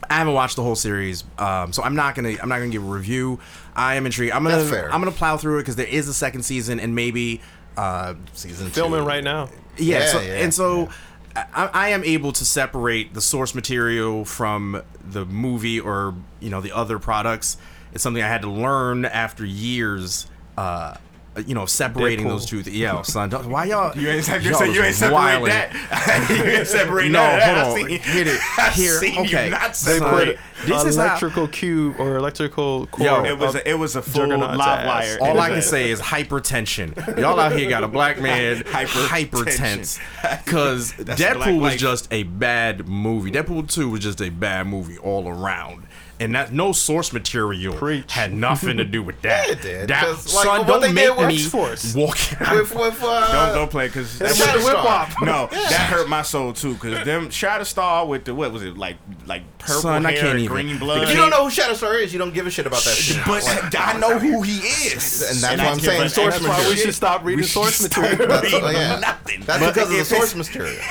I 0.10 0.16
haven't 0.18 0.34
watched 0.34 0.58
the 0.58 0.64
whole 0.64 0.76
series, 0.76 1.24
um, 1.40 1.74
so 1.74 1.82
I'm 1.82 1.96
not 1.96 2.14
gonna. 2.14 2.36
I'm 2.42 2.50
not 2.50 2.60
gonna 2.60 2.70
give 2.70 2.84
a 2.84 2.92
review. 2.92 3.40
I 3.76 3.96
am 3.96 4.06
intrigued. 4.06 4.34
I'm 4.34 4.44
gonna. 4.44 4.58
That's 4.58 4.70
fair. 4.70 4.94
I'm 4.94 5.00
gonna 5.02 5.12
plow 5.12 5.38
through 5.38 5.58
it 5.58 5.62
because 5.62 5.76
there 5.78 5.88
is 5.88 6.08
a 6.08 6.14
second 6.14 6.44
season, 6.44 6.80
and 6.80 6.94
maybe 6.94 7.42
uh, 7.78 8.16
Season 8.34 8.70
Filming 8.70 9.02
two. 9.02 9.08
right 9.08 9.24
now. 9.24 9.50
yeah, 9.78 10.00
Yeah, 10.00 10.06
so, 10.08 10.22
yeah, 10.22 10.34
and 10.34 10.54
so 10.54 10.90
I, 11.36 11.70
I 11.74 11.90
am 11.90 12.04
able 12.04 12.32
to 12.34 12.46
separate 12.46 13.14
the 13.14 13.22
source 13.22 13.56
material 13.56 14.26
from 14.26 14.84
the 15.04 15.26
movie 15.26 15.80
or 15.80 16.16
you 16.40 16.50
know 16.50 16.62
the 16.62 16.72
other 16.72 17.00
products. 17.00 17.58
It's 17.94 18.04
something 18.04 18.24
I 18.24 18.28
had 18.28 18.42
to 18.42 18.50
learn 18.50 19.06
after 19.06 19.46
years. 19.46 20.28
Uh, 20.58 20.96
Uh, 21.36 21.42
you 21.48 21.56
know, 21.56 21.66
separating 21.66 22.26
Deadpool. 22.26 22.30
those 22.30 22.46
two. 22.46 22.62
Th- 22.62 22.76
yeah, 22.76 23.02
son. 23.02 23.32
Why 23.32 23.66
y'all? 23.66 23.98
You 23.98 24.08
ain't, 24.10 24.28
you 24.28 24.52
y'all 24.52 24.60
say 24.60 24.72
you 24.74 24.84
ain't 24.84 24.94
separate 24.96 25.18
wildin'. 25.18 25.46
that. 25.48 26.28
you 26.30 26.44
ain't 26.44 26.68
separate 26.68 27.10
No, 27.10 27.20
that. 27.24 27.58
I 27.58 27.64
hold 27.64 27.80
on. 27.82 27.88
seen- 27.90 28.00
Hit 28.00 28.28
it. 28.28 28.40
I 28.60 28.70
Here. 28.70 29.00
seen 29.00 29.14
you 29.16 29.22
Okay. 29.22 29.50
not 29.50 29.70
They 29.70 29.74
separate. 29.74 30.38
put- 30.38 30.68
This 30.68 30.84
is 30.86 30.96
how- 30.96 31.04
electrical 31.06 31.48
cube 31.48 31.96
or 32.00 32.18
electrical 32.18 32.86
core. 32.88 33.06
Yo, 33.06 33.24
It 33.26 33.38
was 33.40 33.56
a, 33.56 33.68
it 33.70 33.74
was 33.74 33.96
a 33.96 34.02
full 34.04 34.22
Juggernaut's 34.28 34.58
live 34.60 34.86
wire. 34.86 35.18
All 35.22 35.40
I 35.40 35.50
can 35.50 35.62
say 35.64 35.90
is 35.90 36.00
hypertension. 36.00 37.18
Y'all 37.20 37.40
out 37.40 37.54
here 37.54 37.68
got 37.70 37.84
a 37.84 37.88
black 37.88 38.22
man 38.22 38.64
hyper 38.68 39.46
tense 39.46 40.00
because 40.46 40.94
That's 40.94 41.22
Deadpool 41.22 41.60
was 41.62 41.76
just 41.78 42.08
a 42.12 42.24
bad 42.24 42.88
movie. 42.88 43.32
Deadpool 43.32 43.72
two 43.72 43.90
was 43.90 44.02
just 44.02 44.22
a 44.22 44.30
bad 44.30 44.68
movie 44.68 44.98
all 44.98 45.28
around. 45.28 45.88
And 46.20 46.36
that 46.36 46.54
no 46.54 46.72
source 46.72 47.12
material 47.12 47.74
Preach. 47.74 48.14
had 48.14 48.32
nothing 48.34 48.78
to 48.78 48.86
do 48.86 49.02
with 49.04 49.22
that. 49.24 49.48
Yeah, 49.48 49.52
it 49.54 49.62
did, 49.62 49.88
That 49.90 50.04
'cause, 50.06 50.34
like, 50.34 50.46
son, 50.46 50.68
don't 50.68 50.82
make 50.94 50.96
did 51.08 51.18
with 51.18 51.23
me 51.28 51.36
X-Force. 51.36 51.96
walk. 51.96 52.18
with 52.52 52.76
with 52.76 53.04
uh, 53.04 53.32
Don't 53.48 53.56
don't 53.56 53.72
play 53.72 53.88
because 53.88 54.20
It's 54.22 54.40
Shatterstar. 54.40 55.26
no 55.26 55.48
that 55.52 55.88
hurt 55.90 56.08
my 56.10 56.22
soul 56.22 56.54
too 56.54 56.74
because 56.74 57.04
them 57.06 57.30
Shatterstar 57.30 58.08
with 58.08 58.26
the 58.26 58.34
what 58.36 58.52
was 58.52 58.64
it 58.64 58.78
like 58.78 58.98
like 59.26 59.44
purple 59.60 59.82
Son, 59.82 60.06
I 60.06 60.12
hair 60.12 60.20
can't 60.22 60.32
and 60.34 60.40
even. 60.42 60.54
green 60.56 60.78
blood. 60.80 61.04
If 61.04 61.10
you 61.10 61.16
don't 61.16 61.30
know 61.30 61.46
who 61.48 61.50
Shatterstar 61.52 62.02
is, 62.02 62.12
you 62.14 62.20
don't 62.20 62.34
give 62.34 62.48
a 62.48 62.52
shit 62.52 62.66
about 62.68 62.84
that 62.84 62.96
shit. 62.96 63.18
but 63.26 63.44
I 63.80 63.98
know 64.00 64.20
who 64.20 64.42
he 64.42 64.58
is, 64.60 65.22
And 65.30 65.40
that's 65.40 65.62
I 65.62 65.66
what 65.66 65.74
I'm 65.74 65.80
saying, 65.80 66.10
source 66.10 66.34
that's 66.34 66.46
That's 66.46 66.64
why 66.66 66.70
we 66.70 66.76
should 66.76 66.94
stop 66.96 67.24
reading 67.24 67.38
We 67.42 67.44
source 67.44 67.82
material. 67.82 68.16
stop 68.16 68.28
That's, 68.30 68.54
oh, 68.54 68.70
yeah. 68.70 69.00
nothing. 69.02 69.42
That's 69.42 69.60
But 69.60 69.74
because 69.74 69.92
of 69.92 69.98
the 69.98 70.06
source 70.06 70.36
material. 70.36 70.76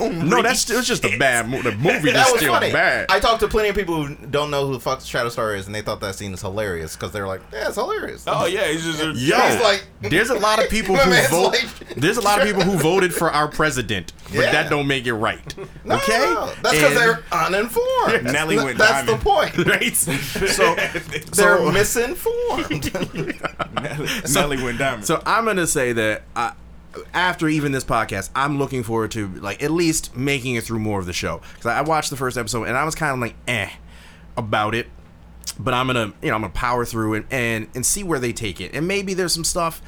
No, 0.00 0.42
that's 0.42 0.68
it 0.70 0.76
was 0.76 0.86
just 0.86 1.04
a 1.04 1.16
bad 1.18 1.48
movie. 1.48 1.70
The 1.70 1.76
movie 1.76 2.10
That 2.12 2.26
is 2.26 2.32
was 2.32 2.40
still 2.40 2.52
funny. 2.54 2.72
bad. 2.72 3.06
I 3.10 3.20
talked 3.20 3.40
to 3.40 3.48
plenty 3.48 3.68
of 3.68 3.76
people 3.76 4.04
who 4.04 4.14
don't 4.26 4.50
know 4.50 4.66
who 4.66 4.72
the 4.74 4.80
fuck 4.80 5.00
Shatterstar 5.00 5.56
is, 5.56 5.66
and 5.66 5.74
they 5.74 5.82
thought 5.82 6.00
that 6.00 6.14
scene 6.14 6.32
is 6.32 6.40
hilarious 6.40 6.96
because 6.96 7.12
they're 7.12 7.26
like, 7.26 7.42
"Yeah, 7.52 7.66
it's 7.68 7.76
hilarious." 7.76 8.24
Oh 8.26 8.46
yeah, 8.46 8.66
he's 8.68 8.84
just 8.84 9.00
a, 9.02 9.06
Yo, 9.06 9.36
He's 9.38 9.59
like- 9.62 9.84
there's 10.00 10.30
a 10.30 10.34
lot 10.38 10.62
of 10.62 10.68
people 10.70 10.96
who 10.98 11.28
vote. 11.28 11.48
like- 11.52 11.94
there's 11.96 12.16
a 12.16 12.20
lot 12.20 12.40
of 12.40 12.46
people 12.46 12.62
who 12.62 12.78
voted 12.78 13.12
for 13.14 13.30
our 13.30 13.48
president, 13.48 14.12
but 14.26 14.34
Yeah. 14.34 14.52
that 14.52 14.70
don't 14.70 14.86
make 14.86 15.06
it 15.06 15.14
right. 15.14 15.54
No, 15.84 15.96
okay, 15.96 16.18
no, 16.18 16.34
no. 16.34 16.52
that's 16.62 16.74
because 16.76 16.94
they're 16.94 17.22
uninformed. 17.32 18.24
Nelly 18.32 18.54
Th- 18.56 18.64
went 18.64 18.78
That's 18.78 19.06
diamond. 19.06 19.20
the 19.20 19.24
point. 19.24 19.56
right. 19.66 19.94
So, 19.96 20.74
They're 20.74 21.58
so, 21.58 21.70
misinformed. 21.72 22.92
Nelly 24.32 24.62
went 24.62 24.78
diamond. 24.78 25.04
so 25.06 25.22
I'm 25.26 25.44
gonna 25.44 25.66
say 25.66 25.92
that 25.92 26.22
I, 26.36 26.52
after 27.14 27.48
even 27.48 27.72
this 27.72 27.84
podcast, 27.84 28.30
I'm 28.34 28.58
looking 28.58 28.82
forward 28.82 29.10
to 29.12 29.28
like 29.34 29.62
at 29.62 29.70
least 29.70 30.16
making 30.16 30.54
it 30.56 30.64
through 30.64 30.80
more 30.80 30.98
of 31.00 31.06
the 31.06 31.12
show 31.12 31.40
because 31.54 31.66
I, 31.66 31.78
I 31.78 31.82
watched 31.82 32.10
the 32.10 32.16
first 32.16 32.36
episode 32.36 32.64
and 32.64 32.76
I 32.76 32.84
was 32.84 32.94
kind 32.94 33.12
of 33.12 33.18
like 33.20 33.34
eh 33.48 33.70
about 34.36 34.74
it, 34.74 34.88
but 35.62 35.74
I'm 35.74 35.86
gonna 35.86 36.12
you 36.22 36.28
know 36.30 36.34
I'm 36.34 36.42
gonna 36.42 36.52
power 36.52 36.84
through 36.84 37.14
and 37.14 37.26
and 37.30 37.68
and 37.74 37.84
see 37.84 38.02
where 38.02 38.18
they 38.18 38.32
take 38.32 38.60
it 38.60 38.74
and 38.74 38.88
maybe 38.88 39.14
there's 39.14 39.32
some 39.32 39.44
stuff 39.44 39.80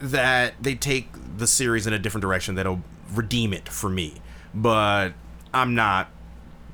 that 0.00 0.54
they 0.60 0.74
take 0.74 1.08
the 1.36 1.46
series 1.46 1.86
in 1.86 1.92
a 1.92 1.98
different 1.98 2.22
direction 2.22 2.54
that'll 2.54 2.82
redeem 3.12 3.52
it 3.52 3.68
for 3.68 3.90
me. 3.90 4.14
But 4.54 5.10
I'm 5.52 5.74
not 5.74 6.08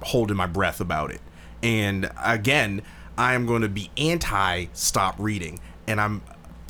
holding 0.03 0.37
my 0.37 0.47
breath 0.47 0.81
about 0.81 1.11
it. 1.11 1.21
And 1.63 2.11
again, 2.23 2.83
I 3.17 3.35
am 3.35 3.47
going 3.47 3.63
to 3.63 3.69
be 3.69 3.91
anti 3.97 4.67
stop 4.73 5.17
reading. 5.19 5.61
And 5.87 6.01
I'm 6.01 6.23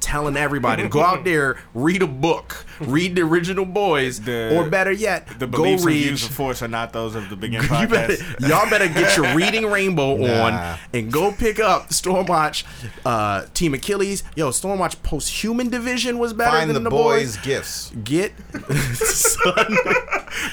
telling 0.07 0.37
everybody 0.37 0.83
to 0.85 0.89
go 0.89 1.01
out 1.03 1.25
there, 1.31 1.59
read 1.75 2.01
a 2.01 2.07
book, 2.07 2.65
read 2.81 3.17
the 3.17 3.23
original 3.23 3.65
boys, 3.65 4.21
The- 4.21 4.57
or 4.57 4.71
better 4.71 4.93
yet, 4.93 5.27
the 5.41 5.47
go 5.49 5.63
beliefs 5.63 5.85
and 5.85 5.93
views 5.95 6.25
of 6.25 6.31
force 6.31 6.63
are 6.63 6.69
not 6.69 6.93
those 6.93 7.15
of 7.17 7.29
the 7.29 7.35
beginning 7.37 7.69
you 7.81 7.89
better, 7.89 8.15
y'all 8.41 8.71
better 8.71 8.87
get 8.89 9.17
your 9.17 9.35
reading 9.37 9.67
rainbow 9.67 10.17
Nah. 10.17 10.45
on 10.73 10.79
and 10.95 11.11
go 11.13 11.33
pick 11.33 11.59
up 11.59 11.89
Stormwatch 11.91 12.65
uh, 13.05 13.47
Team 13.53 13.75
Achilles. 13.75 14.23
Yo, 14.37 14.51
Stormwatch 14.51 15.03
Post 15.03 15.43
Human 15.43 15.69
Division 15.69 16.19
was 16.19 16.33
better 16.33 16.51
Find 16.59 16.71
than 16.71 16.85
the, 16.85 16.89
the, 16.89 16.91
boys' 16.91 17.37
gifts. 17.39 17.91
Get 18.05 18.33
son, 18.95 19.77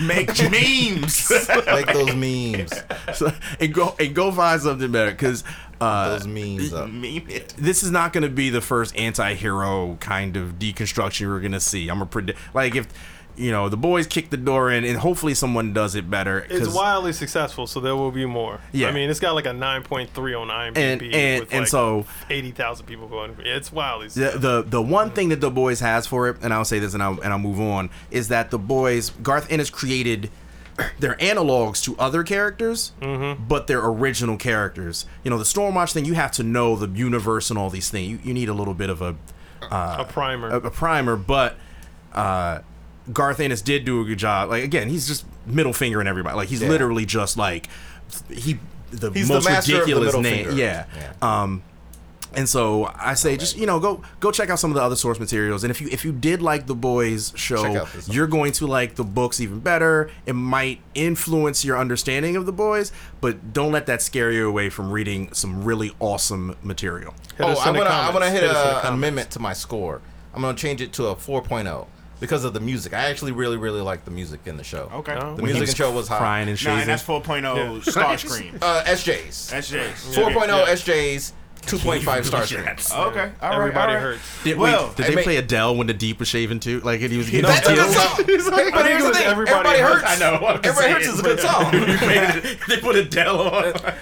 Make 0.02 0.30
memes. 0.52 1.30
Make 1.66 1.88
those 1.94 2.16
memes. 2.16 2.74
so- 3.14 3.32
and 3.60 3.74
go 3.74 3.96
and 4.00 4.16
go 4.16 4.32
find 4.32 4.62
something 4.62 4.92
better 4.92 5.12
because 5.12 5.44
uh, 5.84 6.10
Those 6.18 6.28
memes 6.28 6.74
up. 6.74 6.90
Meme 6.92 7.28
it. 7.30 7.54
this 7.58 7.84
is 7.84 7.92
not 7.92 8.14
going 8.14 8.24
to 8.24 8.30
be 8.30 8.50
the 8.50 8.62
first 8.62 8.96
anti-hero 8.96 9.98
kind 10.00 10.38
of 10.38 10.54
deconstruction 10.60 11.28
we're 11.28 11.40
going 11.40 11.52
to 11.52 11.60
see. 11.60 11.90
I'm 11.90 12.02
a 12.02 12.06
predict 12.06 12.40
like 12.54 12.76
if 12.76 12.88
you 13.36 13.50
know 13.50 13.68
the 13.68 13.78
boys 13.78 14.06
kick 14.06 14.30
the 14.30 14.38
door 14.38 14.72
in, 14.72 14.84
and 14.84 14.96
hopefully 15.00 15.34
someone 15.34 15.74
does 15.74 15.96
it 15.96 16.08
better. 16.08 16.46
It's 16.52 16.68
wildly 16.72 17.14
successful, 17.14 17.66
so 17.66 17.80
there 17.80 17.96
will 17.96 18.12
be 18.12 18.28
more. 18.28 18.62
Yeah. 18.72 18.90
I 18.90 18.92
mean, 18.92 19.10
it's 19.10 19.20
got 19.20 19.34
like 19.34 19.48
a 19.48 19.54
9.3 19.54 20.40
on 20.40 20.50
IMDb 20.50 20.76
And- 20.76 21.02
and- 21.14 21.40
with 21.40 21.52
and 21.52 21.60
like 21.62 21.68
so- 21.68 22.06
80,000 22.30 22.86
people 22.86 23.08
going. 23.08 23.36
It's 23.40 23.72
wildly 23.72 24.08
the, 24.10 24.12
successful. 24.14 24.40
the 24.42 24.62
the 24.70 24.82
one 24.84 25.10
thing 25.10 25.30
that 25.30 25.42
the 25.42 25.50
boys 25.50 25.80
has 25.80 26.06
for 26.06 26.30
it, 26.30 26.38
and 26.44 26.54
I'll 26.54 26.64
say 26.66 26.78
this 26.78 26.94
and 26.94 27.02
I'll 27.02 27.20
and 27.22 27.34
I'll 27.34 27.40
move 27.40 27.60
on, 27.60 27.90
is 28.12 28.28
that 28.28 28.52
the 28.52 28.60
boys 28.60 29.10
Garth 29.24 29.52
Ennis 29.52 29.72
created 29.72 30.30
their 31.00 31.16
analogs 31.16 31.84
to 31.84 31.96
other 31.98 32.24
characters, 32.24 32.92
Mm-hmm. 33.02 33.44
but 33.48 33.68
they're 33.68 33.84
original 33.86 34.38
characters. 34.38 35.06
You 35.24 35.30
know, 35.32 35.38
the 35.38 35.44
Stormwatch 35.44 35.94
thing, 35.94 36.06
you 36.06 36.14
have 36.16 36.32
to 36.34 36.44
know 36.44 36.76
the 36.76 36.88
universe 36.88 37.50
and 37.50 37.60
all 37.60 37.70
these 37.70 37.90
things. 37.90 38.10
You, 38.10 38.20
you 38.24 38.34
need 38.34 38.50
a 38.50 38.54
little 38.54 38.74
bit 38.74 38.90
of 38.90 39.02
a 39.02 39.16
a 39.72 40.06
primer. 40.10 40.50
a, 40.50 40.58
a 40.58 40.72
primer, 40.72 41.16
but 41.16 41.56
uh, 42.14 42.60
Garth 43.12 43.40
Ennis 43.40 43.62
did 43.62 43.86
do 43.86 44.02
a 44.02 44.06
good 44.06 44.18
job. 44.20 44.50
Like 44.50 44.64
again, 44.64 44.90
he's 44.90 45.08
just 45.08 45.26
middle 45.46 45.74
fingering 45.74 46.08
everybody. 46.08 46.36
Like 46.36 46.50
he's 46.50 46.62
Yeah. 46.62 46.70
literally 46.70 47.06
just 47.06 47.38
like 47.38 47.70
he 48.30 48.60
the 48.92 49.10
He's 49.12 49.28
most 49.30 49.46
the 49.46 49.52
ridiculous 49.74 50.14
name. 50.16 50.46
finger. 50.46 50.52
Yeah. 50.52 50.86
Yeah. 50.96 51.14
Um, 51.22 51.64
and 52.36 52.48
so 52.50 52.92
I 52.96 53.14
say, 53.14 53.38
just 53.38 53.58
you 53.58 53.66
know, 53.66 53.80
go 53.80 54.02
go 54.20 54.32
check 54.32 54.50
out 54.50 54.60
some 54.60 54.72
of 54.72 54.76
the 54.76 54.82
other 54.82 54.96
source 54.96 55.20
materials. 55.20 55.64
And 55.64 55.72
if 55.72 55.80
you 55.82 55.88
if 55.92 56.04
you 56.06 56.12
did 56.12 56.42
like 56.42 56.66
the 56.68 56.76
boys 56.76 57.34
show, 57.36 57.66
out 57.66 57.92
this 57.94 58.08
one. 58.08 58.16
you're 58.16 58.28
going 58.28 58.52
to 58.54 58.68
like 58.68 58.96
the 58.96 59.04
books 59.04 59.40
even 59.40 59.60
better. 59.60 60.10
It 60.26 60.34
might 60.34 60.80
influence 60.96 61.64
your 61.64 61.78
understanding 61.78 62.36
of 62.36 62.46
the 62.46 62.54
boys, 62.54 62.92
but 63.22 63.54
don't 63.54 63.72
let 63.72 63.86
that 63.88 64.02
scare 64.02 64.32
you 64.32 64.48
away 64.48 64.70
from 64.70 64.92
reading 64.92 65.32
some 65.34 65.64
really 65.64 65.92
awesome 66.00 66.56
material. 66.64 67.14
Hit 67.38 67.46
oh, 67.46 67.60
I'm 67.60 67.74
gonna 67.76 67.90
I'm 67.90 68.14
gonna 68.14 68.30
hit, 68.30 68.44
us 68.44 68.80
in 68.82 68.86
a, 68.86 68.88
an 68.90 68.94
amendment 68.96 69.32
to 69.32 69.40
my 69.40 69.54
score. 69.54 70.02
I'm 70.34 70.42
gonna 70.42 70.58
change 70.58 70.82
it 70.82 70.94
to 70.94 71.08
a 71.08 71.16
4.0 71.16 71.88
because 72.20 72.44
of 72.46 72.54
the 72.54 72.60
music. 72.60 72.94
I 72.94 73.10
actually 73.10 73.34
really 73.34 73.58
really 73.58 73.82
like 73.82 74.06
the 74.06 74.12
music 74.12 74.42
in 74.46 74.58
the 74.58 74.64
show. 74.64 74.90
Okay. 74.94 75.14
Oh. 75.14 75.36
The 75.36 75.42
When 75.44 75.52
music 75.52 75.62
in 75.62 75.66
the 75.68 75.76
show 75.76 75.92
was 75.92 76.08
high. 76.08 76.18
Crying 76.18 76.50
and 76.50 76.64
Nah, 76.64 76.72
shazing. 76.72 76.80
and 76.82 76.90
that's 76.90 77.04
4.0 77.04 77.84
Starscream. 77.84 78.58
Uh, 78.62 78.84
SJs. 78.86 79.54
SJs. 79.54 80.16
4.0 80.16 80.48
Yeah. 80.48 80.74
SJs. 80.74 81.34
2.5 81.66 82.26
star 82.26 82.46
screens. 82.48 82.92
Okay. 82.92 82.98
All 83.00 83.10
right. 83.10 83.32
Everybody 83.42 83.78
all 83.78 83.86
right. 83.96 84.00
hurts. 84.02 84.44
Did, 84.44 84.58
Well, 84.58 84.88
wait, 84.88 84.96
did 84.96 85.06
they 85.08 85.16
mean- 85.16 85.24
play 85.24 85.38
Adele 85.38 85.76
when 85.76 85.88
the 85.88 85.94
deep 85.94 86.20
was 86.20 86.28
shaven 86.28 86.60
too? 86.60 86.80
Like 86.82 87.00
he 87.02 87.18
was 87.18 87.30
getting 87.30 87.48
That's 87.50 87.68
a 87.68 87.76
good 87.76 87.84
deals? 87.84 87.96
song. 87.96 88.14
But 88.18 88.26
think 88.26 88.36
here's 88.36 88.46
it 88.48 89.04
the 89.04 89.08
was 89.10 89.18
thing. 89.18 89.28
Everybody 89.28 89.52
Everybody 89.54 89.80
Hurts. 89.80 90.02
hurts. 90.04 90.22
I 90.22 90.40
know. 90.40 90.46
I'm 90.48 90.56
Everybody 90.64 90.92
hurts 90.94 91.08
is 91.08 91.20
a 91.20 91.24
good 91.24 91.40
song. 91.42 91.72
they 92.68 92.78
put 92.82 92.96
Adele 92.96 93.42
on. 93.42 93.74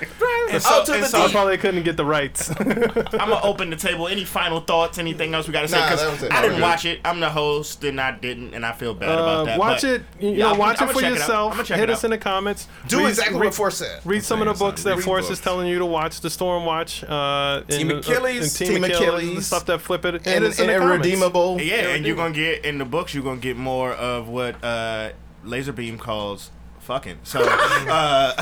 And 0.51 0.61
Out 0.65 0.85
to 0.87 0.93
and 0.95 1.03
the 1.03 1.07
so 1.07 1.21
I 1.23 1.31
probably 1.31 1.57
couldn't 1.57 1.83
get 1.83 1.95
the 1.95 2.03
rights. 2.03 2.49
I'm 2.59 2.67
gonna 2.67 3.39
open 3.41 3.69
the 3.69 3.77
table. 3.77 4.09
Any 4.09 4.25
final 4.25 4.59
thoughts? 4.59 4.97
Anything 4.97 5.33
else 5.33 5.47
we 5.47 5.53
gotta 5.53 5.67
say? 5.69 5.77
Nah, 5.79 5.85
Because 5.85 6.01
that 6.01 6.11
was 6.11 6.23
it. 6.23 6.31
I 6.33 6.41
didn't 6.41 6.53
Okay. 6.55 6.61
watch 6.61 6.83
it. 6.83 6.99
I'm 7.05 7.21
the 7.21 7.29
host, 7.29 7.83
and 7.85 8.01
I 8.01 8.11
didn't, 8.11 8.53
and 8.53 8.65
I 8.65 8.73
feel 8.73 8.93
bad 8.93 9.09
Uh, 9.09 9.13
about 9.13 9.45
that. 9.45 9.59
watch 9.59 9.83
it. 9.85 10.01
You 10.19 10.31
Yeah, 10.31 10.51
know, 10.51 10.55
watch 10.59 10.81
it 10.81 10.89
for 10.89 11.01
yourself. 11.01 11.51
I'm 11.51 11.57
gonna 11.57 11.67
check 11.69 11.79
Hit 11.79 11.89
us 11.89 12.03
in 12.03 12.11
the 12.11 12.17
comments. 12.17 12.67
Do 12.87 13.05
exactly 13.07 13.39
what 13.39 13.53
Force 13.53 13.77
said. 13.77 14.01
Read 14.03 14.25
some 14.25 14.41
of 14.41 14.47
the 14.47 14.53
books 14.55 14.83
that. 14.83 14.99
Force 15.01 15.29
is 15.29 15.39
telling 15.39 15.67
you 15.67 15.79
to 15.79 15.85
watch. 15.85 16.19
The 16.19 16.27
Stormwatch. 16.27 17.09
Uh, 17.51 17.61
Team 17.61 17.89
and, 17.91 17.99
Achilles, 17.99 18.59
and 18.59 18.67
Team, 18.69 18.75
Team 18.75 18.83
Achilles. 18.85 18.99
The 18.99 19.17
Achilles. 19.17 19.47
stuff 19.47 19.65
that 19.65 19.79
flip 19.81 20.05
it. 20.05 20.13
Hit 20.25 20.27
And, 20.27 20.45
us 20.45 20.59
in 20.59 20.69
and 20.69 20.75
the 20.75 20.79
comments. 20.79 21.05
irredeemable. 21.07 21.61
Yeah, 21.61 21.89
and 21.89 22.05
you're 22.05 22.15
gonna 22.15 22.33
get 22.33 22.65
in 22.65 22.77
the 22.77 22.85
books. 22.85 23.13
You're 23.13 23.23
gonna 23.23 23.39
get 23.39 23.57
more 23.57 23.91
of 23.93 24.27
what 24.29 24.63
uh, 24.63 25.11
Laserbeam 25.45 25.99
calls 25.99 26.51
fucking. 26.79 27.19
So, 27.23 27.41
uh, 27.43 28.33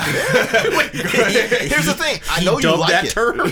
Here's 0.92 1.86
the 1.86 1.94
thing. 1.94 2.20
I 2.30 2.42
know 2.42 2.58
you 2.58 2.74
like 2.76 2.90
that 2.90 3.04
it. 3.04 3.10
term. 3.10 3.36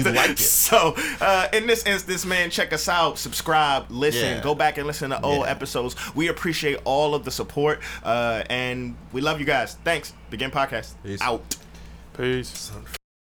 You 0.00 0.12
like 0.14 0.30
it. 0.30 0.38
so 0.38 0.94
uh, 1.20 1.48
in 1.52 1.66
this 1.66 1.84
instance, 1.86 2.24
man, 2.24 2.50
check 2.50 2.72
us 2.72 2.88
out, 2.88 3.18
subscribe, 3.18 3.86
listen, 3.90 4.36
Yeah. 4.36 4.42
go 4.42 4.54
back 4.54 4.78
and 4.78 4.86
listen 4.86 5.10
to 5.10 5.20
old 5.22 5.44
Yeah. 5.44 5.50
episodes. 5.50 5.96
We 6.14 6.28
appreciate 6.28 6.78
all 6.84 7.14
of 7.14 7.24
the 7.24 7.30
support, 7.30 7.80
uh, 8.02 8.42
and 8.48 8.96
we 9.12 9.20
love 9.20 9.38
you 9.40 9.46
guys. 9.46 9.76
Thanks. 9.84 10.14
Begin 10.30 10.50
podcast 10.50 10.94
Peace. 11.04 11.20
out. 11.20 11.42
Peace. 12.16 12.70